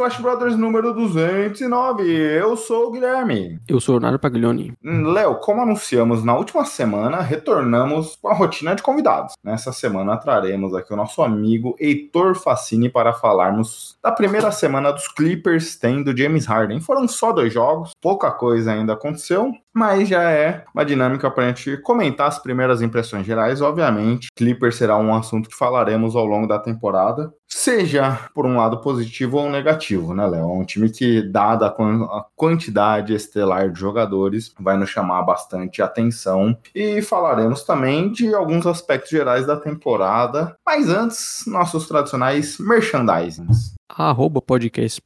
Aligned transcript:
Splash 0.00 0.22
Brothers 0.22 0.56
número 0.56 0.94
209. 0.94 2.10
Eu 2.10 2.56
sou 2.56 2.86
o 2.86 2.90
Guilherme. 2.90 3.60
Eu 3.68 3.78
sou 3.78 3.96
o 3.96 3.98
Leonardo 3.98 4.18
Paglioni. 4.18 4.72
Léo, 4.82 5.34
como 5.40 5.60
anunciamos 5.60 6.24
na 6.24 6.34
última 6.34 6.64
semana, 6.64 7.20
retornamos 7.20 8.16
com 8.16 8.28
a 8.28 8.32
rotina 8.32 8.74
de 8.74 8.82
convidados. 8.82 9.34
Nessa 9.44 9.72
semana 9.72 10.16
traremos 10.16 10.74
aqui 10.74 10.90
o 10.94 10.96
nosso 10.96 11.20
amigo 11.20 11.76
Heitor 11.78 12.34
Facini 12.34 12.88
para 12.88 13.12
falarmos 13.12 13.98
da 14.02 14.10
primeira 14.10 14.50
semana 14.50 14.90
dos 14.90 15.06
Clippers 15.06 15.76
tendo 15.76 16.16
James 16.16 16.46
Harden. 16.46 16.80
Foram 16.80 17.06
só 17.06 17.30
dois 17.30 17.52
jogos, 17.52 17.90
pouca 18.00 18.30
coisa 18.30 18.72
ainda 18.72 18.94
aconteceu, 18.94 19.52
mas 19.74 20.08
já 20.08 20.22
é 20.30 20.64
uma 20.74 20.84
dinâmica 20.84 21.30
para 21.30 21.44
a 21.44 21.46
gente 21.48 21.76
comentar 21.78 22.28
as 22.28 22.38
primeiras 22.38 22.82
impressões 22.82 23.26
gerais. 23.26 23.60
Obviamente, 23.60 24.28
Clippers 24.34 24.76
será 24.76 24.96
um 24.96 25.14
assunto 25.14 25.48
que 25.48 25.56
falaremos 25.56 26.16
ao 26.16 26.26
longo 26.26 26.46
da 26.46 26.58
temporada, 26.58 27.32
seja 27.46 28.18
por 28.34 28.46
um 28.46 28.56
lado 28.56 28.80
positivo 28.80 29.38
ou 29.38 29.50
negativo, 29.50 30.14
né, 30.14 30.26
Léo? 30.26 30.42
É 30.42 30.46
um 30.46 30.64
time 30.64 30.90
que, 30.90 31.22
dada 31.22 31.66
a 31.66 32.24
quantidade 32.34 33.14
estelar 33.14 33.70
de 33.70 33.78
jogadores, 33.78 34.52
vai 34.58 34.76
nos 34.76 34.90
chamar 34.90 35.22
bastante 35.22 35.82
atenção. 35.82 36.56
E 36.74 37.02
falaremos 37.02 37.64
também 37.64 38.10
de 38.10 38.34
alguns 38.34 38.66
aspectos 38.66 39.10
gerais 39.10 39.46
da 39.46 39.56
temporada, 39.56 40.56
mas 40.64 40.88
antes, 40.88 41.44
nossos 41.46 41.86
tradicionais 41.86 42.58
merchandisings 42.58 43.79
arroba 43.96 44.40
podcast 44.40 45.02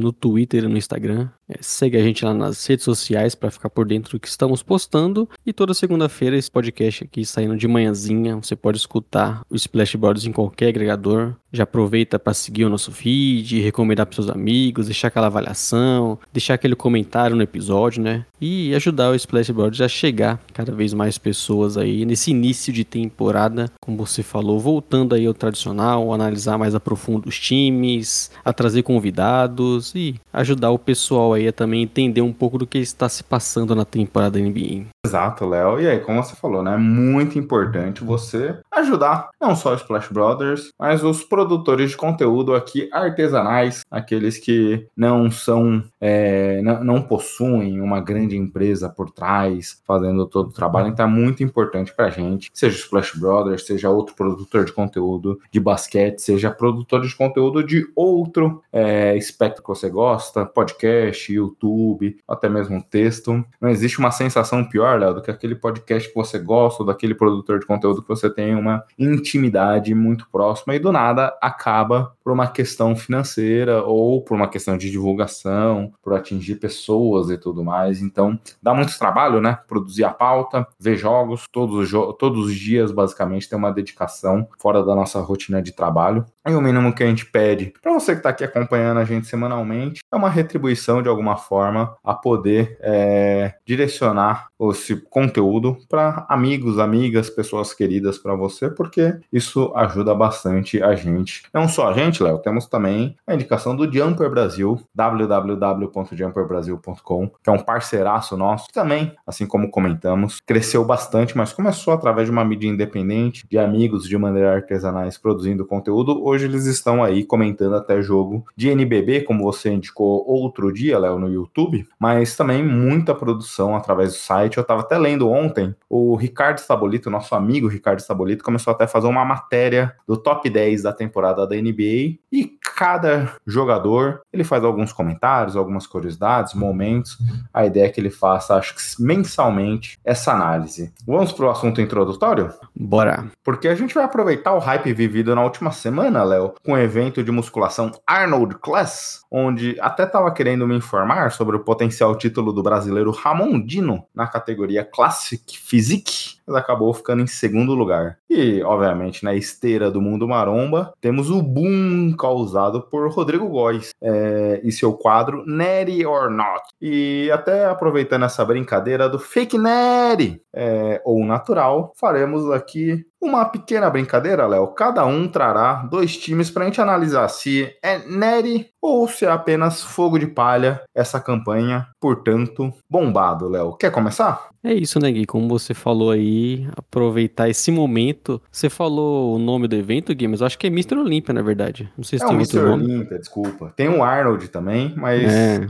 no 0.00 0.12
Twitter 0.12 0.64
e 0.64 0.68
no 0.68 0.76
Instagram. 0.76 1.28
É, 1.48 1.58
segue 1.60 1.96
a 1.96 2.02
gente 2.02 2.24
lá 2.24 2.32
nas 2.32 2.64
redes 2.66 2.84
sociais 2.84 3.34
para 3.34 3.50
ficar 3.50 3.68
por 3.68 3.86
dentro 3.86 4.12
do 4.12 4.20
que 4.20 4.28
estamos 4.28 4.62
postando. 4.62 5.28
E 5.44 5.52
toda 5.52 5.74
segunda-feira 5.74 6.36
esse 6.36 6.50
podcast 6.50 7.04
aqui 7.04 7.24
saindo 7.24 7.56
de 7.56 7.68
manhãzinha. 7.68 8.36
Você 8.36 8.56
pode 8.56 8.78
escutar 8.78 9.42
o 9.50 9.54
Splash 9.56 9.96
Brothers 9.96 10.26
em 10.26 10.32
qualquer 10.32 10.68
agregador. 10.68 11.36
Já 11.54 11.62
aproveita 11.62 12.18
para 12.18 12.34
seguir 12.34 12.64
o 12.64 12.68
nosso 12.68 12.90
feed, 12.90 13.60
recomendar 13.60 14.06
para 14.06 14.16
seus 14.16 14.28
amigos, 14.28 14.86
deixar 14.86 15.06
aquela 15.06 15.28
avaliação, 15.28 16.18
deixar 16.32 16.54
aquele 16.54 16.74
comentário 16.74 17.36
no 17.36 17.42
episódio, 17.42 18.02
né? 18.02 18.26
E 18.40 18.74
ajudar 18.74 19.10
o 19.10 19.14
Splash 19.14 19.52
a 19.80 19.88
chegar 19.88 20.40
cada 20.52 20.72
vez 20.72 20.92
mais 20.92 21.16
pessoas 21.16 21.76
aí 21.76 22.04
nesse 22.04 22.32
início 22.32 22.72
de 22.72 22.82
temporada, 22.82 23.70
como 23.80 23.96
você 23.96 24.20
falou, 24.20 24.58
voltando 24.58 25.14
aí 25.14 25.26
ao 25.26 25.32
tradicional, 25.32 26.12
analisar 26.12 26.58
mais 26.58 26.74
a 26.74 26.80
profundo 26.80 27.28
os 27.28 27.38
times, 27.38 28.32
a 28.44 28.52
trazer 28.52 28.82
convidados 28.82 29.94
e 29.94 30.16
ajudar 30.32 30.72
o 30.72 30.78
pessoal 30.78 31.34
aí 31.34 31.46
a 31.46 31.52
também 31.52 31.84
entender 31.84 32.20
um 32.20 32.32
pouco 32.32 32.58
do 32.58 32.66
que 32.66 32.78
está 32.78 33.08
se 33.08 33.22
passando 33.22 33.76
na 33.76 33.84
temporada 33.84 34.40
NBA. 34.40 34.93
Exato, 35.04 35.46
Léo. 35.46 35.80
E 35.80 35.86
aí, 35.86 36.00
como 36.00 36.22
você 36.22 36.34
falou, 36.34 36.62
né? 36.62 36.74
É 36.74 36.78
muito 36.78 37.38
importante 37.38 38.02
você 38.02 38.58
ajudar 38.70 39.28
não 39.40 39.54
só 39.54 39.74
os 39.74 39.82
Splash 39.82 40.08
Brothers, 40.08 40.72
mas 40.78 41.04
os 41.04 41.22
produtores 41.22 41.90
de 41.90 41.96
conteúdo 41.96 42.54
aqui 42.54 42.88
artesanais, 42.90 43.82
aqueles 43.90 44.38
que 44.38 44.86
não 44.96 45.30
são, 45.30 45.84
é, 46.00 46.62
não, 46.62 46.82
não, 46.82 47.02
possuem 47.02 47.82
uma 47.82 48.00
grande 48.00 48.36
empresa 48.36 48.88
por 48.88 49.10
trás 49.10 49.82
fazendo 49.86 50.26
todo 50.26 50.48
o 50.48 50.52
trabalho. 50.52 50.88
Então 50.88 51.04
é 51.04 51.08
muito 51.08 51.42
importante 51.42 51.94
pra 51.94 52.08
gente, 52.08 52.50
seja 52.54 52.74
o 52.74 52.80
Splash 52.80 53.18
Brothers, 53.18 53.66
seja 53.66 53.90
outro 53.90 54.14
produtor 54.14 54.64
de 54.64 54.72
conteúdo 54.72 55.38
de 55.50 55.60
basquete, 55.60 56.20
seja 56.20 56.50
produtor 56.50 57.02
de 57.02 57.14
conteúdo 57.14 57.62
de 57.62 57.86
outro 57.94 58.62
é, 58.72 59.14
espectro 59.16 59.62
que 59.62 59.68
você 59.68 59.90
gosta, 59.90 60.46
podcast, 60.46 61.30
YouTube, 61.30 62.16
até 62.26 62.48
mesmo 62.48 62.82
texto. 62.82 63.44
Não 63.60 63.68
existe 63.68 63.98
uma 63.98 64.10
sensação 64.10 64.64
pior 64.64 64.93
melhor, 64.94 65.00
Léo, 65.00 65.14
do 65.14 65.22
que 65.22 65.30
aquele 65.30 65.54
podcast 65.54 66.08
que 66.08 66.14
você 66.14 66.38
gosta, 66.38 66.82
ou 66.82 66.86
daquele 66.86 67.14
produtor 67.14 67.58
de 67.58 67.66
conteúdo 67.66 68.02
que 68.02 68.08
você 68.08 68.30
tem 68.30 68.54
uma 68.54 68.84
intimidade 68.98 69.94
muito 69.94 70.28
próxima 70.30 70.74
e 70.74 70.78
do 70.78 70.92
nada 70.92 71.36
acaba 71.40 72.14
por 72.22 72.32
uma 72.32 72.46
questão 72.46 72.96
financeira 72.96 73.82
ou 73.82 74.22
por 74.22 74.34
uma 74.34 74.48
questão 74.48 74.78
de 74.78 74.90
divulgação, 74.90 75.92
por 76.02 76.14
atingir 76.14 76.56
pessoas 76.56 77.30
e 77.30 77.36
tudo 77.36 77.62
mais. 77.62 78.00
Então, 78.00 78.38
dá 78.62 78.72
muito 78.72 78.98
trabalho, 78.98 79.40
né? 79.40 79.58
Produzir 79.66 80.04
a 80.04 80.10
pauta, 80.10 80.66
ver 80.78 80.96
jogos, 80.96 81.46
todos 81.52 81.76
os, 81.76 81.88
jo 81.88 82.12
todos 82.14 82.46
os 82.46 82.54
dias, 82.54 82.90
basicamente, 82.90 83.48
tem 83.48 83.58
uma 83.58 83.72
dedicação 83.72 84.48
fora 84.58 84.82
da 84.82 84.94
nossa 84.94 85.20
rotina 85.20 85.60
de 85.60 85.72
trabalho. 85.72 86.24
E 86.46 86.52
o 86.54 86.60
mínimo 86.60 86.94
que 86.94 87.02
a 87.02 87.06
gente 87.06 87.26
pede 87.26 87.72
para 87.82 87.92
você 87.92 88.12
que 88.12 88.18
está 88.18 88.30
aqui 88.30 88.44
acompanhando 88.44 88.98
a 88.98 89.04
gente 89.04 89.26
semanalmente 89.26 90.02
é 90.12 90.16
uma 90.16 90.28
retribuição 90.28 91.02
de 91.02 91.08
alguma 91.08 91.36
forma 91.36 91.96
a 92.04 92.14
poder 92.14 92.76
é, 92.80 93.54
direcionar 93.66 94.48
esse 94.70 94.96
conteúdo 94.96 95.76
para 95.88 96.26
amigos, 96.28 96.78
amigas, 96.78 97.30
pessoas 97.30 97.72
queridas 97.72 98.18
para 98.18 98.34
você, 98.34 98.68
porque 98.70 99.14
isso 99.32 99.72
ajuda 99.74 100.14
bastante 100.14 100.82
a 100.82 100.94
gente. 100.94 101.44
Não 101.52 101.68
só 101.68 101.88
a 101.88 101.92
gente, 101.92 102.22
Léo, 102.22 102.38
temos 102.38 102.66
também 102.66 103.16
a 103.26 103.34
indicação 103.34 103.74
do 103.76 103.92
Jumper 103.92 104.30
Brasil, 104.30 104.80
www.jumperbrasil.com, 104.94 107.30
que 107.42 107.50
é 107.50 107.52
um 107.52 107.58
parceiraço 107.58 108.36
nosso, 108.36 108.68
que 108.68 108.74
também, 108.74 109.12
assim 109.26 109.46
como 109.46 109.70
comentamos, 109.70 110.40
cresceu 110.44 110.84
bastante, 110.84 111.36
mas 111.36 111.52
começou 111.52 111.92
através 111.92 112.26
de 112.26 112.32
uma 112.32 112.44
mídia 112.44 112.68
independente, 112.68 113.44
de 113.48 113.58
amigos 113.58 114.08
de 114.08 114.16
maneira 114.16 114.54
artesanais 114.54 115.18
produzindo 115.18 115.66
conteúdo 115.66 116.24
hoje 116.24 116.46
eles 116.46 116.66
estão 116.66 117.02
aí 117.02 117.24
comentando 117.24 117.74
até 117.74 118.02
jogo 118.02 118.44
de 118.56 118.68
NBB, 118.68 119.22
como 119.22 119.44
você 119.44 119.70
indicou 119.70 120.24
outro 120.26 120.72
dia, 120.72 120.98
Léo, 120.98 121.18
no 121.18 121.30
YouTube, 121.30 121.86
mas 121.98 122.36
também 122.36 122.62
muita 122.62 123.14
produção 123.14 123.76
através 123.76 124.12
do 124.12 124.18
site. 124.18 124.53
Eu 124.58 124.62
estava 124.62 124.80
até 124.80 124.98
lendo 124.98 125.30
ontem, 125.30 125.74
o 125.88 126.16
Ricardo 126.16 126.58
Stabolito, 126.58 127.10
nosso 127.10 127.34
amigo 127.34 127.68
Ricardo 127.68 128.00
Stabolito, 128.00 128.44
começou 128.44 128.72
até 128.72 128.84
a 128.84 128.88
fazer 128.88 129.06
uma 129.06 129.24
matéria 129.24 129.94
do 130.06 130.16
top 130.16 130.48
10 130.48 130.82
da 130.82 130.92
temporada 130.92 131.46
da 131.46 131.56
NBA 131.56 132.18
e 132.32 132.58
cada 132.76 133.32
jogador, 133.46 134.22
ele 134.32 134.42
faz 134.42 134.64
alguns 134.64 134.92
comentários, 134.92 135.56
algumas 135.56 135.86
curiosidades, 135.86 136.54
momentos. 136.54 137.18
A 137.52 137.64
ideia 137.64 137.86
é 137.86 137.88
que 137.88 138.00
ele 138.00 138.10
faça, 138.10 138.56
acho 138.56 138.74
que 138.74 138.82
mensalmente, 139.02 139.98
essa 140.04 140.32
análise. 140.32 140.92
Vamos 141.06 141.32
para 141.32 141.46
o 141.46 141.50
assunto 141.50 141.80
introdutório? 141.80 142.52
Bora. 142.74 143.26
Porque 143.44 143.68
a 143.68 143.74
gente 143.74 143.94
vai 143.94 144.04
aproveitar 144.04 144.54
o 144.54 144.58
hype 144.58 144.92
vivido 144.92 145.34
na 145.34 145.42
última 145.42 145.70
semana, 145.70 146.24
Léo, 146.24 146.54
com 146.64 146.72
o 146.72 146.78
evento 146.78 147.22
de 147.22 147.30
musculação 147.30 147.92
Arnold 148.06 148.56
Class, 148.56 149.24
onde 149.30 149.76
até 149.80 150.04
estava 150.04 150.32
querendo 150.32 150.66
me 150.66 150.76
informar 150.76 151.30
sobre 151.30 151.56
o 151.56 151.60
potencial 151.60 152.14
título 152.16 152.52
do 152.52 152.62
brasileiro 152.62 153.12
Ramon 153.12 153.60
Dino 153.64 154.04
na 154.14 154.26
categoria 154.34 154.84
Classic 154.84 155.56
Physique, 155.56 156.38
mas 156.44 156.56
acabou 156.56 156.92
ficando 156.92 157.22
em 157.22 157.26
segundo 157.26 157.72
lugar. 157.72 158.18
E, 158.36 158.64
obviamente, 158.64 159.22
na 159.22 159.32
esteira 159.32 159.92
do 159.92 160.00
mundo 160.00 160.26
maromba, 160.26 160.92
temos 161.00 161.30
o 161.30 161.40
boom 161.40 162.12
causado 162.18 162.82
por 162.82 163.08
Rodrigo 163.08 163.48
Góes 163.48 163.90
é, 164.02 164.60
e 164.64 164.72
seu 164.72 164.92
quadro 164.92 165.44
Neri 165.46 166.04
or 166.04 166.28
Not. 166.28 166.64
E 166.82 167.30
até 167.32 167.66
aproveitando 167.66 168.24
essa 168.24 168.44
brincadeira 168.44 169.08
do 169.08 169.20
fake 169.20 169.56
Neri, 169.56 170.42
é, 170.52 171.00
ou 171.04 171.24
natural, 171.24 171.92
faremos 171.96 172.50
aqui 172.50 173.06
uma 173.24 173.44
pequena 173.44 173.88
brincadeira, 173.88 174.46
Léo. 174.46 174.66
Cada 174.68 175.06
um 175.06 175.26
trará 175.26 175.86
dois 175.90 176.16
times 176.16 176.50
para 176.50 176.64
a 176.64 176.66
gente 176.66 176.80
analisar 176.80 177.28
se 177.28 177.72
é 177.82 177.98
Neri 178.00 178.68
ou 178.82 179.08
se 179.08 179.24
é 179.24 179.30
apenas 179.30 179.82
fogo 179.82 180.18
de 180.18 180.26
palha 180.26 180.82
essa 180.94 181.18
campanha, 181.18 181.88
portanto, 181.98 182.72
bombado, 182.88 183.48
Léo. 183.48 183.76
Quer 183.76 183.90
começar? 183.90 184.48
É 184.62 184.72
isso, 184.72 184.98
né, 184.98 185.10
Gui? 185.10 185.26
Como 185.26 185.48
você 185.48 185.74
falou 185.74 186.10
aí, 186.10 186.66
aproveitar 186.76 187.48
esse 187.48 187.70
momento. 187.70 188.23
Você 188.50 188.68
falou 188.68 189.34
o 189.34 189.38
nome 189.38 189.66
do 189.66 189.76
evento, 189.76 190.14
Gui, 190.14 190.28
mas 190.28 190.40
eu 190.40 190.46
acho 190.46 190.58
que 190.58 190.66
é 190.66 190.70
Mr. 190.70 190.98
Olímpia, 190.98 191.32
na 191.32 191.42
verdade. 191.42 191.90
Não 191.96 192.04
sei 192.04 192.18
se 192.18 192.24
é 192.24 192.28
tem 192.28 192.38
outro 192.38 192.68
nome. 192.68 192.84
Olímpia, 192.84 193.18
desculpa. 193.18 193.72
Tem 193.74 193.88
o 193.88 194.02
Arnold 194.02 194.48
também, 194.48 194.92
mas 194.96 195.22
é. 195.32 195.66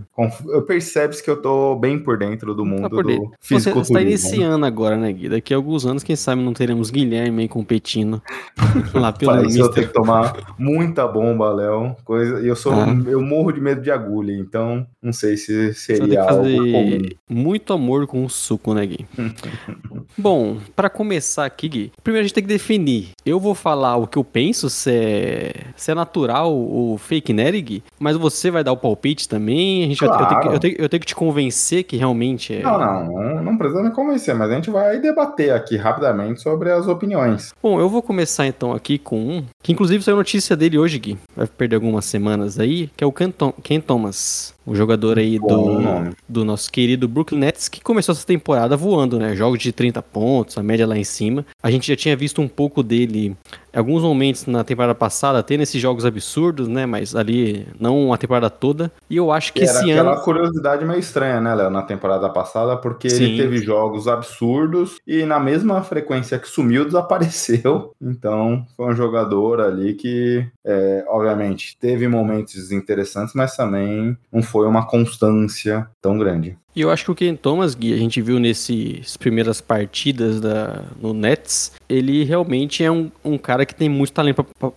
eu 0.48 0.62
percebes 0.62 1.20
que 1.20 1.30
eu 1.30 1.40
tô 1.40 1.76
bem 1.76 1.98
por 1.98 2.18
dentro 2.18 2.54
do 2.54 2.64
mundo 2.64 2.82
tá 2.82 2.88
do 2.88 3.30
fisiculturismo. 3.40 3.74
Você 3.74 3.80
está 3.92 4.02
iniciando 4.02 4.66
agora, 4.66 4.96
né, 4.96 5.12
Gui? 5.12 5.28
Daqui 5.28 5.54
a 5.54 5.56
alguns 5.56 5.86
anos, 5.86 6.02
quem 6.02 6.16
sabe 6.16 6.42
não 6.42 6.52
teremos 6.52 6.90
Guilherme 6.90 7.44
também 7.44 7.48
competindo 7.48 8.22
lá 8.94 9.12
pelo 9.12 9.32
Para 9.32 9.46
isso 9.46 9.58
eu 9.58 9.66
Mister. 9.66 9.74
tenho 9.74 9.86
que 9.88 9.92
tomar 9.92 10.54
muita 10.58 11.06
bomba, 11.06 11.52
Léo. 11.52 11.96
Coisa... 12.04 12.40
E 12.40 12.48
eu 12.48 12.56
sou, 12.56 12.72
Ah. 12.72 12.86
eu 13.06 13.20
morro 13.20 13.52
de 13.52 13.60
medo 13.60 13.80
de 13.80 13.90
agulha, 13.90 14.32
então 14.32 14.86
não 15.02 15.12
sei 15.12 15.36
se 15.36 15.72
seria 15.74 16.22
algo 16.22 16.44
comum. 16.44 17.02
muito 17.28 17.72
amor 17.72 18.06
com 18.06 18.24
o 18.24 18.28
suco, 18.28 18.74
né, 18.74 18.86
Gui? 18.86 19.06
Bom, 20.16 20.58
pra 20.74 20.88
começar 20.88 21.44
aqui, 21.44 21.68
Gui, 21.68 21.92
primeiro 22.02 22.24
a 22.24 22.26
gente 22.26 22.34
tem 22.34 22.43
que 22.44 22.48
definir. 22.48 23.08
Eu 23.26 23.40
vou 23.40 23.54
falar 23.54 23.96
o 23.96 24.06
que 24.06 24.16
eu 24.18 24.24
penso, 24.24 24.68
se 24.70 24.90
é, 24.90 25.52
se 25.76 25.90
é 25.90 25.94
natural 25.94 26.54
ou 26.54 26.96
fake 26.98 27.32
nerd, 27.32 27.60
Gui, 27.60 27.82
mas 27.98 28.16
você 28.16 28.50
vai 28.50 28.62
dar 28.62 28.72
o 28.72 28.76
palpite 28.76 29.28
também. 29.28 29.84
A 29.84 29.86
gente 29.88 30.00
vai- 30.00 30.08
eu, 30.08 30.12
tenho 30.16 30.28
que, 30.28 30.34
Claro. 30.34 30.52
eu, 30.56 30.60
tenho, 30.60 30.74
eu 30.78 30.88
tenho 30.88 31.00
que 31.00 31.06
te 31.06 31.14
convencer 31.14 31.82
que 31.84 31.96
realmente 31.96 32.54
é. 32.54 32.62
Não, 32.62 32.78
não, 32.78 33.04
não, 33.06 33.42
não 33.42 33.58
precisa 33.58 33.82
me 33.82 33.90
convencer, 33.90 34.34
mas 34.34 34.50
a 34.50 34.54
gente 34.54 34.70
vai 34.70 35.00
debater 35.00 35.52
aqui 35.52 35.76
rapidamente 35.76 36.40
sobre 36.42 36.70
as 36.70 36.86
opiniões. 36.86 37.52
Bom, 37.62 37.80
eu 37.80 37.88
vou 37.88 38.02
começar 38.02 38.46
então 38.46 38.72
aqui 38.72 38.98
com 38.98 39.18
um, 39.18 39.44
que 39.62 39.72
inclusive 39.72 40.02
saiu 40.04 40.16
notícia 40.16 40.56
dele 40.56 40.78
hoje, 40.78 40.98
Gui. 40.98 41.18
Vai 41.36 41.46
perder 41.46 41.76
algumas 41.76 42.04
semanas 42.04 42.58
aí, 42.58 42.88
que 42.96 43.02
é 43.02 43.06
o 43.06 43.12
Ken, 43.12 43.30
Tom- 43.30 43.52
Ken 43.62 43.80
Thomas. 43.80 44.53
O 44.66 44.74
jogador 44.74 45.18
aí 45.18 45.38
Bom 45.38 46.04
do, 46.10 46.16
do 46.28 46.44
nosso 46.44 46.70
querido 46.70 47.06
Brooklyn 47.06 47.38
Nets, 47.38 47.68
que 47.68 47.82
começou 47.82 48.14
essa 48.14 48.26
temporada 48.26 48.76
voando, 48.76 49.18
né? 49.18 49.36
Jogos 49.36 49.58
de 49.58 49.72
30 49.72 50.00
pontos, 50.02 50.56
a 50.56 50.62
média 50.62 50.86
lá 50.86 50.96
em 50.96 51.04
cima. 51.04 51.44
A 51.62 51.70
gente 51.70 51.86
já 51.86 51.96
tinha 51.96 52.16
visto 52.16 52.40
um 52.40 52.48
pouco 52.48 52.82
dele 52.82 53.36
alguns 53.74 54.02
momentos 54.02 54.46
na 54.46 54.64
temporada 54.64 54.94
passada, 54.94 55.42
tendo 55.42 55.62
esses 55.62 55.80
jogos 55.80 56.04
absurdos, 56.04 56.68
né? 56.68 56.86
Mas 56.86 57.14
ali, 57.14 57.66
não 57.78 58.12
a 58.12 58.18
temporada 58.18 58.48
toda. 58.48 58.90
E 59.08 59.16
eu 59.16 59.32
acho 59.32 59.52
que 59.52 59.62
Era 59.62 59.70
esse 59.72 59.92
aquela 59.92 60.12
ano. 60.12 60.22
curiosidade 60.22 60.84
meio 60.84 60.98
estranha, 60.98 61.40
né, 61.40 61.54
Léo, 61.54 61.70
na 61.70 61.82
temporada 61.82 62.28
passada, 62.28 62.76
porque 62.76 63.10
Sim. 63.10 63.24
ele 63.24 63.42
teve 63.42 63.58
jogos 63.58 64.08
absurdos 64.08 64.98
e 65.06 65.24
na 65.24 65.40
mesma 65.40 65.82
frequência 65.82 66.38
que 66.38 66.48
sumiu, 66.48 66.84
desapareceu. 66.86 67.92
Então, 68.00 68.66
foi 68.76 68.86
um 68.86 68.96
jogador 68.96 69.60
ali 69.60 69.94
que, 69.94 70.46
é, 70.64 71.04
obviamente, 71.08 71.76
teve 71.78 72.06
momentos 72.08 72.70
interessantes, 72.70 73.34
mas 73.34 73.56
também 73.56 74.16
não 74.32 74.42
foi 74.42 74.66
uma 74.66 74.86
constância 74.86 75.88
tão 76.00 76.18
grande. 76.18 76.56
E 76.74 76.80
eu 76.80 76.90
acho 76.90 77.04
que 77.04 77.10
o 77.12 77.14
Ken 77.14 77.36
Thomas, 77.36 77.74
Gui, 77.74 77.92
a 77.92 77.96
gente 77.96 78.20
viu 78.20 78.40
nessas 78.40 79.16
primeiras 79.16 79.60
partidas 79.60 80.40
da, 80.40 80.82
no 81.00 81.14
Nets, 81.14 81.72
ele 81.88 82.24
realmente 82.24 82.82
é 82.82 82.90
um, 82.90 83.10
um 83.24 83.38
cara 83.38 83.64
que 83.64 83.74
tem 83.74 83.88
muito 83.88 84.12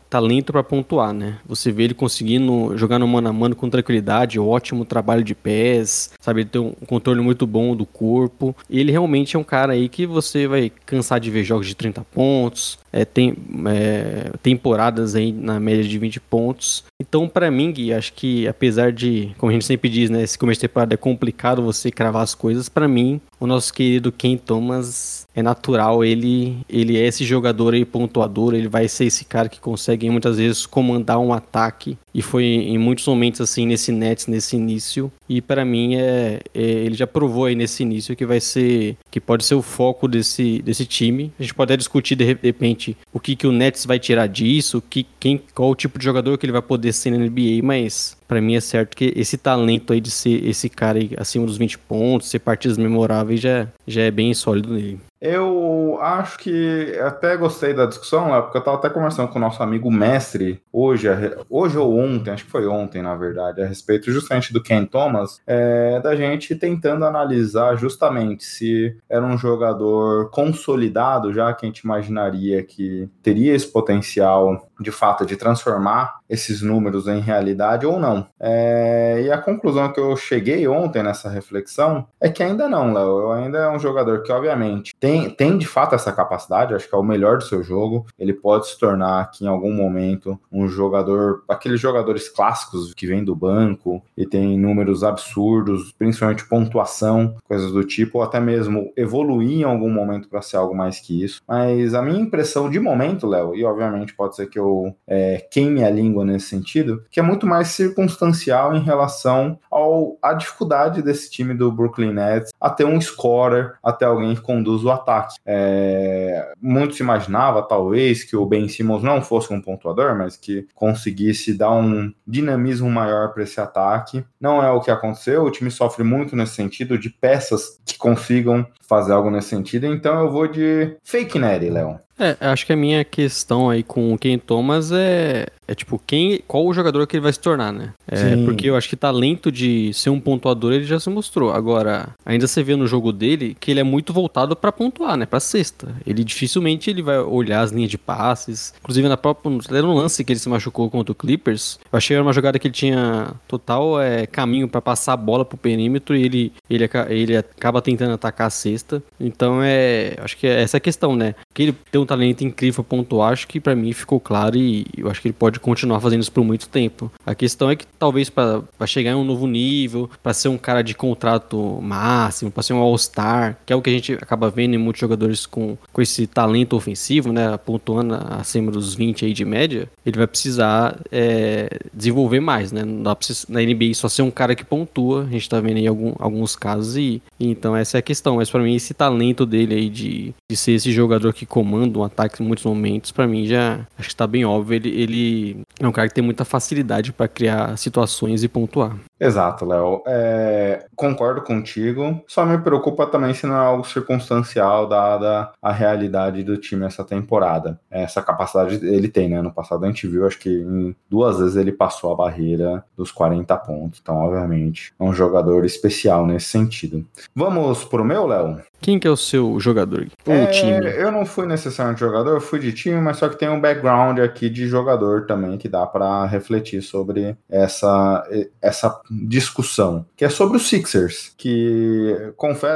talento 0.09 0.51
para 0.53 0.63
pontuar, 0.63 1.11
né? 1.11 1.39
Você 1.47 1.71
vê 1.71 1.83
ele 1.83 1.95
conseguindo 1.95 2.77
jogar 2.77 2.99
no 2.99 3.07
mano 3.07 3.29
a 3.29 3.33
mano 3.33 3.55
com 3.55 3.67
tranquilidade, 3.67 4.39
ótimo 4.39 4.85
trabalho 4.85 5.23
de 5.23 5.33
pés, 5.33 6.11
sabe? 6.19 6.41
Ele 6.41 6.49
tem 6.49 6.61
um 6.61 6.85
controle 6.85 7.21
muito 7.21 7.47
bom 7.47 7.75
do 7.75 7.85
corpo. 7.85 8.55
Ele 8.69 8.91
realmente 8.91 9.35
é 9.35 9.39
um 9.39 9.43
cara 9.43 9.73
aí 9.73 9.89
que 9.89 10.05
você 10.05 10.47
vai 10.47 10.71
cansar 10.85 11.19
de 11.19 11.31
ver 11.31 11.43
jogos 11.43 11.65
de 11.65 11.75
30 11.75 12.05
pontos, 12.13 12.77
é, 12.91 13.05
tem 13.05 13.35
é, 13.67 14.31
temporadas 14.41 15.15
aí 15.15 15.31
na 15.31 15.59
média 15.59 15.83
de 15.83 15.97
20 15.97 16.19
pontos. 16.19 16.83
Então, 17.01 17.27
pra 17.27 17.51
mim, 17.51 17.71
Gui, 17.71 17.93
acho 17.93 18.13
que 18.13 18.47
apesar 18.47 18.91
de, 18.91 19.31
como 19.37 19.49
a 19.49 19.53
gente 19.53 19.65
sempre 19.65 19.89
diz, 19.89 20.09
né, 20.09 20.23
esse 20.23 20.37
começo 20.37 20.59
de 20.59 20.67
temporada 20.67 20.93
é 20.93 20.97
complicado 20.97 21.61
você 21.61 21.91
cravar 21.91 22.23
as 22.23 22.33
coisas, 22.33 22.69
pra 22.69 22.87
mim, 22.87 23.21
o 23.39 23.45
nosso 23.47 23.73
querido 23.73 24.11
Ken 24.11 24.37
Thomas 24.37 25.27
é 25.35 25.41
natural, 25.41 26.03
ele 26.03 26.57
ele 26.67 26.97
é 26.97 27.05
esse 27.05 27.23
jogador 27.23 27.73
aí 27.73 27.85
pontuador, 27.85 28.53
ele 28.53 28.67
vai 28.67 28.87
ser 28.87 29.05
esse 29.05 29.25
cara 29.25 29.47
que 29.49 29.59
consegue 29.59 30.09
muitas 30.09 30.37
vezes 30.37 30.65
comandar 30.65 31.19
um 31.19 31.31
ataque 31.33 31.97
e 32.13 32.21
foi 32.21 32.43
em 32.43 32.77
muitos 32.77 33.05
momentos 33.07 33.39
assim 33.41 33.65
nesse 33.67 33.91
Nets 33.91 34.25
nesse 34.25 34.55
início 34.55 35.11
e 35.29 35.39
pra 35.41 35.63
mim 35.63 35.95
é, 35.95 36.39
é- 36.53 36.61
ele 36.61 36.95
já 36.95 37.05
provou 37.05 37.45
aí 37.45 37.53
nesse 37.55 37.83
início 37.83 38.15
que 38.15 38.25
vai 38.25 38.39
ser 38.39 38.97
que 39.11 39.19
pode 39.21 39.45
ser 39.45 39.55
o 39.55 39.61
foco 39.61 40.07
desse, 40.07 40.61
desse 40.63 40.85
time. 40.85 41.31
A 41.39 41.43
gente 41.43 41.53
pode 41.53 41.71
até 41.71 41.77
discutir 41.77 42.15
de 42.15 42.23
repente 42.23 42.97
o 43.13 43.19
que 43.19 43.35
que 43.35 43.45
o 43.45 43.51
Nets 43.51 43.85
vai 43.85 43.99
tirar 43.99 44.27
disso, 44.27 44.81
que 44.89 45.05
quem 45.19 45.39
qual 45.53 45.69
o 45.69 45.75
tipo 45.75 45.99
de 45.99 46.05
jogador 46.05 46.37
que 46.37 46.45
ele 46.45 46.53
vai 46.53 46.61
poder 46.61 46.91
ser 46.93 47.11
na 47.11 47.17
NBA, 47.17 47.61
mas 47.63 48.16
Pra 48.27 48.41
mim 48.41 48.55
é 48.55 48.59
certo 48.59 48.95
que 48.95 49.13
esse 49.15 49.37
talento 49.37 49.93
aí 49.93 50.01
de 50.01 50.11
ser 50.11 50.45
esse 50.45 50.69
cara 50.69 50.99
acima 51.17 51.45
dos 51.45 51.57
20 51.57 51.77
pontos, 51.77 52.29
ser 52.29 52.39
partidas 52.39 52.77
memoráveis, 52.77 53.39
já, 53.39 53.67
já 53.87 54.01
é 54.01 54.11
bem 54.11 54.33
sólido 54.33 54.73
nele. 54.73 54.99
Eu 55.19 55.97
acho 56.01 56.37
que 56.37 56.97
até 56.99 57.35
gostei 57.35 57.73
da 57.73 57.85
discussão, 57.85 58.31
Léo, 58.31 58.43
porque 58.43 58.57
eu 58.57 58.63
tava 58.63 58.77
até 58.77 58.89
conversando 58.89 59.29
com 59.29 59.39
o 59.39 59.41
nosso 59.41 59.61
amigo 59.63 59.91
mestre 59.91 60.61
hoje, 60.71 61.07
hoje 61.49 61.77
ou 61.77 61.97
ontem, 61.97 62.31
acho 62.31 62.45
que 62.45 62.51
foi 62.51 62.67
ontem, 62.67 63.01
na 63.01 63.15
verdade, 63.15 63.61
a 63.61 63.65
respeito 63.65 64.11
justamente 64.11 64.53
do 64.53 64.61
Ken 64.61 64.85
Thomas, 64.85 65.41
é, 65.47 65.99
da 65.99 66.15
gente 66.15 66.55
tentando 66.55 67.05
analisar 67.05 67.75
justamente 67.75 68.43
se 68.43 68.95
era 69.09 69.25
um 69.25 69.37
jogador 69.37 70.29
consolidado, 70.29 71.33
já 71.33 71.53
que 71.53 71.65
a 71.65 71.69
gente 71.69 71.79
imaginaria 71.79 72.63
que 72.63 73.09
teria 73.23 73.55
esse 73.55 73.67
potencial 73.67 74.69
de 74.79 74.91
fato 74.91 75.25
de 75.25 75.35
transformar 75.35 76.19
esses 76.29 76.61
números 76.61 77.07
em 77.07 77.19
realidade 77.19 77.85
ou 77.85 77.99
não. 77.99 78.27
É, 78.39 79.21
e 79.25 79.31
a 79.31 79.37
conclusão 79.37 79.91
que 79.91 79.99
eu 79.99 80.15
cheguei 80.15 80.67
ontem 80.67 81.01
nessa 81.01 81.29
reflexão 81.29 82.07
é 82.19 82.29
que 82.29 82.43
ainda 82.43 82.67
não, 82.67 82.93
Léo. 82.93 83.31
Ainda 83.31 83.57
é 83.59 83.69
um 83.69 83.79
jogador 83.79 84.23
que, 84.23 84.31
obviamente, 84.31 84.93
tem, 84.99 85.06
tem 85.29 85.57
de 85.57 85.67
fato 85.67 85.95
essa 85.95 86.11
capacidade, 86.11 86.73
acho 86.73 86.87
que 86.87 86.95
é 86.95 86.97
o 86.97 87.03
melhor 87.03 87.37
do 87.37 87.43
seu 87.43 87.63
jogo. 87.63 88.05
Ele 88.17 88.33
pode 88.33 88.67
se 88.67 88.79
tornar 88.79 89.21
aqui 89.21 89.45
em 89.45 89.47
algum 89.47 89.71
momento 89.71 90.39
um 90.51 90.67
jogador, 90.67 91.43
aqueles 91.47 91.79
jogadores 91.79 92.29
clássicos 92.29 92.93
que 92.93 93.07
vêm 93.07 93.23
do 93.23 93.35
banco 93.35 94.01
e 94.15 94.25
tem 94.25 94.57
números 94.57 95.03
absurdos, 95.03 95.91
principalmente 95.91 96.47
pontuação, 96.47 97.35
coisas 97.43 97.71
do 97.71 97.83
tipo, 97.83 98.17
ou 98.17 98.23
até 98.23 98.39
mesmo 98.39 98.91
evoluir 98.95 99.59
em 99.59 99.63
algum 99.63 99.89
momento 99.89 100.27
para 100.27 100.41
ser 100.41 100.57
algo 100.57 100.75
mais 100.75 100.99
que 100.99 101.23
isso. 101.23 101.41
Mas 101.47 101.93
a 101.93 102.01
minha 102.01 102.19
impressão 102.19 102.69
de 102.69 102.79
momento, 102.79 103.27
Léo, 103.27 103.55
e 103.55 103.63
obviamente 103.63 104.13
pode 104.13 104.35
ser 104.35 104.47
que 104.47 104.59
eu 104.59 104.95
é, 105.07 105.45
queime 105.51 105.83
a 105.83 105.89
língua 105.89 106.25
nesse 106.25 106.47
sentido, 106.47 107.03
que 107.09 107.19
é 107.19 107.23
muito 107.23 107.45
mais 107.45 107.69
circunstancial 107.69 108.75
em 108.75 108.81
relação 108.81 109.59
ao, 109.69 110.17
à 110.21 110.33
dificuldade 110.33 111.01
desse 111.01 111.29
time 111.29 111.53
do 111.53 111.71
Brooklyn 111.71 112.13
Nets 112.13 112.51
a 112.59 112.69
ter 112.69 112.85
um 112.85 112.99
scorer, 112.99 113.75
até 113.83 114.05
alguém 114.05 114.35
que 114.35 114.41
conduz 114.41 114.83
o 114.83 114.89
ataque. 114.89 115.35
É, 115.45 116.53
muito 116.61 116.95
se 116.95 117.03
imaginava, 117.03 117.61
talvez, 117.61 118.23
que 118.23 118.35
o 118.35 118.45
Ben 118.45 118.67
Simmons 118.67 119.03
não 119.03 119.21
fosse 119.21 119.53
um 119.53 119.61
pontuador, 119.61 120.17
mas 120.17 120.35
que 120.35 120.67
conseguisse 120.73 121.53
dar 121.53 121.71
um 121.71 122.11
dinamismo 122.25 122.89
maior 122.89 123.33
para 123.33 123.43
esse 123.43 123.59
ataque. 123.59 124.25
Não 124.39 124.63
é 124.63 124.71
o 124.71 124.81
que 124.81 124.91
aconteceu, 124.91 125.43
o 125.43 125.51
time 125.51 125.69
sofre 125.71 126.03
muito 126.03 126.35
nesse 126.35 126.55
sentido, 126.55 126.97
de 126.97 127.09
peças 127.09 127.79
que 127.85 127.97
consigam 127.97 128.65
fazer 128.87 129.13
algo 129.13 129.29
nesse 129.29 129.49
sentido, 129.49 129.85
então 129.85 130.19
eu 130.21 130.31
vou 130.31 130.47
de 130.47 130.97
fake 131.03 131.37
Neri, 131.37 131.69
Léo. 131.69 132.06
É, 132.19 132.35
acho 132.41 132.65
que 132.65 132.73
a 132.73 132.75
minha 132.75 133.03
questão 133.03 133.69
aí 133.69 133.83
com 133.83 134.13
o 134.13 134.17
Ken 134.17 134.37
Thomas 134.39 134.91
é, 134.91 135.47
é 135.67 135.75
tipo, 135.75 136.01
quem, 136.05 136.41
qual 136.47 136.65
o 136.65 136.73
jogador 136.73 137.05
que 137.05 137.15
ele 137.15 137.23
vai 137.23 137.33
se 137.33 137.39
tornar, 137.39 137.71
né? 137.71 137.93
É, 138.07 138.35
Sim. 138.35 138.45
porque 138.45 138.69
eu 138.69 138.75
acho 138.75 138.89
que 138.89 138.95
talento 138.95 139.51
de 139.51 139.93
ser 139.93 140.09
um 140.09 140.19
pontuador 140.19 140.73
ele 140.73 140.85
já 140.85 140.99
se 140.99 141.09
mostrou. 141.09 141.51
Agora, 141.51 142.09
ainda 142.25 142.47
você 142.47 142.63
vê 142.63 142.75
no 142.75 142.87
jogo 142.87 143.11
dele 143.11 143.55
que 143.59 143.69
ele 143.69 143.79
é 143.79 143.83
muito 143.83 144.13
voltado 144.13 144.55
pra 144.55 144.71
pontuar, 144.71 145.15
né? 145.15 145.25
Pra 145.25 145.39
cesta. 145.39 145.95
Ele 146.05 146.23
dificilmente 146.23 146.89
ele 146.89 147.01
vai 147.01 147.19
olhar 147.19 147.61
as 147.61 147.71
linhas 147.71 147.91
de 147.91 147.97
passes. 147.97 148.73
Inclusive, 148.79 149.07
na 149.07 149.17
própria, 149.17 149.51
um 149.51 149.93
lance 149.93 150.23
que 150.23 150.31
ele 150.31 150.39
se 150.39 150.49
machucou 150.49 150.89
contra 150.89 151.11
o 151.11 151.15
Clippers. 151.15 151.79
Eu 151.91 151.97
achei 151.97 152.07
que 152.09 152.13
era 152.15 152.23
uma 152.23 152.33
jogada 152.33 152.57
que 152.57 152.67
ele 152.67 152.73
tinha 152.73 153.33
total 153.47 154.01
é, 154.01 154.25
caminho 154.25 154.67
pra 154.67 154.81
passar 154.81 155.13
a 155.13 155.17
bola 155.17 155.45
pro 155.45 155.57
perímetro 155.57 156.15
e 156.15 156.23
ele, 156.23 156.53
ele, 156.69 156.89
ele 157.09 157.37
acaba 157.37 157.81
tentando 157.81 158.13
atacar 158.13 158.47
a 158.47 158.51
cesta. 158.51 159.03
Então, 159.19 159.61
é, 159.61 160.15
acho 160.19 160.37
que 160.37 160.47
é 160.47 160.61
essa 160.61 160.77
a 160.77 160.79
questão, 160.79 161.15
né? 161.15 161.35
Que 161.57 161.63
ele 161.63 161.75
tem 161.91 161.99
um 161.99 162.05
talento 162.05 162.43
incrível 162.43 162.83
pontuar, 162.83 163.33
acho 163.33 163.47
que 163.47 163.59
pra 163.59 163.75
mim 163.75 163.91
ficou 163.91 164.19
claro 164.19 164.55
e 164.55 164.85
eu 164.95 165.09
acho 165.09 165.19
que 165.19 165.27
ele 165.27 165.33
pode 165.33 165.59
continuar 165.59 165.99
fazendo 165.99 166.21
isso 166.21 166.31
por 166.31 166.43
muito 166.43 166.69
tempo. 166.69 167.11
A 167.25 167.33
questão 167.33 167.71
é 167.71 167.75
que 167.75 167.83
talvez 167.97 168.29
pra 168.29 168.61
chegar 168.85 169.09
em 169.09 169.15
um 169.15 169.23
novo 169.23 169.47
nível, 169.47 170.07
pra 170.21 170.35
ser 170.35 170.49
um 170.49 170.57
cara 170.57 170.83
de 170.83 170.93
contrato 170.93 171.57
máximo, 171.81 172.51
pra 172.51 172.61
ser 172.61 172.73
um 172.73 172.77
All-Star, 172.77 173.57
que 173.65 173.73
é 173.73 173.75
o 173.75 173.81
que 173.81 173.89
a 173.89 173.93
gente 173.93 174.13
acaba 174.13 174.51
vendo 174.51 174.75
em 174.75 174.77
muitos 174.77 174.99
jogadores 174.99 175.47
com, 175.47 175.75
com 175.91 175.99
esse 175.99 176.27
talento 176.27 176.75
ofensivo, 176.75 177.33
né, 177.33 177.57
pontuando 177.57 178.13
acima 178.29 178.71
dos 178.71 178.93
20 178.93 179.25
aí 179.25 179.33
de 179.33 179.43
média, 179.43 179.89
ele 180.05 180.15
vai 180.15 180.27
precisar 180.27 180.99
é, 181.11 181.79
desenvolver 181.91 182.39
mais, 182.39 182.71
né? 182.71 182.85
Não 182.85 183.01
dá 183.01 183.15
pra 183.15 183.25
você, 183.25 183.51
na 183.51 183.61
NBA 183.61 183.95
só 183.95 184.07
ser 184.07 184.21
um 184.21 184.29
cara 184.29 184.53
que 184.53 184.63
pontua, 184.63 185.23
a 185.23 185.31
gente 185.31 185.49
tá 185.49 185.59
vendo 185.59 185.77
aí 185.77 185.87
algum, 185.87 186.13
alguns 186.19 186.55
casos 186.55 186.97
e, 186.97 187.19
e 187.39 187.47
então 187.47 187.75
essa 187.75 187.97
é 187.97 187.99
a 187.99 188.03
questão, 188.03 188.35
mas 188.35 188.47
pra 188.47 188.61
mim 188.61 188.75
esse 188.75 188.93
talento 188.93 189.43
dele 189.43 189.73
aí 189.73 189.89
de, 189.89 190.35
de 190.47 190.55
ser 190.55 190.73
esse 190.73 190.91
jogador 190.91 191.33
que 191.33 191.46
comanda 191.47 191.99
um 191.99 192.03
ataque 192.03 192.43
em 192.43 192.45
muitos 192.45 192.65
momentos, 192.65 193.11
pra 193.11 193.27
mim 193.27 193.45
já 193.45 193.79
acho 193.97 194.09
que 194.09 194.15
tá 194.15 194.27
bem 194.27 194.45
óbvio, 194.45 194.75
ele, 194.75 194.89
ele 194.89 195.61
é 195.79 195.87
um 195.87 195.91
cara 195.91 196.07
que 196.07 196.13
tem 196.13 196.23
muita 196.23 196.45
facilidade 196.45 197.11
pra 197.11 197.27
criar 197.27 197.77
situações 197.77 198.43
e 198.43 198.47
pontuar. 198.47 198.97
Exato, 199.19 199.65
Léo. 199.65 200.03
É, 200.05 200.85
concordo 200.95 201.41
contigo. 201.41 202.21
Só 202.27 202.45
me 202.45 202.57
preocupa 202.57 203.07
também 203.07 203.33
se 203.33 203.47
não 203.47 203.55
é 203.55 203.65
algo 203.65 203.83
circunstancial, 203.83 204.87
dada 204.87 205.51
a 205.61 205.71
realidade 205.71 206.43
do 206.43 206.57
time 206.57 206.85
essa 206.85 207.03
temporada. 207.03 207.79
Essa 207.89 208.21
capacidade 208.21 208.75
ele 208.85 209.07
tem, 209.07 209.29
né? 209.29 209.41
No 209.41 209.51
passado 209.51 209.85
a 209.85 209.87
gente 209.87 210.07
viu, 210.07 210.27
acho 210.27 210.37
que 210.37 210.49
em 210.49 210.95
duas 211.09 211.39
vezes 211.39 211.55
ele 211.55 211.71
passou 211.71 212.11
a 212.11 212.15
barreira 212.15 212.83
dos 212.95 213.11
40 213.11 213.57
pontos. 213.57 213.99
Então, 214.01 214.15
obviamente, 214.15 214.93
é 214.99 215.03
um 215.03 215.13
jogador 215.13 215.65
especial 215.65 216.25
nesse 216.25 216.47
sentido. 216.47 217.05
Vamos 217.35 217.83
pro 217.83 218.05
meu, 218.05 218.27
Léo? 218.27 218.61
Quem 218.81 218.99
que 218.99 219.07
é 219.07 219.11
o 219.11 219.17
seu 219.17 219.59
jogador? 219.59 220.07
Ou 220.25 220.33
É, 220.33 220.45
time? 220.47 220.85
Eu 220.87 221.11
não 221.11 221.25
fui 221.25 221.45
necessariamente 221.45 221.99
jogador, 221.99 222.31
eu 222.35 222.41
fui 222.41 222.59
de 222.59 222.71
time, 222.71 222.99
mas 223.01 223.17
só 223.17 223.27
que 223.27 223.37
tem 223.37 223.49
um 223.49 223.59
background 223.59 224.19
aqui 224.19 224.49
de 224.49 224.67
jogador 224.67 225.25
também 225.25 225.57
que 225.57 225.67
dá 225.67 225.85
pra 225.85 226.25
refletir 226.25 226.81
sobre 226.81 227.35
essa, 227.49 228.23
essa 228.61 228.99
discussão, 229.09 230.05
que 230.15 230.23
é 230.23 230.29
sobre 230.29 230.57
os 230.57 230.67
Sixers, 230.69 231.33
que 231.37 232.31
confe- 232.37 232.67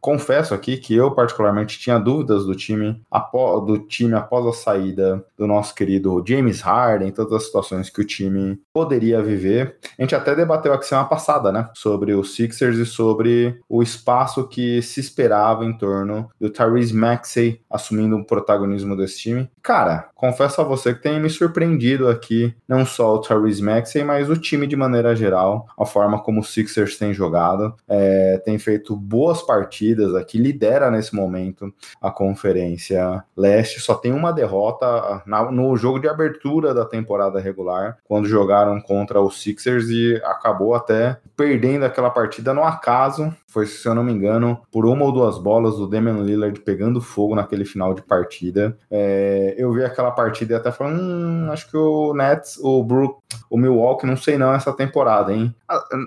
confesso 0.00 0.54
aqui 0.54 0.76
que 0.76 0.94
eu 0.94 1.10
particularmente 1.10 1.78
tinha 1.78 1.98
dúvidas 1.98 2.44
do 2.46 2.54
time, 2.54 3.00
apó- 3.10 3.60
do 3.60 3.78
time 3.78 4.14
após 4.14 4.46
a 4.46 4.52
saída 4.52 5.24
do 5.36 5.46
nosso 5.46 5.74
querido 5.74 6.22
James 6.26 6.60
Harden, 6.60 7.10
todas 7.10 7.32
as 7.32 7.44
situações 7.44 7.90
que 7.90 8.00
o 8.00 8.04
time 8.06 8.58
poderia 8.72 9.22
viver. 9.22 9.76
A 9.98 10.02
gente 10.02 10.14
até 10.14 10.34
debateu 10.34 10.72
aqui 10.72 10.86
semana 10.86 11.08
passada, 11.08 11.50
né, 11.52 11.68
sobre 11.74 12.14
os 12.14 12.34
Sixers 12.34 12.76
e 12.78 12.86
sobre 12.86 13.58
o 13.68 13.82
espaço 13.82 14.46
que 14.46 14.80
se 14.82 15.07
esperava 15.08 15.64
em 15.64 15.76
torno 15.76 16.28
do 16.40 16.50
Tyrese 16.50 16.94
Maxey 16.94 17.60
assumindo 17.70 18.16
o 18.16 18.24
protagonismo 18.24 18.96
desse 18.96 19.18
time. 19.18 19.50
Cara, 19.62 20.08
confesso 20.14 20.60
a 20.60 20.64
você 20.64 20.94
que 20.94 21.02
tem 21.02 21.20
me 21.20 21.28
surpreendido 21.28 22.08
aqui, 22.08 22.54
não 22.66 22.84
só 22.86 23.14
o 23.14 23.20
Tyrese 23.20 23.62
Maxey, 23.62 24.04
mas 24.04 24.28
o 24.30 24.36
time 24.36 24.66
de 24.66 24.76
maneira 24.76 25.14
geral, 25.16 25.66
a 25.78 25.84
forma 25.84 26.20
como 26.22 26.40
os 26.40 26.52
Sixers 26.52 26.96
têm 26.96 27.12
jogado, 27.12 27.74
é, 27.88 28.38
tem 28.44 28.58
feito 28.58 28.96
boas 28.96 29.42
partidas 29.42 30.14
aqui, 30.14 30.38
lidera 30.38 30.90
nesse 30.90 31.14
momento 31.14 31.72
a 32.00 32.10
Conferência 32.10 33.22
Leste, 33.36 33.80
só 33.80 33.94
tem 33.94 34.12
uma 34.12 34.32
derrota 34.32 35.22
na- 35.26 35.50
no 35.50 35.76
jogo 35.76 35.98
de 35.98 36.08
abertura 36.08 36.72
da 36.72 36.84
temporada 36.84 37.38
regular, 37.40 37.98
quando 38.04 38.26
jogaram 38.28 38.80
contra 38.80 39.20
os 39.20 39.42
Sixers 39.42 39.88
e 39.90 40.16
acabou 40.24 40.74
até 40.74 41.18
perdendo 41.36 41.84
aquela 41.84 42.10
partida 42.10 42.52
no 42.54 42.62
acaso. 42.64 43.32
Foi, 43.50 43.66
se 43.66 43.88
eu 43.88 43.94
não 43.94 44.04
me 44.04 44.12
engano, 44.12 44.60
por 44.70 44.84
uma 44.84 45.04
ou 45.04 45.12
duas 45.12 45.38
bolas 45.38 45.76
do 45.76 45.88
Damian 45.88 46.22
Lillard 46.22 46.60
pegando 46.60 47.00
fogo 47.00 47.34
naquele 47.34 47.64
final 47.64 47.94
de 47.94 48.02
partida. 48.02 48.76
É, 48.90 49.54
eu 49.56 49.72
vi 49.72 49.82
aquela 49.82 50.10
partida 50.10 50.52
e 50.52 50.56
até 50.56 50.70
falei, 50.70 50.94
hum, 50.94 51.48
acho 51.50 51.70
que 51.70 51.76
o 51.76 52.12
Nets, 52.12 52.58
o 52.62 52.84
Brook, 52.84 53.20
o 53.48 53.56
Milwaukee, 53.56 54.06
não 54.06 54.16
sei 54.16 54.36
não 54.36 54.52
essa 54.52 54.72
temporada, 54.72 55.32
hein? 55.32 55.54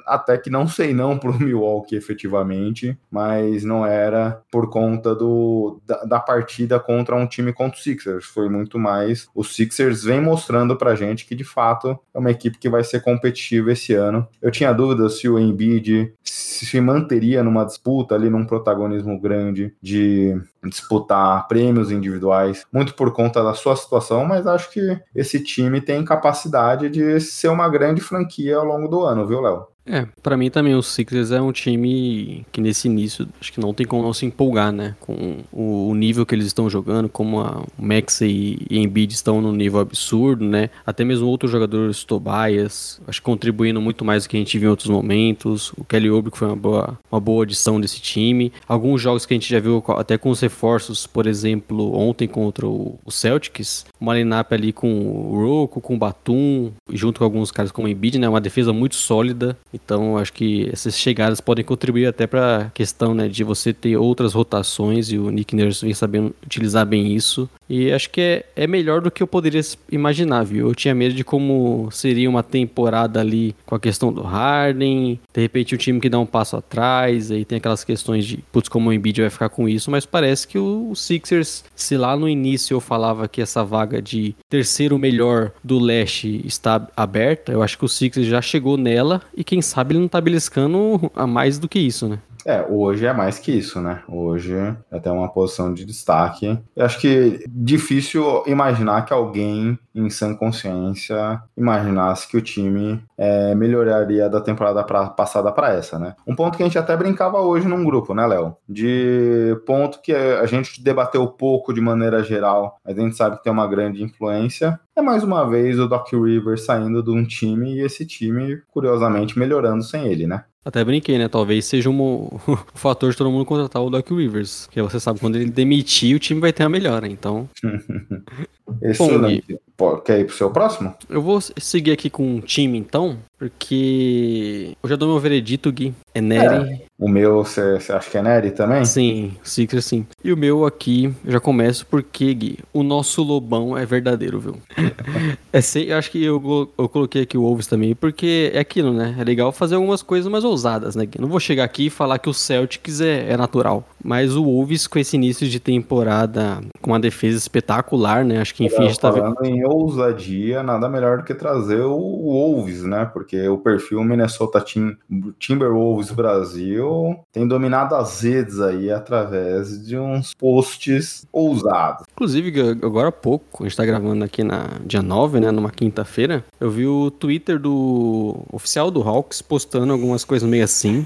Até 0.05 0.37
que 0.37 0.51
não 0.51 0.67
sei 0.67 0.93
não 0.93 1.17
pro 1.17 1.33
Milwaukee 1.41 1.95
efetivamente, 1.95 2.95
mas 3.09 3.63
não 3.63 3.85
era 3.85 4.41
por 4.51 4.69
conta 4.69 5.15
do, 5.15 5.79
da, 5.85 6.03
da 6.03 6.19
partida 6.19 6.79
contra 6.79 7.15
um 7.15 7.25
time 7.25 7.51
contra 7.51 7.79
o 7.79 7.81
Sixers. 7.81 8.25
Foi 8.25 8.49
muito 8.49 8.77
mais. 8.77 9.27
Os 9.33 9.55
Sixers 9.55 10.03
vem 10.03 10.21
mostrando 10.21 10.75
pra 10.75 10.93
gente 10.93 11.25
que 11.25 11.33
de 11.33 11.43
fato 11.43 11.99
é 12.13 12.19
uma 12.19 12.29
equipe 12.29 12.59
que 12.59 12.69
vai 12.69 12.83
ser 12.83 13.01
competitiva 13.01 13.71
esse 13.71 13.93
ano. 13.93 14.27
Eu 14.39 14.51
tinha 14.51 14.71
dúvidas 14.71 15.19
se 15.19 15.27
o 15.27 15.39
Embiid 15.39 16.13
se 16.23 16.79
manteria 16.79 17.30
numa 17.43 17.65
disputa 17.65 18.15
ali, 18.15 18.29
num 18.29 18.45
protagonismo 18.45 19.19
grande 19.19 19.73
de 19.81 20.41
disputar 20.63 21.47
prêmios 21.47 21.91
individuais, 21.91 22.65
muito 22.71 22.93
por 22.93 23.11
conta 23.11 23.43
da 23.43 23.53
sua 23.53 23.75
situação, 23.75 24.25
mas 24.25 24.45
acho 24.45 24.71
que 24.71 24.99
esse 25.15 25.43
time 25.43 25.81
tem 25.81 26.05
capacidade 26.05 26.89
de 26.89 27.19
ser 27.19 27.49
uma 27.49 27.67
grande 27.69 28.01
franquia 28.01 28.57
ao 28.57 28.65
longo 28.65 28.87
do 28.87 29.01
ano, 29.01 29.25
viu, 29.27 29.41
Léo? 29.41 29.71
É, 29.85 30.07
pra 30.21 30.37
mim 30.37 30.49
também 30.49 30.75
o 30.75 30.83
Sixers 30.83 31.31
é 31.31 31.41
um 31.41 31.51
time 31.51 32.45
que 32.51 32.61
nesse 32.61 32.87
início 32.87 33.27
acho 33.39 33.51
que 33.51 33.59
não 33.59 33.73
tem 33.73 33.85
como 33.85 34.03
não 34.03 34.13
se 34.13 34.25
empolgar, 34.25 34.71
né? 34.71 34.95
Com 34.99 35.39
o, 35.51 35.89
o 35.89 35.95
nível 35.95 36.25
que 36.25 36.35
eles 36.35 36.45
estão 36.45 36.69
jogando, 36.69 37.09
como 37.09 37.41
a 37.41 37.65
Max 37.77 38.21
e, 38.21 38.59
e 38.69 38.77
Embiid 38.77 39.13
estão 39.13 39.41
num 39.41 39.51
nível 39.51 39.79
absurdo, 39.79 40.45
né? 40.45 40.69
Até 40.85 41.03
mesmo 41.03 41.27
outros 41.27 41.51
jogadores, 41.51 42.03
Tobias, 42.03 43.01
acho 43.07 43.19
que 43.19 43.25
contribuindo 43.25 43.81
muito 43.81 44.05
mais 44.05 44.23
do 44.23 44.29
que 44.29 44.37
a 44.37 44.39
gente 44.39 44.57
viu 44.57 44.67
em 44.67 44.71
outros 44.71 44.89
momentos. 44.89 45.73
O 45.75 45.83
Kelly 45.83 46.11
Oubre 46.11 46.31
que 46.31 46.37
foi 46.37 46.47
uma 46.47 46.55
boa, 46.55 46.99
uma 47.11 47.19
boa 47.19 47.43
adição 47.43 47.81
desse 47.81 47.99
time. 47.99 48.53
Alguns 48.67 49.01
jogos 49.01 49.25
que 49.25 49.33
a 49.33 49.35
gente 49.35 49.49
já 49.49 49.59
viu 49.59 49.83
até 49.97 50.17
com 50.17 50.29
os 50.29 50.41
reforços, 50.51 51.07
por 51.07 51.25
exemplo, 51.25 51.95
ontem 51.97 52.27
contra 52.27 52.67
o, 52.67 52.99
Celtics, 53.09 53.85
uma 53.99 54.13
lineup 54.13 54.51
ali 54.51 54.71
com 54.71 54.89
o 54.89 55.45
Rocco, 55.45 55.81
com 55.81 55.95
o 55.95 55.97
Batum, 55.97 56.71
junto 56.91 57.19
com 57.19 57.23
alguns 57.23 57.51
caras 57.51 57.71
como 57.71 57.87
o 57.87 57.89
Embiid, 57.89 58.19
né? 58.19 58.27
Uma 58.27 58.41
defesa 58.41 58.71
muito 58.73 58.95
sólida. 58.95 59.57
Então, 59.73 60.17
acho 60.17 60.33
que 60.33 60.69
essas 60.71 60.97
chegadas 60.97 61.41
podem 61.41 61.63
contribuir 61.63 62.05
até 62.05 62.27
para 62.27 62.57
a 62.57 62.69
questão, 62.69 63.13
né, 63.13 63.27
de 63.27 63.43
você 63.43 63.73
ter 63.73 63.97
outras 63.97 64.33
rotações 64.33 65.11
e 65.11 65.17
o 65.17 65.29
Nick 65.29 65.55
Nurse 65.55 65.83
vem 65.83 65.93
sabendo 65.93 66.33
utilizar 66.45 66.85
bem 66.85 67.13
isso. 67.13 67.49
E 67.69 67.91
acho 67.91 68.09
que 68.09 68.19
é, 68.19 68.45
é 68.55 68.67
melhor 68.67 69.01
do 69.01 69.09
que 69.09 69.23
eu 69.23 69.27
poderia 69.27 69.61
imaginar, 69.91 70.43
viu? 70.43 70.67
Eu 70.67 70.75
tinha 70.75 70.93
medo 70.93 71.15
de 71.15 71.23
como 71.23 71.89
seria 71.91 72.29
uma 72.29 72.43
temporada 72.43 73.19
ali 73.19 73.55
com 73.65 73.75
a 73.75 73.79
questão 73.79 74.11
do 74.11 74.21
Harden, 74.21 75.19
de 75.33 75.41
repente 75.41 75.73
o 75.73 75.77
time 75.77 75.99
que 75.99 76.09
dá 76.09 76.19
um 76.19 76.25
passo 76.25 76.57
atrás, 76.57 77.31
aí 77.31 77.45
tem 77.45 77.57
aquelas 77.57 77.83
questões 77.83 78.25
de, 78.25 78.37
putz, 78.51 78.67
como 78.67 78.89
o 78.89 78.93
Embiid 78.93 79.21
vai 79.21 79.29
ficar 79.29 79.49
com 79.49 79.69
isso, 79.69 79.89
mas 79.89 80.05
parece 80.05 80.40
que 80.47 80.57
o, 80.57 80.93
Sixers, 80.95 81.63
se 81.75 81.97
lá 81.97 82.15
no 82.15 82.27
início 82.27 82.75
eu 82.75 82.79
falava 82.79 83.27
que 83.27 83.41
essa 83.41 83.63
vaga 83.63 84.01
de 84.01 84.35
terceiro 84.49 84.97
melhor 84.97 85.51
do 85.63 85.79
leste 85.79 86.41
está 86.45 86.87
aberta, 86.95 87.51
eu 87.51 87.61
acho 87.61 87.77
que 87.77 87.85
o 87.85 87.89
Sixers 87.89 88.27
já 88.27 88.41
chegou 88.41 88.77
nela 88.77 89.21
e 89.35 89.43
quem 89.43 89.61
sabe 89.61 89.93
ele 89.93 90.01
não 90.01 90.07
tá 90.07 90.21
beliscando 90.21 91.11
a 91.15 91.25
mais 91.25 91.57
do 91.57 91.69
que 91.69 91.79
isso, 91.79 92.07
né? 92.07 92.19
É, 92.45 92.65
hoje 92.67 93.05
é 93.05 93.13
mais 93.13 93.37
que 93.37 93.51
isso, 93.51 93.79
né? 93.79 94.01
Hoje 94.07 94.55
é 94.55 94.75
até 94.97 95.11
uma 95.11 95.29
posição 95.31 95.73
de 95.73 95.85
destaque. 95.85 96.59
Eu 96.75 96.85
acho 96.85 96.99
que 96.99 97.43
difícil 97.47 98.43
imaginar 98.47 99.05
que 99.05 99.13
alguém 99.13 99.77
em 99.93 100.09
sã 100.09 100.33
consciência 100.33 101.41
imaginasse 101.55 102.27
que 102.27 102.37
o 102.37 102.41
time 102.41 103.03
é, 103.17 103.53
melhoraria 103.53 104.27
da 104.29 104.41
temporada 104.41 104.83
pra- 104.83 105.09
passada 105.09 105.51
para 105.51 105.73
essa, 105.73 105.99
né? 105.99 106.15
Um 106.25 106.35
ponto 106.35 106.57
que 106.57 106.63
a 106.63 106.65
gente 106.65 106.77
até 106.79 106.95
brincava 106.97 107.39
hoje 107.41 107.67
num 107.67 107.83
grupo, 107.83 108.13
né, 108.13 108.25
Léo? 108.25 108.55
De 108.67 109.55
ponto 109.65 110.01
que 110.01 110.13
a 110.13 110.45
gente 110.45 110.81
debateu 110.83 111.27
pouco 111.27 111.73
de 111.73 111.81
maneira 111.81 112.23
geral, 112.23 112.77
mas 112.85 112.97
a 112.97 113.01
gente 113.01 113.15
sabe 113.15 113.37
que 113.37 113.43
tem 113.43 113.51
uma 113.53 113.67
grande 113.67 114.01
influência. 114.01 114.79
É 114.95 115.01
mais 115.01 115.23
uma 115.23 115.47
vez 115.47 115.77
o 115.79 115.87
Doc 115.87 116.11
Rivers 116.11 116.65
saindo 116.65 117.03
de 117.03 117.11
um 117.11 117.23
time 117.25 117.75
e 117.75 117.81
esse 117.81 118.05
time, 118.05 118.61
curiosamente, 118.71 119.37
melhorando 119.37 119.83
sem 119.83 120.07
ele, 120.07 120.25
né? 120.25 120.43
Até 120.63 120.83
brinquei, 120.83 121.17
né? 121.17 121.27
Talvez 121.27 121.65
seja 121.65 121.89
um, 121.89 122.27
o 122.47 122.57
fator 122.75 123.11
de 123.11 123.17
todo 123.17 123.31
mundo 123.31 123.45
contratar 123.45 123.81
o 123.81 123.89
Doc 123.89 124.09
Rivers. 124.11 124.67
Porque 124.67 124.81
você 124.81 124.99
sabe, 124.99 125.19
quando 125.19 125.35
ele 125.35 125.49
demitir, 125.49 126.15
o 126.15 126.19
time 126.19 126.39
vai 126.39 126.53
ter 126.53 126.63
a 126.63 126.69
melhora. 126.69 127.07
Então, 127.07 127.49
Excelente. 128.81 129.53
Pô, 129.53 129.59
quer 130.03 130.19
ir 130.19 130.25
pro 130.25 130.35
seu 130.35 130.49
próximo? 130.49 130.93
eu 131.09 131.21
vou 131.21 131.39
seguir 131.41 131.91
aqui 131.91 132.09
com 132.09 132.23
um 132.23 132.39
time, 132.39 132.77
então. 132.77 133.17
Porque 133.41 134.77
eu 134.83 134.87
já 134.87 134.95
dou 134.95 135.09
meu 135.09 135.19
veredito, 135.19 135.71
Gui. 135.71 135.95
É 136.13 136.21
Nery. 136.21 136.83
O 136.99 137.09
meu, 137.09 137.43
você 137.43 137.91
acha 137.91 138.11
que 138.11 138.15
é 138.15 138.21
Nery 138.21 138.51
também? 138.51 138.85
Sim, 138.85 139.35
Sixers 139.41 139.85
sim. 139.85 140.05
E 140.23 140.31
o 140.31 140.37
meu 140.37 140.63
aqui, 140.63 141.11
eu 141.25 141.31
já 141.31 141.39
começo 141.39 141.83
porque, 141.87 142.31
Gui, 142.35 142.59
o 142.71 142.83
nosso 142.83 143.23
Lobão 143.23 143.75
é 143.75 143.83
verdadeiro, 143.83 144.39
viu? 144.39 144.57
é, 145.51 145.59
eu 145.87 145.97
acho 145.97 146.11
que 146.11 146.23
eu, 146.23 146.71
eu 146.77 146.87
coloquei 146.87 147.23
aqui 147.23 147.35
o 147.35 147.41
Wolves 147.41 147.65
também, 147.65 147.95
porque 147.95 148.51
é 148.53 148.59
aquilo, 148.59 148.93
né? 148.93 149.15
É 149.17 149.23
legal 149.23 149.51
fazer 149.51 149.73
algumas 149.73 150.03
coisas 150.03 150.31
mais 150.31 150.43
ousadas, 150.43 150.95
né, 150.95 151.03
Gui? 151.07 151.19
Não 151.19 151.27
vou 151.27 151.39
chegar 151.39 151.63
aqui 151.63 151.87
e 151.87 151.89
falar 151.89 152.19
que 152.19 152.29
o 152.29 152.33
Celtics 152.35 153.01
é, 153.01 153.31
é 153.31 153.35
natural. 153.35 153.83
Mas 154.03 154.35
o 154.35 154.43
Wolves, 154.43 154.85
com 154.85 154.99
esse 154.99 155.15
início 155.15 155.47
de 155.47 155.59
temporada, 155.59 156.61
com 156.79 156.91
uma 156.91 156.99
defesa 156.99 157.39
espetacular, 157.39 158.23
né? 158.23 158.39
Acho 158.39 158.53
que 158.53 158.65
enfim, 158.65 158.83
a 158.83 158.87
gente 158.87 158.99
tá 158.99 159.09
vendo. 159.09 159.35
Em 159.43 159.63
ousadia, 159.71 160.61
nada 160.63 160.87
melhor 160.89 161.17
do 161.19 161.23
que 161.23 161.33
trazer 161.33 161.81
o 161.81 161.97
Wolves, 161.97 162.83
né? 162.83 163.05
Porque 163.05 163.47
o 163.47 163.57
perfil 163.57 164.03
Minnesota 164.03 164.61
Tim- 164.61 164.95
Timberwolves 165.39 166.11
Brasil 166.11 167.17
tem 167.31 167.47
dominado 167.47 167.95
as 167.95 168.21
redes 168.21 168.59
aí 168.59 168.91
através 168.91 169.85
de 169.85 169.97
uns 169.97 170.33
posts 170.33 171.25
ousados. 171.31 172.05
Inclusive, 172.13 172.59
agora 172.83 173.09
há 173.09 173.11
pouco, 173.11 173.63
a 173.63 173.67
gente 173.67 173.77
tá 173.77 173.85
gravando 173.85 174.23
aqui 174.23 174.43
na 174.43 174.67
dia 174.85 175.01
9, 175.01 175.39
né? 175.39 175.51
Numa 175.51 175.71
quinta-feira, 175.71 176.43
eu 176.59 176.69
vi 176.69 176.85
o 176.85 177.09
Twitter 177.11 177.59
do 177.59 178.39
oficial 178.51 178.91
do 178.91 179.01
Hawks 179.01 179.41
postando 179.41 179.91
algumas 179.93 180.23
coisas 180.23 180.47
meio 180.47 180.63
assim. 180.63 181.05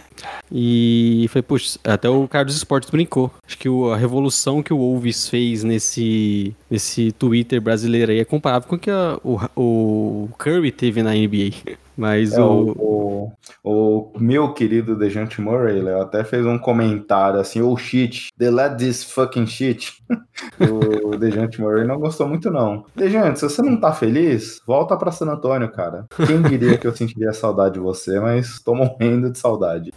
E 0.52 1.28
foi, 1.30 1.42
puxa, 1.42 1.80
até 1.84 2.10
o 2.10 2.28
Carlos 2.28 2.56
Esportes 2.56 2.90
brincou. 2.90 3.32
Acho 3.46 3.58
que 3.58 3.68
a 3.92 3.96
revolução 3.96 4.62
que 4.62 4.74
o 4.74 4.78
Wolves 4.78 5.28
fez 5.30 5.64
nesse, 5.64 6.56
nesse 6.70 7.12
Twitter 7.12 7.60
brasileiro 7.62 8.12
aí 8.12 8.20
é 8.20 8.26
comparável 8.26 8.55
com 8.64 8.76
o 8.76 8.80
que 8.80 8.90
a- 8.90 9.20
o, 9.24 9.40
o 9.56 10.30
Curry 10.38 10.72
teve 10.72 11.04
na 11.04 11.14
NBA. 11.14 11.76
Mas 11.98 12.34
É, 12.34 12.42
o, 12.42 12.76
o, 12.78 13.32
o, 13.64 14.20
meu 14.20 14.54
querido 14.54 14.98
Dejante 14.98 15.40
Murray, 15.40 15.82
Léo, 15.82 16.02
até 16.02 16.26
fez 16.26 16.46
um 16.46 16.58
comentário 16.58 17.40
assim, 17.40 17.62
oh 17.62 17.78
shit, 17.78 18.28
they 18.38 18.50
let 18.50 18.76
this 18.76 19.02
fucking 19.06 19.48
shit. 19.48 19.94
o 20.60 21.16
Dejante 21.18 21.62
Murray 21.62 21.88
não 21.88 21.98
gostou 21.98 22.28
muito 22.28 22.52
não. 22.52 22.84
Dejante, 22.94 23.40
se 23.40 23.48
você 23.48 23.62
não 23.62 23.80
tá 23.80 23.94
feliz, 23.94 24.62
volta 24.68 24.98
pra 24.98 25.10
San 25.10 25.28
Antônio, 25.28 25.72
cara. 25.72 26.06
Quem 26.28 26.42
diria 26.42 26.78
que 26.78 26.86
eu 26.86 26.94
sentiria 26.94 27.32
saudade 27.32 27.76
de 27.76 27.80
você, 27.80 28.20
mas 28.20 28.60
tô 28.60 28.76
morrendo 28.76 29.30
de 29.32 29.40
saudade. 29.40 29.94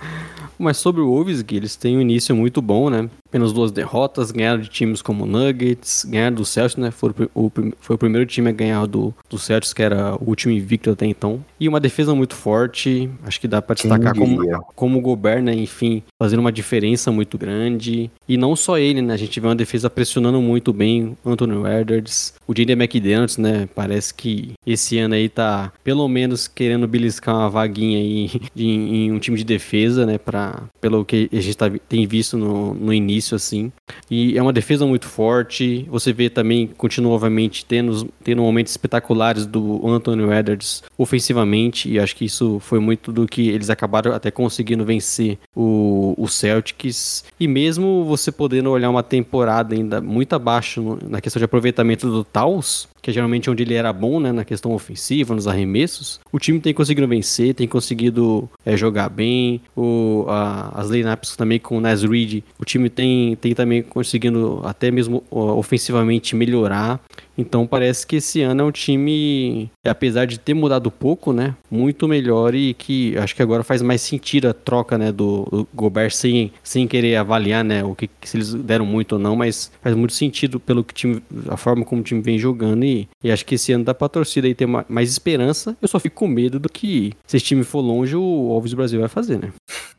Mas 0.57 0.77
sobre 0.77 1.01
o 1.01 1.09
Wolves, 1.09 1.43
Gui, 1.43 1.57
eles 1.57 1.75
têm 1.77 1.97
um 1.97 2.01
início 2.01 2.35
muito 2.35 2.63
bom, 2.63 2.89
né? 2.91 3.09
Apenas 3.29 3.53
duas 3.53 3.71
derrotas, 3.71 4.31
ganharam 4.31 4.61
de 4.61 4.69
times 4.69 5.03
como 5.03 5.27
Nuggets, 5.27 6.07
ganharam 6.09 6.37
do 6.37 6.45
Celtics, 6.45 6.77
né? 6.77 6.91
Foi 6.91 7.13
o, 7.35 7.51
foi 7.79 7.97
o 7.97 7.99
primeiro 7.99 8.27
time 8.27 8.49
a 8.49 8.53
ganhar 8.53 8.87
do, 8.87 9.15
do 9.29 9.39
Celtics, 9.39 9.73
que 9.73 9.83
era 9.83 10.17
o 10.17 10.29
último 10.29 10.53
invicto 10.53 10.91
até 10.91 11.07
então. 11.07 11.45
E 11.61 11.69
uma 11.69 11.81
defesa 11.81 12.15
muito 12.15 12.35
forte, 12.35 13.11
acho 13.25 13.41
que 13.41 13.47
dá 13.47 13.61
para 13.61 13.75
destacar 13.75 14.15
como, 14.15 14.39
como 14.75 14.99
o 14.99 15.03
Gobert, 15.03 15.43
né? 15.43 15.55
Enfim, 15.55 16.03
fazendo 16.21 16.41
uma 16.41 16.53
diferença 16.53 17.13
muito 17.13 17.37
grande. 17.37 18.11
E 18.27 18.37
não 18.37 18.57
só 18.57 18.79
ele, 18.79 19.03
né? 19.03 19.15
A 19.15 19.17
gente 19.17 19.39
vê 19.39 19.47
uma 19.47 19.57
defesa 19.57 19.91
pressionando 19.91 20.41
muito 20.41 20.73
bem 20.73 21.17
Anthony 21.25 21.55
Edwards, 21.81 22.35
o 22.47 22.55
J.D. 22.55 22.73
McDaniels, 22.73 23.37
né? 23.37 23.69
Parece 23.75 24.15
que 24.15 24.53
esse 24.67 24.99
ano 24.99 25.15
aí 25.15 25.29
tá, 25.29 25.73
pelo 25.85 26.09
menos, 26.09 26.49
querendo 26.49 26.89
beliscar 26.89 27.35
uma 27.35 27.51
vaguinha 27.51 27.99
aí 27.99 28.31
em, 28.57 29.07
em 29.07 29.13
um 29.13 29.19
time 29.19 29.37
de 29.37 29.45
defesa, 29.45 30.07
né? 30.07 30.17
Pra, 30.17 30.63
pelo 30.81 31.05
que 31.05 31.29
a 31.33 31.41
gente 31.41 31.57
tá, 31.57 31.71
tem 31.89 32.07
visto 32.07 32.39
no, 32.39 32.73
no 32.75 32.93
início, 32.93 33.18
assim. 33.35 33.73
E 34.11 34.37
é 34.37 34.43
uma 34.43 34.53
defesa 34.53 34.87
muito 34.87 35.07
forte. 35.07 35.87
Você 35.91 36.13
vê 36.13 36.29
também, 36.31 36.67
continuamente, 36.67 37.65
tendo, 37.65 38.09
tendo 38.23 38.43
momentos 38.43 38.73
espetaculares 38.73 39.47
do 39.47 39.87
Anthony 39.87 40.23
Edwards 40.33 40.83
ofensivamente. 40.97 41.91
E 41.91 41.99
acho 41.99 42.15
que 42.17 42.25
isso 42.25 42.59
foi 42.61 42.79
muito 42.79 43.13
do 43.13 43.27
que 43.27 43.49
eles 43.49 43.71
acabaram 43.71 44.13
até 44.13 44.31
conseguindo 44.31 44.85
vencer 44.85 45.39
o, 45.55 46.15
o 46.17 46.29
Celtics. 46.29 47.25
E 47.39 47.47
mesmo 47.47 48.05
você 48.05 48.31
podendo 48.31 48.71
olhar 48.71 48.91
uma 48.91 49.03
temporada 49.03 49.75
ainda 49.75 50.01
muito 50.01 50.35
abaixo 50.35 50.81
no, 50.81 50.99
na 51.09 51.21
questão 51.21 51.41
de 51.41 51.45
aproveitamento 51.45 52.11
do 52.11 52.25
Taos, 52.25 52.89
que 53.01 53.11
é 53.11 53.13
geralmente 53.13 53.51
onde 53.51 53.63
ele 53.63 53.75
era 53.75 53.93
bom, 53.93 54.21
né, 54.21 54.33
na 54.33 54.45
questão 54.45 54.73
ofensiva, 54.73 55.35
nos 55.35 55.47
arremessos, 55.47 56.21
o 56.33 56.39
time 56.39 56.61
tem 56.61 56.75
conseguido 56.75 57.07
vencer, 57.09 57.55
tem 57.55 57.67
conseguido 57.67 58.49
é, 58.65 58.77
jogar 58.77 59.09
bem, 59.09 59.61
o, 59.77 60.25
a, 60.29 60.81
as 60.81 60.89
lineups 60.89 61.37
também 61.37 61.59
com 61.59 61.79
o 61.79 61.81
Nas 61.81 62.03
Reed, 62.03 62.43
o 62.59 62.65
time 62.65 62.89
tem, 62.91 63.37
tem 63.37 63.55
também 63.55 63.83
conseguindo 63.83 64.61
até 64.65 64.91
mesmo 64.91 65.23
ofensivamente 65.31 66.35
melhorar, 66.35 67.01
então 67.39 67.67
parece 67.67 68.05
que 68.05 68.17
esse 68.17 68.43
ano 68.43 68.63
é 68.63 68.65
um 68.65 68.73
time, 68.73 69.71
apesar 69.87 70.27
de 70.27 70.39
ter 70.39 70.55
mudado 70.55 70.91
pouco, 70.91 71.33
né, 71.33 71.55
muito 71.71 72.09
melhor 72.09 72.55
e 72.55 72.75
que 72.75 73.17
acho 73.17 73.35
que 73.35 73.43
agora 73.43 73.63
faz 73.63 73.81
mais 73.81 74.03
sentido 74.03 74.49
a 74.49 74.53
troca, 74.53 74.99
né, 74.99 75.13
do, 75.13 75.45
do 75.45 75.69
Gobert 75.73 76.11
sem, 76.11 76.53
sem 76.65 76.89
querer 76.89 77.17
avaliar, 77.17 77.65
né, 77.65 77.85
o 77.85 77.95
que 77.95 78.11
se 78.23 78.37
eles 78.37 78.53
deram 78.53 78.85
muito 78.85 79.13
ou 79.13 79.19
não, 79.19 79.37
mas 79.37 79.71
faz 79.81 79.95
muito 79.95 80.13
sentido 80.13 80.59
pelo 80.59 80.83
que 80.83 80.93
time, 80.93 81.23
a 81.49 81.57
forma 81.57 81.85
como 81.85 82.01
o 82.01 82.05
time 82.05 82.21
vem 82.21 82.39
jogando 82.39 82.85
e, 82.85 83.09
e 83.23 83.31
acho 83.31 83.47
que 83.47 83.55
esse 83.55 83.73
ano 83.73 83.85
dá 83.85 83.95
pra 83.95 84.09
torcida 84.09 84.49
aí 84.49 84.55
ter 84.55 84.65
uma, 84.65 84.85
mais 84.89 85.11
esperança. 85.11 85.77
Eu 85.81 85.87
só 85.87 86.01
fico 86.01 86.17
com 86.17 86.27
medo 86.27 86.59
do 86.59 86.69
que 86.69 87.13
se 87.27 87.37
esse 87.37 87.47
time 87.47 87.63
for 87.63 87.81
longe, 87.81 88.17
o 88.17 88.51
Alves 88.53 88.75
Brasil 88.75 88.99
vai 88.99 89.09
fazer, 89.09 89.39
né? 89.39 89.53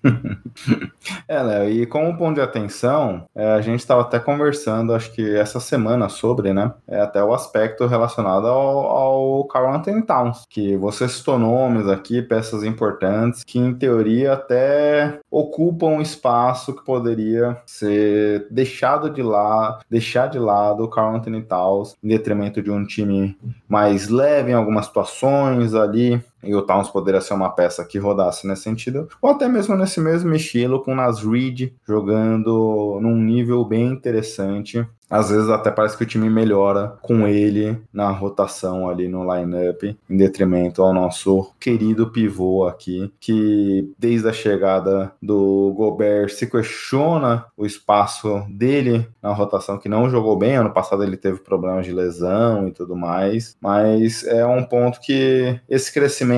é, 1.28 1.42
Léo, 1.42 1.70
e 1.70 1.86
como 1.86 2.18
ponto 2.18 2.36
de 2.36 2.42
atenção, 2.42 3.26
é, 3.36 3.52
a 3.54 3.62
gente 3.62 3.80
estava 3.80 4.02
até 4.02 4.20
conversando, 4.20 4.94
acho 4.94 5.12
que 5.14 5.36
essa 5.36 5.60
semana 5.60 6.10
sobre, 6.10 6.54
né, 6.54 6.74
é, 6.88 7.00
até 7.00 7.24
o 7.24 7.29
aspecto 7.34 7.86
relacionado 7.88 8.48
ao, 8.48 8.80
ao 8.86 9.44
Carl 9.46 9.74
Anthony 9.74 10.02
Towns, 10.02 10.46
que 10.50 10.76
você 10.78 11.08
citou 11.08 11.38
nomes 11.38 11.88
aqui, 11.88 12.22
peças 12.22 12.64
importantes, 12.64 13.44
que 13.44 13.60
em 13.60 13.74
teoria 13.74 14.34
até 14.34 15.20
ocupam 15.30 16.02
espaço 16.02 16.74
que 16.74 16.84
poderia 16.84 17.58
ser 17.66 18.48
deixado 18.50 19.10
de 19.10 19.22
lado, 19.22 19.84
deixar 19.90 20.28
de 20.28 20.40
lado 20.40 20.84
o 20.84 20.90
Carl 20.90 21.16
Anthony 21.16 21.42
Towns, 21.42 21.96
em 22.04 22.08
detrimento 22.08 22.62
de 22.62 22.72
um 22.72 22.86
time 22.86 23.38
mais 23.68 24.10
leve 24.10 24.52
em 24.52 24.56
algumas 24.56 24.86
situações 24.86 25.74
ali, 25.74 26.22
e 26.44 26.54
o 26.56 26.62
Towns 26.62 26.90
poderia 26.90 27.22
ser 27.22 27.34
uma 27.34 27.50
peça 27.50 27.86
que 27.86 27.98
rodasse 27.98 28.48
nesse 28.48 28.64
sentido, 28.64 29.08
ou 29.22 29.32
até 29.32 29.48
mesmo 29.48 29.76
nesse 29.76 30.00
mesmo 30.00 30.34
estilo, 30.34 30.82
com 30.82 30.94
o 30.94 30.96
Nas 30.96 31.24
Reed 31.24 31.72
jogando 31.88 33.00
num 33.02 33.16
nível 33.16 33.64
bem 33.66 33.88
interessante 33.88 34.86
às 35.10 35.30
vezes 35.30 35.50
até 35.50 35.72
parece 35.72 35.98
que 35.98 36.04
o 36.04 36.08
time 36.08 36.30
melhora 36.30 36.94
com 37.02 37.28
ele 37.28 37.82
na 37.92 38.12
rotação 38.12 38.88
ali 38.88 39.08
no 39.08 39.24
lineup, 39.24 39.84
em 39.84 40.18
detrimento 40.18 40.84
ao 40.84 40.94
nosso 40.94 41.52
querido 41.60 42.12
pivô 42.12 42.68
aqui, 42.68 43.12
que 43.20 43.92
desde 43.98 44.30
a 44.30 44.34
chegada 44.34 45.12
do 45.22 45.74
Gobert 45.76 46.30
se 46.30 46.46
questiona 46.46 47.46
o 47.58 47.66
espaço 47.66 48.46
dele 48.50 49.08
na 49.22 49.34
rotação, 49.34 49.80
que 49.80 49.90
não 49.90 50.10
jogou 50.10 50.38
bem. 50.38 50.56
Ano 50.56 50.72
passado 50.72 51.04
ele 51.04 51.18
teve 51.18 51.40
problemas 51.40 51.86
de 51.86 51.92
lesão 51.92 52.68
e 52.68 52.72
tudo 52.72 52.96
mais, 52.96 53.58
mas 53.60 54.24
é 54.26 54.46
um 54.46 54.64
ponto 54.64 55.00
que 55.00 55.60
esse 55.68 55.92
crescimento 55.92 56.29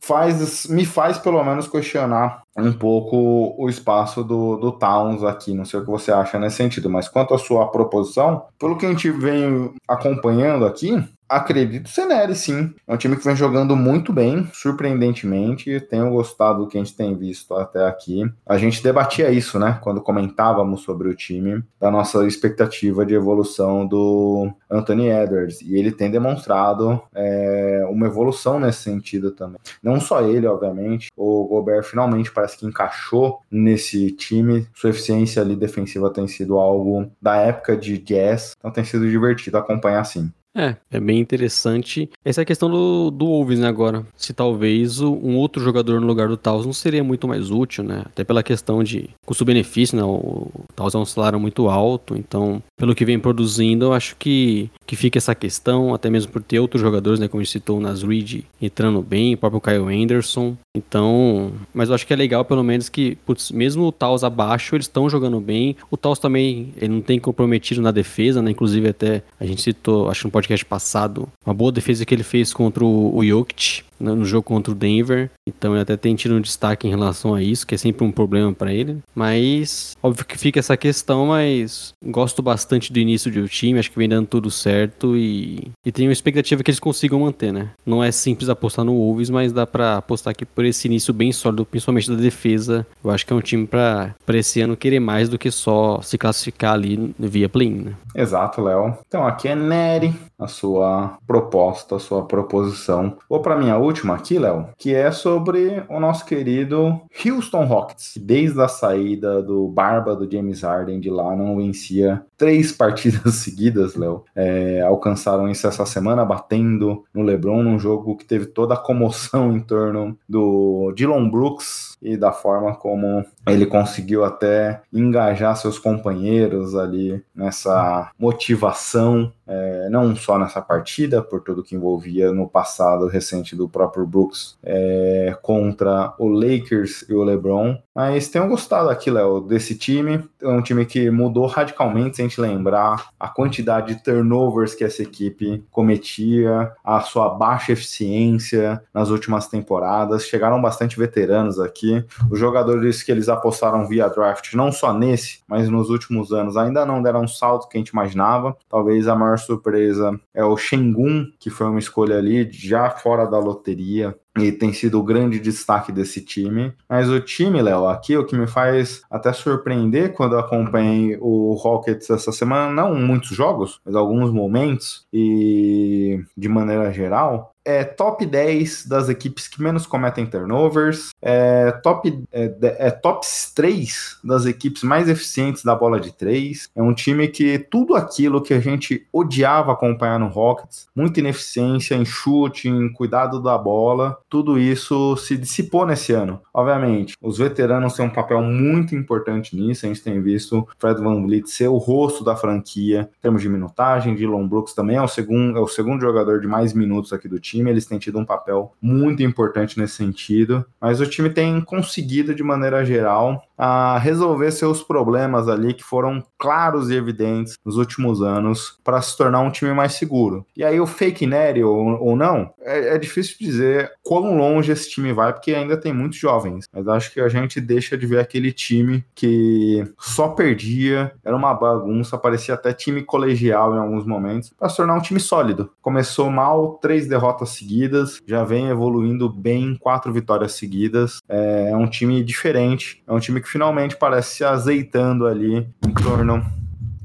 faz, 0.00 0.66
me 0.66 0.84
faz 0.84 1.18
pelo 1.18 1.42
menos 1.44 1.68
questionar 1.68 2.42
um 2.56 2.72
pouco 2.72 3.54
o 3.58 3.68
espaço 3.68 4.24
do, 4.24 4.56
do 4.56 4.72
Towns 4.72 5.22
aqui. 5.22 5.54
Não 5.54 5.64
sei 5.64 5.80
o 5.80 5.84
que 5.84 5.90
você 5.90 6.10
acha 6.10 6.38
nesse 6.38 6.56
sentido, 6.56 6.88
mas 6.88 7.08
quanto 7.08 7.34
à 7.34 7.38
sua 7.38 7.70
proposição, 7.70 8.44
pelo 8.58 8.76
que 8.76 8.86
a 8.86 8.88
gente 8.88 9.10
vem 9.10 9.72
acompanhando 9.86 10.64
aqui, 10.64 11.02
acredito 11.30 11.88
ser 11.88 12.06
Nery, 12.06 12.34
sim. 12.34 12.74
É 12.86 12.92
um 12.92 12.96
time 12.96 13.16
que 13.16 13.24
vem 13.24 13.36
jogando 13.36 13.76
muito 13.76 14.12
bem, 14.12 14.50
surpreendentemente. 14.52 15.80
Tenho 15.80 16.10
gostado 16.10 16.64
do 16.64 16.68
que 16.68 16.76
a 16.76 16.82
gente 16.82 16.96
tem 16.96 17.16
visto 17.16 17.54
até 17.54 17.86
aqui. 17.86 18.30
A 18.44 18.58
gente 18.58 18.82
debatia 18.82 19.30
isso, 19.30 19.58
né? 19.58 19.78
Quando 19.80 20.00
comentávamos 20.00 20.82
sobre 20.82 21.08
o 21.08 21.14
time, 21.14 21.62
da 21.78 21.90
nossa 21.90 22.26
expectativa 22.26 23.06
de 23.06 23.14
evolução 23.14 23.86
do 23.86 24.52
Anthony 24.68 25.08
Edwards. 25.08 25.60
E 25.62 25.76
ele 25.76 25.92
tem 25.92 26.10
demonstrado 26.10 27.00
é, 27.14 27.86
uma 27.88 28.06
evolução 28.06 28.58
nesse 28.58 28.82
sentido 28.82 29.30
também. 29.30 29.60
Não 29.80 30.00
só 30.00 30.22
ele, 30.22 30.46
obviamente. 30.48 31.10
O 31.16 31.46
Gobert 31.46 31.84
finalmente 31.84 32.32
parece 32.32 32.58
que 32.58 32.66
encaixou 32.66 33.40
nesse 33.48 34.10
time. 34.10 34.66
Sua 34.74 34.90
eficiência 34.90 35.40
ali 35.40 35.54
defensiva 35.54 36.10
tem 36.10 36.26
sido 36.26 36.58
algo 36.58 37.10
da 37.22 37.36
época 37.36 37.76
de 37.76 37.98
Jazz. 37.98 38.54
Então 38.58 38.72
tem 38.72 38.82
sido 38.82 39.08
divertido 39.08 39.56
acompanhar 39.56 40.00
assim. 40.00 40.32
É, 40.54 40.76
é 40.90 40.98
bem 40.98 41.20
interessante. 41.20 42.10
Essa 42.24 42.40
é 42.40 42.42
a 42.42 42.46
questão 42.46 42.68
do, 42.68 43.10
do 43.10 43.26
Wolves, 43.26 43.60
né, 43.60 43.68
agora. 43.68 44.04
Se 44.16 44.32
talvez 44.32 45.00
um 45.00 45.36
outro 45.36 45.62
jogador 45.62 46.00
no 46.00 46.06
lugar 46.06 46.28
do 46.28 46.36
Taos 46.36 46.66
não 46.66 46.72
seria 46.72 47.04
muito 47.04 47.28
mais 47.28 47.50
útil, 47.50 47.84
né? 47.84 48.02
Até 48.04 48.24
pela 48.24 48.42
questão 48.42 48.82
de 48.82 49.10
custo-benefício, 49.24 49.96
né? 49.96 50.02
O 50.02 50.50
Taos 50.74 50.94
é 50.94 50.98
um 50.98 51.04
salário 51.04 51.38
muito 51.38 51.68
alto, 51.68 52.16
então, 52.16 52.62
pelo 52.76 52.94
que 52.94 53.04
vem 53.04 53.18
produzindo, 53.18 53.86
eu 53.86 53.92
acho 53.92 54.16
que, 54.16 54.68
que 54.86 54.96
fica 54.96 55.18
essa 55.18 55.34
questão, 55.34 55.94
até 55.94 56.10
mesmo 56.10 56.32
por 56.32 56.42
ter 56.42 56.58
outros 56.58 56.82
jogadores, 56.82 57.20
né? 57.20 57.28
Como 57.28 57.40
a 57.40 57.44
gente 57.44 57.52
citou, 57.52 57.78
o 57.78 57.80
Nasrid 57.80 58.44
entrando 58.60 59.00
bem, 59.02 59.34
o 59.34 59.38
próprio 59.38 59.60
Kyle 59.60 60.02
Anderson. 60.02 60.56
Então, 60.76 61.52
mas 61.72 61.88
eu 61.88 61.94
acho 61.94 62.06
que 62.06 62.12
é 62.12 62.16
legal, 62.16 62.44
pelo 62.44 62.64
menos, 62.64 62.88
que, 62.88 63.16
putz, 63.24 63.52
mesmo 63.52 63.84
o 63.84 63.92
Taos 63.92 64.24
abaixo, 64.24 64.74
eles 64.74 64.86
estão 64.86 65.08
jogando 65.08 65.40
bem. 65.40 65.76
O 65.90 65.96
Taos 65.96 66.18
também, 66.18 66.72
ele 66.76 66.92
não 66.92 67.00
tem 67.00 67.20
comprometido 67.20 67.80
na 67.80 67.92
defesa, 67.92 68.42
né? 68.42 68.50
Inclusive, 68.50 68.88
até 68.88 69.22
a 69.38 69.46
gente 69.46 69.62
citou, 69.62 70.08
acho 70.08 70.22
que 70.22 70.26
no 70.26 70.32
podcast 70.40 70.64
passado, 70.64 71.28
uma 71.44 71.54
boa 71.54 71.70
defesa 71.70 72.06
que 72.06 72.14
ele 72.14 72.22
fez 72.22 72.54
contra 72.54 72.82
o, 72.82 73.14
o 73.14 73.24
Jokic 73.24 73.82
no 74.00 74.24
jogo 74.24 74.42
contra 74.42 74.72
o 74.72 74.74
Denver. 74.74 75.30
Então 75.46 75.72
ele 75.72 75.82
até 75.82 75.96
tem 75.96 76.14
tido 76.14 76.34
um 76.34 76.40
destaque 76.40 76.86
em 76.86 76.90
relação 76.90 77.34
a 77.34 77.42
isso, 77.42 77.66
que 77.66 77.74
é 77.74 77.78
sempre 77.78 78.04
um 78.04 78.10
problema 78.10 78.52
para 78.52 78.72
ele. 78.72 78.98
Mas 79.14 79.96
óbvio 80.02 80.24
que 80.24 80.38
fica 80.38 80.58
essa 80.58 80.76
questão, 80.76 81.26
mas 81.26 81.92
gosto 82.04 82.42
bastante 82.42 82.92
do 82.92 82.98
início 82.98 83.30
do 83.30 83.48
time, 83.48 83.78
acho 83.78 83.90
que 83.90 83.98
vem 83.98 84.08
dando 84.08 84.26
tudo 84.26 84.50
certo 84.50 85.16
e, 85.16 85.70
e 85.84 85.92
tenho 85.92 86.10
expectativa 86.10 86.62
que 86.62 86.70
eles 86.70 86.80
consigam 86.80 87.20
manter, 87.20 87.52
né? 87.52 87.70
Não 87.84 88.02
é 88.02 88.10
simples 88.10 88.48
apostar 88.48 88.84
no 88.84 88.94
Wolves, 88.94 89.30
mas 89.30 89.52
dá 89.52 89.66
para 89.66 89.96
apostar 89.96 90.32
aqui 90.32 90.44
por 90.44 90.64
esse 90.64 90.88
início 90.88 91.12
bem 91.12 91.32
sólido, 91.32 91.66
principalmente 91.66 92.10
da 92.10 92.16
defesa. 92.16 92.86
Eu 93.02 93.10
acho 93.10 93.26
que 93.26 93.32
é 93.32 93.36
um 93.36 93.40
time 93.40 93.66
para 93.66 94.14
esse 94.30 94.60
ano 94.60 94.76
querer 94.76 95.00
mais 95.00 95.28
do 95.28 95.38
que 95.38 95.50
só 95.50 96.00
se 96.00 96.16
classificar 96.16 96.74
ali 96.74 97.14
via 97.18 97.48
play-in, 97.48 97.82
né? 97.82 97.92
Exato, 98.14 98.62
Léo. 98.62 98.96
Então 99.06 99.26
aqui 99.26 99.48
é 99.48 99.54
Nery, 99.54 100.14
a 100.38 100.46
sua 100.46 101.18
proposta, 101.26 101.96
a 101.96 101.98
sua 101.98 102.24
proposição. 102.24 103.16
Vou 103.28 103.40
para 103.40 103.56
minha 103.56 103.76
última 103.76 103.89
aqui, 104.12 104.38
Léo, 104.38 104.68
que 104.78 104.94
é 104.94 105.10
sobre 105.10 105.84
o 105.88 106.00
nosso 106.00 106.24
querido 106.24 107.00
Houston 107.24 107.64
Rockets. 107.64 108.14
Desde 108.16 108.60
a 108.60 108.68
saída 108.68 109.42
do 109.42 109.68
Barba 109.68 110.14
do 110.14 110.30
James 110.30 110.62
Harden 110.62 111.00
de 111.00 111.10
lá, 111.10 111.34
não 111.34 111.56
vencia 111.56 112.24
três 112.36 112.72
partidas 112.72 113.34
seguidas, 113.34 113.94
Léo. 113.94 114.24
É, 114.34 114.80
alcançaram 114.82 115.48
isso 115.48 115.66
essa 115.66 115.84
semana, 115.86 116.24
batendo 116.24 117.04
no 117.14 117.22
LeBron 117.22 117.62
num 117.62 117.78
jogo 117.78 118.16
que 118.16 118.24
teve 118.24 118.46
toda 118.46 118.74
a 118.74 118.78
comoção 118.78 119.52
em 119.56 119.60
torno 119.60 120.18
do 120.28 120.92
Dylan 120.96 121.28
Brooks 121.28 121.89
e 122.02 122.16
da 122.16 122.32
forma 122.32 122.74
como 122.74 123.24
ele 123.46 123.66
conseguiu 123.66 124.24
até 124.24 124.80
engajar 124.92 125.56
seus 125.56 125.78
companheiros 125.78 126.74
ali 126.74 127.22
nessa 127.34 128.10
motivação, 128.18 129.32
é, 129.46 129.88
não 129.90 130.14
só 130.14 130.38
nessa 130.38 130.62
partida, 130.62 131.22
por 131.22 131.40
tudo 131.40 131.62
que 131.62 131.74
envolvia 131.74 132.32
no 132.32 132.48
passado 132.48 133.06
recente 133.06 133.56
do 133.56 133.68
próprio 133.68 134.06
Brooks 134.06 134.56
é, 134.62 135.36
contra 135.42 136.14
o 136.18 136.28
Lakers 136.28 137.04
e 137.08 137.14
o 137.14 137.22
LeBron. 137.22 137.76
Mas 137.94 138.28
tenho 138.28 138.48
gostado 138.48 138.88
aqui, 138.88 139.10
Léo, 139.10 139.40
desse 139.40 139.76
time. 139.76 140.24
É 140.40 140.48
um 140.48 140.62
time 140.62 140.86
que 140.86 141.10
mudou 141.10 141.46
radicalmente, 141.46 142.16
se 142.16 142.22
a 142.22 142.24
gente 142.24 142.40
lembrar 142.40 143.10
a 143.18 143.28
quantidade 143.28 143.94
de 143.94 144.02
turnovers 144.02 144.74
que 144.74 144.84
essa 144.84 145.02
equipe 145.02 145.64
cometia, 145.70 146.72
a 146.84 147.00
sua 147.00 147.28
baixa 147.30 147.72
eficiência 147.72 148.80
nas 148.94 149.10
últimas 149.10 149.48
temporadas. 149.48 150.26
Chegaram 150.26 150.62
bastante 150.62 150.98
veteranos 150.98 151.58
aqui 151.58 151.89
que 151.90 152.04
os 152.30 152.38
jogadores 152.38 153.02
que 153.02 153.10
eles 153.10 153.28
apostaram 153.28 153.86
via 153.86 154.08
draft, 154.08 154.54
não 154.54 154.70
só 154.70 154.92
nesse, 154.92 155.40
mas 155.48 155.68
nos 155.68 155.90
últimos 155.90 156.32
anos, 156.32 156.56
ainda 156.56 156.86
não 156.86 157.02
deram 157.02 157.22
um 157.22 157.28
salto 157.28 157.68
que 157.68 157.76
a 157.76 157.80
gente 157.80 157.88
imaginava. 157.88 158.56
Talvez 158.68 159.08
a 159.08 159.16
maior 159.16 159.38
surpresa 159.38 160.18
é 160.34 160.44
o 160.44 160.56
Shengun, 160.56 161.26
que 161.38 161.50
foi 161.50 161.66
uma 161.66 161.78
escolha 161.78 162.18
ali 162.18 162.48
já 162.50 162.90
fora 162.90 163.26
da 163.26 163.38
loteria 163.38 164.14
e 164.38 164.52
tem 164.52 164.72
sido 164.72 164.98
o 164.98 165.02
grande 165.02 165.40
destaque 165.40 165.90
desse 165.90 166.24
time. 166.24 166.72
Mas 166.88 167.08
o 167.08 167.20
time, 167.20 167.60
Léo, 167.60 167.86
aqui 167.86 168.16
o 168.16 168.24
que 168.24 168.36
me 168.36 168.46
faz 168.46 169.02
até 169.10 169.32
surpreender 169.32 170.12
quando 170.12 170.34
eu 170.34 170.38
acompanhei 170.38 171.18
o 171.20 171.52
Rockets 171.54 172.08
essa 172.10 172.30
semana, 172.30 172.72
não 172.72 172.94
muitos 172.94 173.30
jogos, 173.30 173.80
mas 173.84 173.94
alguns 173.94 174.30
momentos, 174.30 175.06
e 175.12 176.22
de 176.36 176.48
maneira 176.48 176.92
geral, 176.92 177.49
é 177.64 177.84
top 177.84 178.24
10 178.24 178.86
das 178.86 179.08
equipes 179.08 179.46
que 179.46 179.62
menos 179.62 179.86
cometem 179.86 180.26
turnovers, 180.26 181.10
é 181.20 181.70
top, 181.70 182.24
é, 182.32 182.52
é 182.62 182.90
tops 182.90 183.52
3 183.54 184.18
das 184.24 184.46
equipes 184.46 184.82
mais 184.82 185.08
eficientes 185.08 185.62
da 185.62 185.74
bola 185.74 186.00
de 186.00 186.12
3. 186.12 186.70
É 186.74 186.82
um 186.82 186.94
time 186.94 187.28
que 187.28 187.58
tudo 187.58 187.94
aquilo 187.94 188.42
que 188.42 188.54
a 188.54 188.60
gente 188.60 189.06
odiava 189.12 189.72
acompanhar 189.72 190.18
no 190.18 190.28
Rockets, 190.28 190.88
muita 190.94 191.20
ineficiência 191.20 191.94
em 191.94 192.04
chute, 192.04 192.68
em 192.68 192.92
cuidado 192.92 193.42
da 193.42 193.56
bola, 193.58 194.18
tudo 194.28 194.58
isso 194.58 195.16
se 195.16 195.36
dissipou 195.36 195.86
nesse 195.86 196.12
ano. 196.12 196.40
Obviamente, 196.52 197.14
os 197.20 197.38
veteranos 197.38 197.94
têm 197.94 198.06
um 198.06 198.10
papel 198.10 198.42
muito 198.42 198.94
importante 198.94 199.54
nisso, 199.54 199.84
a 199.84 199.88
gente 199.88 200.02
tem 200.02 200.20
visto 200.22 200.66
Fred 200.78 201.00
Van 201.00 201.22
Vliet 201.22 201.48
ser 201.48 201.68
o 201.68 201.76
rosto 201.76 202.24
da 202.24 202.34
franquia 202.34 203.10
em 203.18 203.22
termos 203.22 203.42
de 203.42 203.48
minutagem, 203.48 204.14
Dylan 204.14 204.46
Brooks 204.46 204.74
também 204.74 204.96
é 204.96 205.02
o 205.02 205.08
segundo, 205.08 205.58
é 205.58 205.60
o 205.60 205.68
segundo 205.68 206.00
jogador 206.00 206.40
de 206.40 206.46
mais 206.46 206.72
minutos 206.72 207.12
aqui 207.12 207.28
do 207.28 207.38
time 207.38 207.49
time, 207.50 207.70
eles 207.70 207.86
têm 207.86 207.98
tido 207.98 208.18
um 208.18 208.24
papel 208.24 208.72
muito 208.80 209.22
importante 209.22 209.78
nesse 209.78 209.96
sentido, 209.96 210.64
mas 210.80 211.00
o 211.00 211.06
time 211.06 211.30
tem 211.30 211.60
conseguido, 211.60 212.34
de 212.34 212.42
maneira 212.42 212.84
geral, 212.84 213.42
a 213.62 213.98
resolver 213.98 214.50
seus 214.52 214.82
problemas 214.82 215.46
ali 215.46 215.74
que 215.74 215.84
foram 215.84 216.24
claros 216.38 216.88
e 216.88 216.94
evidentes 216.94 217.58
nos 217.62 217.76
últimos 217.76 218.22
anos 218.22 218.78
para 218.82 219.02
se 219.02 219.14
tornar 219.18 219.40
um 219.40 219.50
time 219.50 219.74
mais 219.74 219.92
seguro. 219.92 220.46
E 220.56 220.64
aí 220.64 220.80
o 220.80 220.86
fake 220.86 221.26
Nery 221.26 221.62
ou, 221.62 222.02
ou 222.02 222.16
não, 222.16 222.54
é, 222.62 222.94
é, 222.94 222.98
difícil 222.98 223.36
dizer 223.38 223.92
quão 224.02 224.34
longe 224.34 224.72
esse 224.72 224.88
time 224.88 225.12
vai, 225.12 225.30
porque 225.34 225.52
ainda 225.52 225.76
tem 225.76 225.92
muitos 225.92 226.18
jovens, 226.18 226.64
mas 226.72 226.88
acho 226.88 227.12
que 227.12 227.20
a 227.20 227.28
gente 227.28 227.60
deixa 227.60 227.98
de 227.98 228.06
ver 228.06 228.20
aquele 228.20 228.50
time 228.50 229.04
que 229.14 229.84
só 229.98 230.28
perdia, 230.28 231.12
era 231.22 231.36
uma 231.36 231.52
bagunça, 231.52 232.16
parecia 232.16 232.54
até 232.54 232.72
time 232.72 233.02
colegial 233.02 233.74
em 233.74 233.78
alguns 233.78 234.06
momentos, 234.06 234.54
para 234.58 234.70
se 234.70 234.76
tornar 234.78 234.94
um 234.94 235.02
time 235.02 235.20
sólido. 235.20 235.70
Começou 235.82 236.30
mal, 236.30 236.78
três 236.80 237.06
derrotas 237.06 237.50
seguidas, 237.50 238.22
já 238.26 238.42
vem 238.42 238.68
evoluindo 238.68 239.28
bem, 239.28 239.76
quatro 239.78 240.10
vitórias 240.10 240.52
seguidas. 240.52 241.20
É, 241.28 241.70
é 241.72 241.76
um 241.76 241.86
time 241.86 242.24
diferente, 242.24 243.02
é 243.06 243.12
um 243.12 243.20
time 243.20 243.38
que 243.38 243.49
finalmente 243.50 243.96
parece 243.96 244.36
se 244.36 244.44
azeitando 244.44 245.26
ali 245.26 245.66
em 245.84 245.94
torno 245.94 246.44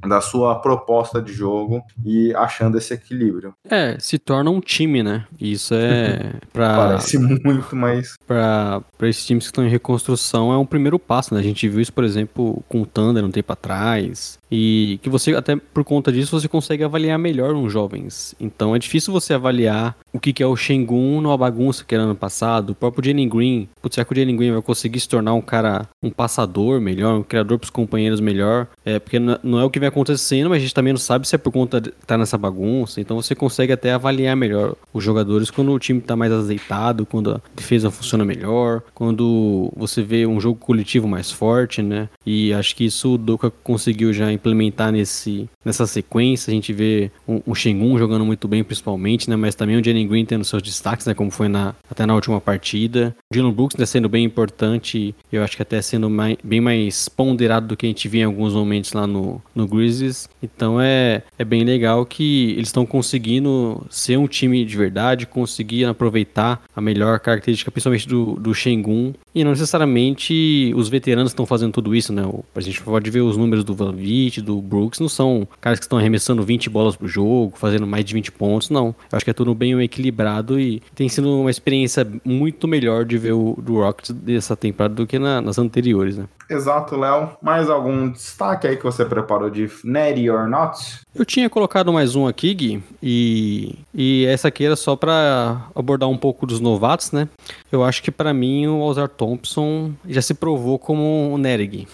da 0.07 0.21
sua 0.21 0.55
proposta 0.55 1.21
de 1.21 1.33
jogo 1.33 1.83
e 2.03 2.33
achando 2.35 2.77
esse 2.77 2.93
equilíbrio. 2.93 3.53
É, 3.69 3.97
se 3.99 4.19
torna 4.19 4.51
um 4.51 4.59
time, 4.59 5.01
né? 5.01 5.25
Isso 5.39 5.73
é 5.73 6.33
para 6.53 6.75
parece 6.75 7.17
muito, 7.17 7.75
mas 7.75 8.15
para 8.27 8.81
para 8.97 9.09
esses 9.09 9.25
times 9.25 9.45
que 9.45 9.49
estão 9.49 9.65
em 9.65 9.69
reconstrução 9.69 10.53
é 10.53 10.57
um 10.57 10.65
primeiro 10.65 10.99
passo, 10.99 11.33
né? 11.33 11.39
A 11.39 11.43
gente 11.43 11.67
viu 11.67 11.81
isso, 11.81 11.93
por 11.93 12.03
exemplo, 12.03 12.63
com 12.69 12.81
o 12.81 12.85
Thunder 12.85 13.23
um 13.23 13.31
tempo 13.31 13.51
atrás 13.51 14.39
e 14.57 14.99
que 15.01 15.09
você 15.09 15.35
até 15.35 15.57
por 15.57 15.83
conta 15.83 16.13
disso 16.13 16.39
você 16.39 16.47
consegue 16.47 16.81
avaliar 16.81 17.19
melhor 17.19 17.53
uns 17.53 17.73
jovens. 17.73 18.33
Então 18.39 18.73
é 18.73 18.79
difícil 18.79 19.11
você 19.11 19.33
avaliar 19.33 19.97
o 20.13 20.19
que, 20.19 20.31
que 20.31 20.41
é 20.41 20.47
o 20.47 20.55
Shengun 20.55 21.19
numa 21.19 21.37
bagunça 21.37 21.83
que 21.83 21.93
era 21.93 22.05
ano 22.05 22.15
passado. 22.15 22.69
O 22.69 22.75
próprio 22.75 23.03
Jalen 23.03 23.27
Green, 23.27 23.67
putz, 23.81 23.95
será 23.95 24.05
que 24.05 24.13
o 24.13 24.15
Jalen 24.15 24.37
Green 24.37 24.53
vai 24.53 24.61
conseguir 24.61 25.01
se 25.01 25.09
tornar 25.09 25.33
um 25.33 25.41
cara, 25.41 25.89
um 26.01 26.09
passador 26.09 26.79
melhor, 26.79 27.19
um 27.19 27.23
criador 27.23 27.59
para 27.59 27.65
os 27.65 27.69
companheiros 27.69 28.21
melhor? 28.21 28.67
É 28.85 28.97
porque 28.97 29.19
não 29.19 29.59
é 29.59 29.65
o 29.65 29.69
que 29.69 29.77
vai 29.77 29.89
acontecendo, 29.89 30.49
mas 30.49 30.59
a 30.59 30.61
gente 30.61 30.73
também 30.73 30.93
não 30.93 30.99
sabe 30.99 31.27
se 31.27 31.35
é 31.35 31.37
por 31.37 31.51
conta 31.51 31.81
de 31.81 31.89
estar 31.89 32.05
tá 32.05 32.17
nessa 32.17 32.37
bagunça. 32.37 33.01
Então 33.01 33.21
você 33.21 33.35
consegue 33.35 33.73
até 33.73 33.91
avaliar 33.91 34.37
melhor 34.37 34.75
os 34.93 35.03
jogadores 35.03 35.51
quando 35.51 35.73
o 35.73 35.79
time 35.79 35.99
está 35.99 36.15
mais 36.15 36.31
azeitado, 36.31 37.05
quando 37.05 37.31
a 37.31 37.41
defesa 37.53 37.91
funciona 37.91 38.23
melhor, 38.23 38.81
quando 38.93 39.69
você 39.75 40.01
vê 40.01 40.25
um 40.25 40.39
jogo 40.39 40.57
coletivo 40.59 41.09
mais 41.09 41.29
forte, 41.29 41.81
né? 41.81 42.07
E 42.25 42.53
acho 42.53 42.73
que 42.73 42.85
isso 42.85 43.15
o 43.15 43.17
Doka 43.17 43.51
conseguiu 43.63 44.13
já 44.13 44.31
implementar 44.45 44.91
nesse, 44.91 45.49
nessa 45.63 45.87
sequência. 45.87 46.51
A 46.51 46.53
gente 46.53 46.71
vê 46.71 47.11
o, 47.27 47.41
o 47.45 47.55
Shengun 47.55 47.97
jogando 47.97 48.23
muito 48.23 48.47
bem, 48.47 48.63
principalmente, 48.63 49.29
né? 49.29 49.35
Mas 49.35 49.55
também 49.55 49.77
o 49.77 49.83
Jalen 49.83 50.07
Green 50.07 50.25
tendo 50.25 50.45
seus 50.45 50.61
destaques, 50.61 51.05
né? 51.05 51.13
Como 51.13 51.31
foi 51.31 51.47
na, 51.47 51.73
até 51.89 52.05
na 52.05 52.13
última 52.13 52.39
partida. 52.39 53.15
O 53.31 53.33
Dylan 53.33 53.51
Brooks 53.51 53.77
né, 53.77 53.85
sendo 53.85 54.07
bem 54.07 54.23
importante, 54.23 55.15
eu 55.31 55.43
acho 55.43 55.55
que 55.55 55.61
até 55.61 55.81
sendo 55.81 56.09
mais, 56.09 56.37
bem 56.43 56.61
mais 56.61 57.09
ponderado 57.09 57.67
do 57.67 57.77
que 57.77 57.85
a 57.85 57.89
gente 57.89 58.07
via 58.07 58.21
em 58.21 58.25
alguns 58.25 58.53
momentos 58.53 58.93
lá 58.93 59.07
no, 59.07 59.41
no 59.53 59.67
Grizzlies. 59.67 60.29
Então 60.41 60.79
é, 60.79 61.23
é 61.37 61.43
bem 61.43 61.63
legal 61.63 62.05
que 62.05 62.51
eles 62.51 62.67
estão 62.67 62.85
conseguindo 62.85 63.85
ser 63.89 64.17
um 64.17 64.27
time 64.27 64.63
de 64.63 64.77
verdade, 64.77 65.25
conseguir 65.25 65.85
aproveitar 65.85 66.61
a 66.75 66.81
melhor 66.81 67.19
característica, 67.19 67.71
principalmente 67.71 68.07
do, 68.07 68.35
do 68.35 68.53
Shengun. 68.53 69.13
E 69.33 69.43
não 69.43 69.51
necessariamente 69.51 70.71
os 70.75 70.87
veteranos 70.87 71.31
estão 71.31 71.45
fazendo 71.45 71.73
tudo 71.73 71.95
isso, 71.95 72.13
né? 72.13 72.23
A 72.53 72.61
gente 72.61 72.81
pode 72.81 73.09
ver 73.09 73.21
os 73.21 73.35
números 73.35 73.63
do 73.63 73.73
Van 73.73 73.91
Vliet, 73.91 74.24
do 74.41 74.61
Brooks, 74.61 74.99
não 74.99 75.09
são 75.09 75.47
caras 75.59 75.79
que 75.79 75.85
estão 75.85 75.97
arremessando 75.97 76.43
20 76.43 76.69
bolas 76.69 76.95
pro 76.95 77.07
jogo, 77.07 77.53
fazendo 77.55 77.87
mais 77.87 78.05
de 78.05 78.13
20 78.13 78.31
pontos, 78.31 78.69
não. 78.69 78.87
Eu 79.11 79.15
acho 79.15 79.25
que 79.25 79.31
é 79.31 79.33
tudo 79.33 79.53
bem 79.53 79.81
equilibrado 79.81 80.59
e 80.59 80.81
tem 80.93 81.09
sido 81.09 81.29
uma 81.41 81.51
experiência 81.51 82.07
muito 82.23 82.67
melhor 82.67 83.05
de 83.05 83.17
ver 83.17 83.33
o 83.33 83.55
do 83.61 83.75
Rockets 83.75 84.11
dessa 84.11 84.55
temporada 84.55 84.95
do 84.95 85.07
que 85.07 85.19
na, 85.19 85.41
nas 85.41 85.57
anteriores, 85.57 86.17
né? 86.17 86.25
Exato, 86.49 86.95
Léo. 86.95 87.31
Mais 87.41 87.69
algum 87.69 88.09
destaque 88.09 88.67
aí 88.67 88.77
que 88.77 88.83
você 88.83 89.03
preparou 89.03 89.49
de 89.49 89.69
Natty 89.83 90.29
or 90.29 90.47
Not? 90.47 91.01
Eu 91.13 91.25
tinha 91.25 91.49
colocado 91.49 91.91
mais 91.91 92.15
um 92.15 92.27
aqui, 92.27 92.53
Gui, 92.53 92.83
e, 93.01 93.79
e 93.93 94.25
essa 94.25 94.49
aqui 94.49 94.65
era 94.65 94.75
só 94.75 94.95
para 94.95 95.65
abordar 95.73 96.09
um 96.09 96.17
pouco 96.17 96.45
dos 96.45 96.59
novatos, 96.59 97.11
né? 97.11 97.27
Eu 97.71 97.83
acho 97.83 98.03
que 98.03 98.11
para 98.11 98.33
mim 98.33 98.67
o 98.67 98.81
Ozar 98.81 99.09
Thompson 99.09 99.91
já 100.07 100.21
se 100.21 100.33
provou 100.33 100.77
como 100.77 101.33
um 101.33 101.37
Nerig. 101.37 101.87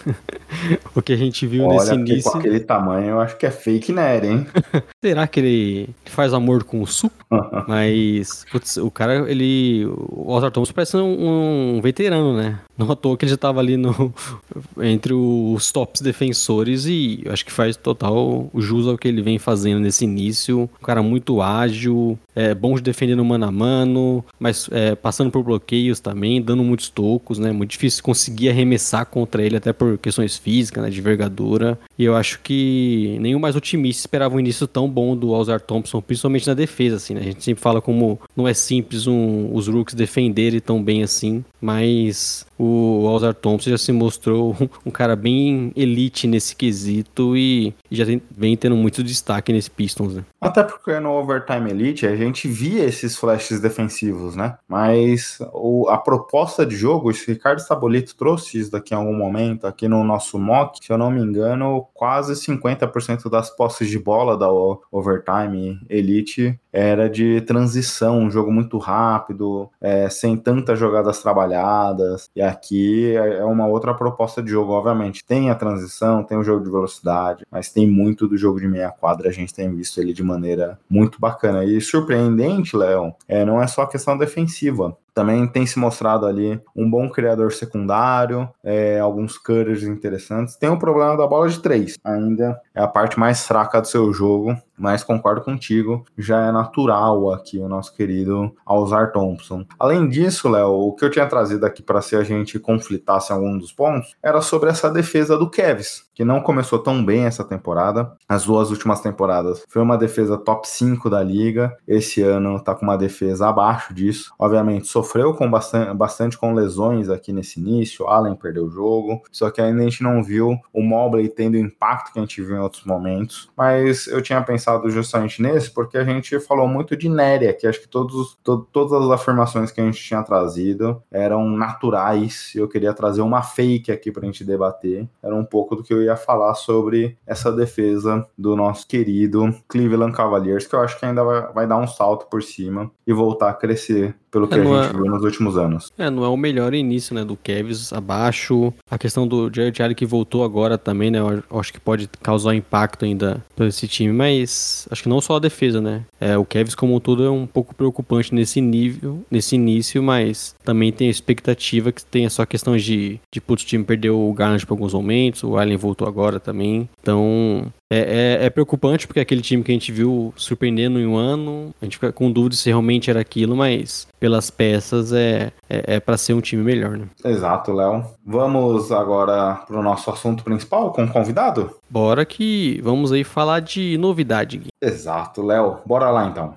o 0.94 1.00
que 1.00 1.12
a 1.12 1.16
gente 1.16 1.46
viu 1.46 1.64
Olha, 1.64 1.78
nesse 1.78 1.94
início. 1.94 2.21
Com 2.22 2.38
aquele 2.38 2.60
tamanho, 2.60 3.10
eu 3.10 3.20
acho 3.20 3.36
que 3.36 3.46
é 3.46 3.50
fake 3.50 3.92
Nery, 3.92 4.26
hein? 4.28 4.46
Será 5.04 5.26
que 5.26 5.40
ele 5.40 5.88
faz 6.06 6.32
amor 6.32 6.64
com 6.64 6.80
o 6.80 6.86
suco? 6.86 7.14
Mas, 7.66 8.44
putz, 8.50 8.76
o 8.76 8.90
cara, 8.90 9.30
ele. 9.30 9.86
O 9.86 10.32
Ozar 10.32 10.50
Thompson 10.50 10.72
parece 10.72 10.96
um, 10.96 11.76
um 11.76 11.80
veterano, 11.80 12.36
né? 12.36 12.58
Não 12.76 12.90
à 12.90 12.96
toa 12.96 13.16
que 13.16 13.24
ele 13.24 13.30
já 13.30 13.36
tava 13.36 13.60
ali 13.60 13.76
no, 13.76 14.12
entre 14.80 15.12
os 15.12 15.70
tops 15.70 16.00
defensores 16.00 16.86
e 16.86 17.22
acho 17.28 17.44
que 17.44 17.52
faz 17.52 17.76
total 17.76 18.50
jus 18.56 18.86
ao 18.86 18.98
que 18.98 19.08
ele 19.08 19.22
vem 19.22 19.38
fazendo 19.38 19.80
nesse 19.80 20.04
início. 20.04 20.68
Um 20.80 20.84
cara 20.84 21.02
muito 21.02 21.40
ágil, 21.40 22.18
é 22.34 22.54
bom 22.54 22.74
de 22.74 22.82
defender 22.82 23.14
no 23.14 23.24
mano 23.24 23.46
a 23.46 23.52
mano, 23.52 24.24
mas 24.38 24.68
é, 24.70 24.94
passando 24.94 25.30
por 25.30 25.42
bloqueios 25.42 26.00
também, 26.00 26.40
dando 26.40 26.62
muitos 26.62 26.88
tocos, 26.88 27.38
né? 27.38 27.52
Muito 27.52 27.70
difícil 27.70 28.02
conseguir 28.02 28.50
arremessar 28.50 29.06
contra 29.06 29.42
ele, 29.42 29.56
até 29.56 29.72
por 29.72 29.98
questões 29.98 30.36
físicas, 30.36 30.82
né? 30.82 30.90
De 30.90 31.00
envergadura. 31.00 31.78
E 31.98 32.04
eu 32.04 32.11
acho 32.16 32.40
que 32.40 33.16
nenhum 33.20 33.38
mais 33.38 33.56
otimista 33.56 34.00
esperava 34.00 34.34
um 34.34 34.40
início 34.40 34.66
tão 34.66 34.88
bom 34.88 35.16
do 35.16 35.34
Alzar 35.34 35.60
Thompson, 35.60 36.00
principalmente 36.00 36.46
na 36.46 36.54
defesa, 36.54 36.96
assim, 36.96 37.14
né? 37.14 37.20
A 37.20 37.24
gente 37.24 37.42
sempre 37.42 37.62
fala 37.62 37.80
como 37.80 38.20
não 38.36 38.46
é 38.46 38.54
simples 38.54 39.06
um, 39.06 39.54
os 39.54 39.68
rooks 39.68 39.94
defenderem 39.94 40.60
tão 40.60 40.82
bem 40.82 41.02
assim, 41.02 41.44
mas 41.60 42.46
o 42.64 43.08
Alzar 43.08 43.34
Thompson 43.34 43.70
já 43.70 43.78
se 43.78 43.90
mostrou 43.90 44.56
um 44.86 44.90
cara 44.90 45.16
bem 45.16 45.72
elite 45.74 46.28
nesse 46.28 46.54
quesito 46.54 47.36
e 47.36 47.74
já 47.90 48.06
tem, 48.06 48.22
vem 48.30 48.56
tendo 48.56 48.76
muito 48.76 49.02
destaque 49.02 49.52
nesse 49.52 49.68
Pistons, 49.68 50.14
né? 50.14 50.24
Até 50.40 50.62
porque 50.62 50.98
no 51.00 51.10
Overtime 51.10 51.70
Elite 51.70 52.06
a 52.06 52.14
gente 52.14 52.46
via 52.46 52.84
esses 52.84 53.16
flashes 53.16 53.60
defensivos, 53.60 54.36
né? 54.36 54.56
Mas 54.68 55.38
o, 55.52 55.88
a 55.88 55.98
proposta 55.98 56.64
de 56.64 56.76
jogo, 56.76 57.10
o 57.10 57.12
Ricardo 57.12 57.60
Sabolito 57.60 58.14
trouxe 58.14 58.58
isso 58.58 58.70
daqui 58.70 58.94
em 58.94 58.96
algum 58.96 59.16
momento, 59.16 59.66
aqui 59.66 59.88
no 59.88 60.04
nosso 60.04 60.38
mock, 60.38 60.78
se 60.84 60.92
eu 60.92 60.98
não 60.98 61.10
me 61.10 61.20
engano, 61.20 61.86
quase 61.92 62.34
50% 62.34 63.28
das 63.28 63.50
posses 63.50 63.88
de 63.88 63.98
bola 63.98 64.36
da 64.36 64.48
Overtime 64.90 65.80
Elite 65.88 66.58
era 66.72 67.08
de 67.08 67.40
transição, 67.42 68.18
um 68.18 68.30
jogo 68.30 68.50
muito 68.50 68.78
rápido, 68.78 69.70
é, 69.80 70.08
sem 70.08 70.36
tantas 70.36 70.78
jogadas 70.78 71.20
trabalhadas. 71.20 72.30
E 72.34 72.40
aqui 72.52 73.16
é, 73.16 73.38
é 73.38 73.44
uma 73.44 73.66
outra 73.66 73.92
proposta 73.94 74.42
de 74.42 74.50
jogo, 74.50 74.72
obviamente. 74.72 75.24
Tem 75.24 75.50
a 75.50 75.54
transição, 75.54 76.22
tem 76.22 76.38
o 76.38 76.44
jogo 76.44 76.64
de 76.64 76.70
velocidade, 76.70 77.44
mas 77.50 77.70
tem 77.70 77.86
muito 77.86 78.28
do 78.28 78.36
jogo 78.36 78.60
de 78.60 78.68
meia 78.68 78.90
quadra. 78.90 79.28
A 79.28 79.32
gente 79.32 79.52
tem 79.52 79.74
visto 79.74 80.00
ele 80.00 80.12
de 80.12 80.22
maneira 80.22 80.78
muito 80.88 81.20
bacana. 81.20 81.64
E 81.64 81.80
surpreendente, 81.80 82.76
Léo, 82.76 83.14
é, 83.26 83.44
não 83.44 83.60
é 83.60 83.66
só 83.66 83.84
questão 83.86 84.16
defensiva. 84.16 84.96
Também 85.14 85.46
tem 85.46 85.66
se 85.66 85.78
mostrado 85.78 86.26
ali 86.26 86.60
um 86.74 86.88
bom 86.88 87.08
criador 87.08 87.52
secundário, 87.52 88.48
é, 88.62 88.98
alguns 88.98 89.36
cutters 89.38 89.82
interessantes. 89.82 90.56
Tem 90.56 90.68
o 90.68 90.78
problema 90.78 91.16
da 91.16 91.26
bola 91.26 91.48
de 91.48 91.60
três, 91.60 91.98
ainda 92.04 92.60
é 92.74 92.82
a 92.82 92.88
parte 92.88 93.18
mais 93.18 93.46
fraca 93.46 93.80
do 93.80 93.86
seu 93.86 94.12
jogo, 94.12 94.56
mas 94.76 95.04
concordo 95.04 95.42
contigo, 95.42 96.04
já 96.16 96.46
é 96.46 96.52
natural 96.52 97.32
aqui 97.32 97.58
o 97.58 97.68
nosso 97.68 97.94
querido 97.94 98.52
Alzar 98.66 99.12
Thompson. 99.12 99.64
Além 99.78 100.08
disso, 100.08 100.48
Léo, 100.48 100.70
o 100.70 100.94
que 100.94 101.04
eu 101.04 101.10
tinha 101.10 101.26
trazido 101.26 101.64
aqui 101.64 101.82
para 101.82 102.00
se 102.00 102.16
a 102.16 102.24
gente 102.24 102.58
conflitasse 102.58 103.32
algum 103.32 103.56
dos 103.56 103.72
pontos 103.72 104.16
era 104.22 104.40
sobre 104.40 104.70
essa 104.70 104.90
defesa 104.90 105.38
do 105.38 105.48
Kevs, 105.48 106.04
que 106.14 106.24
não 106.24 106.40
começou 106.40 106.78
tão 106.78 107.04
bem 107.04 107.24
essa 107.24 107.44
temporada. 107.44 108.12
As 108.28 108.44
duas 108.44 108.70
últimas 108.70 109.00
temporadas 109.00 109.64
foi 109.68 109.82
uma 109.82 109.96
defesa 109.96 110.36
top 110.36 110.68
5 110.68 111.08
da 111.08 111.22
liga. 111.22 111.76
Esse 111.86 112.22
ano 112.22 112.60
tá 112.62 112.74
com 112.74 112.84
uma 112.84 112.96
defesa 112.96 113.48
abaixo 113.48 113.94
disso. 113.94 114.32
Obviamente, 114.38 114.86
sofreu 114.86 115.34
com 115.34 115.50
bastante, 115.50 115.94
bastante 115.94 116.38
com 116.38 116.54
lesões 116.54 117.08
aqui 117.08 117.32
nesse 117.32 117.60
início. 117.60 118.06
Allen 118.06 118.34
perdeu 118.34 118.66
o 118.66 118.70
jogo. 118.70 119.22
Só 119.30 119.50
que 119.50 119.60
ainda 119.60 119.80
a 119.80 119.84
gente 119.84 120.02
não 120.02 120.22
viu 120.22 120.58
o 120.72 120.82
Mobley 120.82 121.28
tendo 121.28 121.54
o 121.54 121.58
impacto 121.58 122.12
que 122.12 122.18
a 122.18 122.22
gente 122.22 122.42
viu 122.42 122.56
em 122.56 122.60
outros 122.60 122.84
momentos. 122.84 123.50
Mas 123.56 124.06
eu 124.06 124.22
tinha 124.22 124.42
pensado 124.42 124.90
justamente 124.90 125.40
nesse 125.40 125.70
porque 125.70 125.96
a 125.96 126.04
gente 126.04 126.38
falou 126.40 126.68
muito 126.68 126.96
de 126.96 127.08
Néria, 127.08 127.52
que 127.52 127.66
acho 127.66 127.80
que 127.80 127.88
todos, 127.88 128.38
to, 128.42 128.66
todas 128.72 128.92
as 128.92 129.10
afirmações 129.10 129.70
que 129.70 129.80
a 129.80 129.84
gente 129.84 130.02
tinha 130.02 130.22
trazido 130.22 131.02
eram 131.10 131.48
naturais. 131.48 132.52
Eu 132.54 132.68
queria 132.68 132.92
trazer 132.92 133.22
uma 133.22 133.42
fake 133.42 133.90
aqui 133.90 134.10
pra 134.10 134.24
gente 134.24 134.44
debater. 134.44 135.08
Era 135.22 135.34
um 135.34 135.44
pouco 135.44 135.76
do 135.76 135.82
que 135.82 135.92
eu 135.92 136.02
ia 136.02 136.11
falar 136.16 136.54
sobre 136.54 137.18
essa 137.26 137.52
defesa 137.52 138.26
do 138.36 138.56
nosso 138.56 138.86
querido 138.86 139.54
Cleveland 139.68 140.12
Cavaliers, 140.16 140.66
que 140.66 140.74
eu 140.74 140.80
acho 140.80 140.98
que 140.98 141.04
ainda 141.04 141.22
vai, 141.24 141.52
vai 141.52 141.66
dar 141.66 141.78
um 141.78 141.86
salto 141.86 142.26
por 142.26 142.42
cima 142.42 142.90
e 143.06 143.12
voltar 143.12 143.50
a 143.50 143.54
crescer 143.54 144.16
pelo 144.32 144.48
que 144.48 144.54
é, 144.54 144.60
a 144.60 144.64
gente 144.64 144.90
é... 144.90 144.92
viu 144.94 145.04
nos 145.04 145.22
últimos 145.22 145.58
anos. 145.58 145.92
É, 145.98 146.10
não 146.10 146.24
é 146.24 146.28
o 146.28 146.36
melhor 146.36 146.72
início, 146.72 147.14
né, 147.14 147.24
do 147.24 147.36
Kevs 147.36 147.92
abaixo. 147.92 148.72
A 148.90 148.98
questão 148.98 149.28
do 149.28 149.50
Jared 149.54 149.80
Allen 149.82 149.94
que 149.94 150.06
voltou 150.06 150.42
agora 150.42 150.78
também, 150.78 151.10
né, 151.10 151.18
eu 151.20 151.60
acho 151.60 151.72
que 151.72 151.78
pode 151.78 152.08
causar 152.22 152.54
impacto 152.54 153.04
ainda 153.04 153.44
para 153.54 153.66
esse 153.66 153.86
time, 153.86 154.12
mas 154.12 154.88
acho 154.90 155.02
que 155.02 155.08
não 155.08 155.20
só 155.20 155.36
a 155.36 155.38
defesa, 155.38 155.80
né. 155.80 156.02
É, 156.18 156.36
o 156.36 156.44
Kevs 156.44 156.74
como 156.74 156.94
um 156.96 157.00
todo 157.00 157.24
é 157.24 157.30
um 157.30 157.46
pouco 157.46 157.74
preocupante 157.74 158.34
nesse 158.34 158.60
nível, 158.60 159.22
nesse 159.30 159.54
início, 159.54 160.02
mas 160.02 160.56
também 160.64 160.90
tem 160.90 161.08
a 161.08 161.10
expectativa 161.10 161.92
que 161.92 162.04
tenha 162.04 162.30
só 162.30 162.46
questões 162.46 162.82
de, 162.82 163.20
de 163.30 163.40
putz, 163.40 163.62
o 163.64 163.66
time 163.66 163.84
perdeu 163.84 164.18
o 164.18 164.32
Garland 164.32 164.64
por 164.64 164.72
alguns 164.72 164.94
momentos, 164.94 165.42
o 165.42 165.58
Allen 165.58 165.76
voltou 165.76 166.08
agora 166.08 166.40
também, 166.40 166.88
então 167.02 167.70
é, 167.92 168.40
é, 168.42 168.46
é, 168.46 168.50
preocupante 168.50 169.06
porque 169.06 169.20
aquele 169.20 169.42
time 169.42 169.62
que 169.62 169.70
a 169.70 169.74
gente 169.74 169.92
viu 169.92 170.32
surpreendendo 170.34 170.98
em 170.98 171.06
um 171.06 171.14
ano, 171.14 171.74
a 171.80 171.84
gente 171.84 171.98
fica 171.98 172.10
com 172.10 172.32
dúvida 172.32 172.56
se 172.56 172.70
realmente 172.70 173.10
era 173.10 173.20
aquilo, 173.20 173.54
mas 173.54 174.08
pelas 174.18 174.50
peças 174.50 175.12
é, 175.12 175.52
é, 175.68 175.96
é 175.96 176.00
para 176.00 176.16
ser 176.16 176.32
um 176.32 176.40
time 176.40 176.62
melhor, 176.62 176.96
né? 176.96 177.04
Exato, 177.22 177.70
Léo. 177.70 178.06
Vamos 178.24 178.90
agora 178.90 179.56
para 179.66 179.78
o 179.78 179.82
nosso 179.82 180.10
assunto 180.10 180.42
principal 180.42 180.90
com 180.92 181.04
o 181.04 181.08
convidado? 181.08 181.70
Bora 181.90 182.24
que 182.24 182.80
vamos 182.82 183.12
aí 183.12 183.24
falar 183.24 183.60
de 183.60 183.98
novidade. 183.98 184.56
Gui. 184.56 184.68
Exato, 184.80 185.44
Léo. 185.44 185.78
Bora 185.84 186.10
lá 186.10 186.26
então. 186.26 186.54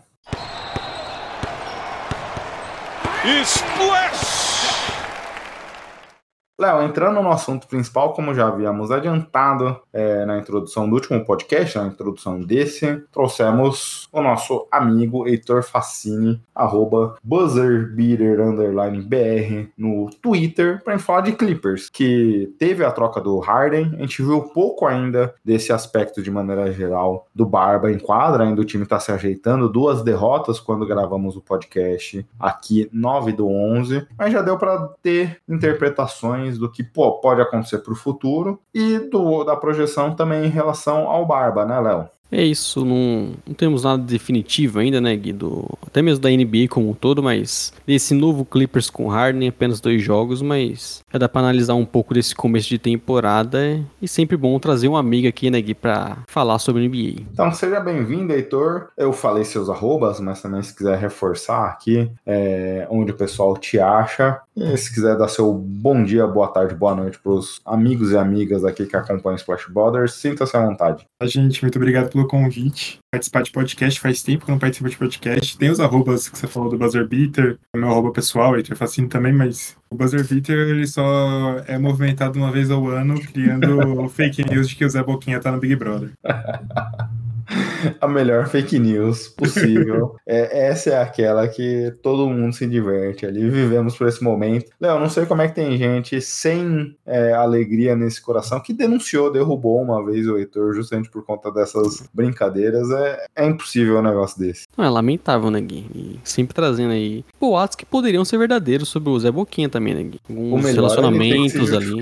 Splash! 3.43 4.14
Léo, 6.57 6.83
entrando 6.83 7.21
no 7.21 7.31
assunto 7.31 7.67
principal, 7.67 8.13
como 8.13 8.33
já 8.33 8.47
havíamos 8.47 8.89
adiantado 8.89 9.77
é, 9.91 10.25
na 10.25 10.37
introdução 10.37 10.87
do 10.87 10.95
último 10.95 11.25
podcast, 11.25 11.77
na 11.77 11.87
introdução 11.87 12.41
desse, 12.41 13.03
trouxemos 13.11 14.07
o 14.09 14.21
nosso 14.21 14.65
amigo 14.71 15.27
Heitor 15.27 15.63
Facini, 15.63 16.41
arroba 16.55 17.17
buzzerbeater_br 17.21 19.67
no 19.77 20.09
Twitter, 20.21 20.81
para 20.81 20.97
falar 20.97 21.21
de 21.21 21.33
Clippers, 21.33 21.89
que 21.89 22.53
teve 22.57 22.85
a 22.85 22.91
troca 22.91 23.19
do 23.19 23.37
Harden, 23.39 23.93
a 23.97 23.99
gente 24.03 24.23
viu 24.23 24.41
pouco 24.41 24.85
ainda 24.85 25.35
desse 25.43 25.73
aspecto 25.73 26.23
de 26.23 26.31
maneira 26.31 26.71
geral 26.71 27.27
do 27.35 27.45
Barba 27.45 27.91
em 27.91 27.99
quadra, 27.99 28.45
ainda 28.45 28.61
o 28.61 28.65
time 28.65 28.83
está 28.83 28.97
se 28.97 29.11
ajeitando, 29.11 29.67
duas 29.67 30.03
derrotas 30.03 30.61
quando 30.61 30.87
gravamos 30.87 31.35
o 31.35 31.41
podcast 31.41 32.25
aqui, 32.39 32.89
9 32.93 33.33
do 33.33 33.45
11, 33.45 34.07
mas 34.17 34.31
já 34.31 34.41
deu 34.41 34.57
para 34.57 34.87
ter 35.03 35.41
interpretações 35.49 36.44
do 36.53 36.71
que 36.71 36.83
pô, 36.83 37.19
pode 37.19 37.41
acontecer 37.41 37.79
para 37.79 37.93
o 37.93 37.95
futuro 37.95 38.59
e 38.73 38.99
do, 38.99 39.43
da 39.43 39.55
projeção 39.55 40.15
também 40.15 40.45
em 40.45 40.49
relação 40.49 41.07
ao 41.07 41.25
Barba, 41.25 41.65
né, 41.65 41.79
Léo? 41.79 42.09
É 42.31 42.43
isso, 42.43 42.83
não, 42.83 43.33
não 43.47 43.53
temos 43.53 43.83
nada 43.83 44.01
definitivo 44.01 44.79
ainda, 44.79 44.99
né, 44.99 45.15
Guido? 45.15 45.69
Até 45.85 46.01
mesmo 46.01 46.21
da 46.21 46.29
NBA 46.29 46.67
como 46.69 46.89
um 46.89 46.93
todo, 46.93 47.21
mas 47.21 47.71
desse 47.85 48.13
novo 48.13 48.43
Clippers 48.43 48.89
com 48.89 49.07
Harden, 49.07 49.47
apenas 49.47 49.79
dois 49.79 50.01
jogos, 50.01 50.41
mas 50.41 51.03
já 51.11 51.19
dá 51.19 51.29
pra 51.29 51.41
analisar 51.41 51.75
um 51.75 51.85
pouco 51.85 52.13
desse 52.13 52.35
começo 52.35 52.67
de 52.67 52.79
temporada 52.79 53.79
e 54.01 54.07
sempre 54.07 54.35
bom 54.35 54.57
trazer 54.59 54.87
um 54.87 54.97
amigo 54.97 55.27
aqui, 55.27 55.49
né, 55.51 55.61
Gui, 55.61 55.75
pra 55.75 56.17
falar 56.27 56.59
sobre 56.59 56.87
NBA. 56.87 57.21
Então 57.31 57.51
seja 57.51 57.79
bem-vindo, 57.79 58.33
Heitor. 58.33 58.89
Eu 58.97 59.13
falei 59.13 59.43
seus 59.43 59.69
arrobas, 59.69 60.19
mas 60.19 60.41
também 60.41 60.61
se 60.61 60.75
quiser 60.75 60.97
reforçar 60.97 61.67
aqui 61.67 62.11
é, 62.25 62.87
onde 62.89 63.11
o 63.11 63.15
pessoal 63.15 63.55
te 63.55 63.79
acha, 63.79 64.41
e 64.55 64.77
se 64.77 64.93
quiser 64.93 65.17
dar 65.17 65.27
seu 65.27 65.53
bom 65.53 66.03
dia, 66.03 66.25
boa 66.25 66.47
tarde, 66.47 66.73
boa 66.73 66.95
noite 66.95 67.19
pros 67.19 67.59
amigos 67.65 68.11
e 68.11 68.17
amigas 68.17 68.63
aqui 68.63 68.85
que 68.85 68.95
acompanham 68.95 69.35
Splash 69.35 69.67
Brothers, 69.69 70.13
sinta-se 70.13 70.55
à 70.55 70.65
vontade. 70.65 71.05
A 71.21 71.27
gente, 71.27 71.61
muito 71.61 71.77
obrigado 71.77 72.09
pelo 72.09 72.27
convite. 72.27 72.99
Participar 73.11 73.43
de 73.43 73.51
podcast 73.51 73.99
faz 73.99 74.23
tempo 74.23 74.45
que 74.45 74.51
não 74.51 74.59
participo 74.59 74.89
de 74.89 74.97
podcast. 74.97 75.57
Tem 75.57 75.69
os 75.69 75.79
arrobas 75.79 76.29
que 76.29 76.37
você 76.37 76.47
falou 76.47 76.69
do 76.69 76.77
Buzzer 76.77 77.05
Beater, 77.05 77.57
o 77.75 77.79
meu 77.79 77.89
arroba 77.89 78.11
pessoal, 78.11 78.55
Heitor 78.55 78.77
Facino 78.77 79.09
também, 79.09 79.33
mas 79.33 79.75
o 79.91 79.95
Buzzer 79.95 80.25
Beater 80.25 80.69
ele 80.69 80.87
só 80.87 81.59
é 81.67 81.77
movimentado 81.77 82.39
uma 82.39 82.51
vez 82.51 82.71
ao 82.71 82.87
ano, 82.87 83.19
criando 83.19 84.07
fake 84.09 84.49
news 84.49 84.69
de 84.69 84.75
que 84.75 84.85
o 84.85 84.89
Zé 84.89 85.03
Boquinha 85.03 85.39
tá 85.39 85.51
no 85.51 85.59
Big 85.59 85.75
Brother. 85.75 86.11
a 87.99 88.07
melhor 88.07 88.47
fake 88.47 88.79
news 88.79 89.27
possível. 89.29 90.15
é, 90.25 90.67
essa 90.67 90.91
é 90.91 91.01
aquela 91.01 91.47
que 91.47 91.93
todo 92.01 92.29
mundo 92.29 92.53
se 92.53 92.65
diverte 92.65 93.25
ali. 93.25 93.49
Vivemos 93.49 93.97
por 93.97 94.07
esse 94.07 94.23
momento. 94.23 94.71
Léo, 94.79 94.99
não 94.99 95.09
sei 95.09 95.25
como 95.25 95.41
é 95.41 95.47
que 95.47 95.55
tem 95.55 95.77
gente 95.77 96.21
sem 96.21 96.95
é, 97.05 97.33
alegria 97.33 97.95
nesse 97.95 98.21
coração 98.21 98.59
que 98.59 98.73
denunciou, 98.73 99.31
derrubou 99.31 99.81
uma 99.81 100.03
vez 100.05 100.27
o 100.27 100.37
Heitor 100.37 100.73
justamente 100.73 101.09
por 101.09 101.25
conta 101.25 101.51
dessas 101.51 102.03
brincadeiras. 102.13 102.89
É, 102.91 103.25
é 103.35 103.45
impossível 103.45 103.99
um 103.99 104.03
negócio 104.03 104.39
desse. 104.39 104.65
Não, 104.77 104.85
é 104.85 104.89
lamentável, 104.89 105.49
né, 105.49 105.61
Gui? 105.61 105.85
E 105.93 106.19
sempre 106.23 106.53
trazendo 106.53 106.91
aí 106.91 107.23
boatos 107.45 107.75
que 107.75 107.85
poderiam 107.85 108.25
ser 108.25 108.37
verdadeiros 108.37 108.89
sobre 108.89 109.09
o 109.09 109.19
Zé 109.19 109.31
Boquinha 109.31 109.69
também, 109.69 109.93
né? 109.93 110.11
Alguns 110.27 110.63
melhor, 110.63 110.75
relacionamentos 110.75 111.73
ali. 111.73 112.01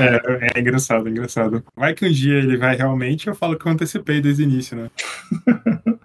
é, 0.00 0.50
é 0.56 0.60
engraçado, 0.60 1.06
é 1.08 1.10
engraçado. 1.10 1.62
Vai 1.76 1.94
que 1.94 2.06
um 2.06 2.10
dia 2.10 2.38
ele 2.38 2.56
vai 2.56 2.74
realmente, 2.74 3.28
eu 3.28 3.34
falo 3.34 3.58
que 3.58 3.66
eu 3.66 3.72
antecipei 3.72 4.20
desde 4.20 4.42
o 4.42 4.44
início, 4.44 4.76
né? 4.76 4.90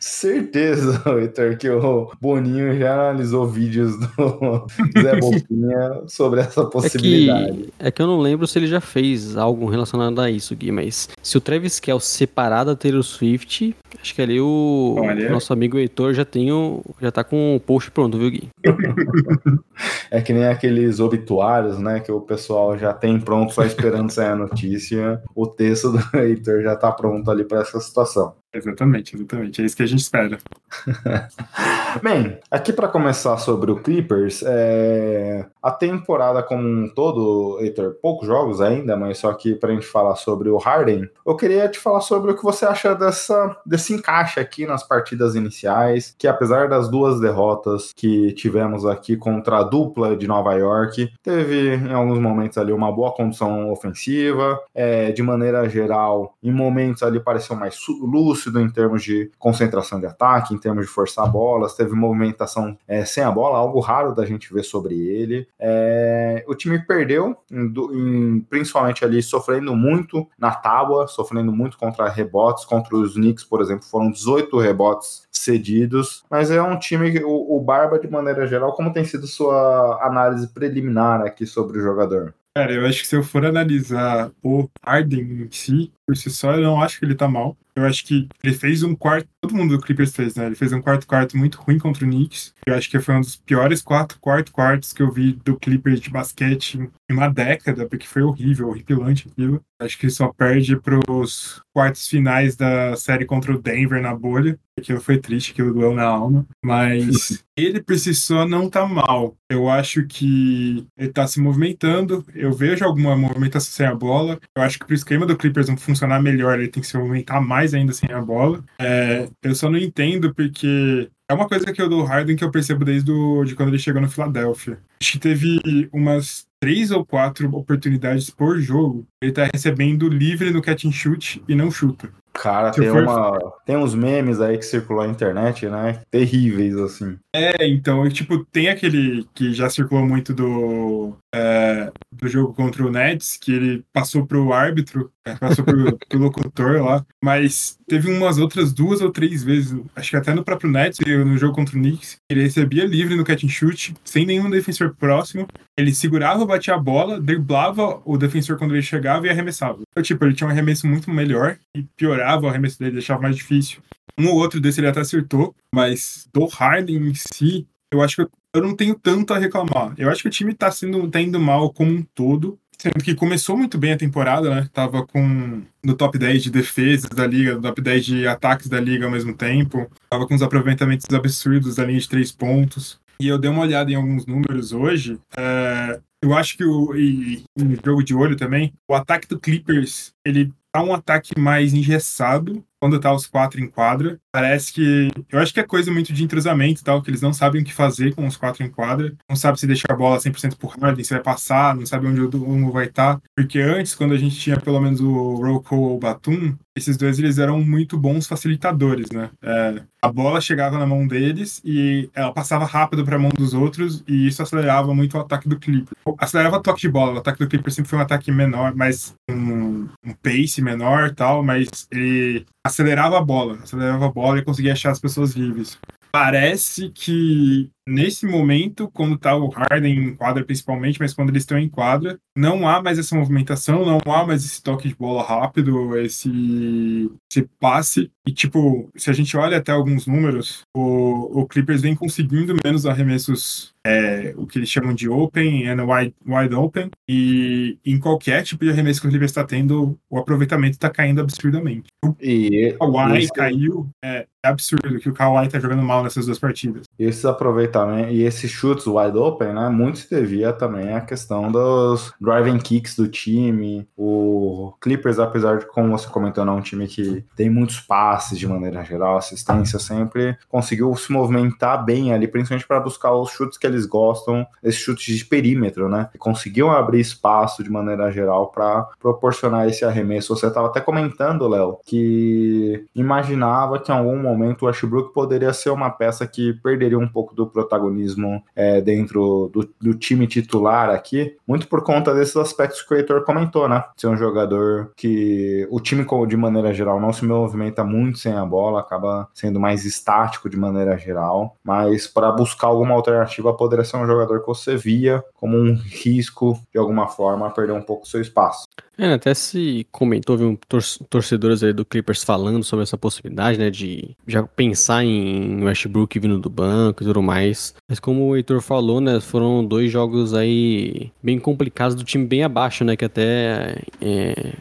Certeza, 0.00 1.02
Heitor, 1.06 1.56
que 1.56 1.68
o 1.68 2.10
Boninho 2.20 2.78
já 2.78 2.94
analisou 2.94 3.46
vídeos 3.46 3.98
do 3.98 4.66
Zé 5.00 5.16
Boquinha 5.16 6.02
sobre 6.06 6.40
essa 6.40 6.64
possibilidade. 6.64 7.50
É 7.50 7.54
que, 7.54 7.72
é 7.78 7.90
que, 7.90 8.02
eu 8.02 8.06
não 8.06 8.18
lembro 8.18 8.46
se 8.46 8.58
ele 8.58 8.66
já 8.66 8.80
fez 8.80 9.36
algo 9.36 9.66
relacionado 9.66 10.20
a 10.20 10.30
isso, 10.30 10.56
Gui, 10.56 10.72
mas 10.72 11.08
se 11.22 11.36
o 11.36 11.40
Travis 11.40 11.78
Kell 11.78 12.00
separar 12.00 12.64
da 12.64 12.74
Taylor 12.74 13.02
Swift, 13.02 13.76
acho 14.00 14.14
que 14.14 14.22
ali 14.22 14.40
o 14.40 14.96
Olha. 14.98 15.30
nosso 15.30 15.52
amigo 15.52 15.78
Heitor 15.78 16.12
já 16.14 16.24
tem 16.24 16.52
o, 16.52 16.82
já 17.00 17.10
tá 17.10 17.24
com 17.24 17.56
o 17.56 17.60
post 17.60 17.90
pronto, 17.90 18.18
viu, 18.18 18.30
Gui? 18.30 18.48
é 20.10 20.20
que 20.20 20.32
nem 20.32 20.46
aqueles 20.46 21.00
obituários, 21.00 21.78
né, 21.78 22.00
que 22.00 22.12
o 22.12 22.20
pessoal 22.20 22.76
já 22.76 22.92
tem 22.92 23.20
pronto 23.20 23.52
só 23.52 23.64
esperando 23.64 24.10
sair 24.10 24.28
a 24.28 24.36
notícia. 24.36 25.22
O 25.34 25.46
texto 25.46 25.92
do 25.92 25.98
Heitor 26.18 26.62
já 26.62 26.76
tá 26.76 26.90
pronto 26.92 27.30
ali 27.30 27.44
para 27.44 27.60
essa 27.60 27.80
situação. 27.80 28.34
Exatamente, 28.52 29.14
exatamente. 29.14 29.60
É 29.60 29.64
isso 29.66 29.76
que 29.76 29.82
a 29.82 29.86
gente 29.86 30.00
espera. 30.00 30.38
Bem, 32.02 32.38
aqui 32.50 32.72
para 32.72 32.88
começar 32.88 33.36
sobre 33.36 33.70
o 33.70 33.76
Clippers, 33.76 34.42
é... 34.42 35.46
a 35.62 35.70
temporada 35.70 36.42
como 36.42 36.66
um 36.66 36.88
todo, 36.88 37.58
Heitor, 37.60 37.96
poucos 38.00 38.26
jogos 38.26 38.62
ainda, 38.62 38.96
mas 38.96 39.18
só 39.18 39.32
que 39.34 39.54
para 39.54 39.70
a 39.70 39.74
gente 39.74 39.86
falar 39.86 40.16
sobre 40.16 40.48
o 40.48 40.56
Harden, 40.56 41.08
eu 41.26 41.36
queria 41.36 41.68
te 41.68 41.78
falar 41.78 42.00
sobre 42.00 42.30
o 42.30 42.36
que 42.36 42.42
você 42.42 42.64
acha 42.64 42.94
dessa, 42.94 43.54
desse 43.78 43.94
encaixe 43.94 44.40
aqui 44.40 44.66
nas 44.66 44.82
partidas 44.82 45.36
iniciais, 45.36 46.14
que 46.18 46.26
apesar 46.26 46.68
das 46.68 46.88
duas 46.88 47.20
derrotas 47.20 47.92
que 47.94 48.32
tivemos 48.32 48.84
aqui 48.84 49.16
contra 49.16 49.58
a 49.58 49.62
dupla 49.62 50.16
de 50.16 50.26
Nova 50.26 50.52
York, 50.54 51.12
teve 51.22 51.76
em 51.76 51.92
alguns 51.92 52.18
momentos 52.18 52.58
ali 52.58 52.72
uma 52.72 52.90
boa 52.90 53.12
condição 53.12 53.70
ofensiva, 53.70 54.58
é, 54.74 55.12
de 55.12 55.22
maneira 55.22 55.68
geral, 55.68 56.34
em 56.42 56.50
momentos 56.50 57.04
ali 57.04 57.20
pareceu 57.20 57.54
mais 57.54 57.78
lúcido, 57.88 58.06
lúcido 58.06 58.60
em 58.60 58.68
termos 58.68 59.04
de 59.04 59.30
concentração 59.38 60.00
de 60.00 60.06
ataque, 60.06 60.52
em 60.52 60.58
termos 60.58 60.86
de 60.86 60.92
forçar 60.92 61.30
bolas, 61.30 61.74
teve 61.74 61.92
movimentação 61.92 62.76
é, 62.86 63.04
sem 63.04 63.22
a 63.22 63.30
bola, 63.30 63.58
algo 63.58 63.78
raro 63.78 64.14
da 64.14 64.26
gente 64.26 64.52
ver 64.52 64.64
sobre 64.64 64.94
ele. 64.94 65.46
É, 65.58 66.44
o 66.48 66.54
time 66.54 66.78
perdeu, 66.80 67.36
em, 67.50 67.72
em, 67.92 68.40
principalmente 68.40 69.04
ali 69.04 69.22
sofrendo 69.22 69.76
muito 69.76 70.26
na 70.36 70.50
tábua, 70.50 71.06
sofrendo 71.06 71.52
muito 71.52 71.78
contra 71.78 72.08
rebotes, 72.08 72.64
contra 72.64 72.96
os 72.96 73.14
Knicks, 73.14 73.44
por 73.44 73.60
exemplo 73.60 73.67
exemplo, 73.68 73.86
foram 73.86 74.10
18 74.10 74.58
rebotes 74.58 75.26
cedidos, 75.30 76.24
mas 76.30 76.50
é 76.50 76.60
um 76.62 76.78
time, 76.78 77.22
o, 77.24 77.56
o 77.56 77.60
Barba, 77.60 77.98
de 77.98 78.08
maneira 78.08 78.46
geral, 78.46 78.72
como 78.72 78.92
tem 78.92 79.04
sido 79.04 79.26
sua 79.26 79.98
análise 80.02 80.48
preliminar 80.48 81.20
aqui 81.22 81.46
sobre 81.46 81.78
o 81.78 81.82
jogador? 81.82 82.34
Cara, 82.56 82.72
eu 82.72 82.86
acho 82.86 83.02
que 83.02 83.06
se 83.06 83.14
eu 83.14 83.22
for 83.22 83.44
analisar 83.44 84.32
o 84.42 84.68
Harden 84.84 85.44
em 85.44 85.48
si, 85.50 85.92
por 86.08 86.16
si 86.16 86.30
só, 86.30 86.54
eu 86.54 86.62
não 86.62 86.80
acho 86.80 86.98
que 86.98 87.04
ele 87.04 87.14
tá 87.14 87.28
mal. 87.28 87.54
Eu 87.78 87.84
acho 87.84 88.04
que 88.04 88.28
ele 88.42 88.54
fez 88.54 88.82
um 88.82 88.94
quarto. 88.94 89.28
Todo 89.40 89.54
mundo 89.54 89.76
do 89.76 89.82
Clippers 89.82 90.16
fez, 90.16 90.34
né? 90.34 90.46
Ele 90.46 90.54
fez 90.54 90.72
um 90.72 90.80
quarto 90.80 91.06
quarto 91.06 91.36
muito 91.36 91.60
ruim 91.60 91.78
contra 91.78 92.04
o 92.04 92.08
Knicks. 92.08 92.52
Eu 92.66 92.74
acho 92.74 92.90
que 92.90 92.98
foi 92.98 93.14
um 93.14 93.20
dos 93.20 93.36
piores 93.36 93.82
quatro 93.82 94.18
quarto 94.18 94.50
quartos 94.50 94.92
que 94.92 95.02
eu 95.02 95.12
vi 95.12 95.34
do 95.44 95.56
Clippers 95.56 96.00
de 96.00 96.10
basquete 96.10 96.90
em 97.08 97.14
uma 97.14 97.28
década, 97.28 97.86
porque 97.86 98.06
foi 98.06 98.22
horrível, 98.22 98.68
horripilante 98.68 99.28
aquilo. 99.30 99.62
Acho 99.80 99.96
que 99.96 100.06
ele 100.06 100.12
só 100.12 100.32
perde 100.32 100.76
pros 100.76 101.62
quartos 101.72 102.08
finais 102.08 102.56
da 102.56 102.96
série 102.96 103.24
contra 103.24 103.54
o 103.54 103.62
Denver 103.62 104.02
na 104.02 104.12
bolha. 104.12 104.58
Aquilo 104.76 105.00
foi 105.00 105.18
triste, 105.18 105.52
aquilo 105.52 105.72
doeu 105.72 105.94
na 105.94 106.04
alma. 106.04 106.44
Mas 106.64 107.44
ele 107.56 107.80
por 107.80 107.96
si 107.96 108.12
só 108.12 108.46
não 108.46 108.68
tá 108.68 108.84
mal. 108.86 109.36
Eu 109.48 109.68
acho 109.68 110.04
que 110.04 110.84
ele 110.96 111.12
tá 111.12 111.28
se 111.28 111.40
movimentando. 111.40 112.24
Eu 112.34 112.52
vejo 112.52 112.84
alguma 112.84 113.16
movimentação 113.16 113.72
sem 113.72 113.86
a 113.86 113.94
bola. 113.94 114.40
Eu 114.56 114.62
acho 114.62 114.80
que 114.80 114.86
pro 114.86 114.94
esquema 114.94 115.26
do 115.26 115.36
Clippers 115.36 115.68
não 115.68 115.76
funcionar 115.98 116.22
melhor, 116.22 116.58
ele 116.58 116.68
tem 116.68 116.80
que 116.80 116.86
se 116.86 116.96
movimentar 116.96 117.42
mais 117.42 117.74
ainda 117.74 117.92
sem 117.92 118.10
a 118.12 118.20
bola. 118.20 118.62
É, 118.78 119.28
eu 119.42 119.54
só 119.54 119.68
não 119.68 119.78
entendo 119.78 120.32
porque 120.32 121.10
é 121.28 121.34
uma 121.34 121.48
coisa 121.48 121.72
que 121.72 121.82
eu 121.82 121.88
dou 121.88 122.04
Harden 122.04 122.36
que 122.36 122.44
eu 122.44 122.50
percebo 122.50 122.84
desde 122.84 123.10
o, 123.10 123.44
de 123.44 123.54
quando 123.54 123.68
ele 123.68 123.78
chegou 123.78 124.00
no 124.00 124.08
Philadelphia. 124.08 124.78
Acho 125.00 125.12
que 125.12 125.18
teve 125.18 125.88
umas 125.92 126.46
três 126.60 126.90
ou 126.90 127.04
quatro 127.04 127.54
oportunidades 127.54 128.30
por 128.30 128.58
jogo. 128.60 129.06
Ele 129.20 129.32
tá 129.32 129.48
recebendo 129.52 130.08
livre 130.08 130.50
no 130.50 130.62
catch 130.62 130.84
and 130.84 130.92
shoot 130.92 131.42
e 131.48 131.54
não 131.54 131.70
chuta. 131.70 132.10
Cara, 132.32 132.70
tem, 132.70 132.88
for... 132.88 133.02
uma, 133.02 133.36
tem 133.66 133.76
uns 133.76 133.94
memes 133.94 134.40
aí 134.40 134.56
que 134.56 134.64
circulou 134.64 135.04
na 135.04 135.10
internet, 135.10 135.68
né? 135.68 136.02
Terríveis, 136.08 136.76
assim. 136.76 137.18
É, 137.34 137.66
então, 137.66 138.08
tipo, 138.08 138.44
tem 138.44 138.68
aquele 138.68 139.26
que 139.34 139.52
já 139.52 139.68
circulou 139.68 140.06
muito 140.06 140.32
do, 140.32 141.16
é, 141.34 141.90
do 142.12 142.28
jogo 142.28 142.54
contra 142.54 142.86
o 142.86 142.90
Nets, 142.90 143.36
que 143.36 143.52
ele 143.52 143.84
passou 143.92 144.24
pro 144.24 144.52
árbitro, 144.52 145.10
passou 145.36 145.64
pro, 145.64 145.98
pro 146.08 146.18
locutor 146.18 146.82
lá, 146.82 147.04
mas 147.22 147.78
teve 147.86 148.10
umas 148.10 148.38
outras 148.38 148.72
duas 148.72 149.00
ou 149.00 149.10
três 149.10 149.42
vezes, 149.42 149.78
acho 149.94 150.10
que 150.10 150.16
até 150.16 150.34
no 150.34 150.44
próprio 150.44 150.70
Nets, 150.70 150.98
no 151.06 151.36
jogo 151.36 151.54
contra 151.54 151.76
o 151.76 151.80
Knicks, 151.80 152.18
ele 152.30 152.42
recebia 152.42 152.86
livre 152.86 153.14
no 153.14 153.24
catch 153.24 153.44
and 153.44 153.48
shoot, 153.48 153.94
sem 154.04 154.24
nenhum 154.26 154.48
defensor 154.50 154.94
próximo, 154.94 155.46
ele 155.76 155.94
segurava, 155.94 156.46
batia 156.46 156.74
a 156.74 156.78
bola, 156.78 157.20
driblava 157.20 158.00
o 158.04 158.16
defensor 158.16 158.58
quando 158.58 158.74
ele 158.74 158.82
chegava 158.82 159.26
e 159.26 159.30
arremessava. 159.30 159.80
Então, 159.90 160.02
tipo, 160.02 160.24
ele 160.24 160.34
tinha 160.34 160.46
um 160.48 160.50
arremesso 160.50 160.86
muito 160.86 161.10
melhor 161.10 161.58
e 161.76 161.82
piorava 161.96 162.46
o 162.46 162.48
arremesso 162.48 162.78
dele, 162.78 162.92
deixava 162.92 163.22
mais 163.22 163.36
difícil. 163.36 163.80
Um 164.18 164.28
ou 164.28 164.36
outro 164.36 164.60
desse 164.60 164.80
ele 164.80 164.88
até 164.88 165.00
acertou, 165.00 165.54
mas 165.72 166.28
do 166.34 166.46
Harden 166.46 166.96
em 166.96 167.14
si, 167.14 167.66
eu 167.92 168.02
acho 168.02 168.16
que 168.16 168.22
eu, 168.22 168.30
eu 168.54 168.62
não 168.62 168.74
tenho 168.74 168.94
tanto 168.94 169.32
a 169.32 169.38
reclamar. 169.38 169.94
Eu 169.96 170.10
acho 170.10 170.22
que 170.22 170.28
o 170.28 170.30
time 170.30 170.52
tá, 170.52 170.70
sendo, 170.70 171.08
tá 171.08 171.20
indo 171.20 171.38
mal 171.38 171.72
como 171.72 171.92
um 171.92 172.02
todo. 172.02 172.58
Sendo 172.80 173.02
que 173.02 173.14
começou 173.14 173.56
muito 173.56 173.76
bem 173.76 173.92
a 173.92 173.98
temporada, 173.98 174.54
né? 174.54 174.68
Tava 174.72 175.04
com 175.04 175.62
no 175.84 175.94
top 175.94 176.16
10 176.16 176.44
de 176.44 176.50
defesas 176.50 177.10
da 177.10 177.26
liga, 177.26 177.54
no 177.54 177.62
top 177.62 177.80
10 177.80 178.04
de 178.04 178.28
ataques 178.28 178.68
da 178.68 178.78
liga 178.78 179.04
ao 179.04 179.10
mesmo 179.10 179.34
tempo. 179.34 179.90
Tava 180.08 180.26
com 180.26 180.34
uns 180.34 180.42
aproveitamentos 180.42 181.06
absurdos 181.12 181.76
da 181.76 181.84
linha 181.84 181.98
de 181.98 182.08
três 182.08 182.30
pontos. 182.30 183.00
E 183.20 183.26
eu 183.26 183.36
dei 183.36 183.50
uma 183.50 183.62
olhada 183.62 183.90
em 183.90 183.96
alguns 183.96 184.26
números 184.26 184.72
hoje. 184.72 185.18
É, 185.36 185.98
eu 186.22 186.32
acho 186.34 186.56
que 186.56 186.64
o 186.64 186.94
e, 186.94 187.44
em 187.58 187.76
jogo 187.84 188.04
de 188.04 188.14
olho 188.14 188.36
também, 188.36 188.72
o 188.88 188.94
ataque 188.94 189.26
do 189.26 189.40
Clippers, 189.40 190.12
ele 190.24 190.52
tá 190.72 190.80
um 190.80 190.94
ataque 190.94 191.38
mais 191.38 191.74
engessado 191.74 192.64
quando 192.80 193.00
tá 193.00 193.12
os 193.12 193.26
quatro 193.26 193.60
em 193.60 193.68
quadra. 193.68 194.18
Parece 194.32 194.72
que. 194.72 195.10
Eu 195.30 195.38
acho 195.38 195.52
que 195.52 195.60
é 195.60 195.64
coisa 195.64 195.90
muito 195.90 196.12
de 196.12 196.24
entrosamento 196.24 196.80
e 196.80 196.84
tal, 196.84 197.02
que 197.02 197.10
eles 197.10 197.22
não 197.22 197.32
sabem 197.32 197.62
o 197.62 197.64
que 197.64 197.72
fazer 197.72 198.14
com 198.14 198.26
os 198.26 198.36
quatro 198.36 198.64
em 198.64 198.70
quadra. 198.70 199.12
Não 199.28 199.36
sabe 199.36 199.58
se 199.58 199.66
deixar 199.66 199.92
a 199.92 199.96
bola 199.96 200.18
100% 200.18 200.56
por 200.56 200.76
Harden, 200.78 201.04
se 201.04 201.14
vai 201.14 201.22
passar, 201.22 201.74
não 201.74 201.86
sabe 201.86 202.06
onde 202.06 202.20
o 202.20 202.48
um 202.48 202.70
vai 202.70 202.86
estar. 202.86 203.16
Tá. 203.16 203.22
Porque 203.36 203.58
antes, 203.58 203.94
quando 203.94 204.14
a 204.14 204.18
gente 204.18 204.38
tinha 204.38 204.58
pelo 204.58 204.80
menos 204.80 205.00
o 205.00 205.34
Rocco 205.34 205.76
ou 205.76 205.96
o 205.96 205.98
Batum, 205.98 206.56
esses 206.78 206.96
dois 206.96 207.18
eles 207.18 207.38
eram 207.38 207.60
muito 207.60 207.98
bons 207.98 208.26
facilitadores, 208.26 209.10
né? 209.10 209.30
É, 209.42 209.82
a 210.00 210.10
bola 210.10 210.40
chegava 210.40 210.78
na 210.78 210.86
mão 210.86 211.06
deles 211.06 211.60
e 211.64 212.08
ela 212.14 212.32
passava 212.32 212.64
rápido 212.64 213.04
para 213.04 213.16
a 213.16 213.18
mão 213.18 213.30
dos 213.36 213.52
outros 213.52 214.02
e 214.06 214.28
isso 214.28 214.42
acelerava 214.42 214.94
muito 214.94 215.16
o 215.16 215.20
ataque 215.20 215.48
do 215.48 215.58
Clipper. 215.58 215.96
Acelerava 216.18 216.56
o 216.56 216.62
toque 216.62 216.80
de 216.80 216.88
bola. 216.88 217.14
O 217.14 217.18
ataque 217.18 217.40
do 217.40 217.48
Clipper 217.48 217.72
sempre 217.72 217.90
foi 217.90 217.98
um 217.98 218.02
ataque 218.02 218.30
menor, 218.30 218.74
mais 218.74 219.14
um, 219.28 219.88
um 220.04 220.12
pace 220.22 220.62
menor 220.62 221.14
tal, 221.14 221.42
mas 221.42 221.68
ele 221.90 222.46
acelerava 222.68 223.18
a 223.18 223.22
bola, 223.22 223.58
acelerava 223.62 224.06
a 224.06 224.12
bola 224.12 224.38
e 224.38 224.44
conseguia 224.44 224.72
achar 224.72 224.92
as 224.92 225.00
pessoas 225.00 225.32
livres. 225.32 225.78
Parece 226.10 226.90
que 226.90 227.70
nesse 227.88 228.26
momento, 228.26 228.90
quando 228.92 229.16
tá 229.16 229.34
o 229.34 229.48
Harden 229.48 230.10
em 230.10 230.14
quadra 230.14 230.44
principalmente, 230.44 231.00
mas 231.00 231.14
quando 231.14 231.30
eles 231.30 231.42
estão 231.42 231.58
em 231.58 231.68
quadra, 231.68 232.18
não 232.36 232.68
há 232.68 232.82
mais 232.82 232.98
essa 232.98 233.16
movimentação, 233.16 233.84
não 233.84 234.12
há 234.12 234.26
mais 234.26 234.44
esse 234.44 234.62
toque 234.62 234.88
de 234.88 234.94
bola 234.94 235.22
rápido, 235.22 235.96
esse, 235.98 237.10
esse 237.30 237.48
passe. 237.58 238.10
E, 238.26 238.32
tipo, 238.32 238.90
se 238.94 239.08
a 239.08 239.12
gente 239.12 239.34
olha 239.36 239.56
até 239.56 239.72
alguns 239.72 240.06
números, 240.06 240.62
o, 240.76 241.40
o 241.40 241.46
Clippers 241.46 241.80
vem 241.80 241.94
conseguindo 241.94 242.54
menos 242.62 242.84
arremessos, 242.84 243.74
é, 243.84 244.34
o 244.36 244.46
que 244.46 244.58
eles 244.58 244.68
chamam 244.68 244.94
de 244.94 245.08
open 245.08 245.66
and 245.66 245.82
wide, 245.84 246.14
wide 246.26 246.54
open, 246.54 246.90
e 247.08 247.78
em 247.84 247.98
qualquer 247.98 248.42
tipo 248.42 248.64
de 248.64 248.70
arremesso 248.70 249.00
que 249.00 249.06
o 249.06 249.10
Clippers 249.10 249.30
está 249.30 249.44
tendo, 249.44 249.98
o 250.10 250.18
aproveitamento 250.18 250.72
está 250.72 250.90
caindo 250.90 251.22
absurdamente. 251.22 251.88
E 252.20 252.76
o 252.78 252.92
Kawhi 252.92 253.28
caiu, 253.28 253.88
é, 254.04 254.26
é 254.44 254.48
absurdo 254.48 254.98
que 254.98 255.08
o 255.08 255.14
Kawhi 255.14 255.48
tá 255.48 255.58
jogando 255.58 255.82
mal 255.82 256.02
nessas 256.02 256.26
duas 256.26 256.38
partidas. 256.38 256.84
Esses 256.98 257.24
aproveitamentos 257.24 257.77
também, 257.78 258.12
e 258.12 258.24
esses 258.24 258.50
chutes 258.50 258.86
wide 258.88 259.16
open, 259.16 259.52
né, 259.52 259.68
muito 259.68 260.00
se 260.00 260.12
devia 260.12 260.52
também 260.52 260.92
à 260.92 261.00
questão 261.00 261.52
dos 261.52 262.12
driving 262.20 262.58
kicks 262.58 262.96
do 262.96 263.06
time. 263.06 263.86
O 263.96 264.72
Clippers, 264.80 265.20
apesar 265.20 265.58
de, 265.58 265.66
como 265.66 265.96
você 265.96 266.08
comentou, 266.08 266.44
não 266.44 266.54
é 266.54 266.56
um 266.56 266.60
time 266.60 266.88
que 266.88 267.24
tem 267.36 267.48
muitos 267.48 267.78
passes 267.78 268.36
de 268.36 268.48
maneira 268.48 268.82
geral, 268.82 269.16
assistência, 269.16 269.78
sempre 269.78 270.36
conseguiu 270.48 270.94
se 270.96 271.12
movimentar 271.12 271.84
bem 271.84 272.12
ali, 272.12 272.26
principalmente 272.26 272.66
para 272.66 272.80
buscar 272.80 273.12
os 273.12 273.30
chutes 273.30 273.56
que 273.56 273.66
eles 273.66 273.86
gostam, 273.86 274.44
esses 274.62 274.80
chutes 274.80 275.16
de 275.16 275.24
perímetro, 275.24 275.88
né? 275.88 276.08
Conseguiu 276.18 276.70
abrir 276.70 277.00
espaço 277.00 277.62
de 277.62 277.70
maneira 277.70 278.10
geral 278.10 278.48
para 278.48 278.88
proporcionar 279.00 279.68
esse 279.68 279.84
arremesso. 279.84 280.34
Você 280.34 280.48
estava 280.48 280.66
até 280.66 280.80
comentando, 280.80 281.46
Léo, 281.46 281.78
que 281.86 282.84
imaginava 282.94 283.78
que 283.78 283.92
em 283.92 283.94
algum 283.94 284.20
momento 284.20 284.62
o 284.62 284.66
Westbrook 284.66 285.14
poderia 285.14 285.52
ser 285.52 285.70
uma 285.70 285.90
peça 285.90 286.26
que 286.26 286.54
perderia 286.54 286.98
um 286.98 287.08
pouco 287.08 287.34
do 287.34 287.46
protagonismo 287.58 288.42
é, 288.54 288.80
dentro 288.80 289.50
do, 289.52 289.68
do, 289.80 289.94
time 289.94 290.26
titular 290.26 290.90
aqui, 290.90 291.36
muito 291.46 291.66
por 291.66 291.82
conta 291.82 292.14
desses 292.14 292.36
aspectos 292.36 292.82
que 292.82 292.94
o 292.94 292.96
Heitor 292.96 293.24
comentou, 293.24 293.68
né? 293.68 293.84
Ser 293.96 294.06
um 294.06 294.16
jogador 294.16 294.92
que 294.96 295.66
o 295.70 295.80
time, 295.80 296.06
de 296.28 296.36
maneira 296.36 296.72
geral, 296.72 297.00
não 297.00 297.12
se 297.12 297.24
movimenta 297.24 297.82
muito 297.82 298.18
sem 298.18 298.32
a 298.32 298.44
bola, 298.44 298.80
acaba 298.80 299.28
sendo 299.34 299.58
mais 299.58 299.84
estático 299.84 300.48
de 300.48 300.56
maneira 300.56 300.96
geral, 300.96 301.56
mas 301.64 302.06
para 302.06 302.30
buscar 302.30 302.68
alguma 302.68 302.94
alternativa, 302.94 303.52
poderia 303.54 303.84
ser 303.84 303.96
um 303.96 304.06
jogador 304.06 304.40
que 304.40 304.46
você 304.46 304.76
via 304.76 305.22
como 305.34 305.56
um 305.56 305.74
risco, 305.74 306.58
de 306.72 306.78
alguma 306.78 307.08
forma, 307.08 307.50
perder 307.50 307.72
um 307.72 307.82
pouco 307.82 308.06
seu 308.06 308.20
espaço. 308.20 308.64
É, 309.00 309.12
até 309.12 309.32
se 309.32 309.86
comentou, 309.92 310.36
viu, 310.36 310.58
tor 310.68 310.82
torcedores 311.08 311.62
aí 311.62 311.72
do 311.72 311.84
Clippers 311.84 312.24
falando 312.24 312.64
sobre 312.64 312.82
essa 312.82 312.98
possibilidade, 312.98 313.56
né, 313.56 313.70
de 313.70 314.16
já 314.26 314.42
pensar 314.42 315.04
em 315.04 315.62
Westbrook 315.62 316.18
vindo 316.18 316.36
do 316.40 316.50
banco 316.50 317.02
e 317.02 317.06
tudo 317.06 317.22
mais. 317.22 317.47
Mas 317.88 317.98
como 317.98 318.26
o 318.26 318.36
Heitor 318.36 318.60
falou, 318.60 319.00
né, 319.00 319.20
foram 319.20 319.64
dois 319.64 319.90
jogos 319.90 320.34
aí 320.34 321.10
bem 321.22 321.38
complicados 321.38 321.94
do 321.94 322.04
time 322.04 322.26
bem 322.26 322.42
abaixo, 322.42 322.84
né, 322.84 322.96
que 322.96 323.04
até 323.04 323.76
é, 324.00 324.52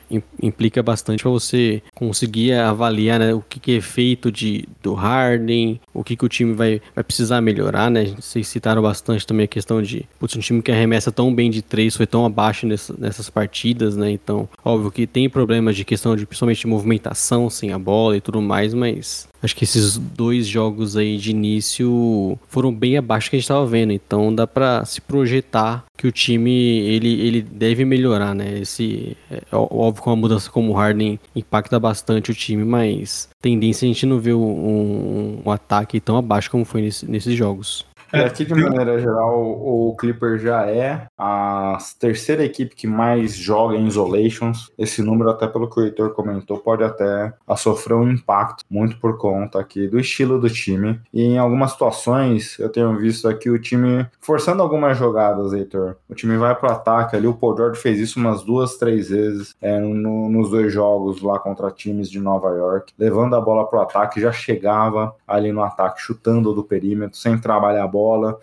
implica 0.41 0.81
bastante 0.81 1.23
para 1.23 1.31
você 1.31 1.81
conseguir 1.93 2.53
avaliar, 2.53 3.19
né, 3.19 3.33
o 3.33 3.41
que, 3.41 3.59
que, 3.59 3.77
é 3.77 3.81
feito 3.81 4.31
de, 4.31 4.67
do 4.81 4.93
Harden, 4.93 5.79
o 5.93 6.03
que, 6.03 6.15
que 6.15 6.25
o 6.25 6.29
time 6.29 6.53
vai, 6.53 6.81
vai 6.95 7.03
precisar 7.03 7.41
melhorar, 7.41 7.91
né. 7.91 8.13
Vocês 8.19 8.47
citaram 8.47 8.81
bastante 8.81 9.27
também 9.27 9.43
a 9.43 9.47
questão 9.47 9.81
de, 9.81 10.07
putz, 10.19 10.35
um 10.35 10.39
time 10.39 10.61
que 10.61 10.71
arremessa 10.71 11.11
tão 11.11 11.33
bem 11.33 11.49
de 11.51 11.61
três 11.61 11.95
foi 11.95 12.07
tão 12.07 12.25
abaixo 12.25 12.65
nessa, 12.65 12.95
nessas 12.97 13.29
partidas, 13.29 13.95
né, 13.95 14.09
então, 14.11 14.47
óbvio 14.63 14.91
que 14.91 15.05
tem 15.05 15.29
problemas 15.29 15.75
de 15.75 15.83
questão 15.83 16.15
de 16.15 16.25
principalmente 16.25 16.61
de 16.61 16.67
movimentação 16.67 17.49
sem 17.49 17.71
a 17.71 17.79
bola 17.79 18.17
e 18.17 18.21
tudo 18.21 18.41
mais, 18.41 18.73
mas 18.73 19.27
acho 19.41 19.55
que 19.55 19.63
esses 19.63 19.97
dois 19.97 20.47
jogos 20.47 20.97
aí 20.97 21.17
de 21.17 21.31
início 21.31 22.37
foram 22.47 22.73
bem 22.73 22.97
abaixo 22.97 23.27
do 23.27 23.31
que 23.31 23.35
a 23.35 23.39
gente 23.39 23.45
estava 23.45 23.65
vendo. 23.65 23.91
Então 23.91 24.33
dá 24.33 24.45
para 24.45 24.85
se 24.85 25.01
projetar 25.01 25.85
que 25.97 26.07
o 26.07 26.11
time 26.11 26.51
ele, 26.51 27.21
ele 27.21 27.41
deve 27.41 27.83
melhorar, 27.85 28.35
né? 28.35 28.59
Esse 28.59 29.17
é, 29.31 29.41
óbvio 29.51 30.03
que 30.03 30.09
uma 30.09 30.15
mudança 30.15 30.49
como 30.49 30.71
o 30.71 30.75
Harden 30.75 31.19
impacta 31.35 31.79
bastante 31.79 32.31
o 32.31 32.35
time, 32.35 32.63
mas 32.63 33.29
tendência 33.41 33.85
a 33.85 33.87
gente 33.87 34.05
não 34.05 34.19
ver 34.19 34.33
um, 34.33 35.41
um 35.45 35.51
ataque 35.51 35.99
tão 35.99 36.17
abaixo 36.17 36.51
como 36.51 36.65
foi 36.65 36.81
nesse, 36.81 37.09
nesses 37.09 37.35
jogos. 37.35 37.86
E 38.13 38.17
aqui, 38.17 38.45
de 38.45 38.53
maneira 38.53 38.99
geral, 38.99 39.39
o 39.41 39.95
Clipper 39.97 40.37
já 40.37 40.65
é 40.65 41.07
a 41.17 41.77
terceira 41.99 42.43
equipe 42.43 42.75
que 42.75 42.87
mais 42.87 43.35
joga 43.35 43.75
em 43.75 43.85
isolations. 43.85 44.71
Esse 44.77 45.01
número, 45.01 45.29
até 45.29 45.47
pelo 45.47 45.69
que 45.69 45.79
o 45.79 45.83
Heitor 45.83 46.11
comentou, 46.11 46.57
pode 46.57 46.83
até 46.83 47.33
sofrer 47.57 47.95
um 47.95 48.09
impacto, 48.09 48.63
muito 48.69 48.97
por 48.99 49.17
conta 49.17 49.59
aqui 49.59 49.87
do 49.87 49.99
estilo 49.99 50.39
do 50.39 50.49
time. 50.49 50.99
E 51.13 51.23
em 51.23 51.37
algumas 51.37 51.71
situações, 51.71 52.57
eu 52.59 52.69
tenho 52.69 52.95
visto 52.97 53.27
aqui 53.27 53.49
o 53.49 53.59
time 53.59 54.07
forçando 54.21 54.61
algumas 54.61 54.97
jogadas, 54.97 55.53
Heitor. 55.53 55.97
O 56.09 56.15
time 56.15 56.37
vai 56.37 56.55
pro 56.55 56.71
ataque 56.71 57.15
ali, 57.15 57.27
o 57.27 57.33
Paul 57.33 57.57
George 57.57 57.81
fez 57.81 57.99
isso 57.99 58.19
umas 58.19 58.43
duas, 58.43 58.77
três 58.77 59.09
vezes 59.09 59.55
é, 59.61 59.79
no, 59.79 60.29
nos 60.29 60.49
dois 60.49 60.71
jogos 60.71 61.21
lá 61.21 61.39
contra 61.39 61.71
times 61.71 62.09
de 62.09 62.19
Nova 62.19 62.49
York, 62.49 62.93
levando 62.97 63.35
a 63.35 63.41
bola 63.41 63.67
pro 63.67 63.81
ataque, 63.81 64.21
já 64.21 64.31
chegava 64.31 65.15
ali 65.27 65.51
no 65.51 65.63
ataque, 65.63 66.01
chutando 66.01 66.53
do 66.53 66.63
perímetro, 66.63 67.17
sem 67.17 67.37
trabalhar 67.37 67.83
a 67.83 67.87
bola, 67.87 67.96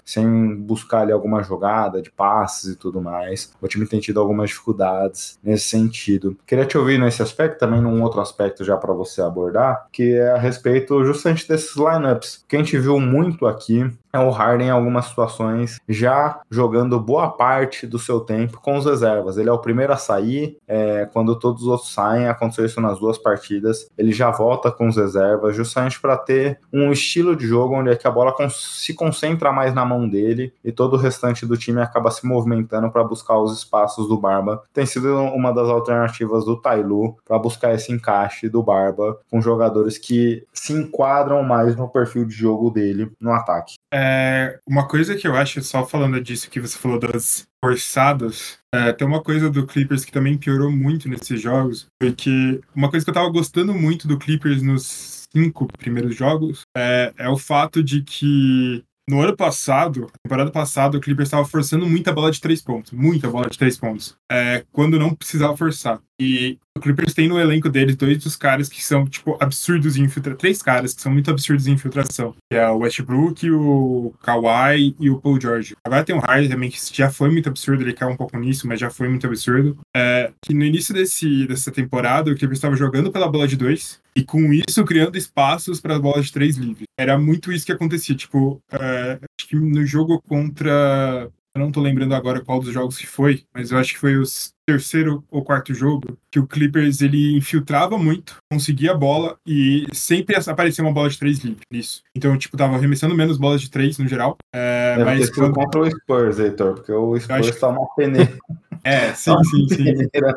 sem 0.05 0.55
buscar 0.57 1.01
ali 1.01 1.13
alguma 1.13 1.43
jogada 1.43 2.01
de 2.01 2.11
passes 2.11 2.75
e 2.75 2.77
tudo 2.77 3.01
mais. 3.01 3.53
O 3.61 3.69
time 3.69 3.87
tem 3.87 4.01
tido 4.01 4.21
algumas 4.21 4.51
dificuldades 4.51 5.39
nesse 5.43 5.69
sentido. 5.69 6.37
Queria 6.47 6.67
te 6.67 6.79
ouvir 6.79 6.99
nesse 6.99 7.23
aspecto, 7.23 7.59
também 7.59 7.81
num 7.81 8.03
outro 8.03 8.21
aspecto 8.21 8.65
já 8.65 8.77
para 8.77 8.93
você 8.93 9.21
abordar, 9.23 9.87
que 9.93 10.15
é 10.15 10.31
a 10.33 10.39
respeito 10.39 11.05
justamente 11.05 11.49
desses 11.49 11.77
lineups. 11.77 12.45
Que 12.49 12.57
a 12.57 12.59
gente 12.59 12.79
viu 12.79 12.99
muito 13.01 13.47
aqui 13.47 13.91
é 14.15 14.19
o 14.19 14.31
Harden 14.31 14.69
em 14.69 14.71
algumas 14.71 15.07
situações 15.07 15.81
já 15.89 16.41
jogando 16.49 17.01
boa 17.01 17.29
parte 17.29 17.85
do 17.85 17.99
seu 17.99 18.21
tempo 18.21 18.61
com 18.61 18.77
os 18.77 18.87
reservas. 18.87 19.37
Ele 19.37 19.49
é 19.49 19.53
o 19.53 19.59
primeiro 19.59 19.93
a 19.93 19.97
sair, 19.97 20.57
é, 20.69 21.09
quando 21.13 21.37
todos 21.37 21.63
os 21.63 21.69
outros 21.69 21.93
saem, 21.93 22.29
aconteceu 22.29 22.65
isso 22.65 22.81
nas 22.81 23.01
duas 23.01 23.19
partidas, 23.19 23.89
ele 23.99 24.13
já 24.13 24.31
volta 24.31 24.71
com 24.71 24.87
os 24.87 24.97
reservas, 24.97 25.57
justamente 25.57 26.01
para 26.01 26.17
ter 26.17 26.61
um 26.73 26.93
estilo 26.93 27.35
de 27.35 27.45
jogo 27.45 27.75
onde 27.75 27.91
é 27.91 27.97
que 27.97 28.07
a 28.07 28.11
bola 28.11 28.33
se 28.51 28.95
concentra 28.95 29.51
mais 29.51 29.75
na 29.75 29.85
mão 29.85 30.09
dele 30.09 30.53
e 30.65 30.71
todo 30.71 30.95
o 30.95 30.99
restante 30.99 31.45
do 31.45 31.57
time 31.57 31.81
acaba 31.81 32.11
se 32.11 32.25
movimentando 32.25 32.91
para 32.93 33.03
buscar 33.03 33.39
os 33.39 33.57
espaços 33.57 34.09
do 34.09 34.17
Barba. 34.17 34.63
Tem 34.73 34.87
sido 34.87 35.13
uma 35.17 35.53
das 35.53 35.69
alternativas 35.69 36.45
do 36.45 36.61
Tailu 36.61 37.17
para 37.25 37.39
buscar 37.39 37.75
esse 37.75 37.93
encaixe 37.93 38.49
do 38.49 38.63
Barba 38.63 39.19
com 39.29 39.41
jogadores 39.41 39.99
que 39.99 40.45
se 40.65 40.73
enquadram 40.73 41.43
mais 41.43 41.77
no 41.77 41.87
perfil 41.87 42.25
de 42.25 42.35
jogo 42.35 42.71
dele 42.71 43.13
no 43.21 43.33
ataque. 43.33 43.75
É, 43.93 44.59
uma 44.67 44.89
coisa 44.89 45.15
que 45.15 45.29
eu 45.29 45.37
acho, 45.37 45.63
só 45.63 45.85
falando 45.85 46.19
disso 46.23 46.49
que 46.49 46.59
você 46.59 46.79
falou 46.79 46.99
das 46.99 47.47
forçadas, 47.63 48.59
é, 48.75 48.91
tem 48.91 49.07
uma 49.07 49.23
coisa 49.23 49.51
do 49.51 49.67
Clippers 49.67 50.07
que 50.07 50.13
também 50.13 50.39
piorou 50.39 50.73
muito 50.73 51.07
nesses 51.07 51.39
jogos, 51.39 51.87
porque 52.01 52.63
uma 52.75 52.89
coisa 52.89 53.05
que 53.05 53.11
eu 53.11 53.15
tava 53.15 53.29
gostando 53.29 53.75
muito 53.75 54.09
do 54.09 54.19
Clippers 54.19 54.63
nos 54.63 55.27
cinco 55.35 55.67
primeiros 55.67 56.17
jogos 56.17 56.63
é, 56.75 57.13
é 57.19 57.29
o 57.29 57.37
fato 57.37 57.83
de 57.83 58.03
que 58.03 58.83
no 59.07 59.21
ano 59.21 59.37
passado, 59.37 60.11
temporada 60.23 60.51
passada, 60.51 60.97
o 60.97 61.01
Clippers 61.01 61.27
estava 61.27 61.45
forçando 61.45 61.87
muita 61.87 62.11
bola 62.11 62.31
de 62.31 62.41
três 62.41 62.63
pontos, 62.63 62.91
muita 62.93 63.29
bola 63.29 63.51
de 63.51 63.59
três 63.59 63.77
pontos, 63.77 64.17
é, 64.33 64.65
quando 64.73 64.99
não 64.99 65.15
precisava 65.15 65.55
forçar. 65.55 66.01
E 66.21 66.59
o 66.77 66.81
Clippers 66.81 67.15
tem 67.15 67.29
no 67.29 67.39
elenco 67.39 67.69
deles 67.69 67.97
dois 67.97 68.19
dos 68.19 68.37
caras 68.37 68.69
que 68.69 68.83
são, 68.83 69.05
tipo, 69.07 69.37
absurdos 69.41 69.97
em 69.97 70.05
infiltração. 70.05 70.39
Três 70.39 70.63
caras 70.63 70.95
que 70.95 71.03
são 71.03 71.13
muito 71.13 71.31
absurdos 71.31 71.67
em 71.67 71.73
infiltração. 71.73 72.35
Que 72.51 72.57
é 72.57 72.69
o 72.69 72.79
Westbrook, 72.79 73.51
o 73.51 74.15
Kawhi 74.23 74.95
e 74.99 75.11
o 75.11 75.21
Paul 75.21 75.41
George. 75.41 75.77
Agora 75.85 76.05
tem 76.05 76.15
o 76.15 76.21
Harden 76.21 76.49
também, 76.49 76.71
que 76.71 76.79
já 76.93 77.11
foi 77.11 77.31
muito 77.31 77.49
absurdo, 77.49 77.83
ele 77.83 77.93
caiu 77.93 78.13
um 78.13 78.17
pouco 78.17 78.39
nisso, 78.39 78.67
mas 78.67 78.79
já 78.79 78.91
foi 78.91 79.09
muito 79.09 79.27
absurdo. 79.27 79.79
É, 79.97 80.33
que 80.45 80.55
no 80.55 80.65
início 80.65 80.95
desse, 80.95 81.47
dessa 81.47 81.73
temporada, 81.73 82.31
o 82.31 82.35
Clippers 82.35 82.59
estava 82.59 82.77
jogando 82.77 83.11
pela 83.11 83.29
bola 83.29 83.49
de 83.49 83.57
dois 83.57 84.01
e 84.17 84.23
com 84.23 84.53
isso 84.53 84.85
criando 84.85 85.17
espaços 85.17 85.81
para 85.81 85.97
a 85.97 86.01
bola 86.01 86.23
de 86.23 86.33
três 86.33 86.57
livres. 86.57 86.87
Era 86.99 87.19
muito 87.19 87.53
isso 87.53 87.67
que 87.67 87.73
acontecia. 87.73 88.15
Tipo, 88.15 88.61
é, 88.71 89.19
acho 89.39 89.49
que 89.49 89.57
no 89.57 89.85
jogo 89.85 90.21
contra 90.23 91.29
eu 91.57 91.61
não 91.61 91.71
tô 91.71 91.81
lembrando 91.81 92.17
agora 92.17 92.41
qual 92.41 92.59
dos 92.59 92.73
jogos 92.73 92.99
que 92.99 93.07
foi, 93.07 93.45
mas 93.55 93.71
eu 93.71 93.79
acho 93.79 93.93
que 93.93 94.01
foi 94.01 94.17
o 94.17 94.25
terceiro 94.67 95.25
ou 95.31 95.45
quarto 95.45 95.75
jogo 95.75 96.19
que 96.31 96.39
o 96.39 96.47
Clippers 96.47 97.01
ele 97.01 97.37
infiltrava 97.37 97.97
muito, 97.97 98.37
conseguia 98.51 98.93
a 98.93 98.97
bola 98.97 99.37
e 99.47 99.87
sempre 99.93 100.37
aparecia 100.37 100.83
uma 100.83 100.93
bola 100.93 101.09
de 101.09 101.19
três 101.19 101.39
livre 101.39 101.63
nisso. 101.71 102.03
Então, 102.17 102.37
tipo, 102.37 102.57
tava 102.57 102.75
arremessando 102.75 103.15
menos 103.15 103.39
bolas 103.39 103.61
de 103.61 103.71
três 103.71 103.99
no 103.99 104.09
geral. 104.09 104.37
É, 104.55 104.97
Deve 104.97 105.05
mas 105.05 105.31
quando... 105.31 105.55
contra 105.55 105.81
o 105.81 105.91
Spurs, 105.91 106.39
Heitor, 106.39 106.75
porque 106.75 106.93
o 106.93 107.19
Spurs 107.19 107.49
acho... 107.49 107.61
tá 107.61 107.69
uma 107.69 107.87
peneira. 107.95 108.37
É, 108.85 109.15
sim, 109.15 109.33
sim, 109.45 109.69
sim. 109.69 109.85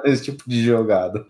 Esse 0.05 0.23
tipo 0.23 0.41
de 0.47 0.63
jogada. 0.63 1.25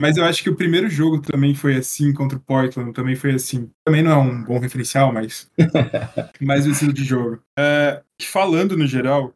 Mas 0.00 0.16
eu 0.16 0.24
acho 0.24 0.42
que 0.42 0.48
o 0.48 0.56
primeiro 0.56 0.88
jogo 0.88 1.20
também 1.20 1.54
foi 1.54 1.76
assim 1.76 2.14
contra 2.14 2.38
o 2.38 2.40
Portland, 2.40 2.94
também 2.94 3.14
foi 3.14 3.32
assim. 3.32 3.70
Também 3.84 4.02
não 4.02 4.10
é 4.10 4.16
um 4.16 4.42
bom 4.42 4.58
referencial, 4.58 5.12
mas. 5.12 5.50
mais 6.40 6.66
o 6.66 6.70
estilo 6.70 6.94
de 6.94 7.04
jogo. 7.04 7.38
É, 7.58 8.00
falando 8.22 8.74
no 8.74 8.86
geral, 8.86 9.34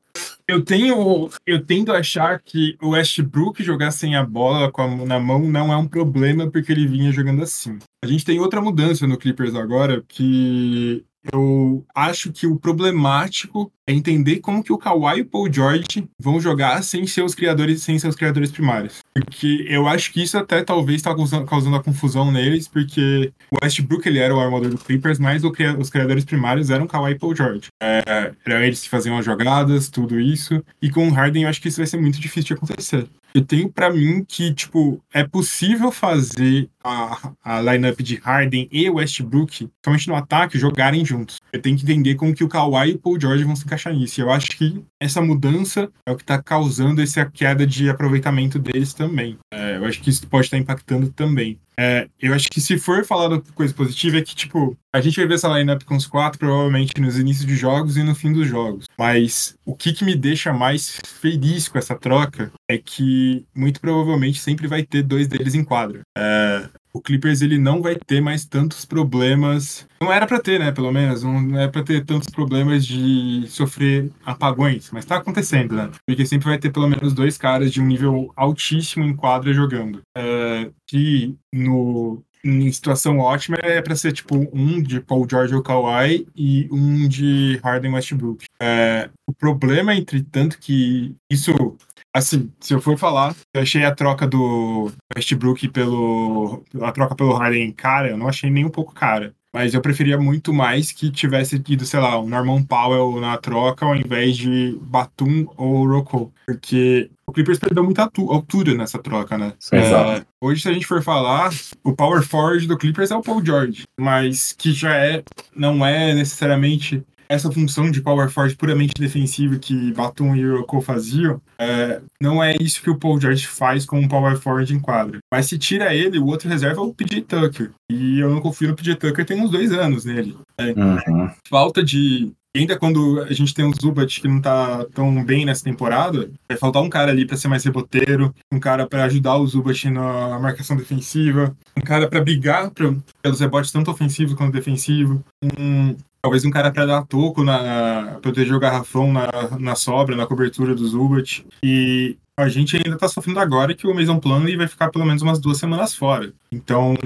eu 0.49 0.65
tenho. 0.65 1.29
Eu 1.45 1.65
tendo 1.65 1.93
a 1.93 1.99
achar 1.99 2.41
que 2.41 2.77
o 2.81 2.91
Westbrook 2.91 3.63
jogar 3.63 3.91
sem 3.91 4.15
a 4.15 4.25
bola 4.25 4.71
com 4.71 4.83
a, 4.83 5.07
na 5.07 5.19
mão 5.19 5.41
não 5.41 5.73
é 5.73 5.77
um 5.77 5.89
problema, 5.89 6.51
porque 6.51 6.73
ele 6.73 6.87
vinha 6.87 7.13
jogando 7.13 7.43
assim. 7.43 7.79
A 8.03 8.07
gente 8.07 8.25
tem 8.25 8.39
outra 8.39 8.61
mudança 8.61 9.07
no 9.07 9.19
Clippers 9.19 9.55
agora, 9.55 10.03
que 10.07 11.05
eu 11.33 11.85
acho 11.95 12.33
que 12.33 12.47
o 12.47 12.59
problemático 12.59 13.73
é 13.87 13.93
entender 13.93 14.41
como 14.41 14.63
que 14.63 14.73
o 14.73 14.79
Kawhi 14.79 15.19
e 15.19 15.23
o 15.23 15.27
Paul 15.27 15.53
George 15.53 16.09
vão 16.21 16.41
jogar 16.41 16.83
sem 16.83 17.07
seus 17.07 17.35
criadores, 17.35 17.83
sem 17.83 17.99
seus 17.99 18.17
criadores 18.17 18.51
primários. 18.51 18.99
Porque 19.15 19.65
eu 19.69 19.87
acho 19.87 20.13
que 20.13 20.23
isso 20.23 20.37
até 20.37 20.63
talvez 20.63 20.97
está 20.97 21.15
causando, 21.15 21.77
a 21.77 21.83
confusão 21.83 22.33
neles, 22.33 22.67
porque 22.67 23.33
o 23.51 23.59
Westbrook 23.63 24.07
ele 24.09 24.19
era 24.19 24.35
o 24.35 24.41
armador 24.41 24.71
do 24.71 24.79
Clippers, 24.79 25.19
mas 25.19 25.45
o, 25.45 25.53
os 25.79 25.91
criadores 25.91 26.25
primários 26.25 26.71
eram 26.71 26.87
Kawhi 26.87 27.13
e 27.13 27.19
Paul 27.19 27.37
George. 27.37 27.69
É, 27.81 28.33
eram 28.45 28.63
eles 28.63 28.83
que 28.83 28.89
faziam 28.89 29.17
as 29.17 29.25
jogadas, 29.25 29.89
tudo 29.89 30.19
isso. 30.19 30.63
E 30.83 30.91
com 30.91 31.09
o 31.09 31.13
Harden 31.13 31.45
eu 31.45 31.49
acho 31.49 31.61
que 31.61 31.69
isso 31.69 31.79
vai 31.79 31.87
ser 31.87 32.01
muito 32.01 32.21
difícil 32.21 32.49
de 32.49 32.55
acontecer. 32.55 33.07
Eu 33.37 33.45
tenho 33.45 33.69
para 33.69 33.93
mim 33.93 34.25
que, 34.27 34.55
tipo, 34.55 34.99
é 35.13 35.23
possível 35.23 35.93
fazer 35.93 36.71
a, 36.83 37.33
a 37.45 37.61
lineup 37.61 38.01
de 38.01 38.17
Harden 38.17 38.67
e 38.73 38.89
Westbrook, 38.89 39.69
somente 39.85 40.09
no 40.09 40.15
ataque, 40.15 40.59
jogarem 40.59 41.05
juntos. 41.05 41.39
Eu 41.53 41.61
tenho 41.61 41.77
que 41.77 41.83
entender 41.83 42.15
como 42.15 42.35
que 42.35 42.43
o 42.43 42.49
Kawhi 42.49 42.93
e 42.93 42.95
o 42.95 42.99
Paul 42.99 43.21
George 43.21 43.45
vão 43.45 43.55
se 43.55 43.67
nisso. 43.93 44.21
E 44.21 44.23
eu 44.23 44.31
acho 44.31 44.49
que 44.49 44.83
essa 45.01 45.21
mudança 45.21 45.91
é 46.07 46.11
o 46.11 46.17
que 46.17 46.23
está 46.23 46.43
causando 46.43 47.03
essa 47.03 47.25
queda 47.27 47.67
de 47.67 47.89
aproveitamento 47.89 48.59
deles 48.59 48.95
também. 48.95 49.39
É, 49.53 49.77
eu 49.77 49.85
acho 49.85 50.01
que 50.01 50.11
isso 50.11 50.27
pode 50.27 50.47
estar 50.47 50.57
tá 50.57 50.63
impactando 50.63 51.11
também. 51.11 51.59
É, 51.79 52.09
eu 52.21 52.33
acho 52.33 52.49
que 52.49 52.61
se 52.61 52.79
for 52.79 53.05
falar 53.05 53.41
coisa 53.55 53.75
positiva 53.75 54.17
é 54.17 54.23
que, 54.23 54.35
tipo, 54.35 54.77
a 54.95 55.01
gente 55.01 55.17
vai 55.17 55.27
ver 55.27 55.35
essa 55.35 55.49
lineup 55.49 55.83
com 55.85 55.95
os 55.95 56.07
quatro, 56.07 56.39
provavelmente 56.39 56.99
nos 56.99 57.19
inícios 57.19 57.47
de 57.47 57.55
jogos 57.55 57.99
e 57.99 58.03
no 58.03 58.15
fim 58.15 58.33
dos 58.33 58.49
jogos. 58.49 58.87
Mas 58.99 59.55
o 59.65 59.75
que, 59.75 59.93
que 59.93 60.05
me 60.05 60.17
deixa 60.17 60.55
mais 60.55 60.99
feliz 61.21 61.69
com 61.69 61.77
essa 61.79 61.95
troca 61.95 62.51
é 62.69 62.79
que, 62.79 63.45
muito 63.55 63.79
provavelmente, 63.79 64.41
sempre 64.41 64.67
vai 64.67 64.83
ter 64.83 65.03
dois 65.03 65.29
deles 65.29 65.55
em 65.55 65.65
quadra. 65.65 66.01
É, 66.17 66.69
o 66.97 67.01
Clippers 67.01 67.43
ele 67.43 67.59
não 67.59 67.83
vai 67.83 67.97
ter 67.97 68.21
mais 68.21 68.45
tantos 68.47 68.85
problemas. 68.85 69.87
Não 70.01 70.13
era 70.13 70.27
para 70.27 70.41
ter, 70.41 70.59
né? 70.59 70.73
Pelo 70.73 70.91
menos 70.91 71.23
não 71.23 71.59
é 71.59 71.69
para 71.69 71.83
ter 71.83 72.05
tantos 72.05 72.29
problemas 72.29 72.87
de 72.87 73.47
sofrer 73.49 74.11
apagões, 74.25 74.91
mas 74.91 75.05
tá 75.05 75.17
acontecendo, 75.17 75.75
né? 75.75 75.91
Porque 76.07 76.25
sempre 76.25 76.49
vai 76.49 76.59
ter 76.59 76.71
pelo 76.71 76.89
menos 76.89 77.13
dois 77.13 77.37
caras 77.37 77.71
de 77.73 77.81
um 77.81 77.87
nível 77.87 78.33
altíssimo 78.35 79.05
em 79.05 79.15
quadra 79.15 79.53
jogando. 79.53 80.01
É, 80.17 80.71
que 80.87 81.37
no 81.53 82.23
em 82.45 82.71
situação 82.71 83.19
ótima 83.19 83.57
é 83.61 83.83
para 83.83 83.97
ser 83.97 84.13
tipo 84.13 84.49
um 84.53 84.81
de 84.81 85.01
Paul 85.01 85.27
George 85.29 85.53
ou 85.53 85.63
Kawhi 85.63 86.29
e 86.37 86.69
um 86.71 87.09
de 87.09 87.59
Harden 87.63 87.93
Westbrook. 87.93 88.45
É, 88.61 89.11
o 89.27 89.33
problema, 89.33 89.95
entretanto, 89.95 90.57
que 90.61 91.17
isso 91.29 91.77
Assim, 92.17 92.51
se 92.59 92.73
eu 92.73 92.81
for 92.81 92.97
falar, 92.97 93.37
eu 93.55 93.61
achei 93.61 93.85
a 93.85 93.95
troca 93.95 94.27
do 94.27 94.91
Westbrook 95.15 95.69
pelo. 95.69 96.65
a 96.81 96.91
troca 96.91 97.15
pelo 97.15 97.35
Harden 97.35 97.71
cara, 97.73 98.09
eu 98.09 98.17
não 98.17 98.27
achei 98.27 98.49
nem 98.49 98.65
um 98.65 98.71
pouco 98.71 98.95
cara. 98.95 99.35
Mas 99.53 99.75
eu 99.75 99.83
preferia 99.83 100.19
muito 100.19 100.53
mais 100.53 100.93
que 100.93 101.11
tivesse 101.11 101.63
ido, 101.69 101.85
sei 101.85 102.01
lá, 102.01 102.19
o 102.19 102.27
Norman 102.27 102.63
Powell 102.63 103.21
na 103.21 103.37
troca 103.37 103.85
ao 103.85 103.95
invés 103.95 104.35
de 104.35 104.79
Batum 104.81 105.47
ou 105.59 105.87
Rocco. 105.87 106.33
Porque 106.47 107.11
o 107.27 107.33
Clippers 107.33 107.59
perdeu 107.59 107.85
muita 107.85 108.11
altura 108.17 108.75
nessa 108.75 108.99
troca, 108.99 109.37
né? 109.37 109.53
É, 109.73 110.25
hoje, 110.41 110.63
se 110.63 110.69
a 110.71 110.73
gente 110.73 110.87
for 110.87 111.03
falar, 111.03 111.51
o 111.85 111.95
power 111.95 112.23
forward 112.23 112.67
do 112.67 112.79
Clippers 112.79 113.11
é 113.11 113.17
o 113.17 113.23
Paul 113.23 113.45
George. 113.45 113.85
Mas 114.01 114.53
que 114.53 114.73
já 114.73 114.95
é, 114.95 115.23
não 115.55 115.85
é 115.85 116.15
necessariamente 116.15 117.05
essa 117.29 117.51
função 117.51 117.91
de 117.91 118.01
power 118.01 118.29
forward 118.31 118.57
puramente 118.57 118.95
defensiva 118.99 119.57
que 119.59 119.93
Batum 119.93 120.35
e 120.35 120.41
Yoko 120.41 120.81
faziam, 120.81 121.41
é, 121.59 122.01
não 122.21 122.43
é 122.43 122.57
isso 122.61 122.83
que 122.83 122.91
o 122.91 122.99
Paul 122.99 123.21
George 123.21 123.47
faz 123.47 123.85
com 123.85 123.99
um 123.99 124.09
power 124.09 124.37
forward 124.37 124.73
em 124.75 124.81
quadra. 124.81 125.19
Mas 125.33 125.47
se 125.47 125.59
tira 125.59 125.95
ele, 125.95 126.19
o 126.19 126.27
outro 126.27 126.49
reserva 126.49 126.81
é 126.81 126.85
o 126.85 126.95
PJ 126.95 127.23
Tucker. 127.23 127.71
E 127.91 128.19
eu 128.21 128.31
não 128.31 128.41
confio 128.41 128.69
no 128.69 128.77
PJ 128.77 128.97
Tucker 128.97 129.25
tem 129.25 129.41
uns 129.41 129.51
dois 129.51 129.73
anos 129.73 130.05
nele. 130.05 130.37
É, 130.59 130.73
uhum. 130.73 131.31
Falta 131.49 131.83
de 131.83 132.33
ainda 132.59 132.79
quando 132.79 133.21
a 133.23 133.33
gente 133.33 133.55
tem 133.55 133.65
um 133.65 133.73
Zubat 133.73 134.21
que 134.21 134.29
não 134.29 134.41
tá 134.41 134.85
tão 134.95 135.25
bem 135.25 135.45
nessa 135.45 135.65
temporada, 135.65 136.31
vai 136.49 136.57
faltar 136.57 136.83
um 136.83 136.89
cara 136.89 137.11
ali 137.11 137.27
para 137.27 137.37
ser 137.37 137.49
mais 137.49 137.65
reboteiro, 137.65 138.35
um 138.53 138.59
cara 138.59 138.87
para 138.87 139.05
ajudar 139.05 139.37
o 139.37 139.47
Zubat 139.47 139.91
na 139.91 140.39
marcação 140.39 140.77
defensiva, 140.77 141.55
um 141.77 141.83
cara 141.83 142.09
para 142.09 142.21
brigar 142.21 142.71
pra, 142.71 142.95
pelos 143.23 143.41
rebotes 143.41 143.71
tanto 143.71 143.91
ofensivos 143.91 144.35
quanto 144.35 144.53
defensivos, 144.53 145.21
um 145.43 145.95
talvez 146.27 146.45
um 146.45 146.51
cara 146.51 146.73
para 146.73 146.85
dar 146.85 147.07
toco, 147.07 147.45
na, 147.45 148.19
proteger 148.21 148.53
o 148.53 148.59
garrafão 148.59 149.13
na, 149.13 149.29
na 149.61 149.77
sobra, 149.77 150.17
na 150.17 150.27
cobertura 150.27 150.75
do 150.75 150.85
Zubat. 150.85 151.47
E 151.63 152.17
a 152.37 152.49
gente 152.49 152.77
ainda 152.77 152.99
tá 152.99 153.07
sofrendo 153.07 153.39
agora 153.39 153.75
que 153.77 153.87
o 153.87 153.95
Mason 153.95 154.19
Plumlee 154.19 154.57
vai 154.57 154.67
ficar 154.67 154.91
pelo 154.91 155.07
menos 155.07 155.23
umas 155.23 155.39
duas 155.39 155.57
semanas 155.57 155.95
fora. 155.95 156.33
Então, 156.51 156.97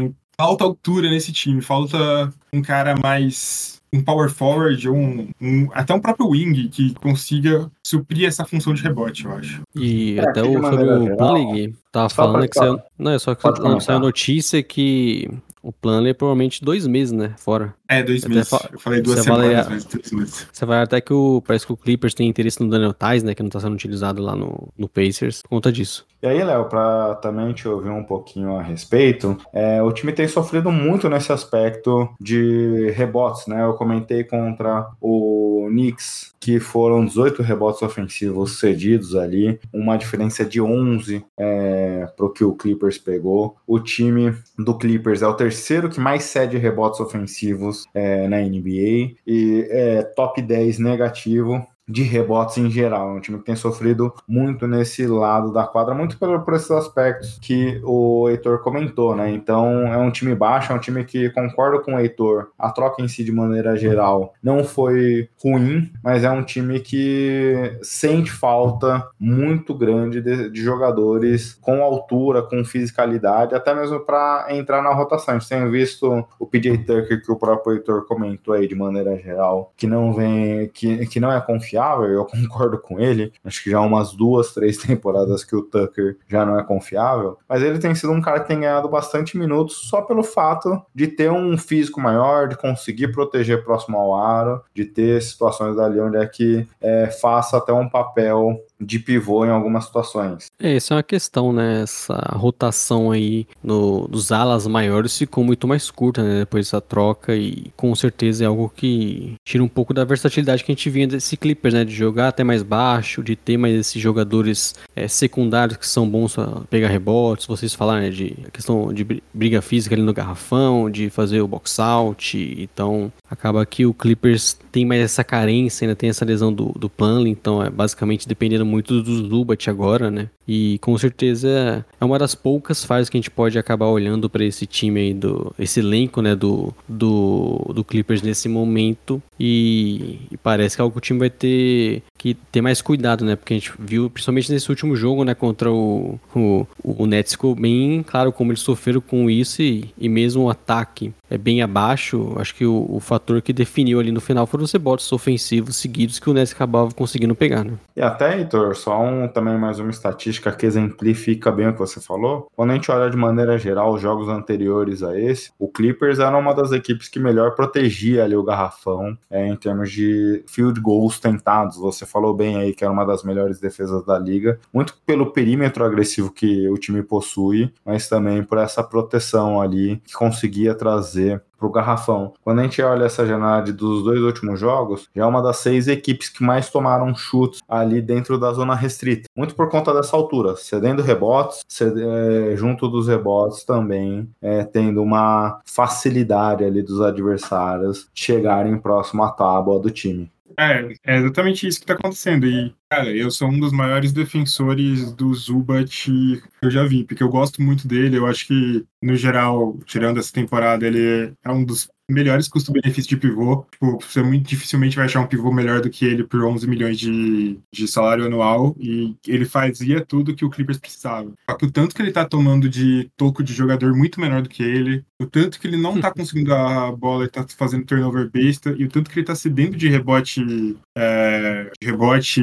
falta 0.40 0.64
altura 0.64 1.10
nesse 1.10 1.32
time, 1.32 1.60
falta 1.60 2.32
um 2.50 2.62
cara 2.62 2.94
mais 3.02 3.78
um 3.92 4.02
power 4.02 4.30
forward 4.30 4.88
ou 4.88 4.96
um, 4.96 5.28
um, 5.38 5.68
até 5.72 5.92
um 5.92 6.00
próprio 6.00 6.28
wing 6.30 6.68
que 6.68 6.94
consiga 6.94 7.70
suprir 7.90 8.28
essa 8.28 8.44
função 8.44 8.72
de 8.72 8.82
rebote, 8.82 9.24
eu 9.24 9.32
acho. 9.32 9.62
E 9.74 10.18
é, 10.18 10.22
até 10.22 10.42
o, 10.42 10.52
sobre 10.52 10.84
o 10.84 11.74
tava 11.90 12.08
falando 12.08 12.48
que 12.48 12.58
saiu, 12.58 12.80
não, 12.98 13.12
é 13.12 13.18
só 13.18 13.34
que 13.34 13.42
saiu 13.80 13.98
notícia 13.98 14.62
que 14.62 15.28
o 15.62 15.72
plano 15.72 16.08
é 16.08 16.14
provavelmente 16.14 16.64
dois 16.64 16.86
meses, 16.86 17.12
né? 17.12 17.34
Fora. 17.36 17.74
É, 17.86 18.02
dois 18.02 18.24
meses. 18.24 18.48
Fa... 18.48 18.68
Eu 18.72 18.78
falei 18.78 19.02
duas 19.02 19.20
semanas, 19.20 19.68
mas 19.68 19.84
dois 19.84 20.10
meses. 20.12 20.48
Você 20.50 20.64
vai 20.64 20.82
até 20.82 21.00
que 21.00 21.12
o. 21.12 21.42
Parece 21.46 21.66
que 21.66 21.72
o 21.72 21.76
Clippers 21.76 22.14
tem 22.14 22.28
interesse 22.28 22.62
no 22.62 22.70
Daniel 22.70 22.94
Tais, 22.94 23.22
né? 23.22 23.34
Que 23.34 23.42
não 23.42 23.50
tá 23.50 23.60
sendo 23.60 23.74
utilizado 23.74 24.22
lá 24.22 24.34
no, 24.34 24.72
no 24.76 24.88
Pacers 24.88 25.42
por 25.42 25.50
conta 25.50 25.70
disso. 25.70 26.06
E 26.22 26.26
aí, 26.26 26.42
Léo, 26.42 26.66
pra 26.66 27.14
também 27.16 27.52
te 27.52 27.66
ouvir 27.66 27.88
um 27.88 28.04
pouquinho 28.04 28.56
a 28.56 28.62
respeito, 28.62 29.38
é, 29.52 29.82
o 29.82 29.90
time 29.90 30.12
tem 30.12 30.28
sofrido 30.28 30.70
muito 30.70 31.08
nesse 31.08 31.32
aspecto 31.32 32.08
de 32.20 32.90
rebotes, 32.90 33.46
né? 33.46 33.64
Eu 33.64 33.74
comentei 33.74 34.24
contra 34.24 34.90
o 35.00 35.66
Knicks 35.70 36.34
que 36.38 36.58
foram 36.58 37.04
18 37.04 37.42
rebotes 37.42 37.79
ofensivos 37.82 38.58
cedidos 38.58 39.14
ali, 39.14 39.58
uma 39.72 39.96
diferença 39.96 40.44
de 40.44 40.60
11 40.60 41.24
é, 41.38 42.08
para 42.16 42.26
o 42.26 42.30
que 42.30 42.44
o 42.44 42.54
Clippers 42.54 42.98
pegou. 42.98 43.56
O 43.66 43.78
time 43.78 44.34
do 44.58 44.76
Clippers 44.76 45.22
é 45.22 45.26
o 45.26 45.34
terceiro 45.34 45.88
que 45.88 46.00
mais 46.00 46.24
cede 46.24 46.56
rebotes 46.58 47.00
ofensivos 47.00 47.86
é, 47.94 48.28
na 48.28 48.38
NBA 48.38 49.14
e 49.26 49.66
é 49.70 50.02
top 50.02 50.40
10 50.42 50.78
negativo 50.78 51.66
de 51.90 52.02
rebotes 52.02 52.56
em 52.56 52.70
geral. 52.70 53.10
É 53.10 53.12
um 53.14 53.20
time 53.20 53.38
que 53.38 53.44
tem 53.44 53.56
sofrido 53.56 54.14
muito 54.26 54.66
nesse 54.66 55.06
lado 55.06 55.52
da 55.52 55.66
quadra, 55.66 55.94
muito 55.94 56.16
por, 56.16 56.40
por 56.42 56.54
esses 56.54 56.70
aspectos 56.70 57.38
que 57.40 57.80
o 57.84 58.28
Heitor 58.28 58.60
comentou, 58.60 59.16
né? 59.16 59.30
Então 59.30 59.92
é 59.92 59.96
um 59.96 60.10
time 60.10 60.34
baixo, 60.34 60.72
é 60.72 60.76
um 60.76 60.78
time 60.78 61.04
que 61.04 61.30
concorda 61.30 61.80
com 61.80 61.94
o 61.94 61.98
Heitor. 61.98 62.48
A 62.58 62.70
troca 62.70 63.02
em 63.02 63.08
si, 63.08 63.24
de 63.24 63.32
maneira 63.32 63.76
geral, 63.76 64.34
não 64.42 64.62
foi 64.62 65.28
ruim, 65.42 65.90
mas 66.02 66.22
é 66.22 66.30
um 66.30 66.44
time 66.44 66.78
que 66.80 67.78
sente 67.82 68.30
falta 68.30 69.04
muito 69.18 69.74
grande 69.74 70.20
de, 70.20 70.50
de 70.50 70.62
jogadores 70.62 71.58
com 71.60 71.82
altura, 71.82 72.42
com 72.42 72.64
fisicalidade, 72.64 73.54
até 73.54 73.74
mesmo 73.74 74.00
para 74.00 74.46
entrar 74.50 74.82
na 74.82 74.94
rotação. 74.94 75.34
A 75.34 75.38
gente 75.38 75.48
tem 75.48 75.68
visto 75.70 76.24
o 76.38 76.46
PJ 76.46 76.78
Tucker, 76.78 77.24
que 77.24 77.32
o 77.32 77.36
próprio 77.36 77.74
Heitor 77.74 78.06
comentou 78.06 78.54
aí 78.54 78.68
de 78.68 78.74
maneira 78.74 79.16
geral, 79.18 79.72
que 79.76 79.86
não 79.86 80.12
vem, 80.12 80.68
que, 80.68 81.06
que 81.06 81.18
não 81.18 81.32
é 81.32 81.40
confiável 81.40 81.79
confiável, 81.80 82.10
eu 82.10 82.24
concordo 82.26 82.78
com 82.78 83.00
ele. 83.00 83.32
Acho 83.44 83.62
que 83.62 83.70
já 83.70 83.80
umas 83.80 84.12
duas, 84.12 84.52
três 84.52 84.76
temporadas 84.76 85.42
que 85.42 85.56
o 85.56 85.62
Tucker 85.62 86.18
já 86.28 86.44
não 86.44 86.58
é 86.58 86.62
confiável, 86.62 87.38
mas 87.48 87.62
ele 87.62 87.78
tem 87.78 87.94
sido 87.94 88.12
um 88.12 88.20
cara 88.20 88.40
que 88.40 88.48
tem 88.48 88.60
ganhado 88.60 88.88
bastante 88.88 89.38
minutos 89.38 89.76
só 89.88 90.02
pelo 90.02 90.22
fato 90.22 90.80
de 90.94 91.06
ter 91.06 91.30
um 91.30 91.56
físico 91.56 92.00
maior, 92.00 92.48
de 92.48 92.56
conseguir 92.56 93.08
proteger 93.08 93.64
próximo 93.64 93.96
ao 93.96 94.14
aro, 94.14 94.62
de 94.74 94.84
ter 94.84 95.22
situações 95.22 95.78
ali 95.78 96.00
onde 96.00 96.18
é 96.18 96.26
que 96.26 96.66
é, 96.80 97.06
faça 97.06 97.56
até 97.56 97.72
um 97.72 97.88
papel 97.88 98.60
de 98.80 98.98
pivô 98.98 99.44
em 99.44 99.50
algumas 99.50 99.84
situações. 99.84 100.46
É, 100.58 100.76
essa 100.76 100.94
é 100.94 100.96
uma 100.96 101.02
questão, 101.02 101.52
né? 101.52 101.82
Essa 101.82 102.14
rotação 102.32 103.10
aí 103.10 103.46
no, 103.62 104.08
dos 104.08 104.32
alas 104.32 104.66
maiores 104.66 105.16
ficou 105.16 105.44
muito 105.44 105.68
mais 105.68 105.90
curta, 105.90 106.22
né? 106.22 106.40
Depois 106.40 106.66
dessa 106.66 106.80
troca 106.80 107.36
e 107.36 107.70
com 107.76 107.94
certeza 107.94 108.44
é 108.44 108.46
algo 108.46 108.72
que 108.74 109.34
tira 109.44 109.62
um 109.62 109.68
pouco 109.68 109.92
da 109.92 110.04
versatilidade 110.04 110.64
que 110.64 110.72
a 110.72 110.74
gente 110.74 110.88
vinha 110.90 111.06
desse 111.06 111.36
Clippers, 111.36 111.74
né? 111.74 111.84
De 111.84 111.94
jogar 111.94 112.28
até 112.28 112.42
mais 112.42 112.62
baixo, 112.62 113.22
de 113.22 113.36
ter 113.36 113.56
mais 113.56 113.74
esses 113.74 114.00
jogadores 114.00 114.74
é, 114.96 115.06
secundários 115.06 115.76
que 115.76 115.86
são 115.86 116.08
bons 116.08 116.34
para 116.34 116.62
pegar 116.70 116.88
rebotes, 116.88 117.46
vocês 117.46 117.74
falaram, 117.74 118.02
né? 118.02 118.10
De 118.10 118.36
questão 118.52 118.92
de 118.92 119.22
briga 119.34 119.60
física 119.60 119.94
ali 119.94 120.02
no 120.02 120.14
garrafão, 120.14 120.90
de 120.90 121.10
fazer 121.10 121.40
o 121.40 121.48
box 121.48 121.78
out, 121.78 122.56
então 122.58 123.12
acaba 123.30 123.64
que 123.66 123.84
o 123.84 123.94
Clippers 123.94 124.58
tem 124.70 124.84
mais 124.84 125.02
essa 125.02 125.24
carência, 125.24 125.84
ainda 125.84 125.96
tem 125.96 126.10
essa 126.10 126.24
lesão 126.24 126.52
do, 126.52 126.72
do 126.72 126.88
Planley, 126.88 127.30
então 127.32 127.62
é 127.62 127.70
basicamente 127.70 128.28
dependendo 128.28 128.64
muito 128.64 129.02
do 129.02 129.28
Zubat 129.28 129.68
agora, 129.68 130.10
né? 130.10 130.28
E 130.52 130.78
com 130.80 130.98
certeza 130.98 131.86
é 132.00 132.04
uma 132.04 132.18
das 132.18 132.34
poucas 132.34 132.84
fases 132.84 133.08
que 133.08 133.16
a 133.16 133.20
gente 133.20 133.30
pode 133.30 133.56
acabar 133.56 133.86
olhando 133.86 134.28
para 134.28 134.44
esse 134.44 134.66
time 134.66 134.98
aí, 134.98 135.14
do, 135.14 135.54
esse 135.56 135.78
elenco, 135.78 136.20
né, 136.20 136.34
do, 136.34 136.74
do, 136.88 137.70
do 137.72 137.84
Clippers 137.84 138.20
nesse 138.20 138.48
momento. 138.48 139.22
E, 139.38 140.18
e, 140.28 140.36
parece 140.36 140.74
que 140.74 140.82
é 140.82 140.84
algo 140.84 140.98
o 140.98 141.00
time 141.00 141.20
vai 141.20 141.30
ter 141.30 142.02
que 142.18 142.34
ter 142.34 142.60
mais 142.60 142.82
cuidado, 142.82 143.24
né? 143.24 143.36
Porque 143.36 143.54
a 143.54 143.56
gente 143.56 143.72
viu, 143.78 144.10
principalmente 144.10 144.50
nesse 144.52 144.68
último 144.68 144.96
jogo, 144.96 145.22
né, 145.22 145.34
contra 145.34 145.70
o, 145.70 146.18
o, 146.34 146.66
o 146.82 147.06
Nets, 147.06 147.32
ficou 147.32 147.54
bem 147.54 148.02
claro 148.02 148.32
como 148.32 148.50
eles 148.50 148.60
sofreram 148.60 149.00
com 149.00 149.30
isso 149.30 149.62
e, 149.62 149.94
e 149.96 150.08
mesmo 150.08 150.42
o 150.42 150.50
ataque 150.50 151.14
é 151.30 151.38
bem 151.38 151.62
abaixo. 151.62 152.34
Acho 152.38 152.56
que 152.56 152.66
o, 152.66 152.86
o 152.90 152.98
fator 152.98 153.40
que 153.40 153.52
definiu 153.52 154.00
ali 154.00 154.10
no 154.10 154.20
final 154.20 154.48
foram 154.48 154.64
os 154.64 154.72
rebotes 154.72 155.10
ofensivos 155.12 155.76
seguidos 155.76 156.18
que 156.18 156.28
o 156.28 156.34
Nets 156.34 156.52
acabava 156.52 156.90
conseguindo 156.92 157.36
pegar, 157.36 157.64
né? 157.64 157.74
E 157.96 158.02
até, 158.02 158.36
Heitor, 158.36 158.74
só 158.74 159.00
um, 159.00 159.28
também 159.28 159.56
mais 159.56 159.78
uma 159.78 159.90
estatística 159.90 160.39
que 160.40 160.66
exemplifica 160.66 161.50
bem 161.52 161.68
o 161.68 161.72
que 161.72 161.78
você 161.78 162.00
falou. 162.00 162.48
Quando 162.54 162.70
a 162.70 162.74
gente 162.74 162.90
olha 162.90 163.10
de 163.10 163.16
maneira 163.16 163.58
geral 163.58 163.92
os 163.92 164.00
jogos 164.00 164.28
anteriores 164.28 165.02
a 165.02 165.18
esse, 165.18 165.52
o 165.58 165.68
Clippers 165.68 166.18
era 166.18 166.36
uma 166.36 166.54
das 166.54 166.72
equipes 166.72 167.08
que 167.08 167.18
melhor 167.18 167.54
protegia 167.54 168.24
ali 168.24 168.34
o 168.34 168.42
garrafão 168.42 169.16
é, 169.30 169.46
em 169.46 169.56
termos 169.56 169.90
de 169.90 170.42
field 170.46 170.80
goals 170.80 171.18
tentados. 171.18 171.76
Você 171.76 172.06
falou 172.06 172.34
bem 172.34 172.56
aí 172.56 172.74
que 172.74 172.84
era 172.84 172.92
uma 172.92 173.04
das 173.04 173.22
melhores 173.22 173.60
defesas 173.60 174.04
da 174.04 174.18
liga, 174.18 174.58
muito 174.72 174.96
pelo 175.04 175.32
perímetro 175.32 175.84
agressivo 175.84 176.30
que 176.30 176.68
o 176.68 176.78
time 176.78 177.02
possui, 177.02 177.72
mas 177.84 178.08
também 178.08 178.42
por 178.42 178.58
essa 178.58 178.82
proteção 178.82 179.60
ali 179.60 180.00
que 180.04 180.12
conseguia 180.12 180.74
trazer 180.74 181.42
para 181.60 181.68
o 181.68 181.70
garrafão. 181.70 182.32
Quando 182.42 182.60
a 182.60 182.62
gente 182.62 182.80
olha 182.80 183.04
essa 183.04 183.26
janela 183.26 183.60
dos 183.60 184.02
dois 184.02 184.20
últimos 184.20 184.58
jogos, 184.58 185.08
já 185.14 185.22
é 185.22 185.26
uma 185.26 185.42
das 185.42 185.58
seis 185.58 185.86
equipes 185.86 186.30
que 186.30 186.42
mais 186.42 186.70
tomaram 186.70 187.14
chutes 187.14 187.60
ali 187.68 188.00
dentro 188.00 188.38
da 188.38 188.52
zona 188.52 188.74
restrita. 188.74 189.28
Muito 189.36 189.54
por 189.54 189.68
conta 189.68 189.92
dessa 189.92 190.16
altura, 190.16 190.56
cedendo 190.56 191.02
rebotes, 191.02 191.60
cede, 191.68 192.02
é, 192.02 192.56
junto 192.56 192.88
dos 192.88 193.06
rebotes 193.06 193.64
também 193.64 194.28
é, 194.40 194.64
tendo 194.64 195.02
uma 195.02 195.60
facilidade 195.64 196.64
ali 196.64 196.82
dos 196.82 197.00
adversários 197.00 198.08
chegarem 198.14 198.78
próximo 198.78 199.22
à 199.22 199.30
tábua 199.30 199.78
do 199.78 199.90
time. 199.90 200.32
É, 200.58 200.92
é 201.06 201.16
exatamente 201.18 201.66
isso 201.66 201.80
que 201.80 201.86
tá 201.86 201.94
acontecendo. 201.94 202.46
E, 202.46 202.74
cara, 202.90 203.16
eu 203.16 203.30
sou 203.30 203.48
um 203.48 203.58
dos 203.58 203.72
maiores 203.72 204.12
defensores 204.12 205.12
do 205.12 205.32
Zubat 205.32 206.10
que 206.10 206.42
eu 206.60 206.70
já 206.70 206.84
vi, 206.84 207.04
porque 207.04 207.22
eu 207.22 207.28
gosto 207.28 207.62
muito 207.62 207.86
dele. 207.86 208.18
Eu 208.18 208.26
acho 208.26 208.46
que, 208.46 208.84
no 209.00 209.14
geral, 209.14 209.78
tirando 209.86 210.18
essa 210.18 210.32
temporada, 210.32 210.86
ele 210.86 211.32
é 211.44 211.50
um 211.50 211.64
dos 211.64 211.88
melhores 212.10 212.48
custo-benefício 212.48 213.10
de 213.10 213.16
pivô. 213.16 213.64
Tipo, 213.70 213.98
você 214.00 214.22
muito 214.22 214.48
dificilmente 214.48 214.96
vai 214.96 215.06
achar 215.06 215.20
um 215.20 215.26
pivô 215.26 215.52
melhor 215.52 215.80
do 215.80 215.88
que 215.88 216.04
ele 216.04 216.24
por 216.24 216.44
11 216.44 216.66
milhões 216.66 216.98
de, 216.98 217.58
de 217.72 217.88
salário 217.88 218.26
anual. 218.26 218.74
E 218.78 219.16
ele 219.26 219.44
fazia 219.44 220.04
tudo 220.04 220.34
que 220.34 220.44
o 220.44 220.50
Clippers 220.50 220.78
precisava. 220.78 221.32
Só 221.48 221.56
que 221.56 221.66
o 221.66 221.70
tanto 221.70 221.94
que 221.94 222.02
ele 222.02 222.12
tá 222.12 222.24
tomando 222.24 222.68
de 222.68 223.10
toco 223.16 223.42
de 223.42 223.54
jogador 223.54 223.94
muito 223.94 224.20
menor 224.20 224.42
do 224.42 224.48
que 224.48 224.62
ele, 224.62 225.04
o 225.20 225.26
tanto 225.26 225.60
que 225.60 225.66
ele 225.66 225.76
não 225.76 226.00
tá 226.00 226.10
conseguindo 226.12 226.52
a 226.52 226.90
bola 226.92 227.24
e 227.24 227.28
tá 227.28 227.46
fazendo 227.56 227.84
turnover 227.84 228.28
besta, 228.28 228.74
e 228.76 228.84
o 228.84 228.88
tanto 228.88 229.10
que 229.10 229.18
ele 229.18 229.26
tá 229.26 229.34
cedendo 229.34 229.76
de 229.76 229.88
rebote, 229.88 230.76
é, 230.96 231.70
de 231.80 231.86
rebote 231.86 232.40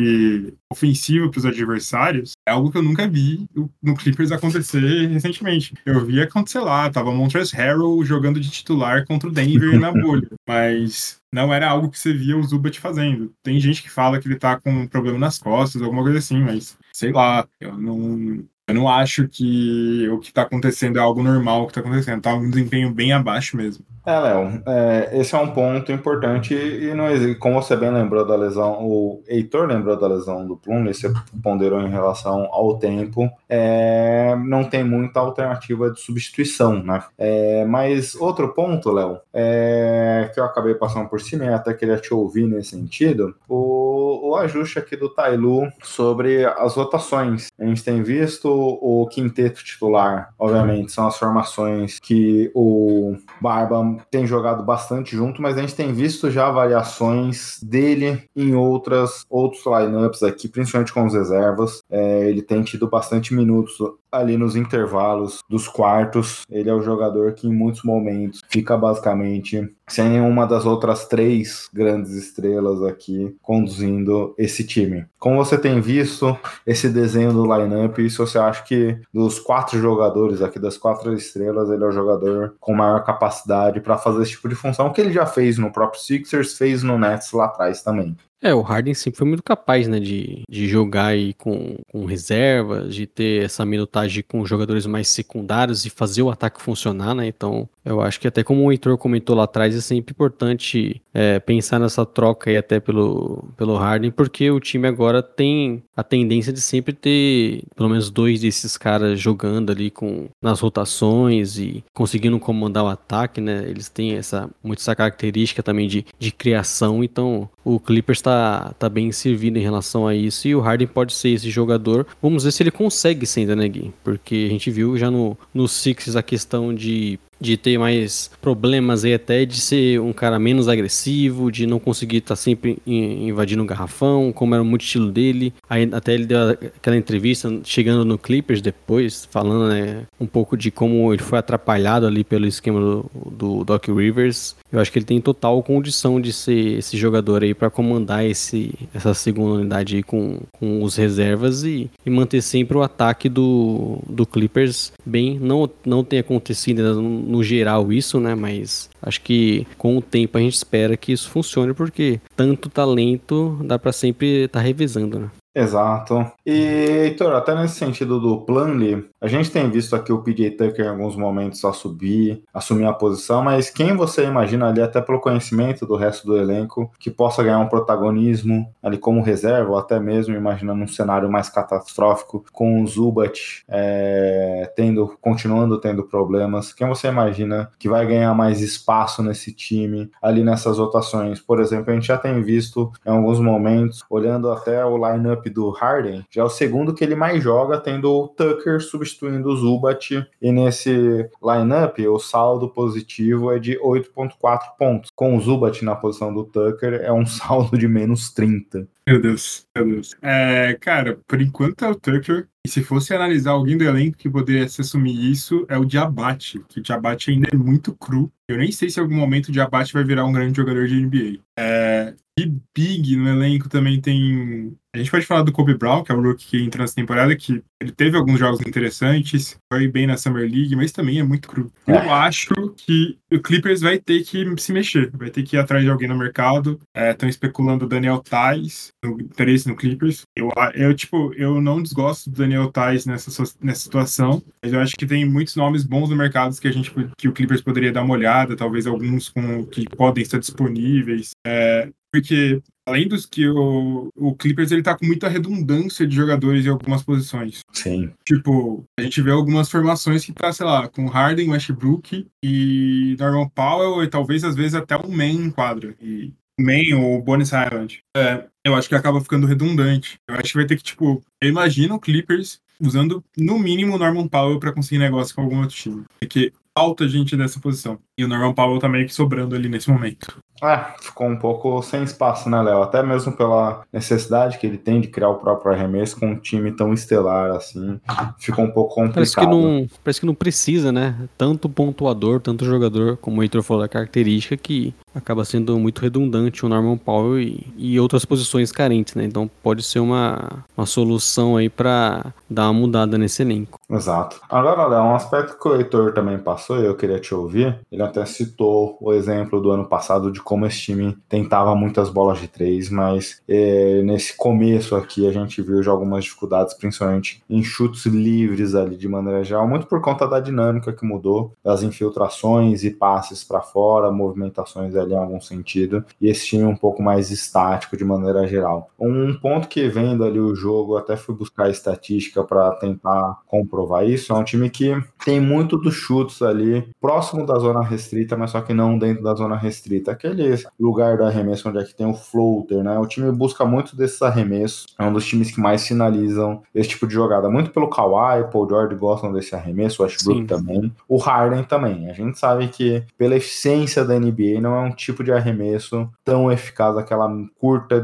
ofensivo 0.72 1.30
para 1.30 1.40
os 1.40 1.46
adversários, 1.46 2.34
é 2.48 2.52
algo 2.52 2.72
que 2.72 2.78
eu 2.78 2.84
nunca 2.84 3.08
vi 3.08 3.48
no 3.82 3.96
Clippers 3.96 4.32
acontecer 4.32 5.08
recentemente. 5.08 5.74
Eu 5.86 6.06
vi 6.06 6.22
acontecer 6.22 6.60
lá, 6.60 6.90
tava 6.90 7.12
Montrezl 7.12 7.56
Harrell 7.56 8.04
jogando 8.04 8.40
de 8.40 8.50
titular 8.50 9.06
contra 9.06 9.30
o 9.30 9.32
Denver 9.32 9.80
na 9.80 9.92
bolha. 9.94 10.30
Mas 10.48 11.20
não 11.34 11.54
era 11.54 11.70
algo 11.70 11.90
que 11.90 12.00
você 12.00 12.14
via 12.14 12.38
o 12.38 12.44
Zubat 12.44 12.80
fazendo. 12.80 13.34
Tem 13.44 13.60
gente 13.60 13.82
que 13.82 13.90
fala 13.90 14.20
que 14.20 14.28
ele 14.28 14.38
tá 14.38 14.60
com 14.60 14.72
um 14.72 14.88
problema 14.88 15.20
nas 15.20 15.38
costas, 15.38 15.82
alguma 15.82 16.04
coisa 16.04 16.20
assim, 16.20 16.42
mas 16.42 16.78
sei 16.94 17.12
lá, 17.12 17.48
eu 17.60 17.78
não. 17.78 18.44
Eu 18.68 18.76
não 18.76 18.90
acho 18.90 19.30
que 19.30 20.10
o 20.10 20.20
que 20.20 20.28
está 20.28 20.42
acontecendo 20.42 20.98
é 20.98 21.02
algo 21.02 21.24
normal 21.24 21.64
o 21.64 21.66
que 21.68 21.72
está 21.72 21.80
acontecendo. 21.80 22.22
Tá 22.22 22.36
um 22.36 22.50
desempenho 22.50 22.92
bem 22.92 23.14
abaixo 23.14 23.56
mesmo. 23.56 23.86
É, 24.08 24.20
Léo, 24.20 24.64
é, 24.66 25.10
esse 25.20 25.36
é 25.36 25.38
um 25.38 25.52
ponto 25.52 25.92
importante 25.92 26.54
e 26.54 26.94
não 26.94 27.10
existe, 27.10 27.36
como 27.36 27.62
você 27.62 27.76
bem 27.76 27.92
lembrou 27.92 28.26
da 28.26 28.38
lesão, 28.38 28.78
o 28.82 29.22
Heitor 29.28 29.68
lembrou 29.68 30.00
da 30.00 30.08
lesão 30.08 30.48
do 30.48 30.56
Plumlee, 30.56 30.94
você 30.94 31.12
ponderou 31.44 31.82
em 31.82 31.90
relação 31.90 32.48
ao 32.50 32.78
tempo, 32.78 33.30
é, 33.50 34.34
não 34.46 34.64
tem 34.64 34.82
muita 34.82 35.20
alternativa 35.20 35.92
de 35.92 36.00
substituição, 36.00 36.82
né? 36.82 37.04
É, 37.18 37.66
mas 37.66 38.16
outro 38.16 38.54
ponto, 38.54 38.94
Léo, 38.94 39.20
é, 39.34 40.32
que 40.34 40.40
eu 40.40 40.46
acabei 40.46 40.76
passando 40.76 41.10
por 41.10 41.20
cima 41.20 41.44
e 41.44 41.50
até 41.50 41.74
queria 41.74 41.98
te 41.98 42.14
ouvir 42.14 42.48
nesse 42.48 42.70
sentido, 42.70 43.36
o, 43.46 43.97
o 44.28 44.36
ajuste 44.36 44.80
aqui 44.80 44.96
do 44.96 45.10
Tailu 45.10 45.72
sobre 45.84 46.46
as 46.46 46.76
rotações. 46.76 47.48
A 47.60 47.66
gente 47.66 47.84
tem 47.84 48.04
visto 48.04 48.50
o 48.50 49.08
quinteto 49.08 49.64
titular, 49.64 50.34
obviamente, 50.38 50.92
são 50.92 51.08
as 51.08 51.18
formações 51.18 52.00
que 52.00 52.52
o 52.54 53.16
Barba 53.42 53.98
tem 54.12 54.26
jogado 54.26 54.64
bastante 54.64 55.16
junto, 55.16 55.42
mas 55.42 55.58
a 55.58 55.62
gente 55.62 55.76
tem 55.76 55.94
visto 55.94 56.30
já 56.30 56.50
variações 56.52 57.60
dele 57.62 58.24
em 58.36 58.56
outras 58.56 59.26
outros 59.30 59.64
lineups 59.66 60.24
aqui, 60.24 60.48
principalmente 60.48 60.94
com 60.94 61.06
as 61.06 61.14
reservas. 61.14 61.82
É, 61.90 62.30
ele 62.30 62.42
tem 62.42 62.64
tido 62.64 62.88
bastante 62.88 63.34
minutos 63.34 63.78
ali 64.12 64.38
nos 64.38 64.56
intervalos 64.56 65.42
dos 65.50 65.68
quartos. 65.68 66.44
Ele 66.50 66.70
é 66.70 66.74
o 66.74 66.82
jogador 66.82 67.34
que 67.34 67.48
em 67.48 67.54
muitos 67.54 67.84
momentos 67.84 68.42
fica 68.50 68.78
basicamente 68.78 69.70
sem 69.88 70.10
nenhuma 70.10 70.46
das 70.46 70.66
outras 70.66 71.08
três 71.08 71.70
grandes 71.74 72.12
estrelas 72.12 72.84
aqui 72.84 73.36
conduzindo 73.42 74.36
esse 74.38 74.66
time. 74.66 75.06
Como 75.18 75.38
você 75.38 75.58
tem 75.58 75.80
visto 75.80 76.38
esse 76.66 76.90
desenho 76.90 77.32
do 77.32 77.46
lineup, 77.46 77.98
isso 78.00 78.26
você 78.26 78.38
acha 78.38 78.64
que 78.64 79.00
dos 79.14 79.40
quatro 79.40 79.80
jogadores 79.80 80.42
aqui, 80.42 80.60
das 80.60 80.78
quatro 80.78 81.14
estrelas, 81.14 81.70
ele 81.70 81.84
é 81.84 81.88
o 81.88 81.92
jogador 81.92 82.56
com 82.60 82.74
maior 82.74 83.04
capacidade 83.04 83.80
para 83.80 83.98
fazer 83.98 84.24
esse 84.24 84.32
tipo 84.32 84.50
de 84.50 84.56
função 84.56 84.92
que 84.92 85.00
ele 85.00 85.14
já 85.14 85.26
fez 85.26 85.58
no 85.58 85.72
próprio 85.72 86.02
Sixers, 86.02 86.58
fez 86.58 86.84
no 86.84 86.98
Nets 86.98 87.32
lá 87.32 87.46
atrás 87.46 87.82
também. 87.82 88.16
É, 88.42 88.54
o 88.54 88.62
Harden 88.62 88.94
sempre 88.94 89.18
foi 89.18 89.28
muito 89.28 89.42
capaz, 89.44 89.88
né, 89.88 90.00
de, 90.00 90.44
de 90.48 90.68
jogar 90.68 91.08
aí 91.08 91.34
com, 91.34 91.76
com 91.92 92.06
reservas, 92.06 92.94
de 92.94 93.08
ter 93.08 93.44
essa 93.44 93.66
minutagem 93.66 94.24
com 94.28 94.46
jogadores 94.46 94.86
mais 94.86 95.08
secundários 95.08 95.86
e 95.86 95.90
fazer 95.90 96.22
o 96.22 96.30
ataque 96.30 96.62
funcionar, 96.62 97.16
né? 97.16 97.28
Então, 97.28 97.68
eu 97.84 98.02
acho 98.02 98.20
que 98.20 98.28
até 98.28 98.44
como 98.44 98.64
o 98.64 98.72
Heitor 98.72 98.98
comentou 98.98 99.36
lá 99.36 99.46
atrás, 99.46 99.76
é 99.76 99.82
sempre 99.82 100.12
importante 100.12 101.02
é, 101.14 101.40
pensar 101.40 101.80
nessa 101.80 102.06
troca 102.06 102.50
aí 102.50 102.58
até 102.58 102.80
pelo, 102.80 103.46
pelo 103.56 103.76
Harden, 103.76 104.12
porque 104.12 104.52
o 104.52 104.60
time 104.60 104.88
agora 104.88 105.24
tem 105.24 105.84
a 105.96 106.04
tendência 106.04 106.54
de 106.54 106.62
sempre 106.62 106.94
ter 106.94 107.64
pelo 107.76 107.90
menos 107.90 108.12
dois 108.12 108.42
desses 108.42 108.78
caras 108.78 109.20
jogando 109.20 109.72
ali 109.72 109.90
com 109.90 110.28
nas 110.42 110.60
rotações 110.60 111.58
e 111.58 111.84
conseguindo 111.94 112.40
comandar 112.40 112.84
o 112.84 112.88
ataque, 112.88 113.42
né? 113.42 113.66
Eles 113.68 113.90
têm 113.90 114.14
essa 114.16 114.50
muito 114.64 114.80
essa 114.80 114.96
característica 114.96 115.64
também 115.64 115.88
de, 115.88 116.06
de 116.20 116.32
criação, 116.32 117.04
então 117.04 117.50
o 117.64 117.80
Clippers 117.80 118.22
tá, 118.28 118.74
tá 118.78 118.90
bem 118.90 119.12
servido 119.12 119.58
em 119.58 119.62
relação 119.62 120.06
a 120.06 120.14
isso 120.14 120.48
e 120.48 120.56
o 120.56 120.60
Harden 120.60 120.88
pode 120.88 121.14
ser 121.14 121.30
esse 121.30 121.50
jogador. 121.50 122.06
Vamos 122.22 122.44
ver 122.44 122.52
se 122.52 122.62
ele 122.62 122.72
consegue 122.72 123.26
ser 123.26 123.42
ainda, 123.42 123.56
né, 123.56 123.68
Gui? 123.68 123.94
Porque 124.04 124.46
a 124.48 124.52
gente 124.52 124.70
viu 124.70 124.98
já 124.98 125.10
no, 125.10 125.38
no 125.54 125.68
Sixers 125.68 126.16
a 126.16 126.22
questão 126.22 126.74
de 126.74 127.18
de 127.40 127.58
ter 127.58 127.78
mais 127.78 128.30
problemas 128.42 129.04
aí 129.04 129.14
até 129.14 129.46
de 129.46 129.60
ser 129.60 130.00
um 130.00 130.14
cara 130.14 130.40
menos 130.40 130.68
agressivo, 130.68 131.52
de 131.52 131.66
não 131.66 131.80
conseguir 131.80 132.18
estar 132.18 132.30
tá 132.30 132.36
sempre 132.36 132.78
invadindo 132.86 133.64
o 133.64 133.66
garrafão, 133.66 134.32
como 134.32 134.56
era 134.56 134.64
muito 134.64 134.82
estilo 134.82 135.12
dele. 135.12 135.54
Aí 135.70 135.90
até 135.92 136.14
ele 136.14 136.26
deu 136.26 136.50
aquela 136.50 136.98
entrevista 136.98 137.60
chegando 137.64 138.04
no 138.04 138.18
Clippers 138.18 138.62
depois, 138.62 139.28
falando 139.30 139.70
né, 139.70 140.04
um 140.20 140.26
pouco 140.26 140.58
de 140.58 140.72
como 140.72 141.14
ele 141.14 141.24
foi 141.24 141.40
atrapalhado 141.40 142.06
ali 142.06 142.24
pelo 142.24 142.46
esquema 142.46 142.80
do, 142.80 143.12
do 143.32 143.64
Doc 143.64 143.88
Rivers. 143.88 144.56
Eu 144.72 144.80
acho 144.80 144.92
que 144.92 145.00
ele 145.00 145.06
tem 145.06 145.22
total 145.22 145.62
condição 145.64 146.20
de 146.20 146.34
ser 146.34 146.78
esse 146.78 146.98
jogador 146.98 147.44
aí 147.44 147.54
para 147.54 147.70
comandar 147.70 148.26
esse, 148.26 148.74
essa 148.94 149.14
segunda 149.14 149.56
unidade 149.56 149.96
aí 149.96 150.04
com, 150.04 150.40
com 150.52 150.84
os 150.84 150.96
reservas 150.96 151.64
e, 151.64 151.90
e 152.06 152.10
manter 152.10 152.42
sempre 152.42 152.78
o 152.78 152.82
ataque 152.82 153.30
do, 153.30 154.00
do 154.08 154.26
Clippers 154.26 154.92
bem. 155.06 155.40
Não, 155.40 155.70
não 155.86 156.04
tem 156.04 156.20
acontecido 156.20 156.80
ainda 156.80 156.96
no 157.28 157.44
geral 157.44 157.92
isso, 157.92 158.20
né? 158.20 158.34
Mas 158.36 158.90
acho 159.02 159.22
que 159.22 159.68
com 159.78 159.98
o 159.98 160.02
tempo 160.02 160.38
a 160.38 160.42
gente 160.42 160.56
espera 160.56 160.98
que 160.98 161.12
isso 161.12 161.30
funcione, 161.30 161.74
porque 161.74 162.20
tanto 162.36 162.70
talento 162.70 163.60
dá 163.64 163.78
para 163.78 163.92
sempre 163.92 164.46
estar 164.46 164.60
tá 164.60 164.66
revisando, 164.66 165.20
né? 165.20 165.30
Exato. 165.58 166.32
E, 166.46 166.52
Heitor, 166.52 167.34
até 167.34 167.56
nesse 167.56 167.80
sentido 167.80 168.20
do 168.20 168.42
Planley, 168.42 169.10
a 169.20 169.28
gente 169.28 169.50
tem 169.50 169.68
visto 169.72 169.96
aqui 169.96 170.14
o 170.14 170.22
PJ 170.22 170.52
Tucker 170.52 170.86
em 170.86 170.90
alguns 170.90 171.16
momentos 171.16 171.66
a 171.66 171.74
subir, 171.74 172.44
assumir 172.54 172.86
a 172.86 172.94
posição, 172.94 173.44
mas 173.44 173.68
quem 173.72 173.96
você 173.96 174.26
imagina 174.26 174.68
ali, 174.68 174.84
até 174.84 175.02
pelo 175.02 175.20
conhecimento 175.20 175.84
do 175.84 175.96
resto 175.96 176.28
do 176.28 176.38
elenco, 176.38 176.92
que 177.00 177.10
possa 177.10 177.42
ganhar 177.42 177.58
um 177.58 177.68
protagonismo 177.68 178.72
ali 178.84 179.00
como 179.00 179.24
reserva, 179.24 179.72
ou 179.72 179.80
até 179.80 180.00
mesmo 180.00 180.36
imaginando 180.36 180.84
um 180.84 180.88
cenário 180.88 181.28
mais 181.28 181.50
catastrófico, 181.50 182.46
com 182.54 182.84
o 182.84 182.86
Zubat 182.86 183.64
é, 183.68 184.72
tendo, 184.76 185.18
continuando 185.20 185.82
tendo 185.82 186.04
problemas, 186.04 186.72
quem 186.72 186.88
você 186.88 187.08
imagina 187.08 187.72
que 187.80 187.90
vai 187.90 188.06
ganhar 188.06 188.36
mais 188.36 188.62
espaço 188.62 189.24
nesse 189.24 189.52
time, 189.52 190.12
ali 190.22 190.44
nessas 190.44 190.78
rotações? 190.78 191.40
Por 191.40 191.60
exemplo, 191.60 191.90
a 191.90 191.96
gente 191.96 192.06
já 192.06 192.18
tem 192.20 192.44
visto 192.44 192.92
em 193.04 193.10
alguns 193.10 193.40
momentos, 193.40 194.06
olhando 194.08 194.52
até 194.52 194.86
o 194.86 194.96
lineup 194.98 195.47
do 195.50 195.70
Harden, 195.70 196.26
já 196.30 196.42
é 196.42 196.46
o 196.46 196.50
segundo 196.50 196.94
que 196.94 197.04
ele 197.04 197.16
mais 197.16 197.44
joga, 197.44 197.80
tendo 197.80 198.12
o 198.12 198.28
Tucker 198.28 198.82
substituindo 198.82 199.50
o 199.50 199.56
Zubat. 199.56 200.28
E 200.42 200.52
nesse 200.52 201.30
lineup, 201.42 202.00
o 202.00 202.20
saldo 202.20 202.70
positivo 202.70 203.52
é 203.52 203.60
de 203.60 203.78
8,4 203.80 204.78
pontos. 204.78 205.12
Com 205.16 205.36
o 205.36 205.42
Zubat 205.42 205.84
na 205.84 205.96
posição 205.96 206.34
do 206.34 206.44
Tucker, 206.44 207.02
é 207.02 207.12
um 207.12 207.26
saldo 207.28 207.78
de 207.78 207.88
menos 207.88 208.32
30. 208.34 208.88
Meu 209.08 209.22
Deus, 209.22 209.66
meu 209.74 209.86
Deus. 209.86 210.16
É, 210.22 210.78
cara, 210.82 211.18
por 211.26 211.42
enquanto 211.42 211.86
é 211.86 211.90
o 211.90 211.96
Tucker. 211.96 212.48
E 212.68 212.70
se 212.70 212.84
fosse 212.84 213.14
analisar 213.14 213.52
alguém 213.52 213.78
do 213.78 213.86
elenco 213.86 214.18
que 214.18 214.30
poderia 214.30 214.66
assumir 214.66 215.32
isso, 215.32 215.66
é 215.70 215.78
o 215.78 215.86
Diabate, 215.86 216.60
que 216.68 216.82
o 216.82 216.84
Diabate 216.84 217.32
ainda 217.32 217.48
é 217.50 217.56
muito 217.56 217.96
cru. 217.96 218.30
Eu 218.46 218.58
nem 218.58 218.74
sei 218.74 218.90
se 218.90 219.00
em 219.00 219.04
algum 219.04 219.16
momento 219.16 219.48
o 219.48 219.52
Diabate 219.54 219.94
vai 219.94 220.04
virar 220.04 220.26
um 220.26 220.34
grande 220.34 220.58
jogador 220.58 220.86
de 220.86 221.02
NBA. 221.02 221.40
É, 221.58 222.14
e 222.38 222.46
Big 222.76 223.16
no 223.16 223.30
elenco 223.30 223.70
também 223.70 224.02
tem 224.02 224.78
a 224.94 224.98
gente 224.98 225.12
pode 225.12 225.26
falar 225.26 225.44
do 225.44 225.52
Kobe 225.52 225.76
Brown, 225.76 226.04
que 226.04 226.12
é 226.12 226.16
o 226.16 226.22
rookie 226.22 226.48
que 226.48 226.62
entrou 226.62 226.82
nessa 226.82 226.96
temporada, 226.96 227.36
que 227.36 227.64
ele 227.80 227.92
teve 227.92 228.18
alguns 228.18 228.40
jogos 228.40 228.60
interessantes, 228.62 229.58
foi 229.72 229.88
bem 229.88 230.08
na 230.08 230.18
Summer 230.18 230.50
League, 230.50 230.76
mas 230.76 230.92
também 230.92 231.20
é 231.20 231.24
muito 231.24 231.48
cru. 231.48 231.72
É. 231.86 231.92
Eu 231.92 232.14
acho 232.14 232.54
que 232.76 233.18
o 233.32 233.40
Clippers 233.40 233.82
vai 233.82 234.00
ter 234.00 234.24
que 234.24 234.46
se 234.58 234.74
mexer, 234.74 235.12
vai 235.12 235.30
ter 235.30 235.44
que 235.44 235.56
ir 235.56 235.60
atrás 235.60 235.84
de 235.84 235.90
alguém 235.90 236.08
no 236.08 236.18
mercado. 236.18 236.80
Estão 236.96 237.28
é, 237.28 237.30
especulando 237.30 237.86
o 237.86 237.88
Daniel 237.88 238.20
Tais, 238.20 238.92
no 239.04 239.22
interesse 239.22 239.68
no 239.68 239.76
Clippers. 239.76 240.24
Eu, 240.36 240.50
eu, 240.74 240.94
tipo, 240.96 241.34
eu 241.36 241.62
não 241.62 241.82
desgosto 241.82 242.30
do 242.30 242.38
Daniel 242.38 242.72
Tais 242.72 243.06
nessa, 243.06 243.44
nessa 243.62 243.82
situação, 243.82 244.42
mas 244.64 244.74
eu 244.74 244.80
acho 244.80 244.96
que 244.98 245.06
tem 245.06 245.26
muitos 245.26 245.56
nomes 245.56 245.84
bons 245.84 246.10
no 246.10 246.16
mercado 246.16 246.58
que 246.60 246.68
a 246.68 246.72
gente 246.72 246.92
que 247.18 247.28
o 247.28 247.34
Clippers 247.34 247.62
poderia 247.62 247.92
dar 247.92 248.04
uma 248.04 248.14
olhada, 248.14 248.56
talvez 248.56 248.88
alguns 248.88 249.30
com 249.30 249.66
que 249.68 249.86
podem 249.86 250.24
estar 250.24 250.40
disponíveis. 250.40 251.32
É, 251.46 251.90
porque 252.12 252.62
além 252.88 253.06
dos 253.06 253.26
que 253.26 253.46
o, 253.48 254.10
o 254.16 254.34
Clippers 254.34 254.72
ele 254.72 254.82
tá 254.82 254.98
com 254.98 255.06
muita 255.06 255.28
redundância 255.28 256.08
de 256.08 256.16
jogadores 256.16 256.66
em 256.66 256.70
algumas 256.70 257.04
posições. 257.04 257.60
Sim. 257.74 258.12
Tipo, 258.26 258.86
a 258.98 259.04
gente 259.04 259.22
vê 259.22 259.32
algumas 259.32 259.70
formações 259.70 260.24
que 260.26 260.32
tá, 260.32 260.54
sei 260.54 260.66
lá, 260.66 260.88
com 260.88 261.06
Harden, 261.06 261.50
Westbrook 261.50 262.26
e 262.42 263.16
Norman 263.20 263.50
Powell 263.50 264.02
e 264.04 264.08
talvez 264.08 264.46
às 264.46 264.56
vezes 264.56 264.74
até 264.74 264.96
um 264.96 265.12
Man 265.12 265.26
em 265.26 265.52
quadra. 265.52 265.96
E 266.02 266.34
Man 266.58 266.98
ou 266.98 267.22
Bonus 267.22 267.50
Island. 267.50 268.00
É, 268.16 268.46
eu 268.66 268.74
acho 268.74 268.88
que 268.88 268.96
acaba 268.96 269.20
ficando 269.20 269.46
redundante. 269.46 270.18
Eu 270.26 270.36
acho 270.36 270.52
que 270.52 270.58
vai 270.58 270.66
ter 270.66 270.78
que, 270.78 270.84
tipo, 270.84 271.22
eu 271.42 271.50
imagino 271.50 271.96
o 271.96 272.00
Clippers 272.00 272.62
usando 272.80 273.22
no 273.38 273.60
mínimo 273.60 273.96
o 273.96 274.00
Norman 274.00 274.28
Powell 274.30 274.60
para 274.60 274.72
conseguir 274.72 275.00
negócio 275.00 275.36
com 275.36 275.42
algum 275.42 275.60
outro 275.60 275.76
time. 275.76 276.06
Porque 276.20 276.54
falta 276.78 277.08
gente 277.08 277.36
nessa 277.36 277.60
posição. 277.60 278.00
E 278.18 278.24
o 278.24 278.28
Norman 278.28 278.54
Powell 278.54 278.80
tá 278.80 278.88
meio 278.88 279.08
que 279.08 279.14
sobrando 279.14 279.56
ali 279.56 279.68
nesse 279.68 279.90
momento. 279.90 280.40
É, 280.62 280.86
ficou 281.00 281.28
um 281.28 281.38
pouco 281.38 281.82
sem 281.82 282.04
espaço, 282.04 282.50
né, 282.50 282.62
Léo? 282.62 282.82
Até 282.82 283.04
mesmo 283.04 283.32
pela 283.32 283.82
necessidade 283.92 284.58
que 284.58 284.66
ele 284.66 284.78
tem 284.78 285.02
de 285.02 285.08
criar 285.08 285.30
o 285.30 285.36
próprio 285.36 285.74
arremesso 285.74 286.20
com 286.20 286.28
um 286.28 286.36
time 286.36 286.72
tão 286.72 286.94
estelar 286.94 287.52
assim, 287.52 288.00
ficou 288.38 288.66
um 288.66 288.72
pouco 288.72 288.96
complicado. 288.96 289.16
Parece 289.16 289.36
que 289.36 289.46
não, 289.46 289.88
parece 290.04 290.20
que 290.20 290.26
não 290.26 290.36
precisa, 290.36 290.92
né? 290.92 291.16
Tanto 291.38 291.70
pontuador, 291.70 292.40
tanto 292.40 292.66
jogador, 292.66 293.18
como 293.18 293.40
o 293.40 293.44
Heitor 293.44 293.62
falou, 293.62 293.84
a 293.84 293.88
característica 293.88 294.58
que 294.58 294.94
acaba 295.14 295.44
sendo 295.44 295.78
muito 295.80 296.00
redundante 296.00 296.66
o 296.66 296.70
Norman 296.70 296.98
Powell 296.98 297.40
e, 297.40 297.66
e 297.78 298.00
outras 298.00 298.26
posições 298.26 298.72
carentes, 298.72 299.16
né? 299.16 299.26
Então 299.26 299.50
pode 299.64 299.84
ser 299.84 300.00
uma, 300.00 300.64
uma 300.76 300.86
solução 300.86 301.58
aí 301.58 301.70
para 301.70 302.34
dar 302.50 302.66
uma 302.70 302.74
mudada 302.74 303.18
nesse 303.18 303.42
elenco. 303.42 303.80
Exato. 303.90 304.40
Agora, 304.50 304.86
Léo, 304.88 305.04
um 305.04 305.16
aspecto 305.16 305.58
que 305.60 305.68
o 305.68 305.76
Heitor 305.76 306.14
também 306.14 306.38
passou 306.38 306.80
e 306.80 306.86
eu 306.86 306.96
queria 306.96 307.20
te 307.20 307.34
ouvir, 307.34 307.80
ele 307.92 308.04
até 308.04 308.26
citou 308.26 308.98
o 309.02 309.14
exemplo 309.14 309.62
do 309.62 309.72
ano 309.72 309.86
passado 309.86 310.32
de 310.32 310.42
como 310.48 310.66
esse 310.66 310.80
time 310.80 311.18
tentava 311.28 311.76
muitas 311.76 312.10
bolas 312.10 312.40
de 312.40 312.48
três, 312.48 312.90
mas 312.90 313.42
é, 313.50 314.02
nesse 314.02 314.38
começo 314.38 314.96
aqui 314.96 315.28
a 315.28 315.32
gente 315.34 315.62
viu 315.62 315.84
já 315.84 315.92
algumas 315.92 316.24
dificuldades, 316.24 316.74
principalmente 316.74 317.44
em 317.50 317.62
chutes 317.62 318.06
livres 318.06 318.74
ali 318.74 318.96
de 318.96 319.10
maneira 319.10 319.44
geral, 319.44 319.68
muito 319.68 319.88
por 319.88 320.00
conta 320.00 320.26
da 320.26 320.40
dinâmica 320.40 320.94
que 320.94 321.06
mudou, 321.06 321.52
das 321.62 321.84
infiltrações 321.84 322.86
e 322.86 322.92
passes 322.92 323.44
para 323.44 323.60
fora, 323.60 324.10
movimentações 324.10 324.96
ali 324.96 325.12
em 325.12 325.18
algum 325.18 325.42
sentido, 325.42 326.06
e 326.22 326.30
esse 326.30 326.48
time 326.48 326.64
um 326.64 326.78
pouco 326.78 327.04
mais 327.04 327.30
estático 327.30 327.98
de 327.98 328.06
maneira 328.06 328.48
geral. 328.48 328.90
Um 328.98 329.34
ponto 329.34 329.68
que 329.68 329.90
vendo 329.90 330.24
ali 330.24 330.40
o 330.40 330.56
jogo, 330.56 330.96
até 330.96 331.18
fui 331.18 331.36
buscar 331.36 331.70
estatística 331.70 332.42
para 332.42 332.72
tentar 332.76 333.42
comprovar 333.48 334.08
isso, 334.08 334.32
é 334.32 334.36
um 334.38 334.46
time 334.46 334.70
que 334.70 334.96
tem 335.26 335.42
muito 335.42 335.78
dos 335.78 335.96
chutes 335.96 336.42
ali 336.42 336.88
próximo 337.02 337.46
da 337.46 337.56
zona 337.56 337.84
restrita, 337.84 338.38
mas 338.38 338.52
só 338.52 338.62
que 338.62 338.74
não 338.74 338.98
dentro 338.98 339.22
da 339.22 339.36
zona 339.36 339.58
restrita. 339.58 340.14
Aquele 340.14 340.37
aquele 340.38 340.64
lugar 340.80 341.18
do 341.18 341.24
arremesso 341.24 341.68
onde 341.68 341.80
é 341.80 341.84
que 341.84 341.96
tem 341.96 342.06
o 342.06 342.14
floater, 342.14 342.84
né? 342.84 342.98
O 342.98 343.06
time 343.06 343.32
busca 343.32 343.66
muito 343.66 343.96
desses 343.96 344.22
arremessos. 344.22 344.86
É 344.98 345.04
um 345.04 345.14
dos 345.14 345.26
times 345.26 345.52
que 345.52 345.60
mais 345.60 345.88
finalizam 345.88 346.62
esse 346.74 346.90
tipo 346.90 347.08
de 347.08 347.14
jogada. 347.14 347.50
Muito 347.50 347.72
pelo 347.72 347.90
Kawhi, 347.90 348.50
Paul 348.52 348.68
George 348.70 348.96
gostam 348.96 349.34
desse 349.34 349.56
arremesso, 349.56 350.02
o 350.02 350.06
Westbrook 350.06 350.42
Sim. 350.42 350.46
também. 350.46 350.94
O 351.08 351.18
Harden 351.18 351.64
também. 351.64 352.10
A 352.10 352.14
gente 352.14 352.38
sabe 352.38 352.68
que 352.68 353.04
pela 353.18 353.36
eficiência 353.36 354.06
da 354.06 354.20
NBA 354.20 354.62
não 354.62 354.76
é 354.76 354.80
um 354.82 354.92
tipo 354.92 355.24
de 355.24 355.32
arremesso 355.32 356.10
tão 356.24 356.52
eficaz, 356.52 356.98
aquela 356.98 357.30
curta, 357.60 358.04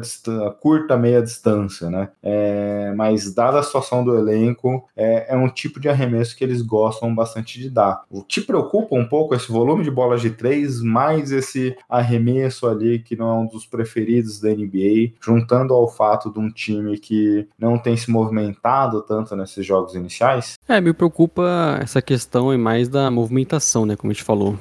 curta 0.59 0.97
meia 0.97 1.21
distância, 1.21 1.89
né? 1.89 2.09
É, 2.21 2.93
mas 2.95 3.33
dada 3.33 3.59
a 3.59 3.63
situação 3.63 4.03
do 4.03 4.17
elenco, 4.17 4.87
é, 4.95 5.33
é 5.33 5.37
um 5.37 5.49
tipo 5.49 5.79
de 5.79 5.89
arremesso 5.89 6.35
que 6.35 6.43
eles 6.43 6.61
gostam 6.61 7.13
bastante 7.13 7.59
de 7.59 7.69
dar. 7.69 8.03
O 8.09 8.23
te 8.23 8.41
preocupa 8.41 8.95
um 8.95 9.05
pouco 9.05 9.35
esse 9.35 9.51
volume 9.51 9.83
de 9.83 9.91
bolas 9.91 10.21
de 10.21 10.31
três, 10.31 10.81
mais 10.81 11.31
esse 11.31 11.75
arremesso 11.89 12.22
ali 12.67 12.99
que 12.99 13.15
não 13.15 13.29
é 13.29 13.33
um 13.33 13.47
dos 13.47 13.65
preferidos 13.65 14.39
da 14.39 14.49
NBA, 14.49 15.13
juntando 15.21 15.73
ao 15.73 15.87
fato 15.87 16.31
de 16.31 16.39
um 16.39 16.51
time 16.51 16.97
que 16.97 17.47
não 17.57 17.77
tem 17.77 17.95
se 17.97 18.09
movimentado 18.09 19.01
tanto 19.01 19.35
nesses 19.35 19.65
jogos 19.65 19.95
iniciais? 19.95 20.55
É, 20.67 20.79
me 20.79 20.93
preocupa 20.93 21.79
essa 21.81 22.01
questão 22.01 22.51
é 22.51 22.57
mais 22.57 22.87
da 22.87 23.09
movimentação, 23.09 23.85
né? 23.85 23.95
Como 23.95 24.11
a 24.11 24.13
gente 24.13 24.23
falou. 24.23 24.57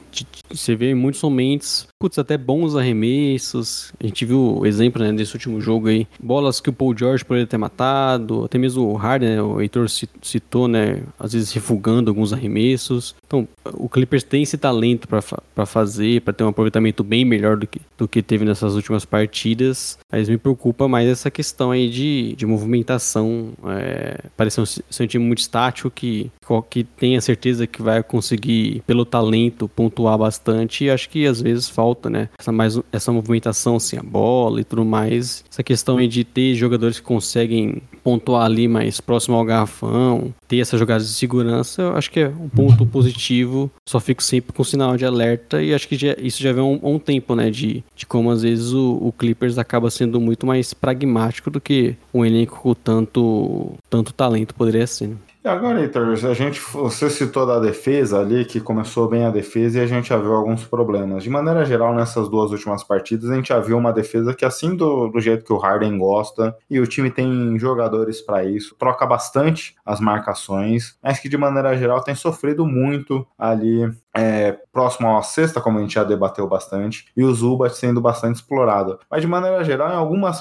Você 0.50 0.74
vê 0.74 0.94
muitos 0.94 1.22
momentos, 1.22 1.88
putz, 2.02 2.18
até 2.18 2.36
bons 2.36 2.74
arremessos. 2.74 3.92
A 4.02 4.06
gente 4.06 4.24
viu 4.24 4.58
o 4.58 4.66
exemplo, 4.66 5.00
né, 5.02 5.12
desse 5.12 5.34
último 5.34 5.60
jogo 5.60 5.86
aí. 5.88 6.06
Bolas 6.20 6.60
que 6.60 6.68
o 6.68 6.72
Paul 6.72 6.96
George 6.96 7.24
poderia 7.24 7.46
ter 7.46 7.56
matado, 7.58 8.44
até 8.44 8.58
mesmo 8.58 8.82
o 8.88 8.94
Harden, 8.96 9.28
né, 9.36 9.42
o 9.42 9.60
Heitor 9.60 9.88
ci- 9.88 10.08
citou, 10.20 10.66
né? 10.66 11.02
Às 11.18 11.32
vezes 11.32 11.52
refugando 11.52 12.10
alguns 12.10 12.32
arremessos. 12.32 13.14
Então, 13.26 13.46
o 13.74 13.88
Clippers 13.88 14.24
tem 14.24 14.42
esse 14.42 14.58
talento 14.58 15.06
pra 15.06 15.64
fazer, 15.66 16.20
pra 16.22 16.32
ter 16.32 16.42
um 16.44 16.48
aproveitamento 16.48 17.04
bem 17.04 17.24
melhor 17.24 17.56
do 17.56 17.66
que, 17.66 17.80
do 17.96 18.08
que 18.08 18.20
teve 18.22 18.44
nessas 18.44 18.74
últimas 18.74 19.04
partidas. 19.04 19.96
Mas 20.10 20.28
me 20.28 20.36
preocupa 20.38 20.88
mais 20.88 21.08
essa 21.08 21.30
questão 21.30 21.70
aí 21.70 21.88
de, 21.88 22.34
de 22.36 22.44
movimentação. 22.46 23.50
É, 23.68 24.18
parece 24.36 24.60
um, 24.60 24.66
ser 24.66 25.04
um 25.04 25.06
time 25.06 25.24
muito 25.24 25.38
estático 25.38 25.90
que, 25.90 26.30
que 26.68 26.84
tem 26.84 27.16
a 27.16 27.20
certeza 27.20 27.66
que 27.66 27.80
vai 27.80 28.02
conseguir, 28.02 28.82
pelo 28.86 29.04
talento, 29.04 29.68
pontuar 29.68 30.18
bastante. 30.18 30.84
E 30.84 30.90
acho 30.90 31.08
que 31.08 31.26
às 31.26 31.40
vezes 31.40 31.68
falta, 31.68 31.91
né? 32.08 32.28
Essa, 32.38 32.52
mais, 32.52 32.78
essa 32.92 33.12
movimentação 33.12 33.78
sem 33.78 33.98
a 33.98 34.02
bola 34.02 34.60
e 34.60 34.64
tudo 34.64 34.84
mais. 34.84 35.44
Essa 35.50 35.62
questão 35.62 35.96
de 36.06 36.24
ter 36.24 36.54
jogadores 36.54 36.98
que 36.98 37.06
conseguem 37.06 37.82
pontuar 38.02 38.44
ali 38.44 38.66
mais 38.68 39.00
próximo 39.00 39.36
ao 39.36 39.44
garrafão, 39.44 40.34
ter 40.48 40.58
essas 40.58 40.78
jogadas 40.78 41.06
de 41.06 41.14
segurança, 41.14 41.82
eu 41.82 41.96
acho 41.96 42.10
que 42.10 42.20
é 42.20 42.28
um 42.28 42.48
ponto 42.48 42.84
positivo. 42.86 43.70
Só 43.88 44.00
fico 44.00 44.22
sempre 44.22 44.52
com 44.52 44.64
sinal 44.64 44.96
de 44.96 45.04
alerta 45.04 45.62
e 45.62 45.72
acho 45.74 45.88
que 45.88 45.96
já- 45.96 46.16
isso 46.18 46.42
já 46.42 46.52
vem 46.52 46.62
um, 46.62 46.78
um 46.82 46.98
tempo, 46.98 47.34
né? 47.34 47.50
De, 47.50 47.84
de 47.94 48.06
como 48.06 48.30
às 48.30 48.42
vezes 48.42 48.72
o, 48.72 48.98
o 49.00 49.12
Clippers 49.12 49.58
acaba 49.58 49.90
sendo 49.90 50.20
muito 50.20 50.46
mais 50.46 50.74
pragmático 50.74 51.50
do 51.50 51.60
que 51.60 51.94
um 52.12 52.24
elenco 52.24 52.60
com 52.60 52.74
tanto, 52.74 53.72
tanto 53.88 54.12
talento 54.12 54.54
poderia 54.54 54.86
ser. 54.86 55.08
né? 55.08 55.16
E 55.44 55.48
agora, 55.48 55.80
Heitor, 55.80 56.12
a 56.12 56.34
gente, 56.34 56.60
você 56.60 57.10
citou 57.10 57.44
da 57.44 57.58
defesa 57.58 58.20
ali, 58.20 58.44
que 58.44 58.60
começou 58.60 59.08
bem 59.08 59.24
a 59.24 59.30
defesa 59.30 59.80
e 59.80 59.82
a 59.82 59.86
gente 59.86 60.10
já 60.10 60.16
viu 60.16 60.32
alguns 60.32 60.64
problemas. 60.64 61.24
De 61.24 61.30
maneira 61.30 61.64
geral, 61.64 61.92
nessas 61.92 62.28
duas 62.28 62.52
últimas 62.52 62.84
partidas, 62.84 63.28
a 63.28 63.34
gente 63.34 63.48
já 63.48 63.58
viu 63.58 63.76
uma 63.76 63.92
defesa 63.92 64.32
que, 64.34 64.44
assim 64.44 64.76
do, 64.76 65.08
do 65.08 65.18
jeito 65.18 65.44
que 65.44 65.52
o 65.52 65.58
Harden 65.58 65.98
gosta, 65.98 66.56
e 66.70 66.78
o 66.78 66.86
time 66.86 67.10
tem 67.10 67.58
jogadores 67.58 68.20
para 68.20 68.44
isso, 68.44 68.76
troca 68.78 69.04
bastante 69.04 69.74
as 69.84 69.98
marcações, 69.98 70.96
mas 71.02 71.18
que 71.18 71.28
de 71.28 71.36
maneira 71.36 71.76
geral 71.76 72.00
tem 72.04 72.14
sofrido 72.14 72.64
muito 72.64 73.26
ali 73.36 73.92
é, 74.14 74.56
próximo 74.72 75.16
à 75.16 75.22
sexta, 75.22 75.60
como 75.60 75.78
a 75.78 75.80
gente 75.82 75.94
já 75.94 76.04
debateu 76.04 76.46
bastante, 76.48 77.06
e 77.16 77.24
o 77.24 77.32
Zubat 77.32 77.76
sendo 77.76 78.00
bastante 78.00 78.36
explorado. 78.36 78.98
Mas 79.10 79.22
de 79.22 79.28
maneira 79.28 79.62
geral, 79.64 79.90
em 79.90 79.96
algumas 79.96 80.40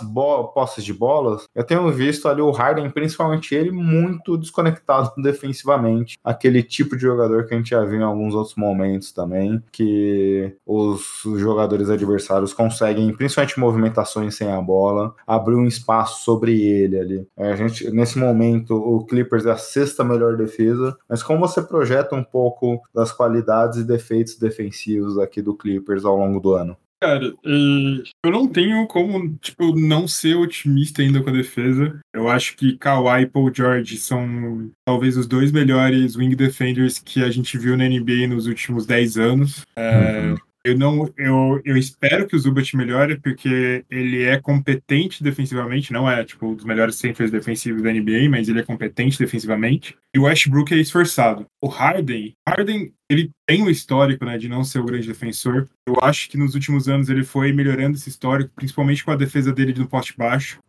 posses 0.53 0.83
de 0.83 0.93
bolas, 0.93 1.45
eu 1.55 1.63
tenho 1.63 1.89
visto 1.91 2.27
ali 2.27 2.41
o 2.41 2.51
Harden, 2.51 2.89
principalmente 2.89 3.53
ele, 3.55 3.71
muito 3.71 4.37
desconectado 4.37 5.11
defensivamente. 5.21 6.17
Aquele 6.23 6.63
tipo 6.63 6.95
de 6.95 7.01
jogador 7.01 7.45
que 7.45 7.53
a 7.53 7.57
gente 7.57 7.71
já 7.71 7.83
viu 7.83 7.99
em 7.99 8.03
alguns 8.03 8.33
outros 8.33 8.55
momentos 8.55 9.11
também, 9.11 9.61
que 9.71 10.55
os 10.65 11.21
jogadores 11.37 11.89
adversários 11.89 12.53
conseguem, 12.53 13.13
principalmente 13.13 13.59
movimentações 13.59 14.35
sem 14.35 14.51
a 14.51 14.61
bola, 14.61 15.13
abrir 15.25 15.55
um 15.55 15.65
espaço 15.65 16.23
sobre 16.23 16.61
ele 16.61 16.99
ali. 16.99 17.27
É, 17.37 17.51
A 17.51 17.55
gente, 17.55 17.89
nesse 17.91 18.17
momento, 18.17 18.75
o 18.75 19.05
Clippers 19.05 19.45
é 19.45 19.51
a 19.51 19.57
sexta 19.57 20.03
melhor 20.03 20.35
defesa, 20.35 20.97
mas 21.09 21.23
como 21.23 21.39
você 21.39 21.61
projeta 21.61 22.15
um 22.15 22.23
pouco 22.23 22.81
das 22.93 23.11
qualidades 23.11 23.60
e 23.77 23.83
defeitos 23.83 24.37
defensivos 24.37 25.17
aqui 25.17 25.41
do 25.41 25.55
Clippers 25.55 26.05
ao 26.05 26.17
longo 26.17 26.39
do 26.39 26.53
ano? 26.53 26.77
Cara, 27.01 27.33
e 27.43 28.03
eu 28.23 28.31
não 28.31 28.47
tenho 28.47 28.85
como, 28.85 29.35
tipo, 29.37 29.75
não 29.75 30.07
ser 30.07 30.35
otimista 30.35 31.01
ainda 31.01 31.19
com 31.19 31.31
a 31.31 31.33
defesa. 31.33 31.99
Eu 32.13 32.29
acho 32.29 32.55
que 32.55 32.77
Kawhi 32.77 33.23
e 33.23 33.25
Paul 33.25 33.51
George 33.51 33.97
são 33.97 34.69
talvez 34.85 35.17
os 35.17 35.25
dois 35.25 35.51
melhores 35.51 36.15
wing 36.15 36.35
defenders 36.35 36.99
que 36.99 37.23
a 37.23 37.31
gente 37.31 37.57
viu 37.57 37.75
na 37.75 37.89
NBA 37.89 38.27
nos 38.27 38.45
últimos 38.45 38.85
10 38.85 39.17
anos. 39.17 39.63
É, 39.75 40.35
Eu 40.63 40.77
não, 40.77 41.11
eu, 41.17 41.59
eu 41.65 41.75
espero 41.75 42.27
que 42.27 42.35
o 42.35 42.39
Zubat 42.39 42.77
melhore, 42.77 43.19
porque 43.19 43.83
ele 43.89 44.23
é 44.23 44.39
competente 44.39 45.23
defensivamente, 45.23 45.91
não 45.91 46.09
é 46.09 46.23
tipo 46.23 46.47
um 46.47 46.55
dos 46.55 46.65
melhores 46.65 46.95
centers 46.95 47.31
defensivos 47.31 47.81
da 47.81 47.91
NBA, 47.91 48.29
mas 48.29 48.47
ele 48.47 48.59
é 48.59 48.63
competente 48.63 49.17
defensivamente. 49.17 49.97
E 50.13 50.19
o 50.19 50.23
Westbrook 50.23 50.73
é 50.73 50.77
esforçado. 50.77 51.47
O 51.61 51.67
Harden, 51.67 52.35
Harden, 52.47 52.93
ele 53.09 53.31
tem 53.47 53.63
um 53.63 53.69
histórico, 53.69 54.23
né, 54.23 54.37
de 54.37 54.47
não 54.47 54.63
ser 54.63 54.79
o 54.79 54.85
grande 54.85 55.07
defensor. 55.07 55.67
Eu 55.87 55.95
acho 56.01 56.29
que 56.29 56.37
nos 56.37 56.53
últimos 56.53 56.87
anos 56.87 57.09
ele 57.09 57.23
foi 57.23 57.51
melhorando 57.51 57.97
esse 57.97 58.09
histórico, 58.09 58.51
principalmente 58.55 59.03
com 59.03 59.11
a 59.11 59.15
defesa 59.15 59.51
dele 59.51 59.73
no 59.73 59.87
poste 59.87 60.15
baixo. 60.15 60.59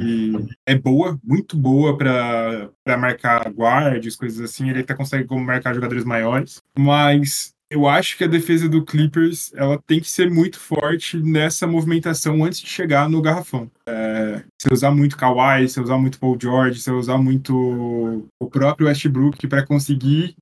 E 0.00 0.32
é 0.66 0.74
boa, 0.74 1.18
muito 1.22 1.56
boa 1.56 1.98
pra 1.98 2.70
marcar 2.98 3.50
guards, 3.52 4.16
coisas 4.16 4.40
assim. 4.40 4.70
Ele 4.70 4.80
até 4.80 4.94
consegue 4.94 5.28
marcar 5.34 5.74
jogadores 5.74 6.04
maiores. 6.04 6.62
Mas 6.78 7.54
eu 7.74 7.88
acho 7.88 8.16
que 8.16 8.22
a 8.22 8.28
defesa 8.28 8.68
do 8.68 8.84
Clippers 8.84 9.52
ela 9.52 9.82
tem 9.84 9.98
que 9.98 10.08
ser 10.08 10.30
muito 10.30 10.60
forte 10.60 11.16
nessa 11.18 11.66
movimentação 11.66 12.44
antes 12.44 12.60
de 12.60 12.68
chegar 12.68 13.08
no 13.08 13.20
garrafão. 13.20 13.68
É, 13.84 14.44
se 14.62 14.72
usar 14.72 14.92
muito 14.92 15.16
Kawhi, 15.16 15.68
se 15.68 15.80
usar 15.80 15.98
muito 15.98 16.20
Paul 16.20 16.38
George, 16.40 16.80
se 16.80 16.90
usar 16.92 17.18
muito 17.18 18.24
o 18.40 18.48
próprio 18.48 18.86
Westbrook 18.86 19.48
para 19.48 19.66
conseguir. 19.66 20.36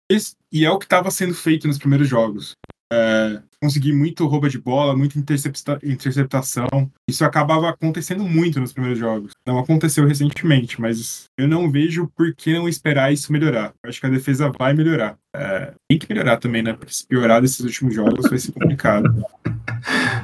E 0.53 0.67
é 0.67 0.71
o 0.71 0.79
que 0.79 0.85
estava 0.85 1.11
sendo 1.11 1.35
feito 1.35 1.67
nos 1.67 1.79
primeiros 1.79 2.07
jogos. 2.07 2.55
É, 2.95 3.41
conseguir 3.59 3.95
muito 3.95 4.27
rouba 4.27 4.51
de 4.51 4.59
bola, 4.59 4.95
muita 4.95 5.19
intercepta 5.19 5.79
interceptação. 5.83 6.67
Isso 7.09 7.25
acabava 7.25 7.71
acontecendo 7.71 8.23
muito 8.23 8.61
nos 8.61 8.71
primeiros 8.71 8.99
jogos. 8.99 9.33
Não 9.47 9.59
aconteceu 9.59 10.07
recentemente, 10.07 10.79
mas 10.79 11.25
eu 11.39 11.49
não 11.49 11.71
vejo 11.71 12.07
por 12.15 12.35
que 12.35 12.53
não 12.53 12.69
esperar 12.69 13.11
isso 13.11 13.33
melhorar. 13.33 13.73
Eu 13.83 13.89
acho 13.89 13.99
que 13.99 14.07
a 14.07 14.11
defesa 14.11 14.53
vai 14.59 14.75
melhorar. 14.75 15.17
É, 15.35 15.73
tem 15.89 15.99
que 15.99 16.07
melhorar 16.07 16.37
também, 16.37 16.63
né? 16.63 16.75
Porque 16.75 16.93
se 16.93 17.07
piorar 17.07 17.41
desses 17.41 17.61
últimos 17.61 17.95
jogos 17.95 18.29
vai 18.29 18.39
ser 18.39 18.53
complicado. 18.53 19.09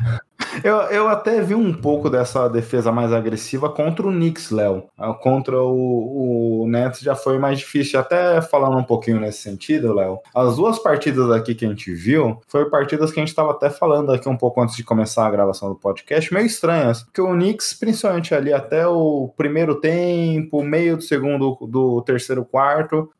Eu, 0.63 0.77
eu 0.91 1.09
até 1.09 1.41
vi 1.41 1.55
um 1.55 1.73
pouco 1.73 2.11
dessa 2.11 2.49
defesa 2.49 2.91
mais 2.91 3.13
agressiva 3.13 3.69
contra 3.69 4.07
o 4.07 4.11
Knicks, 4.11 4.51
Léo. 4.51 4.85
Ah, 4.97 5.15
Contra 5.15 5.61
o, 5.63 6.63
o 6.63 6.69
Nets 6.69 7.01
já 7.01 7.15
foi 7.15 7.39
mais 7.39 7.59
difícil. 7.59 7.99
Até 7.99 8.41
falando 8.41 8.77
um 8.77 8.85
pouquinho 8.85 9.21
nesse 9.21 9.43
sentido, 9.43 9.95
Léo. 9.95 10.19
As 10.35 10.57
duas 10.57 10.79
partidas 10.79 11.31
aqui 11.31 11.55
que 11.55 11.65
a 11.65 11.69
gente 11.69 11.93
viu 11.93 12.41
foram 12.49 12.71
partidas 12.71 13.11
que 13.11 13.21
a 13.21 13.23
gente 13.23 13.29
estava 13.29 13.53
até 13.53 13.71
falando 13.71 14.13
aqui 14.13 14.29
um 14.29 14.37
pouco 14.37 14.61
antes 14.61 14.77
de 14.77 14.85
começar 14.85 15.27
a 15.27 15.31
gravação 15.31 15.69
do 15.69 15.77
podcast, 15.77 16.33
meio 16.33 16.47
estranhas. 16.47 17.03
Porque 17.03 17.21
o 17.21 17.33
Knicks, 17.33 17.75
principalmente 17.75 18.35
ali 18.35 18.53
até 18.53 18.87
o 18.87 19.33
primeiro 19.37 19.81
tempo, 19.81 20.63
meio 20.63 20.97
do 20.97 21.03
segundo, 21.03 21.57
do 21.69 22.03
terceiro 22.03 22.45
quarto, 22.45 23.11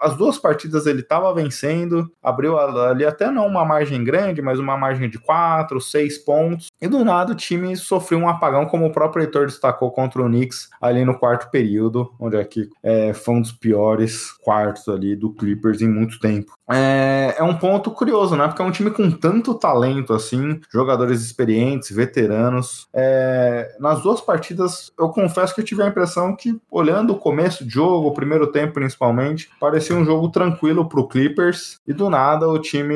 as 0.00 0.16
duas 0.16 0.38
partidas 0.38 0.86
ele 0.86 1.00
estava 1.00 1.32
vencendo, 1.34 2.10
abriu 2.22 2.58
ali 2.58 3.04
até 3.04 3.30
não 3.30 3.46
uma 3.46 3.64
margem 3.64 4.02
grande, 4.02 4.42
mas 4.42 4.58
uma 4.58 4.76
margem 4.76 5.08
de 5.08 5.18
quatro, 5.18 5.80
seis 5.80 6.18
pontos. 6.18 6.65
E 6.80 6.88
do 6.88 7.04
nada 7.04 7.32
o 7.32 7.36
time 7.36 7.76
sofreu 7.76 8.18
um 8.18 8.28
apagão, 8.28 8.66
como 8.66 8.86
o 8.86 8.92
próprio 8.92 9.22
Heitor 9.22 9.46
destacou 9.46 9.90
contra 9.90 10.22
o 10.22 10.26
Knicks 10.26 10.68
ali 10.80 11.04
no 11.04 11.18
quarto 11.18 11.50
período, 11.50 12.12
onde 12.18 12.36
aqui 12.36 12.68
é, 12.82 13.12
foi 13.12 13.34
um 13.34 13.40
dos 13.40 13.52
piores 13.52 14.32
quartos 14.42 14.88
ali 14.88 15.14
do 15.14 15.32
Clippers 15.32 15.82
em 15.82 15.88
muito 15.88 16.18
tempo. 16.18 16.55
É, 16.68 17.36
é 17.38 17.42
um 17.42 17.54
ponto 17.54 17.90
curioso, 17.90 18.36
né? 18.36 18.46
Porque 18.46 18.60
é 18.60 18.64
um 18.64 18.70
time 18.70 18.90
com 18.90 19.10
tanto 19.10 19.54
talento 19.54 20.12
assim, 20.12 20.60
jogadores 20.70 21.22
experientes, 21.22 21.94
veteranos. 21.94 22.88
É, 22.92 23.76
nas 23.78 24.02
duas 24.02 24.20
partidas, 24.20 24.92
eu 24.98 25.08
confesso 25.10 25.54
que 25.54 25.60
eu 25.60 25.64
tive 25.64 25.82
a 25.82 25.88
impressão 25.88 26.34
que, 26.34 26.58
olhando 26.70 27.12
o 27.12 27.18
começo 27.18 27.64
de 27.64 27.70
jogo, 27.70 28.08
o 28.08 28.14
primeiro 28.14 28.48
tempo 28.48 28.74
principalmente, 28.74 29.48
parecia 29.60 29.96
um 29.96 30.04
jogo 30.04 30.28
tranquilo 30.28 30.88
pro 30.88 31.06
Clippers. 31.06 31.78
E 31.86 31.92
do 31.92 32.10
nada 32.10 32.48
o 32.48 32.58
time 32.58 32.94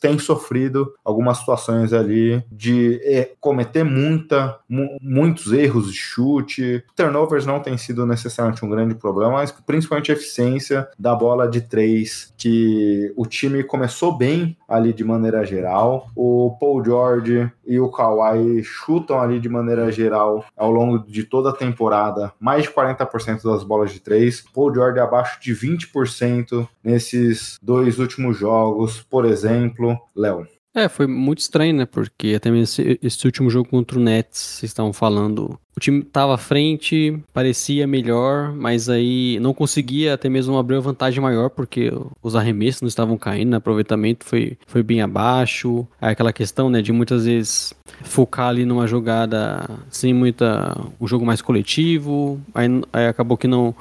tem 0.00 0.18
sofrido 0.18 0.92
algumas 1.04 1.38
situações 1.38 1.92
ali 1.92 2.42
de 2.50 3.00
é, 3.04 3.30
cometer 3.40 3.84
muita, 3.84 4.58
mu 4.68 4.98
muitos 5.00 5.52
erros 5.52 5.92
de 5.92 5.98
chute. 5.98 6.82
Turnovers 6.96 7.44
não 7.46 7.60
tem 7.60 7.76
sido 7.76 8.06
necessariamente 8.06 8.64
um 8.64 8.70
grande 8.70 8.94
problema, 8.94 9.32
mas 9.32 9.50
principalmente 9.50 10.10
a 10.10 10.14
eficiência 10.14 10.88
da 10.98 11.14
bola 11.14 11.48
de 11.48 11.60
três, 11.60 12.32
que 12.36 13.09
o 13.16 13.26
time 13.26 13.62
começou 13.62 14.16
bem 14.16 14.56
ali 14.68 14.92
de 14.92 15.04
maneira 15.04 15.44
geral. 15.44 16.08
O 16.14 16.56
Paul 16.58 16.84
George 16.84 17.50
e 17.66 17.78
o 17.78 17.90
Kawhi 17.90 18.62
chutam 18.62 19.20
ali 19.20 19.38
de 19.38 19.48
maneira 19.48 19.90
geral 19.90 20.44
ao 20.56 20.70
longo 20.70 20.98
de 20.98 21.24
toda 21.24 21.50
a 21.50 21.56
temporada 21.56 22.32
mais 22.40 22.64
de 22.64 22.70
40% 22.70 23.42
das 23.44 23.62
bolas 23.62 23.92
de 23.92 24.00
três. 24.00 24.44
Paul 24.52 24.74
George 24.74 24.98
abaixo 24.98 25.40
de 25.40 25.54
20% 25.54 26.66
nesses 26.82 27.58
dois 27.62 27.98
últimos 27.98 28.36
jogos, 28.36 29.00
por 29.02 29.24
exemplo. 29.24 29.98
Léo. 30.14 30.46
É, 30.74 30.88
foi 30.88 31.06
muito 31.06 31.40
estranho, 31.40 31.74
né? 31.74 31.86
Porque 31.86 32.34
até 32.36 32.50
mesmo 32.50 32.64
esse, 32.64 32.98
esse 33.02 33.26
último 33.26 33.50
jogo 33.50 33.68
contra 33.68 33.98
o 33.98 34.02
Nets, 34.02 34.38
vocês 34.38 34.70
estavam 34.70 34.92
falando 34.92 35.58
o 35.76 35.80
time 35.80 36.00
estava 36.00 36.34
à 36.34 36.38
frente, 36.38 37.18
parecia 37.32 37.86
melhor, 37.86 38.52
mas 38.52 38.90
aí 38.90 39.38
não 39.40 39.54
conseguia 39.54 40.12
até 40.12 40.28
mesmo 40.28 40.58
abrir 40.58 40.74
uma 40.74 40.82
vantagem 40.82 41.22
maior, 41.22 41.48
porque 41.48 41.90
os 42.22 42.36
arremessos 42.36 42.82
não 42.82 42.88
estavam 42.88 43.16
caindo, 43.16 43.54
o 43.54 43.56
aproveitamento 43.56 44.26
foi, 44.26 44.58
foi 44.66 44.82
bem 44.82 45.00
abaixo. 45.00 45.88
Aí 45.98 46.12
aquela 46.12 46.34
questão, 46.34 46.68
né, 46.68 46.82
de 46.82 46.92
muitas 46.92 47.24
vezes 47.24 47.72
focar 48.02 48.48
ali 48.48 48.66
numa 48.66 48.86
jogada 48.86 49.64
sem 49.88 50.12
muita. 50.12 50.76
um 51.00 51.06
jogo 51.06 51.24
mais 51.24 51.40
coletivo, 51.40 52.38
aí, 52.54 52.66
aí 52.92 53.06
acabou 53.06 53.38
que 53.38 53.48
não, 53.48 53.74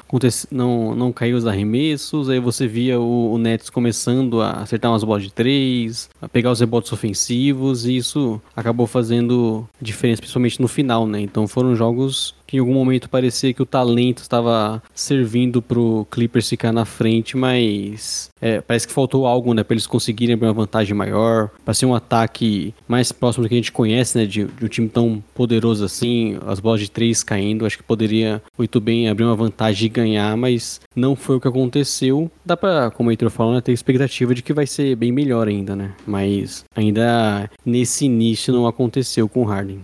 não, 0.49 0.95
não 0.95 1.11
caiu 1.11 1.35
os 1.35 1.45
arremessos, 1.45 2.29
aí 2.29 2.39
você 2.39 2.65
via 2.65 2.97
o, 2.97 3.33
o 3.33 3.37
Nets 3.37 3.69
começando 3.69 4.41
a 4.41 4.61
acertar 4.61 4.89
umas 4.89 5.03
bolas 5.03 5.23
de 5.23 5.33
três, 5.33 6.09
a 6.21 6.29
pegar 6.29 6.51
os 6.51 6.61
rebotes 6.61 6.78
ofensivos, 6.93 7.85
e 7.85 7.97
isso 7.97 8.41
acabou 8.55 8.87
fazendo 8.87 9.67
diferença, 9.81 10.21
principalmente 10.21 10.61
no 10.61 10.67
final, 10.67 11.05
né? 11.05 11.19
Então 11.21 11.47
foram 11.47 11.75
jogos 11.75 12.33
que 12.49 12.57
em 12.57 12.59
algum 12.59 12.73
momento 12.73 13.07
parecia 13.07 13.53
que 13.53 13.61
o 13.61 13.65
talento 13.65 14.23
estava 14.23 14.81
servindo 14.95 15.61
pro 15.61 16.07
Clippers 16.09 16.49
ficar 16.49 16.71
na 16.71 16.83
frente, 16.83 17.37
mas 17.37 18.31
é, 18.41 18.59
parece 18.59 18.87
que 18.87 18.93
faltou 18.93 19.27
algo, 19.27 19.53
né, 19.53 19.63
para 19.63 19.75
eles 19.75 19.85
conseguirem 19.85 20.33
abrir 20.33 20.47
uma 20.47 20.53
vantagem 20.53 20.95
maior, 20.95 21.51
para 21.63 21.75
ser 21.75 21.85
um 21.85 21.93
ataque 21.93 22.73
mais 22.87 23.11
próximo 23.11 23.43
do 23.43 23.49
que 23.49 23.53
a 23.53 23.57
gente 23.57 23.71
conhece, 23.71 24.17
né, 24.17 24.25
de, 24.25 24.45
de, 24.45 24.65
um 24.65 24.67
time 24.67 24.89
tão 24.89 25.23
poderoso 25.35 25.85
assim, 25.85 26.39
as 26.47 26.59
bolas 26.59 26.79
de 26.81 26.89
três 26.89 27.23
caindo, 27.23 27.67
acho 27.67 27.77
que 27.77 27.83
poderia 27.83 28.41
muito 28.57 28.81
bem 28.81 29.07
abrir 29.07 29.25
uma 29.25 29.35
vantagem 29.35 29.85
e 29.85 29.89
ganhar, 29.89 30.35
mas 30.35 30.81
não 30.95 31.15
foi 31.15 31.35
o 31.35 31.39
que 31.39 31.47
aconteceu. 31.47 32.31
Dá 32.43 32.57
para, 32.57 32.89
como 32.89 33.09
o 33.09 33.11
Heitor 33.11 33.29
falou, 33.29 33.53
né, 33.53 33.61
ter 33.61 33.73
expectativa 33.73 34.33
de 34.33 34.41
que 34.41 34.53
vai 34.53 34.65
ser 34.65 34.95
bem 34.95 35.11
melhor 35.11 35.47
ainda, 35.47 35.75
né, 35.75 35.91
mas 36.07 36.65
ainda 36.75 37.47
nesse 37.63 38.05
início 38.05 38.51
não 38.51 38.65
aconteceu 38.65 39.29
com 39.29 39.43
o 39.43 39.45
Harden. 39.45 39.81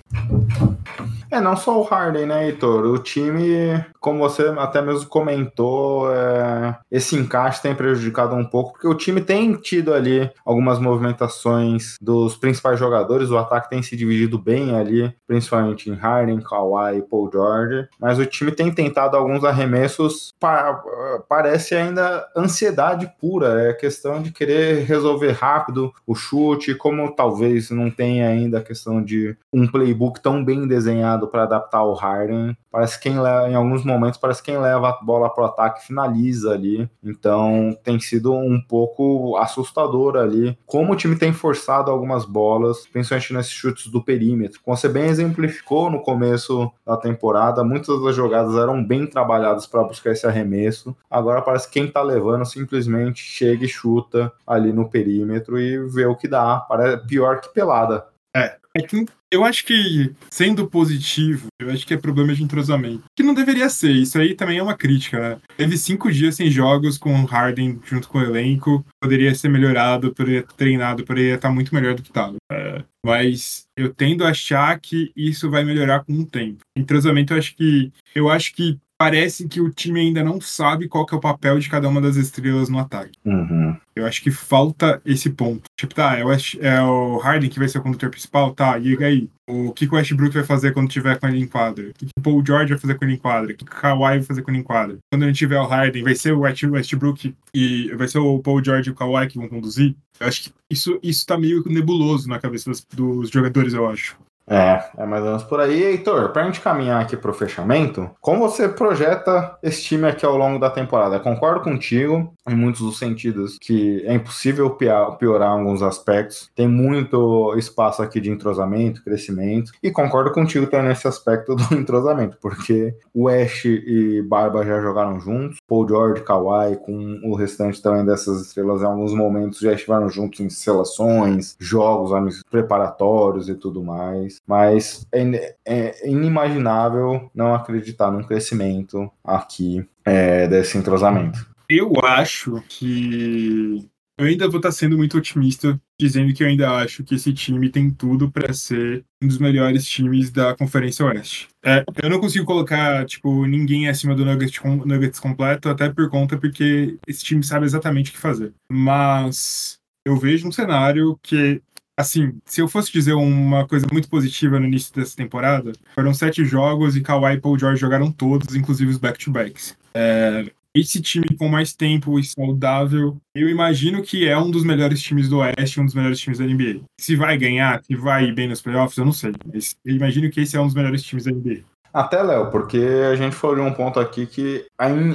É, 1.30 1.42
não 1.42 1.56
só 1.56 1.80
o 1.80 1.84
Harden, 1.84 2.26
né, 2.26 2.55
Heitor? 2.56 2.86
O 2.86 2.98
time, 2.98 3.84
como 4.00 4.20
você 4.20 4.44
até 4.58 4.82
mesmo 4.82 5.08
comentou, 5.08 6.12
é... 6.12 6.78
esse 6.92 7.16
encaixe 7.16 7.62
tem 7.62 7.76
prejudicado 7.76 8.36
um 8.36 8.46
pouco, 8.46 8.74
porque 8.74 8.88
o 8.88 8.96
time 8.96 9.22
tem 9.22 9.54
tido 9.56 9.94
ali 9.94 10.30
algumas 10.46 10.80
movimentações 10.80 11.96
dos 12.02 12.36
principais 12.36 12.80
jogadores, 12.80 13.30
o 13.30 13.38
ataque 13.38 13.70
tem 13.70 13.82
se 13.84 13.96
dividido 13.96 14.40
bem 14.40 14.76
ali, 14.76 15.14
principalmente 15.28 15.90
em 15.90 15.94
Harden, 15.94 16.40
Kawhi 16.40 16.98
e 16.98 17.02
Paul 17.02 17.30
George, 17.32 17.88
mas 18.00 18.20
o 18.20 18.26
time 18.26 18.52
tem 18.52 18.72
tentado 18.72 19.18
alguns 19.18 19.44
arremessos, 19.44 20.34
pa... 20.40 20.82
parece 21.28 21.76
ainda 21.76 22.26
ansiedade 22.36 23.12
pura, 23.20 23.70
é 23.70 23.74
questão 23.74 24.22
de 24.22 24.32
querer 24.32 24.86
resolver 24.86 25.32
rápido 25.32 25.92
o 26.08 26.16
chute, 26.16 26.76
como 26.76 27.14
talvez 27.14 27.70
não 27.70 27.90
tenha 27.90 28.28
ainda 28.28 28.60
a 28.60 28.64
questão 28.64 29.04
de 29.04 29.36
um 29.52 29.68
playbook 29.68 30.22
tão 30.22 30.44
bem 30.44 30.68
desenhado 30.68 31.28
para 31.28 31.44
adaptar 31.44 31.84
o 31.84 31.94
Harden. 31.94 32.45
Parece 32.72 33.00
quem 33.00 33.20
leva, 33.20 33.50
em 33.50 33.56
alguns 33.56 33.86
momentos 33.86 34.20
parece 34.20 34.44
quem 34.44 34.58
leva 34.58 34.90
a 34.90 35.04
bola 35.04 35.30
para 35.30 35.44
o 35.44 35.48
ataque 35.48 35.86
finaliza 35.86 36.52
ali. 36.52 36.90
Então 37.04 37.78
tem 37.84 38.00
sido 38.00 38.34
um 38.34 38.62
pouco 38.62 39.38
assustador 39.38 40.18
ali 40.18 40.58
como 40.66 40.94
o 40.94 40.96
time 40.96 41.16
tem 41.16 41.32
forçado 41.32 41.90
algumas 41.90 42.26
bolas, 42.26 42.86
principalmente 42.88 43.34
nesses 43.34 43.52
chutes 43.52 43.88
do 43.88 44.04
perímetro. 44.04 44.60
Como 44.64 44.76
você 44.76 44.90
bem 44.90 45.06
exemplificou 45.06 45.90
no 45.90 46.02
começo 46.02 46.72
da 46.86 46.98
temporada, 46.98 47.64
muitas 47.64 48.02
das 48.04 48.16
jogadas 48.16 48.56
eram 48.56 48.84
bem 48.84 49.08
trabalhadas 49.08 49.66
para 49.66 49.84
buscar 49.84 50.12
esse 50.12 50.28
arremesso. 50.28 50.96
Agora 51.10 51.42
parece 51.42 51.68
que 51.68 51.74
quem 51.74 51.86
está 51.86 52.02
levando 52.02 52.46
simplesmente 52.46 53.22
chega 53.22 53.66
e 53.66 53.70
chuta 53.70 54.32
ali 54.46 54.74
no 54.74 54.90
perímetro 54.90 55.60
e 55.60 55.78
vê 55.88 56.06
o 56.06 56.16
que 56.16 56.28
dá. 56.28 56.58
Parece 56.60 57.06
pior 57.08 57.40
que 57.40 57.54
pelada. 57.54 58.08
É, 58.36 58.58
é 58.76 58.82
que 58.82 59.06
eu 59.36 59.44
acho 59.44 59.66
que, 59.66 60.12
sendo 60.30 60.68
positivo, 60.68 61.48
eu 61.60 61.70
acho 61.70 61.86
que 61.86 61.94
é 61.94 61.98
problema 61.98 62.34
de 62.34 62.44
entrosamento. 62.44 63.04
Que 63.16 63.24
não 63.24 63.34
deveria 63.34 63.70
ser, 63.70 63.92
isso 63.92 64.18
aí 64.18 64.34
também 64.34 64.58
é 64.58 64.64
uma 64.64 64.76
crítica, 64.76 65.20
né? 65.20 65.38
Teve 65.58 65.78
cinco 65.78 66.12
dias 66.12 66.36
sem 66.36 66.50
jogos 66.50 66.98
com 66.98 67.14
o 67.14 67.26
Harden 67.26 67.80
junto 67.84 68.08
com 68.08 68.20
o 68.20 68.24
elenco, 68.24 68.86
poderia 69.02 69.36
ser 69.36 69.50
melhorado, 69.50 70.14
poderia 70.14 70.44
ter 70.44 70.54
treinado, 70.54 71.04
poderia 71.04 71.36
estar 71.36 71.52
muito 71.52 71.76
melhor 71.76 71.96
do 71.96 72.02
que 72.02 72.10
estava. 72.10 72.36
É, 72.52 72.84
mas 73.06 73.68
eu 73.78 73.94
tendo 73.94 74.24
a 74.24 74.30
achar 74.30 74.80
que 74.80 75.12
isso 75.16 75.50
vai 75.50 75.64
melhorar 75.64 76.04
com 76.04 76.14
o 76.14 76.26
tempo. 76.26 76.60
Entrosamento, 76.76 77.34
eu 77.34 77.38
acho 77.38 77.56
que. 77.56 77.92
Eu 78.16 78.30
acho 78.30 78.54
que 78.54 78.80
parece 78.98 79.48
que 79.48 79.62
o 79.62 79.70
time 79.70 80.00
ainda 80.00 80.24
não 80.24 80.40
sabe 80.40 80.88
qual 80.88 81.06
é 81.12 81.16
o 81.16 81.20
papel 81.20 81.60
de 81.60 81.70
cada 81.70 81.88
uma 81.88 82.02
das 82.02 82.16
estrelas 82.16 82.70
no 82.70 82.80
ataque. 82.80 83.18
Uhum. 83.26 83.76
Eu 83.96 84.06
acho 84.06 84.22
que 84.22 84.32
falta 84.32 85.02
esse 85.06 85.30
ponto. 85.30 85.64
Tipo, 85.78 85.94
tá, 85.94 86.18
é 86.18 86.24
o, 86.24 86.28
West, 86.28 86.58
é 86.60 86.82
o 86.82 87.18
Harden 87.18 87.50
que 87.50 87.60
vai 87.60 87.68
ser 87.68 87.80
o 87.80 87.82
condutor 87.82 88.10
principal? 88.10 88.54
Tá, 88.54 88.78
e 88.78 89.02
aí? 89.04 89.30
O 89.48 89.72
que, 89.72 89.86
o 89.86 89.94
Westbrook 89.94 90.34
vai 90.34 90.44
fazer 90.44 90.74
quando 90.74 90.90
tiver 90.90 91.20
com 91.20 91.28
ele 91.28 91.40
em 91.40 91.48
quadra? 91.48 91.90
O 91.90 91.94
que, 91.94 92.08
o 92.18 92.22
Paul 92.22 92.44
George 92.44 92.74
vai 92.74 92.80
fazer 92.80 92.96
com 92.96 93.06
ele 93.06 93.14
em 93.14 93.18
quadra? 93.18 93.54
O 93.54 93.56
que, 93.56 93.64
o 93.64 93.68
Kawhi 93.68 94.18
vai 94.18 94.24
fazer 94.24 94.42
com 94.42 94.50
ele 94.50 94.60
em 94.60 94.64
quadra? 94.64 94.98
Quando 95.12 95.24
a 95.24 95.28
gente 95.28 95.38
tiver 95.38 95.60
o 95.60 95.68
Harden, 95.68 96.04
vai 96.04 96.16
ser 96.16 96.34
o 96.34 96.40
Westbrook 96.40 97.36
e 97.54 97.94
vai 97.96 98.08
ser 98.08 98.18
o 98.18 98.40
Paul 98.40 98.64
George 98.64 98.90
e 98.90 98.92
o 98.92 98.96
Kawhi 98.96 99.28
que 99.28 99.38
vão 99.38 99.48
conduzir? 99.48 99.96
Eu 100.20 100.28
acho 100.28 100.44
que 100.44 100.54
isso, 100.72 101.00
isso 101.04 101.26
tá 101.26 101.38
meio 101.38 101.64
nebuloso 101.68 102.28
na 102.28 102.40
cabeça 102.40 102.72
dos, 102.72 102.86
dos 102.92 103.30
jogadores, 103.30 103.74
eu 103.74 103.88
acho. 103.88 104.18
É, 104.48 104.84
é 104.98 105.06
mais 105.06 105.24
ou 105.24 105.30
menos 105.30 105.44
por 105.44 105.60
aí. 105.60 105.84
Heitor, 105.84 106.32
pra 106.32 106.44
gente 106.44 106.62
caminhar 106.62 107.02
aqui 107.02 107.18
pro 107.18 107.34
fechamento, 107.34 108.10
como 108.22 108.48
você 108.48 108.70
projeta 108.70 109.58
esse 109.62 109.84
time 109.84 110.08
aqui 110.08 110.26
ao 110.26 110.38
longo 110.38 110.60
da 110.60 110.70
temporada? 110.70 111.20
Concordo 111.20 111.62
contigo 111.62 112.34
em 112.48 112.56
muitos 112.56 112.82
dos 112.82 113.00
sentidos 113.00 113.58
que 113.60 114.04
é 114.06 114.14
impossível 114.14 114.70
piorar 114.70 115.50
alguns 115.50 115.82
aspectos. 115.82 116.50
Tem 116.56 116.68
muito 116.68 117.56
espaço 117.58 118.02
aqui 118.04 118.22
de 118.22 118.30
entrosamento, 118.30 119.04
crescimento. 119.04 119.72
E 119.82 119.92
concordo 119.92 120.32
contigo 120.32 120.68
também 120.68 120.90
nesse 120.90 121.08
aspecto 121.08 121.56
do 121.56 121.64
entrosamento, 121.76 122.38
porque 122.40 122.96
o 123.14 123.28
Ash 123.28 123.66
e 123.66 124.22
Barba 124.22 124.64
já 124.64 124.80
jogaram 124.80 125.20
juntos, 125.20 125.58
Paul 125.68 125.88
George, 125.88 126.24
Kawhi, 126.24 126.78
com 126.78 127.20
o 127.24 127.36
restante 127.36 127.82
também 127.82 128.06
dessas 128.06 128.42
estrelas 128.42 128.82
em 128.82 128.86
alguns 128.86 129.14
momentos 129.14 129.60
já 129.60 129.74
estiveram 129.74 130.10
juntos 130.10 130.40
em 130.40 130.50
seleções, 130.50 131.56
jogos 131.60 132.12
preparatórios 132.50 133.50
e 133.50 133.56
tudo 133.56 133.84
mais 133.84 134.35
mas 134.48 135.06
é, 135.12 135.56
é 135.66 136.10
inimaginável 136.10 137.30
não 137.34 137.54
acreditar 137.54 138.12
num 138.12 138.24
crescimento 138.24 139.10
aqui 139.24 139.86
é, 140.04 140.48
desse 140.48 140.78
entrosamento. 140.78 141.46
Eu 141.70 141.92
acho 142.04 142.62
que 142.68 143.90
eu 144.18 144.28
ainda 144.28 144.48
vou 144.48 144.60
estar 144.60 144.72
sendo 144.72 144.98
muito 144.98 145.18
otimista, 145.18 145.80
dizendo 146.00 146.34
que 146.34 146.42
eu 146.42 146.48
ainda 146.48 146.72
acho 146.78 147.04
que 147.04 147.16
esse 147.16 147.34
time 147.34 147.70
tem 147.70 147.92
tudo 147.92 148.32
para 148.32 148.54
ser 148.54 149.04
um 149.22 149.28
dos 149.28 149.38
melhores 149.38 149.86
times 149.86 150.32
da 150.32 150.56
Conferência 150.56 151.06
Oeste. 151.06 151.50
É, 151.64 151.84
eu 152.02 152.10
não 152.10 152.22
consigo 152.22 152.46
colocar, 152.46 153.06
tipo, 153.06 153.46
ninguém 153.46 153.90
acima 153.90 154.16
do 154.16 154.24
Nuggets, 154.24 154.58
Nuggets 154.86 155.20
completo, 155.20 155.68
até 155.68 155.90
por 155.90 156.10
conta 156.10 156.38
porque 156.38 156.98
esse 157.06 157.26
time 157.26 157.44
sabe 157.44 157.66
exatamente 157.66 158.12
o 158.12 158.14
que 158.14 158.20
fazer. 158.20 158.54
Mas 158.72 159.80
eu 160.06 160.16
vejo 160.16 160.48
um 160.48 160.52
cenário 160.52 161.20
que 161.22 161.62
Assim, 161.98 162.38
se 162.46 162.62
eu 162.62 162.68
fosse 162.68 162.92
dizer 162.92 163.14
uma 163.14 163.66
coisa 163.66 163.88
muito 163.92 164.10
positiva 164.10 164.60
no 164.60 164.66
início 164.66 164.94
dessa 164.94 165.16
temporada, 165.16 165.72
foram 165.94 166.14
sete 166.14 166.44
jogos 166.44 166.96
e 166.96 167.02
Kawhi 167.02 167.36
e 167.36 167.40
Paul 167.40 167.58
George 167.58 167.80
jogaram 167.80 168.12
todos, 168.12 168.56
inclusive 168.56 168.92
os 168.92 168.98
back-to-backs. 168.98 169.78
É, 169.94 170.52
esse 170.76 171.02
time 171.02 171.26
com 171.38 171.48
mais 171.48 171.72
tempo 171.72 172.20
e 172.20 172.24
saudável, 172.26 173.18
eu 173.34 173.50
imagino 173.50 174.04
que 174.04 174.28
é 174.28 174.38
um 174.38 174.52
dos 174.52 174.66
melhores 174.66 175.02
times 175.02 175.30
do 175.30 175.38
Oeste, 175.38 175.80
um 175.80 175.86
dos 175.86 175.96
melhores 175.96 176.20
times 176.20 176.40
da 176.40 176.46
NBA. 176.46 176.82
Se 177.00 177.16
vai 177.16 177.38
ganhar, 177.38 177.82
se 177.82 177.96
vai 177.96 178.26
ir 178.26 178.36
bem 178.36 178.50
nos 178.50 178.62
playoffs, 178.62 178.98
eu 178.98 179.06
não 179.06 179.14
sei. 179.14 179.32
Mas 179.54 179.78
eu 179.86 179.96
imagino 179.96 180.30
que 180.30 180.42
esse 180.42 180.58
é 180.58 180.60
um 180.60 180.66
dos 180.66 180.76
melhores 180.76 181.02
times 181.02 181.24
da 181.24 181.32
NBA. 181.32 181.64
Até, 181.96 182.22
Léo, 182.22 182.52
porque 182.52 182.78
a 183.10 183.16
gente 183.16 183.38
falou 183.38 183.56
de 183.56 183.62
um 183.62 183.72
ponto 183.72 184.02
aqui 184.02 184.26
que 184.26 184.66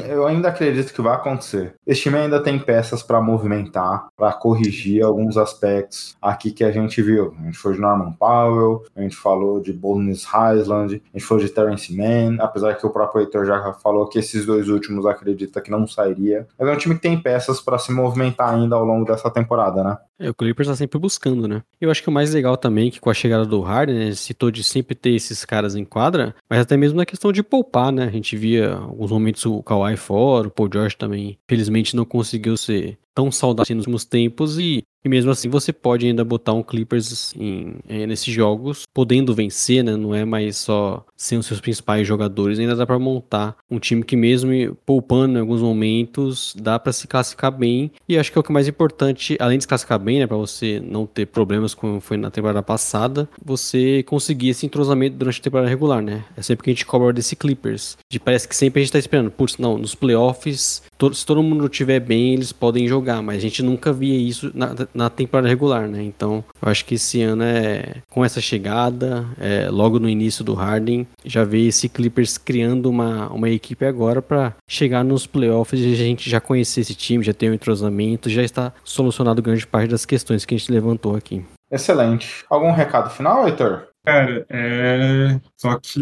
eu 0.09 0.27
ainda 0.27 0.49
acredito 0.49 0.95
que 0.95 1.03
vai 1.03 1.15
acontecer. 1.15 1.75
Esse 1.87 2.01
time 2.01 2.17
ainda 2.17 2.43
tem 2.43 2.59
peças 2.59 3.03
para 3.03 3.21
movimentar, 3.21 4.09
para 4.17 4.33
corrigir 4.33 5.05
alguns 5.05 5.37
aspectos 5.37 6.17
aqui 6.23 6.51
que 6.51 6.65
a 6.65 6.71
gente 6.73 7.03
viu. 7.03 7.35
A 7.39 7.45
gente 7.45 7.59
foi 7.59 7.75
de 7.75 7.81
Norman 7.83 8.13
Powell, 8.13 8.83
a 8.97 9.03
gente 9.03 9.15
falou 9.15 9.61
de 9.61 9.75
Bonus 9.75 10.25
Highland, 10.25 11.03
a 11.13 11.19
gente 11.19 11.29
falou 11.29 11.45
de 11.45 11.51
Terence 11.51 11.95
Mann, 11.95 12.39
apesar 12.41 12.73
que 12.73 12.87
o 12.87 12.91
próprio 12.91 13.21
Heitor 13.21 13.45
já 13.45 13.75
falou 13.75 14.09
que 14.09 14.19
esses 14.19 14.47
dois 14.47 14.71
últimos 14.71 15.05
acredita 15.05 15.61
que 15.61 15.71
não 15.71 15.87
sairia. 15.87 16.49
Mas 16.59 16.67
é 16.67 16.73
um 16.73 16.79
time 16.79 16.95
que 16.95 17.03
tem 17.03 17.21
peças 17.21 17.61
para 17.61 17.79
se 17.79 17.93
movimentar 17.93 18.55
ainda 18.55 18.77
ao 18.77 18.87
longo 18.87 19.05
dessa 19.05 19.31
temporada, 19.31 19.85
né? 19.85 19.99
É, 20.21 20.29
o 20.29 20.35
Clippers 20.35 20.69
tá 20.69 20.77
sempre 20.77 20.99
buscando, 20.99 21.49
né? 21.49 21.63
Eu 21.81 21.91
acho 21.91 22.03
que 22.03 22.09
o 22.11 22.13
mais 22.13 22.35
legal 22.35 22.55
também 22.55 22.91
que 22.91 23.01
com 23.01 23.09
a 23.09 23.15
chegada 23.15 23.47
do 23.47 23.63
Harden, 23.63 23.99
né, 23.99 24.13
citou 24.13 24.51
de 24.51 24.63
sempre 24.63 24.95
ter 24.95 25.15
esses 25.15 25.47
caras 25.47 25.75
em 25.75 25.85
quadra, 25.85 26.35
mas 26.49 26.61
até 26.61 26.77
mesmo 26.77 26.99
na 26.99 27.07
questão 27.07 27.33
de 27.33 27.43
poupar, 27.43 27.91
né? 27.91 28.05
A 28.05 28.11
gente 28.11 28.37
via 28.37 28.75
alguns 28.75 29.11
momentos 29.11 29.47
o 29.47 29.63
Kawhi 29.63 29.97
fora, 29.97 30.49
o 30.49 30.51
Paul 30.51 30.69
George 30.71 30.97
também, 30.97 31.39
felizmente 31.49 31.97
não 31.97 32.05
conseguiu 32.05 32.55
ser 32.59 32.99
tão 33.15 33.33
saudável 33.33 33.75
nos 33.75 33.85
últimos 33.87 34.05
tempos 34.05 34.59
e, 34.59 34.83
e 35.05 35.09
mesmo 35.09 35.31
assim 35.31 35.49
você 35.49 35.73
pode 35.73 36.07
ainda 36.07 36.25
botar 36.25 36.53
um 36.53 36.63
Clippers 36.63 37.35
em, 37.37 37.77
é, 37.89 38.07
nesses 38.07 38.33
jogos, 38.33 38.85
podendo 38.93 39.35
vencer, 39.35 39.83
né? 39.83 39.97
Não 39.97 40.15
é 40.15 40.25
mais 40.25 40.57
só 40.57 41.05
sem 41.17 41.39
os 41.39 41.47
seus 41.47 41.61
principais 41.61 42.07
jogadores, 42.07 42.59
ainda 42.59 42.77
dá 42.77 42.87
para 42.87 42.99
montar 42.99 43.57
um 43.71 43.79
time 43.79 44.03
que 44.03 44.17
mesmo 44.17 44.51
poupando 44.87 45.39
em 45.39 45.41
alguns 45.41 45.63
momentos, 45.63 46.55
dá 46.59 46.79
para 46.79 46.93
se 46.93 47.07
classificar 47.07 47.53
bem. 47.53 47.91
E 48.09 48.19
acho 48.19 48.33
que 48.33 48.39
é 48.39 48.41
o 48.41 48.43
que 48.43 48.51
é 48.51 48.55
mais 48.55 48.69
importante, 48.69 49.37
além 49.39 49.59
de 49.59 49.65
se 49.65 49.69
classificar 49.69 49.99
bem, 49.99 50.19
né, 50.19 50.27
para 50.27 50.37
você 50.37 50.81
não 50.81 51.07
ter 51.07 51.27
problemas 51.27 51.75
como 51.75 52.01
foi 52.01 52.17
na 52.17 52.31
temporada 52.31 52.63
passada, 52.63 53.29
você 53.45 54.03
conseguir 54.05 54.51
esse 54.51 54.67
entrosamento 54.67 55.17
durante 55.17 55.41
a 55.41 55.43
temporada 55.43 55.69
regular, 55.69 56.03
né? 56.03 56.25
É 56.37 56.43
sempre 56.43 56.65
que 56.65 56.71
a 56.71 56.73
gente 56.73 56.87
cobra 56.87 57.13
desse 57.13 57.37
Clippers. 57.37 57.97
De 58.11 58.19
parece 58.19 58.49
que 58.49 58.57
sempre 58.57 58.81
a 58.81 58.85
gente 58.85 58.93
tá 58.93 58.99
esperando, 58.99 59.31
putz, 59.31 59.59
não, 59.59 59.79
nos 59.79 59.95
playoffs, 59.95 60.83
se 61.13 61.27
todo 61.27 61.43
mundo 61.43 61.67
estiver 61.67 62.01
bem, 62.01 62.35
eles 62.35 62.53
podem 62.53 62.87
jogar, 62.87 63.23
mas 63.23 63.39
a 63.39 63.41
gente 63.41 63.63
nunca 63.63 63.93
via 63.93 64.17
isso 64.17 64.51
na, 64.55 64.75
na 64.95 65.11
temporada 65.11 65.49
regular, 65.49 65.89
né? 65.89 66.03
Então, 66.03 66.45
eu 66.61 66.69
acho 66.69 66.85
que 66.85 66.95
esse 66.95 67.23
ano 67.23 67.43
é 67.43 67.97
com 68.11 68.25
essa 68.25 68.41
chegada, 68.41 69.27
é, 69.41 69.69
logo 69.71 69.99
no 69.99 70.09
início 70.09 70.45
do 70.45 70.55
Harden, 70.55 71.07
já 71.25 71.45
vê 71.45 71.67
esse 71.67 71.89
Clippers 71.89 72.39
criando 72.39 72.89
uma, 72.89 73.29
uma 73.29 73.49
equipe 73.49 73.85
agora 73.85 74.21
para 74.21 74.55
chegar 74.69 75.05
nos 75.05 75.27
playoffs 75.27 75.81
e 75.81 75.93
a 75.93 75.97
gente 75.97 76.29
já 76.29 76.41
conhecer 76.41 76.81
esse 76.81 76.95
time, 76.95 77.25
já 77.25 77.33
ter 77.33 77.51
um 77.51 77.55
entrosamento, 77.55 78.29
já 78.29 78.43
está 78.43 78.73
solucionado 78.85 79.43
grande 79.43 79.67
parte 79.67 79.91
das 79.91 80.05
questões 80.05 80.45
que 80.45 80.55
a 80.55 80.59
gente 80.59 80.73
levantou 80.73 81.17
aqui. 81.17 81.45
Excelente. 81.71 82.45
Algum 82.51 82.73
recado 82.73 83.11
final, 83.11 83.47
Heitor? 83.47 83.90
Cara, 84.05 84.47
é. 84.49 85.39
Só 85.57 85.79
que 85.79 86.01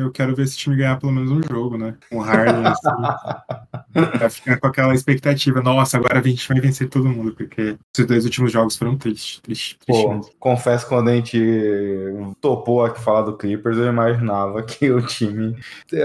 eu 0.00 0.10
quero 0.10 0.34
ver 0.34 0.44
esse 0.44 0.56
time 0.56 0.76
ganhar 0.76 0.98
pelo 0.98 1.12
menos 1.12 1.30
um 1.30 1.42
jogo, 1.42 1.76
né? 1.76 1.94
Com 2.10 2.16
o 2.16 2.20
Harden, 2.20 2.64
assim. 2.66 2.88
pra 4.18 4.30
ficar 4.30 4.58
com 4.58 4.66
aquela 4.66 4.94
expectativa. 4.94 5.60
Nossa, 5.60 5.98
agora 5.98 6.20
a 6.20 6.22
gente 6.22 6.48
vai 6.48 6.58
vencer 6.58 6.88
todo 6.88 7.08
mundo, 7.08 7.34
porque 7.34 7.76
esses 7.94 8.06
dois 8.06 8.24
últimos 8.24 8.50
jogos 8.50 8.76
foram 8.76 8.96
tristes. 8.96 9.40
Triste, 9.40 9.78
Pô, 9.86 10.20
confesso 10.38 10.84
que 10.84 10.88
quando 10.94 11.08
a 11.08 11.14
gente 11.16 11.38
topou 12.40 12.82
aqui 12.84 12.98
falar 13.00 13.22
do 13.22 13.36
Clippers, 13.36 13.76
eu 13.76 13.86
imaginava 13.88 14.62
que 14.64 14.90
o 14.90 15.02
time 15.02 15.54
te- 15.86 15.96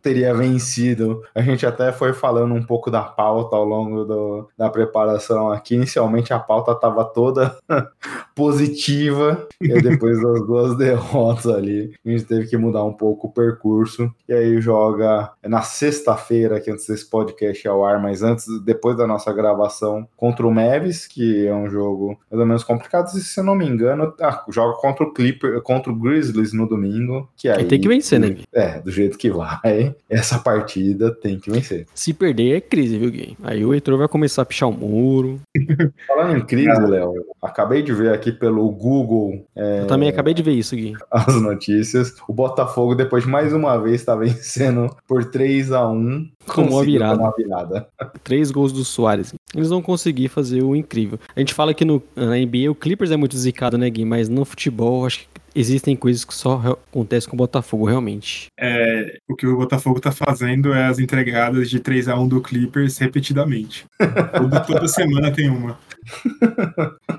teria 0.00 0.34
vencido. 0.34 1.22
A 1.34 1.42
gente 1.42 1.66
até 1.66 1.92
foi 1.92 2.14
falando 2.14 2.54
um 2.54 2.62
pouco 2.62 2.90
da 2.90 3.02
pauta 3.02 3.56
ao 3.56 3.64
longo 3.64 4.04
do- 4.04 4.48
da 4.56 4.70
preparação 4.70 5.52
aqui. 5.52 5.74
Inicialmente 5.74 6.32
a 6.32 6.38
pauta 6.38 6.72
estava 6.72 7.04
toda 7.04 7.56
positiva, 8.34 9.46
e 9.60 9.68
depois 9.82 10.20
das 10.22 10.46
duas 10.46 10.61
derrotas 10.76 11.46
ali, 11.46 11.92
a 12.04 12.10
gente 12.10 12.24
teve 12.24 12.46
que 12.46 12.56
mudar 12.56 12.84
um 12.84 12.92
pouco 12.92 13.26
o 13.26 13.32
percurso. 13.32 14.12
E 14.28 14.32
aí 14.32 14.60
joga 14.60 15.30
na 15.42 15.62
sexta-feira, 15.62 16.60
que 16.60 16.70
antes 16.70 16.86
desse 16.86 17.08
podcast 17.08 17.66
ir 17.66 17.68
ao 17.68 17.84
ar, 17.84 18.00
mas 18.00 18.22
antes, 18.22 18.46
depois 18.64 18.96
da 18.96 19.06
nossa 19.06 19.32
gravação, 19.32 20.06
contra 20.16 20.46
o 20.46 20.50
Mavis, 20.50 21.06
que 21.06 21.46
é 21.46 21.54
um 21.54 21.68
jogo 21.68 22.18
mais 22.30 22.40
ou 22.40 22.46
menos 22.46 22.64
complicado. 22.64 23.08
E, 23.16 23.20
se 23.20 23.40
eu 23.40 23.44
não 23.44 23.54
me 23.54 23.66
engano, 23.66 24.12
ah, 24.20 24.44
joga 24.48 24.78
contra 24.78 25.04
o 25.04 25.12
Clipper, 25.12 25.60
contra 25.62 25.92
o 25.92 25.96
Grizzlies 25.96 26.52
no 26.52 26.68
domingo. 26.68 27.28
Que 27.36 27.48
aí, 27.48 27.62
Aí 27.62 27.64
tem 27.64 27.80
que 27.80 27.88
vencer, 27.88 28.20
né, 28.20 28.30
Gui? 28.30 28.44
É, 28.52 28.80
do 28.80 28.90
jeito 28.90 29.18
que 29.18 29.30
vai, 29.30 29.94
essa 30.08 30.38
partida 30.38 31.12
tem 31.14 31.38
que 31.38 31.50
vencer. 31.50 31.86
Se 31.94 32.12
perder 32.12 32.56
é 32.56 32.60
crise, 32.60 32.98
viu, 32.98 33.10
Gui? 33.10 33.36
Aí 33.42 33.64
o 33.64 33.74
Heitor 33.74 33.96
vai 33.98 34.08
começar 34.08 34.42
a 34.42 34.46
pichar 34.46 34.68
o 34.68 34.72
muro. 34.72 35.40
Falando 36.06 36.36
em 36.36 36.44
crise, 36.44 36.80
Léo, 36.80 37.14
acabei 37.40 37.82
de 37.82 37.92
ver 37.92 38.12
aqui 38.12 38.32
pelo 38.32 38.68
Google 38.70 39.44
é, 39.54 39.80
Eu 39.80 39.86
também 39.86 40.08
acabei 40.08 40.34
de 40.34 40.42
ver 40.42 40.51
isso, 40.52 40.76
Gui. 40.76 40.94
as 41.10 41.40
notícias. 41.40 42.14
O 42.28 42.32
Botafogo, 42.32 42.94
depois 42.94 43.24
de 43.24 43.30
mais 43.30 43.52
uma 43.52 43.76
vez, 43.78 43.96
está 43.96 44.14
vencendo 44.14 44.94
por 45.06 45.24
3 45.24 45.72
a 45.72 45.88
1 45.88 46.30
Com 46.46 46.62
uma 46.62 46.84
virada. 46.84 47.20
uma 47.20 47.34
virada. 47.36 47.88
Três 48.22 48.50
gols 48.50 48.72
do 48.72 48.84
Soares. 48.84 49.34
Eles 49.54 49.68
vão 49.68 49.82
conseguir 49.82 50.28
fazer 50.28 50.62
o 50.62 50.74
incrível. 50.74 51.18
A 51.34 51.40
gente 51.40 51.54
fala 51.54 51.74
que 51.74 51.84
no, 51.84 52.02
na 52.14 52.36
NBA 52.36 52.70
o 52.70 52.74
Clippers 52.74 53.10
é 53.10 53.16
muito 53.16 53.36
zicado, 53.36 53.76
né, 53.76 53.88
Gui? 53.88 54.04
Mas 54.04 54.28
no 54.28 54.44
futebol, 54.44 55.06
acho 55.06 55.20
que 55.20 55.26
existem 55.54 55.94
coisas 55.94 56.24
que 56.24 56.34
só 56.34 56.78
acontecem 56.90 57.28
com 57.28 57.36
o 57.36 57.38
Botafogo, 57.38 57.86
realmente. 57.86 58.46
É, 58.58 59.18
o 59.28 59.36
que 59.36 59.46
o 59.46 59.56
Botafogo 59.56 60.00
tá 60.00 60.10
fazendo 60.10 60.72
é 60.72 60.86
as 60.86 60.98
entregadas 60.98 61.68
de 61.68 61.80
3 61.80 62.08
a 62.08 62.18
1 62.18 62.28
do 62.28 62.40
Clippers 62.40 62.98
repetidamente. 62.98 63.84
toda, 64.36 64.60
toda 64.60 64.88
semana 64.88 65.30
tem 65.30 65.48
uma. 65.48 65.78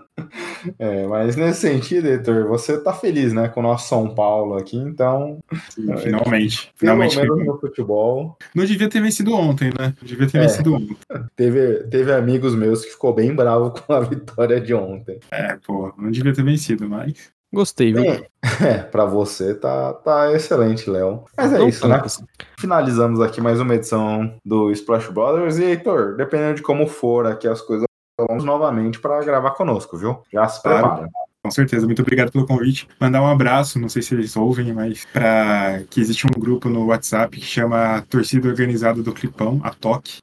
É, 0.79 1.05
mas 1.07 1.35
nesse 1.35 1.61
sentido, 1.61 2.07
Heitor, 2.07 2.47
você 2.47 2.77
tá 2.79 2.93
feliz, 2.93 3.33
né, 3.33 3.49
com 3.49 3.59
o 3.59 3.63
nosso 3.63 3.89
São 3.89 4.15
Paulo 4.15 4.57
aqui, 4.57 4.77
então, 4.77 5.39
Sim, 5.69 5.95
finalmente. 5.97 6.73
pelo 6.79 6.93
Finalmente. 6.93 7.17
menos 7.19 7.45
no 7.45 7.59
futebol, 7.59 8.37
Não 8.55 8.63
devia 8.65 8.89
ter 8.89 9.01
vencido 9.01 9.33
ontem, 9.35 9.67
né? 9.77 9.93
Não 10.01 10.07
devia 10.07 10.27
ter 10.27 10.37
É. 10.37 10.41
vencido 10.41 10.75
ontem. 10.75 10.97
teve, 11.35 11.83
teve 11.89 12.13
amigos 12.13 12.55
meus 12.55 12.83
que 12.85 12.91
ficou 12.91 13.13
bem 13.13 13.35
bravo 13.35 13.71
com 13.71 13.93
a 13.93 13.99
vitória 13.99 14.59
de 14.61 14.73
ontem. 14.73 15.19
É, 15.31 15.57
pô, 15.65 15.93
não 15.97 16.09
devia 16.09 16.33
ter 16.33 16.43
vencido, 16.43 16.87
mas. 16.89 17.13
Gostei, 17.53 17.93
viu? 17.93 18.03
É, 18.05 18.27
é 18.65 18.77
pra 18.79 19.05
você 19.05 19.53
tá, 19.53 19.93
tá 19.93 20.31
excelente, 20.33 20.89
Léo. 20.89 21.25
Mas 21.37 21.53
é 21.53 21.59
Não 21.59 21.67
isso, 21.69 21.81
tanto 21.81 22.05
né? 22.05 22.25
Finalizamos 22.57 23.19
aqui 23.21 23.39
mais 23.41 23.59
uma 23.59 23.75
edição 23.75 24.33
do 24.43 24.71
Splash 24.71 25.09
Brothers. 25.09 25.57
E, 25.59 25.63
Heitor, 25.65 26.15
dependendo 26.15 26.55
de 26.55 26.61
como 26.63 26.87
for 26.87 27.27
aqui 27.27 27.47
as 27.47 27.61
coisas, 27.61 27.85
vamos 28.19 28.43
novamente 28.43 28.99
para 28.99 29.23
gravar 29.23 29.51
conosco, 29.51 29.97
viu? 29.97 30.19
Já 30.31 30.47
se 30.47 30.61
Claro. 30.61 30.87
prepara. 30.89 31.09
Com 31.43 31.51
certeza, 31.51 31.85
muito 31.85 32.01
obrigado 32.01 32.31
pelo 32.31 32.47
convite. 32.47 32.87
Mandar 32.97 33.21
um 33.21 33.27
abraço, 33.27 33.77
não 33.77 33.89
sei 33.89 34.01
se 34.01 34.13
eles 34.13 34.37
ouvem, 34.37 34.71
mas 34.71 35.03
para 35.11 35.83
que 35.89 35.99
existe 35.99 36.25
um 36.25 36.39
grupo 36.39 36.69
no 36.69 36.85
WhatsApp 36.85 37.37
que 37.37 37.45
chama 37.45 38.01
Torcida 38.09 38.47
Organizada 38.47 39.03
do 39.03 39.11
Clipão, 39.11 39.59
a 39.61 39.71
TOC. 39.71 40.19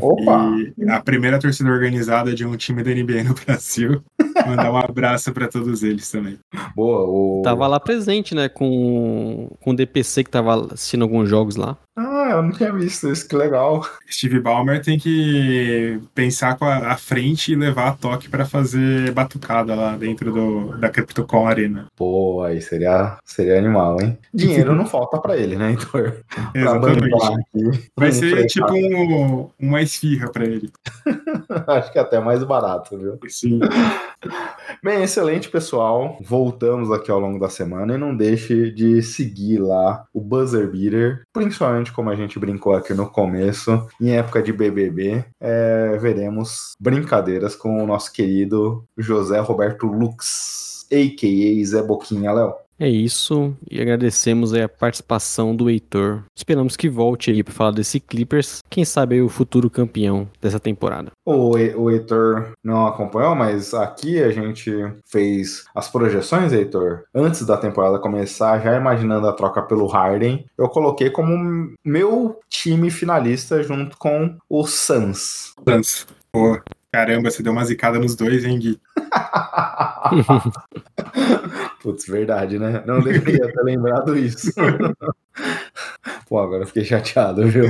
Opa! 0.00 0.50
E 0.76 0.90
a 0.90 1.00
primeira 1.00 1.38
torcida 1.38 1.70
organizada 1.70 2.34
de 2.34 2.44
um 2.44 2.56
time 2.56 2.82
da 2.82 2.90
NBA 2.90 3.24
no 3.24 3.34
Brasil. 3.46 4.02
Mandar 4.46 4.72
um 4.72 4.76
abraço 4.76 5.32
para 5.32 5.48
todos 5.48 5.82
eles 5.82 6.10
também. 6.10 6.38
Boa. 6.74 7.04
O... 7.04 7.42
Tava 7.42 7.66
lá 7.66 7.78
presente, 7.78 8.34
né, 8.34 8.48
com, 8.48 9.48
com 9.60 9.70
o 9.70 9.76
DPC 9.76 10.24
que 10.24 10.30
tava 10.30 10.72
assistindo 10.72 11.02
alguns 11.02 11.28
jogos 11.28 11.56
lá. 11.56 11.76
Ah, 11.94 12.28
eu 12.30 12.42
não 12.42 12.52
tinha 12.52 12.72
visto 12.72 13.10
isso, 13.10 13.28
que 13.28 13.36
legal. 13.36 13.86
Steve 14.10 14.40
Ballmer 14.40 14.82
tem 14.82 14.98
que 14.98 16.00
pensar 16.14 16.56
com 16.56 16.64
a, 16.64 16.92
a 16.92 16.96
frente 16.96 17.52
e 17.52 17.56
levar 17.56 17.88
a 17.88 17.92
TOC 17.92 18.28
para 18.30 18.46
fazer 18.46 19.12
batucada 19.12 19.74
lá 19.74 19.94
dentro 19.94 20.32
do, 20.32 20.78
da 20.78 20.88
CryptoCon 20.88 21.46
Arena. 21.46 21.86
Pô, 21.94 22.42
aí 22.42 22.62
seria, 22.62 23.18
seria 23.24 23.58
animal, 23.58 24.00
hein? 24.00 24.18
Dinheiro 24.32 24.74
não 24.74 24.86
falta 24.86 25.18
pra 25.18 25.36
ele, 25.36 25.56
né, 25.56 25.70
Heitor? 25.70 26.16
Exatamente. 26.54 27.90
Vai 27.94 28.10
ser 28.10 28.46
tipo 28.46 28.72
um, 28.72 29.50
uma 29.58 29.80
esfirra 29.82 30.30
para 30.30 30.44
ele. 30.44 30.70
Acho 31.66 31.92
que 31.92 31.98
é 31.98 32.02
até 32.02 32.20
mais 32.20 32.42
barato, 32.44 32.96
viu? 32.98 33.18
Sim. 33.28 33.60
Bem, 34.82 35.02
excelente, 35.02 35.48
pessoal. 35.48 36.18
Voltamos 36.22 36.90
aqui 36.90 37.10
ao 37.10 37.20
longo 37.20 37.38
da 37.38 37.48
semana 37.48 37.94
e 37.94 37.98
não 37.98 38.16
deixe 38.16 38.70
de 38.70 39.02
seguir 39.02 39.58
lá 39.58 40.04
o 40.12 40.20
Buzzer 40.20 40.70
Beater, 40.70 41.22
principalmente 41.32 41.92
como 41.92 42.10
a 42.10 42.16
gente 42.16 42.38
brincou 42.38 42.74
aqui 42.74 42.94
no 42.94 43.08
começo, 43.08 43.86
em 44.00 44.16
época 44.16 44.42
de 44.42 44.52
BBB, 44.52 45.24
é, 45.40 45.96
veremos 46.00 46.72
brincadeiras 46.78 47.54
com 47.54 47.82
o 47.82 47.86
nosso 47.86 48.12
querido 48.12 48.84
José 48.96 49.38
Roberto 49.40 49.86
Lux, 49.86 50.86
a.k.a. 50.90 51.64
Zé 51.64 51.82
Boquinha, 51.82 52.32
Léo. 52.32 52.61
É 52.78 52.88
isso, 52.88 53.54
e 53.70 53.80
agradecemos 53.80 54.52
aí 54.52 54.62
a 54.62 54.68
participação 54.68 55.54
do 55.54 55.70
Heitor. 55.70 56.24
Esperamos 56.36 56.76
que 56.76 56.88
volte 56.88 57.30
aí 57.30 57.42
pra 57.44 57.54
falar 57.54 57.70
desse 57.70 58.00
Clippers, 58.00 58.58
quem 58.68 58.84
sabe 58.84 59.14
aí 59.14 59.22
o 59.22 59.28
futuro 59.28 59.70
campeão 59.70 60.28
dessa 60.40 60.58
temporada. 60.58 61.12
O, 61.24 61.56
He- 61.56 61.76
o 61.76 61.88
Heitor 61.90 62.52
não 62.64 62.86
acompanhou, 62.86 63.36
mas 63.36 63.72
aqui 63.72 64.20
a 64.20 64.32
gente 64.32 64.72
fez 65.06 65.64
as 65.74 65.88
projeções, 65.88 66.52
Heitor, 66.52 67.04
antes 67.14 67.46
da 67.46 67.56
temporada 67.56 68.00
começar, 68.00 68.58
já 68.60 68.76
imaginando 68.76 69.28
a 69.28 69.32
troca 69.32 69.62
pelo 69.62 69.86
Harden. 69.86 70.44
Eu 70.58 70.68
coloquei 70.68 71.08
como 71.08 71.72
meu 71.84 72.40
time 72.50 72.90
finalista 72.90 73.62
junto 73.62 73.96
com 73.96 74.36
o 74.48 74.66
Suns. 74.66 75.52
Lance. 75.64 76.04
Pô, 76.32 76.58
caramba, 76.90 77.30
você 77.30 77.42
deu 77.42 77.52
uma 77.52 77.64
zicada 77.64 77.98
nos 77.98 78.16
dois, 78.16 78.44
hein, 78.44 78.58
Gui? 78.58 78.80
Putz, 81.82 82.06
verdade, 82.06 82.58
né? 82.58 82.82
Não 82.86 83.00
deveria 83.00 83.52
ter 83.52 83.62
lembrado 83.62 84.16
isso. 84.16 84.52
Pô, 86.28 86.38
agora 86.38 86.62
eu 86.62 86.66
fiquei 86.66 86.84
chateado, 86.84 87.46
viu? 87.46 87.64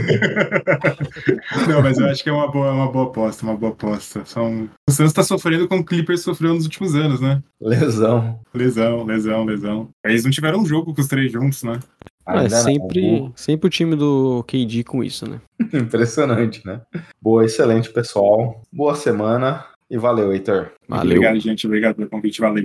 Não, 1.69 1.83
mas 1.83 1.99
eu 1.99 2.07
acho 2.07 2.23
que 2.23 2.31
é 2.31 2.33
uma 2.33 2.51
boa, 2.51 2.73
uma 2.73 2.91
boa 2.91 3.07
aposta, 3.07 3.45
uma 3.45 3.57
boa 3.57 3.73
aposta. 3.73 4.25
São... 4.25 4.69
O 4.89 4.93
Santos 4.93 5.13
tá 5.13 5.23
sofrendo 5.23 5.69
como 5.69 5.83
o 5.83 5.85
Clippers 5.85 6.23
sofreu 6.23 6.55
nos 6.55 6.65
últimos 6.65 6.95
anos, 6.95 7.21
né? 7.21 7.43
Lesão. 7.61 8.41
Lesão, 8.55 9.05
lesão, 9.05 9.45
lesão. 9.45 9.89
Eles 10.05 10.25
não 10.25 10.31
tiveram 10.31 10.61
um 10.61 10.67
jogo 10.67 10.95
com 10.95 11.01
os 11.01 11.09
três 11.09 11.33
juntos, 11.33 11.63
né? 11.63 11.81
Ah, 12.25 12.45
é 12.45 12.49
sempre, 12.49 13.33
sempre 13.35 13.67
o 13.67 13.71
time 13.71 13.97
do 13.97 14.45
KD 14.45 14.85
com 14.85 15.03
isso, 15.03 15.29
né? 15.29 15.41
Impressionante, 15.75 16.65
né? 16.65 16.81
Boa, 17.21 17.45
excelente, 17.45 17.91
pessoal. 17.91 18.63
Boa 18.73 18.95
semana 18.95 19.65
E 19.93 19.99
valeu, 19.99 20.33
Heitor. 20.33 20.73
Valeu. 20.89 21.19
Obrigado, 21.19 21.39
gente. 21.39 21.67
Obrigado 21.67 21.97
pelo 21.97 22.09
convite. 22.09 22.41
Valeu. 22.41 22.65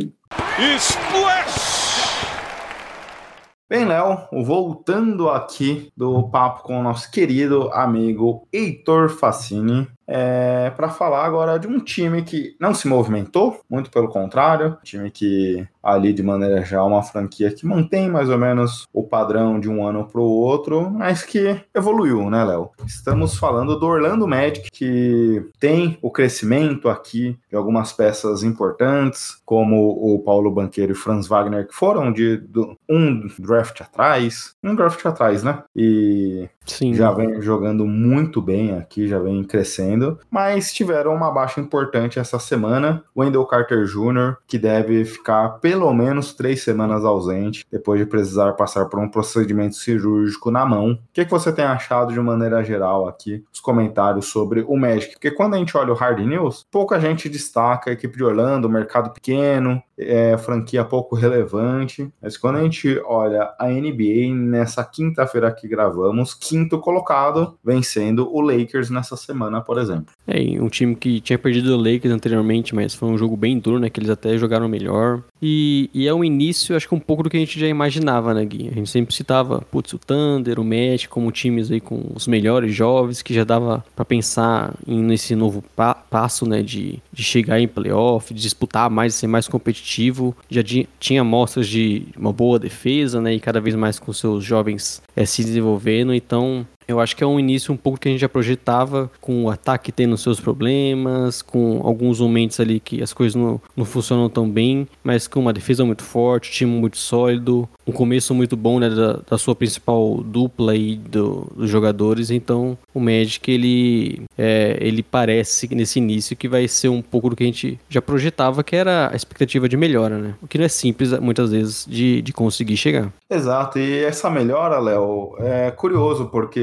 Bem, 3.69 3.83
Léo, 3.83 4.29
voltando 4.45 5.29
aqui 5.29 5.89
do 5.93 6.29
papo 6.29 6.63
com 6.63 6.79
o 6.79 6.81
nosso 6.81 7.11
querido 7.11 7.69
amigo 7.73 8.47
Heitor 8.53 9.09
Facini, 9.09 9.89
é, 10.07 10.71
para 10.75 10.89
falar 10.89 11.25
agora 11.25 11.59
de 11.59 11.67
um 11.67 11.79
time 11.79 12.23
que 12.23 12.55
não 12.59 12.73
se 12.73 12.87
movimentou, 12.87 13.61
muito 13.69 13.91
pelo 13.91 14.07
contrário, 14.07 14.77
time 14.83 15.11
que 15.11 15.67
ali 15.83 16.11
de 16.11 16.21
maneira 16.21 16.63
geral 16.65 16.87
uma 16.87 17.03
franquia 17.03 17.51
que 17.51 17.65
mantém 17.65 18.09
mais 18.09 18.29
ou 18.29 18.37
menos 18.37 18.87
o 18.93 19.03
padrão 19.03 19.59
de 19.59 19.69
um 19.69 19.85
ano 19.85 20.05
para 20.05 20.19
o 20.19 20.23
outro, 20.23 20.89
mas 20.89 21.23
que 21.23 21.61
evoluiu, 21.73 22.29
né, 22.29 22.43
Léo? 22.43 22.71
Estamos 22.85 23.37
falando 23.37 23.79
do 23.79 23.85
Orlando 23.85 24.27
Magic, 24.27 24.69
que 24.71 25.45
tem 25.59 25.97
o 26.01 26.11
crescimento 26.11 26.89
aqui 26.89 27.37
de 27.49 27.55
algumas 27.55 27.93
peças 27.93 28.43
importantes, 28.43 29.41
como 29.45 29.89
o 29.89 30.19
Paulo 30.19 30.51
Banqueiro 30.51 30.91
e 30.91 30.95
Franz 30.95 31.27
Wagner, 31.27 31.67
que 31.67 31.73
foram 31.73 32.11
de, 32.11 32.37
de 32.37 32.59
um 32.89 33.27
draft 33.39 33.81
atrás, 33.81 34.53
um 34.63 34.75
draft 34.75 35.05
atrás, 35.05 35.43
né? 35.43 35.63
E 35.75 36.49
Sim. 36.65 36.93
já 36.93 37.11
vem 37.11 37.41
jogando 37.41 37.85
muito 37.85 38.41
bem 38.41 38.77
aqui, 38.77 39.07
já 39.07 39.19
vem 39.19 39.43
crescendo, 39.43 39.96
mas 40.29 40.73
tiveram 40.73 41.13
uma 41.13 41.31
baixa 41.31 41.59
importante 41.59 42.19
essa 42.19 42.39
semana. 42.39 43.03
Wendell 43.15 43.45
Carter 43.45 43.85
Jr., 43.85 44.37
que 44.47 44.57
deve 44.57 45.05
ficar 45.05 45.59
pelo 45.59 45.91
menos 45.93 46.33
três 46.33 46.63
semanas 46.63 47.03
ausente, 47.03 47.65
depois 47.71 47.99
de 47.99 48.05
precisar 48.05 48.53
passar 48.53 48.85
por 48.85 48.99
um 48.99 49.09
procedimento 49.09 49.75
cirúrgico 49.75 50.51
na 50.51 50.65
mão. 50.65 50.91
O 50.91 50.99
que, 51.13 51.25
que 51.25 51.31
você 51.31 51.51
tem 51.51 51.65
achado 51.65 52.13
de 52.13 52.19
maneira 52.19 52.63
geral 52.63 53.07
aqui, 53.07 53.43
os 53.51 53.59
comentários 53.59 54.27
sobre 54.27 54.63
o 54.67 54.77
Magic? 54.77 55.13
Porque 55.13 55.31
quando 55.31 55.55
a 55.55 55.57
gente 55.57 55.75
olha 55.75 55.91
o 55.91 55.95
Hard 55.95 56.19
News, 56.19 56.65
pouca 56.71 56.99
gente 56.99 57.29
destaca 57.29 57.89
a 57.89 57.93
equipe 57.93 58.17
de 58.17 58.23
Orlando, 58.23 58.69
mercado 58.69 59.11
pequeno, 59.11 59.81
é, 59.97 60.37
franquia 60.37 60.85
pouco 60.85 61.15
relevante, 61.15 62.11
mas 62.21 62.37
quando 62.37 62.57
a 62.57 62.63
gente 62.63 62.99
olha 63.05 63.53
a 63.59 63.67
NBA 63.67 64.33
nessa 64.33 64.83
quinta-feira 64.83 65.51
que 65.51 65.67
gravamos, 65.67 66.33
quinto 66.33 66.79
colocado, 66.79 67.57
vencendo 67.63 68.29
o 68.31 68.41
Lakers 68.41 68.89
nessa 68.89 69.17
semana, 69.17 69.61
por 69.61 69.77
exemplo. 69.77 70.13
É, 70.27 70.39
um 70.61 70.69
time 70.69 70.95
que 70.95 71.19
tinha 71.19 71.39
perdido 71.39 71.73
o 71.73 71.77
Lakers 71.77 72.13
anteriormente, 72.13 72.75
mas 72.75 72.93
foi 72.93 73.09
um 73.09 73.17
jogo 73.17 73.35
bem 73.35 73.57
duro, 73.59 73.79
né? 73.79 73.89
Que 73.89 73.99
eles 73.99 74.09
até 74.09 74.37
jogaram 74.37 74.67
melhor. 74.67 75.23
E, 75.41 75.89
e 75.93 76.07
é 76.07 76.13
um 76.13 76.23
início, 76.23 76.75
acho 76.75 76.87
que 76.87 76.95
um 76.95 76.99
pouco 76.99 77.23
do 77.23 77.29
que 77.29 77.37
a 77.37 77.39
gente 77.39 77.59
já 77.59 77.67
imaginava, 77.67 78.33
né, 78.33 78.43
Gui? 78.43 78.69
A 78.69 78.73
gente 78.73 78.89
sempre 78.89 79.13
citava, 79.13 79.61
putz, 79.71 79.93
o 79.93 79.99
Thunder, 79.99 80.59
o 80.59 80.63
Magic, 80.63 81.07
como 81.07 81.31
times 81.31 81.71
aí 81.71 81.79
com 81.79 82.11
os 82.15 82.27
melhores 82.27 82.73
jovens, 82.73 83.21
que 83.21 83.33
já 83.33 83.43
dava 83.43 83.83
pra 83.95 84.03
pensar 84.03 84.73
em, 84.87 85.01
nesse 85.01 85.35
novo 85.35 85.63
pa 85.75 85.93
passo, 85.93 86.47
né, 86.47 86.61
de, 86.61 86.99
de 87.11 87.23
chegar 87.23 87.59
em 87.59 87.67
playoff, 87.67 88.33
de 88.33 88.41
disputar 88.41 88.89
mais, 88.89 89.13
ser 89.15 89.27
mais 89.27 89.47
competitivo. 89.47 90.35
Já 90.49 90.61
tinha 90.99 91.21
amostras 91.21 91.67
de 91.67 92.07
uma 92.17 92.31
boa 92.31 92.57
defesa, 92.57 93.21
né, 93.21 93.33
e 93.33 93.39
cada 93.39 93.59
vez 93.59 93.75
mais 93.75 93.99
com 93.99 94.11
seus 94.13 94.43
jovens 94.43 95.01
é, 95.15 95.25
se 95.25 95.43
desenvolvendo. 95.43 96.13
Então, 96.13 96.65
eu 96.87 96.99
acho 96.99 97.15
que 97.15 97.23
é 97.23 97.27
um 97.27 97.39
início 97.39 97.73
um 97.73 97.77
pouco 97.77 97.99
que 97.99 98.07
a 98.07 98.11
gente 98.11 98.21
já 98.21 98.29
projetava, 98.29 99.09
com 99.19 99.43
o 99.45 99.49
ataque 99.49 99.91
tendo 99.91 100.17
seus 100.17 100.39
problemas, 100.39 101.41
com 101.41 101.81
alguns 101.83 102.19
momentos 102.19 102.59
ali 102.59 102.79
que 102.79 103.01
as 103.01 103.13
coisas 103.13 103.35
não, 103.35 103.59
não 103.75 103.85
funcionam 103.85 104.29
tão 104.29 104.49
bem, 104.49 104.87
mas 105.03 105.27
com 105.27 105.39
uma 105.39 105.53
defesa 105.53 105.83
muito 105.85 106.03
forte, 106.03 106.51
time 106.51 106.71
muito 106.71 106.97
sólido, 106.97 107.67
um 107.85 107.91
começo 107.91 108.33
muito 108.33 108.55
bom 108.55 108.79
né, 108.79 108.89
da, 108.89 109.19
da 109.29 109.37
sua 109.37 109.55
principal 109.55 110.17
dupla 110.23 110.73
aí 110.73 110.95
do- 110.95 111.47
dos 111.55 111.69
jogadores. 111.69 112.29
Então, 112.31 112.77
o 112.93 112.99
Magic 112.99 113.49
ele, 113.51 114.21
é, 114.37 114.77
ele 114.79 115.03
parece 115.03 115.73
nesse 115.73 115.99
início 115.99 116.35
que 116.35 116.47
vai 116.47 116.67
ser 116.67 116.89
um 116.89 117.01
pouco 117.01 117.29
do 117.29 117.35
que 117.35 117.43
a 117.43 117.47
gente 117.47 117.79
já 117.89 118.01
projetava, 118.01 118.63
que 118.63 118.75
era 118.75 119.09
a 119.11 119.15
expectativa 119.15 119.67
de 119.69 119.75
melhora, 119.77 120.17
né? 120.17 120.35
O 120.41 120.47
que 120.47 120.57
não 120.57 120.65
é 120.65 120.69
simples 120.69 121.11
muitas 121.19 121.51
vezes 121.51 121.85
de, 121.87 122.21
de 122.21 122.33
conseguir 122.33 122.77
chegar. 122.77 123.11
Exato, 123.29 123.79
e 123.79 124.03
essa 124.03 124.29
melhora, 124.29 124.79
Léo, 124.79 125.35
é 125.39 125.71
curioso, 125.71 126.25
porque 126.27 126.59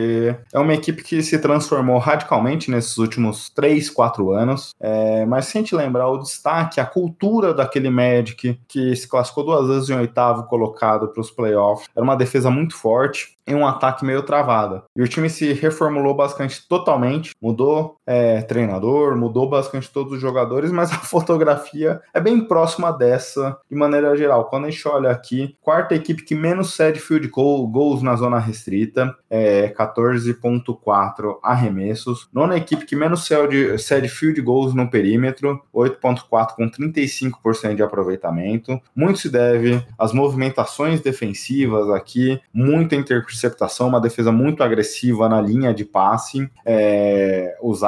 é 0.53 0.59
uma 0.59 0.75
equipe 0.75 1.03
que 1.03 1.23
se 1.23 1.39
transformou 1.39 1.99
radicalmente 1.99 2.71
nesses 2.71 2.97
últimos 2.99 3.51
3, 3.51 3.91
4 3.91 4.33
anos. 4.33 4.71
É, 4.81 5.25
mas 5.27 5.47
se 5.47 5.59
a 5.59 5.61
gente 5.61 5.75
lembrar 5.75 6.09
o 6.09 6.19
destaque, 6.19 6.81
a 6.81 6.87
cultura 6.87 7.55
daquele 7.55 7.91
Magic 7.91 8.59
que 8.69 8.97
se 8.97 9.09
classificou 9.09 9.45
duas 9.45 9.69
vezes 9.69 9.91
em 9.91 9.95
oitavo 9.95 10.45
colocado 10.45 11.09
para 11.09 11.21
os 11.21 11.31
playoffs, 11.31 11.89
era 11.95 12.05
uma 12.05 12.17
defesa 12.17 12.51
muito 12.51 12.77
forte 12.77 13.35
e 13.47 13.55
um 13.55 13.67
ataque 13.67 14.05
meio 14.05 14.23
travado. 14.23 14.83
E 14.97 15.03
o 15.03 15.09
time 15.09 15.29
se 15.29 15.53
reformulou 15.53 16.15
basicamente 16.15 16.67
totalmente, 16.67 17.33
mudou 17.41 17.97
é, 18.07 18.41
treinador, 18.43 19.17
mudou 19.17 19.49
basicamente 19.49 19.93
todos 19.93 20.15
os 20.15 20.21
jogadores, 20.21 20.73
mas 20.73 20.91
a 20.93 20.99
fotografia 21.05 22.01
é 22.13 22.21
bem 22.21 22.41
próxima 22.41 22.91
dessa 22.91 23.59
de 23.71 23.77
maneira 23.77 24.17
geral. 24.17 24.47
Quando 24.47 24.67
a 24.67 24.71
gente 24.71 24.87
olha 24.89 25.11
aqui, 25.11 25.57
quarta 25.61 25.95
equipe 25.95 26.25
que 26.25 26.35
menos 26.35 26.75
cede 26.75 27.01
field 27.01 27.29
goal, 27.29 27.67
goals 27.69 28.03
na 28.03 28.17
zona 28.17 28.39
restrita, 28.39 29.15
é 29.29 29.69
14.4 30.05 31.39
arremessos. 31.43 32.29
Nona 32.33 32.57
equipe 32.57 32.85
que 32.85 32.97
menos 32.97 33.25
cede, 33.25 34.09
field 34.09 34.41
goals 34.43 34.75
no 34.75 34.91
perímetro, 34.91 35.63
8.4 35.75 36.55
com 36.55 36.71
35% 36.71 37.75
de 37.75 37.83
aproveitamento. 37.83 38.81
Muito 38.95 39.21
se 39.21 39.31
deve 39.31 39.85
às 39.99 40.13
movimentações 40.13 41.01
defensivas 41.01 41.89
aqui, 41.91 42.41
muita 42.53 42.95
interceptação, 42.95 43.89
uma 43.89 44.01
defesa 44.01 44.31
muito 44.31 44.63
agressiva 44.63 45.29
na 45.29 45.41
linha 45.41 45.73
de 45.73 45.85
passe. 45.85 46.49
É, 46.65 47.57
os, 47.63 47.81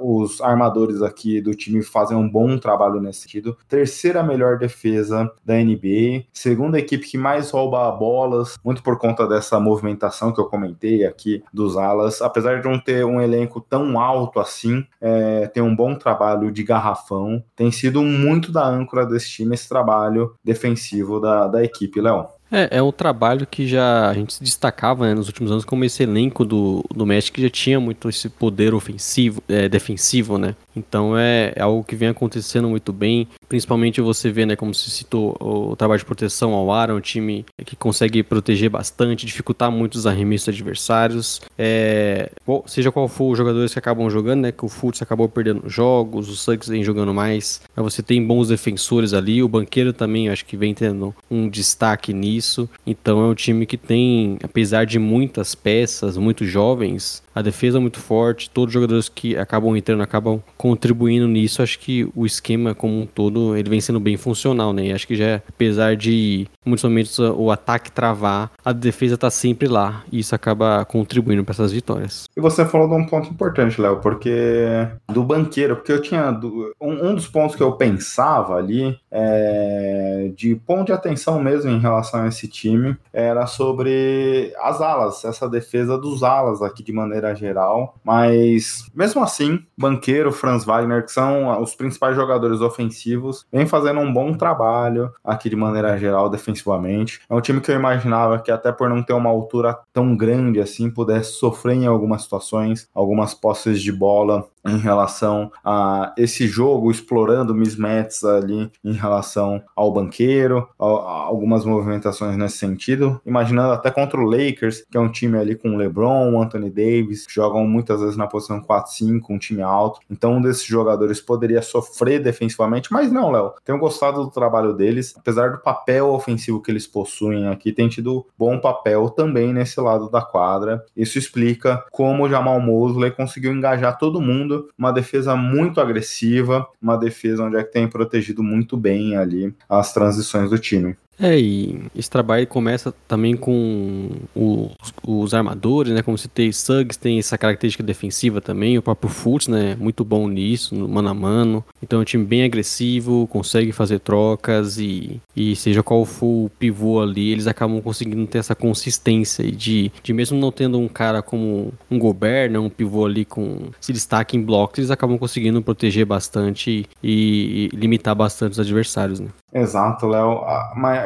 os 0.00 0.40
armadores 0.40 1.02
aqui 1.02 1.40
do 1.40 1.54
time 1.54 1.82
fazem 1.82 2.16
um 2.16 2.28
bom 2.28 2.56
trabalho 2.58 3.00
nesse 3.00 3.22
sentido. 3.22 3.56
Terceira 3.68 4.22
melhor 4.22 4.58
defesa 4.58 5.30
da 5.44 5.54
NBA. 5.54 6.24
Segunda 6.32 6.78
equipe 6.78 7.06
que 7.06 7.18
mais 7.18 7.50
rouba 7.50 7.90
bolas, 7.92 8.56
muito 8.64 8.82
por 8.82 8.98
conta 8.98 9.26
dessa 9.26 9.58
movimentação 9.58 10.32
que 10.32 10.40
eu 10.40 10.46
comentei 10.46 11.04
aqui 11.04 11.42
dos 11.64 11.76
alas. 11.76 12.20
Apesar 12.20 12.60
de 12.60 12.68
não 12.68 12.78
ter 12.78 13.04
um 13.04 13.20
elenco 13.20 13.60
tão 13.60 13.98
alto 13.98 14.38
assim, 14.38 14.84
é, 15.00 15.46
tem 15.46 15.62
um 15.62 15.74
bom 15.74 15.94
trabalho 15.94 16.52
de 16.52 16.62
garrafão. 16.62 17.42
Tem 17.56 17.70
sido 17.70 18.02
muito 18.02 18.52
da 18.52 18.66
âncora 18.66 19.06
desse 19.06 19.30
time 19.30 19.54
esse 19.54 19.68
trabalho 19.68 20.34
defensivo 20.44 21.20
da, 21.20 21.48
da 21.48 21.64
equipe, 21.64 22.00
Léo. 22.00 22.26
É, 22.52 22.78
é 22.78 22.82
um 22.82 22.92
trabalho 22.92 23.46
que 23.46 23.66
já 23.66 24.08
a 24.08 24.14
gente 24.14 24.34
se 24.34 24.42
destacava 24.42 25.06
né, 25.06 25.14
nos 25.14 25.26
últimos 25.26 25.50
anos 25.50 25.64
como 25.64 25.84
esse 25.84 26.02
elenco 26.02 26.44
do, 26.44 26.84
do 26.94 27.04
Magic 27.04 27.32
que 27.32 27.42
já 27.42 27.50
tinha 27.50 27.80
muito 27.80 28.08
esse 28.08 28.28
poder 28.28 28.74
ofensivo, 28.74 29.42
é, 29.48 29.68
defensivo, 29.68 30.38
né? 30.38 30.54
Então 30.76 31.16
é, 31.16 31.52
é 31.54 31.62
algo 31.62 31.84
que 31.84 31.96
vem 31.96 32.08
acontecendo 32.08 32.68
muito 32.68 32.92
bem. 32.92 33.28
Principalmente 33.48 34.00
você 34.00 34.30
vê, 34.30 34.46
né, 34.46 34.56
como 34.56 34.74
se 34.74 34.90
citou, 34.90 35.36
o 35.40 35.76
trabalho 35.76 35.98
de 35.98 36.04
proteção 36.04 36.52
ao 36.52 36.72
ar, 36.72 36.90
é 36.90 36.92
um 36.92 37.00
time 37.00 37.44
que 37.64 37.76
consegue 37.76 38.22
proteger 38.22 38.70
bastante, 38.70 39.26
dificultar 39.26 39.70
muito 39.70 39.94
os 39.94 40.06
arremessos 40.06 40.48
adversários. 40.48 41.40
É, 41.58 42.30
seja 42.66 42.90
qual 42.90 43.08
for 43.08 43.32
os 43.32 43.38
jogadores 43.38 43.72
que 43.72 43.78
acabam 43.78 44.08
jogando, 44.10 44.42
né? 44.42 44.52
Que 44.52 44.64
o 44.64 44.68
Fultz 44.68 45.02
acabou 45.02 45.28
perdendo 45.28 45.68
jogos, 45.68 46.28
o 46.28 46.36
Suggs 46.36 46.70
vem 46.70 46.82
jogando 46.82 47.12
mais. 47.14 47.60
Mas 47.74 47.94
você 47.94 48.02
tem 48.02 48.24
bons 48.24 48.48
defensores 48.48 49.12
ali, 49.12 49.42
o 49.42 49.48
banqueiro 49.48 49.92
também, 49.92 50.28
acho 50.28 50.44
que 50.44 50.56
vem 50.56 50.74
tendo 50.74 51.14
um 51.30 51.48
destaque 51.48 52.12
nisso. 52.12 52.68
Então 52.86 53.20
é 53.24 53.28
um 53.28 53.34
time 53.34 53.66
que 53.66 53.76
tem, 53.76 54.38
apesar 54.42 54.84
de 54.84 54.98
muitas 54.98 55.54
peças, 55.54 56.16
muito 56.16 56.44
jovens, 56.44 57.22
a 57.34 57.42
defesa 57.42 57.78
é 57.78 57.80
muito 57.80 57.98
forte, 57.98 58.48
todos 58.50 58.68
os 58.70 58.74
jogadores 58.74 59.08
que 59.08 59.36
acabam 59.36 59.76
entrando 59.76 60.02
acabam 60.02 60.40
contribuindo 60.56 61.26
nisso. 61.26 61.62
Acho 61.62 61.78
que 61.78 62.08
o 62.14 62.24
esquema 62.26 62.74
como 62.74 63.00
um 63.00 63.06
todo, 63.06 63.56
ele 63.56 63.68
vem 63.70 63.80
sendo 63.80 63.98
bem 64.00 64.16
funcional, 64.16 64.72
né? 64.72 64.86
E 64.86 64.92
acho 64.92 65.06
que 65.06 65.16
já, 65.16 65.36
apesar 65.48 65.96
de 65.96 66.46
muitos 66.64 66.84
momentos 66.84 67.18
o 67.18 67.50
ataque 67.50 67.90
travar, 67.90 68.50
a 68.64 68.72
defesa 68.72 69.16
tá 69.18 69.30
sempre 69.30 69.68
lá. 69.68 70.04
E 70.12 70.18
isso 70.20 70.34
acaba 70.34 70.84
contribuindo 70.84 71.44
para 71.44 71.52
essas 71.52 71.72
vitórias. 71.72 72.24
E 72.36 72.40
você 72.40 72.64
falou 72.64 72.88
de 72.88 72.94
um 72.94 73.06
ponto 73.06 73.28
importante, 73.30 73.80
Léo, 73.80 74.00
porque 74.00 74.86
do 75.12 75.22
banqueiro, 75.22 75.76
porque 75.76 75.92
eu 75.92 76.00
tinha 76.02 76.30
do- 76.30 76.72
um, 76.80 77.08
um 77.10 77.14
dos 77.14 77.26
pontos 77.26 77.56
que 77.56 77.62
eu 77.62 77.72
pensava 77.72 78.54
ali 78.56 78.96
é, 79.10 80.30
de 80.36 80.54
ponto 80.56 80.86
de 80.86 80.92
atenção 80.92 81.40
mesmo 81.40 81.70
em 81.70 81.78
relação 81.78 82.22
a 82.22 82.28
esse 82.28 82.46
time 82.48 82.96
era 83.12 83.46
sobre 83.46 84.52
as 84.60 84.80
alas, 84.80 85.24
essa 85.24 85.48
defesa 85.48 85.96
dos 85.96 86.22
alas 86.22 86.62
aqui 86.62 86.82
de 86.82 86.92
maneira 86.92 87.23
geral. 87.32 87.94
Mas 88.02 88.90
mesmo 88.92 89.22
assim, 89.22 89.64
banqueiro, 89.78 90.32
Franz 90.32 90.64
Wagner, 90.64 91.04
que 91.04 91.12
são 91.12 91.62
os 91.62 91.76
principais 91.76 92.16
jogadores 92.16 92.60
ofensivos, 92.60 93.46
vem 93.52 93.66
fazendo 93.66 94.00
um 94.00 94.12
bom 94.12 94.34
trabalho 94.34 95.12
aqui 95.24 95.48
de 95.48 95.54
maneira 95.54 95.96
geral 95.96 96.28
defensivamente. 96.28 97.20
É 97.30 97.34
um 97.34 97.40
time 97.40 97.60
que 97.60 97.70
eu 97.70 97.76
imaginava 97.76 98.40
que 98.40 98.50
até 98.50 98.72
por 98.72 98.88
não 98.88 99.02
ter 99.02 99.12
uma 99.12 99.30
altura 99.30 99.78
tão 99.92 100.16
grande 100.16 100.60
assim 100.60 100.90
pudesse 100.90 101.34
sofrer 101.34 101.76
em 101.76 101.86
algumas 101.86 102.22
situações, 102.22 102.88
algumas 102.92 103.32
posses 103.32 103.80
de 103.80 103.92
bola 103.92 104.46
em 104.66 104.78
relação 104.78 105.50
a 105.64 106.12
esse 106.16 106.46
jogo, 106.46 106.90
explorando 106.90 107.54
mismatches 107.54 108.24
ali 108.24 108.70
em 108.82 108.92
relação 108.92 109.62
ao 109.76 109.92
banqueiro, 109.92 110.68
a, 110.78 110.84
a 110.84 111.24
algumas 111.24 111.64
movimentações 111.64 112.36
nesse 112.36 112.58
sentido, 112.58 113.20
imaginando 113.26 113.72
até 113.72 113.90
contra 113.90 114.20
o 114.20 114.24
Lakers, 114.24 114.84
que 114.90 114.96
é 114.96 115.00
um 115.00 115.10
time 115.10 115.38
ali 115.38 115.54
com 115.54 115.76
LeBron, 115.76 116.40
Anthony 116.40 116.70
Davis, 116.70 117.26
jogam 117.28 117.66
muitas 117.66 118.00
vezes 118.00 118.16
na 118.16 118.26
posição 118.26 118.60
4-5, 118.60 119.22
um 119.30 119.38
time 119.38 119.62
alto, 119.62 120.00
então 120.10 120.34
um 120.34 120.40
desses 120.40 120.64
jogadores 120.64 121.20
poderia 121.20 121.62
sofrer 121.62 122.22
defensivamente, 122.22 122.92
mas 122.92 123.10
não, 123.10 123.30
Léo, 123.30 123.52
tenho 123.64 123.78
gostado 123.78 124.22
do 124.22 124.30
trabalho 124.30 124.72
deles, 124.72 125.14
apesar 125.16 125.50
do 125.50 125.58
papel 125.58 126.08
ofensivo 126.10 126.60
que 126.60 126.70
eles 126.70 126.86
possuem 126.86 127.48
aqui, 127.48 127.72
tem 127.72 127.88
tido 127.88 128.26
bom 128.38 128.58
papel 128.58 129.10
também 129.10 129.52
nesse 129.52 129.80
lado 129.80 130.10
da 130.10 130.22
quadra, 130.22 130.84
isso 130.96 131.18
explica 131.18 131.84
como 131.90 132.24
o 132.24 132.28
Jamal 132.28 132.60
Mosley 132.60 133.10
conseguiu 133.10 133.52
engajar 133.52 133.98
todo 133.98 134.20
mundo, 134.20 134.53
uma 134.78 134.92
defesa 134.92 135.36
muito 135.36 135.80
agressiva, 135.80 136.66
uma 136.80 136.96
defesa 136.96 137.44
onde 137.44 137.56
é 137.56 137.64
que 137.64 137.72
tem 137.72 137.88
protegido 137.88 138.42
muito 138.42 138.76
bem 138.76 139.16
ali 139.16 139.54
as 139.68 139.92
transições 139.92 140.50
do 140.50 140.58
time. 140.58 140.96
É, 141.18 141.38
e 141.38 141.84
esse 141.94 142.10
trabalho 142.10 142.46
começa 142.46 142.92
também 143.06 143.36
com 143.36 144.10
os, 144.34 144.72
os 145.06 145.34
armadores, 145.34 145.92
né? 145.92 146.02
Como 146.02 146.16
tem 146.28 146.50
Suggs, 146.50 146.98
tem 146.98 147.18
essa 147.18 147.38
característica 147.38 147.82
defensiva 147.82 148.40
também, 148.40 148.78
o 148.78 148.82
próprio 148.82 149.10
Fultz, 149.10 149.48
né? 149.48 149.76
Muito 149.78 150.04
bom 150.04 150.28
nisso, 150.28 150.74
no 150.74 150.88
mano 150.88 151.08
a 151.08 151.14
mano. 151.14 151.64
Então 151.82 151.98
é 151.98 152.02
um 152.02 152.04
time 152.04 152.24
bem 152.24 152.44
agressivo, 152.44 153.26
consegue 153.28 153.72
fazer 153.72 154.00
trocas 154.00 154.78
e, 154.78 155.20
e 155.36 155.54
seja 155.56 155.82
qual 155.82 156.04
for 156.04 156.46
o 156.46 156.50
pivô 156.58 157.00
ali, 157.00 157.30
eles 157.30 157.46
acabam 157.46 157.80
conseguindo 157.80 158.26
ter 158.26 158.38
essa 158.38 158.54
consistência 158.54 159.50
de, 159.50 159.92
de 160.02 160.12
mesmo 160.12 160.38
não 160.38 160.50
tendo 160.50 160.78
um 160.78 160.88
cara 160.88 161.22
como 161.22 161.72
um 161.90 161.98
Gobert, 161.98 162.50
né? 162.50 162.58
Um 162.58 162.70
pivô 162.70 163.06
ali 163.06 163.24
com 163.24 163.68
se 163.80 163.92
destaque 163.92 164.36
em 164.36 164.42
blocos, 164.42 164.78
eles 164.78 164.90
acabam 164.90 165.18
conseguindo 165.18 165.62
proteger 165.62 166.06
bastante 166.06 166.86
e, 167.02 167.68
e 167.72 167.76
limitar 167.76 168.14
bastante 168.14 168.52
os 168.52 168.60
adversários, 168.60 169.20
né? 169.20 169.28
Exato, 169.54 170.08
Léo. 170.08 170.42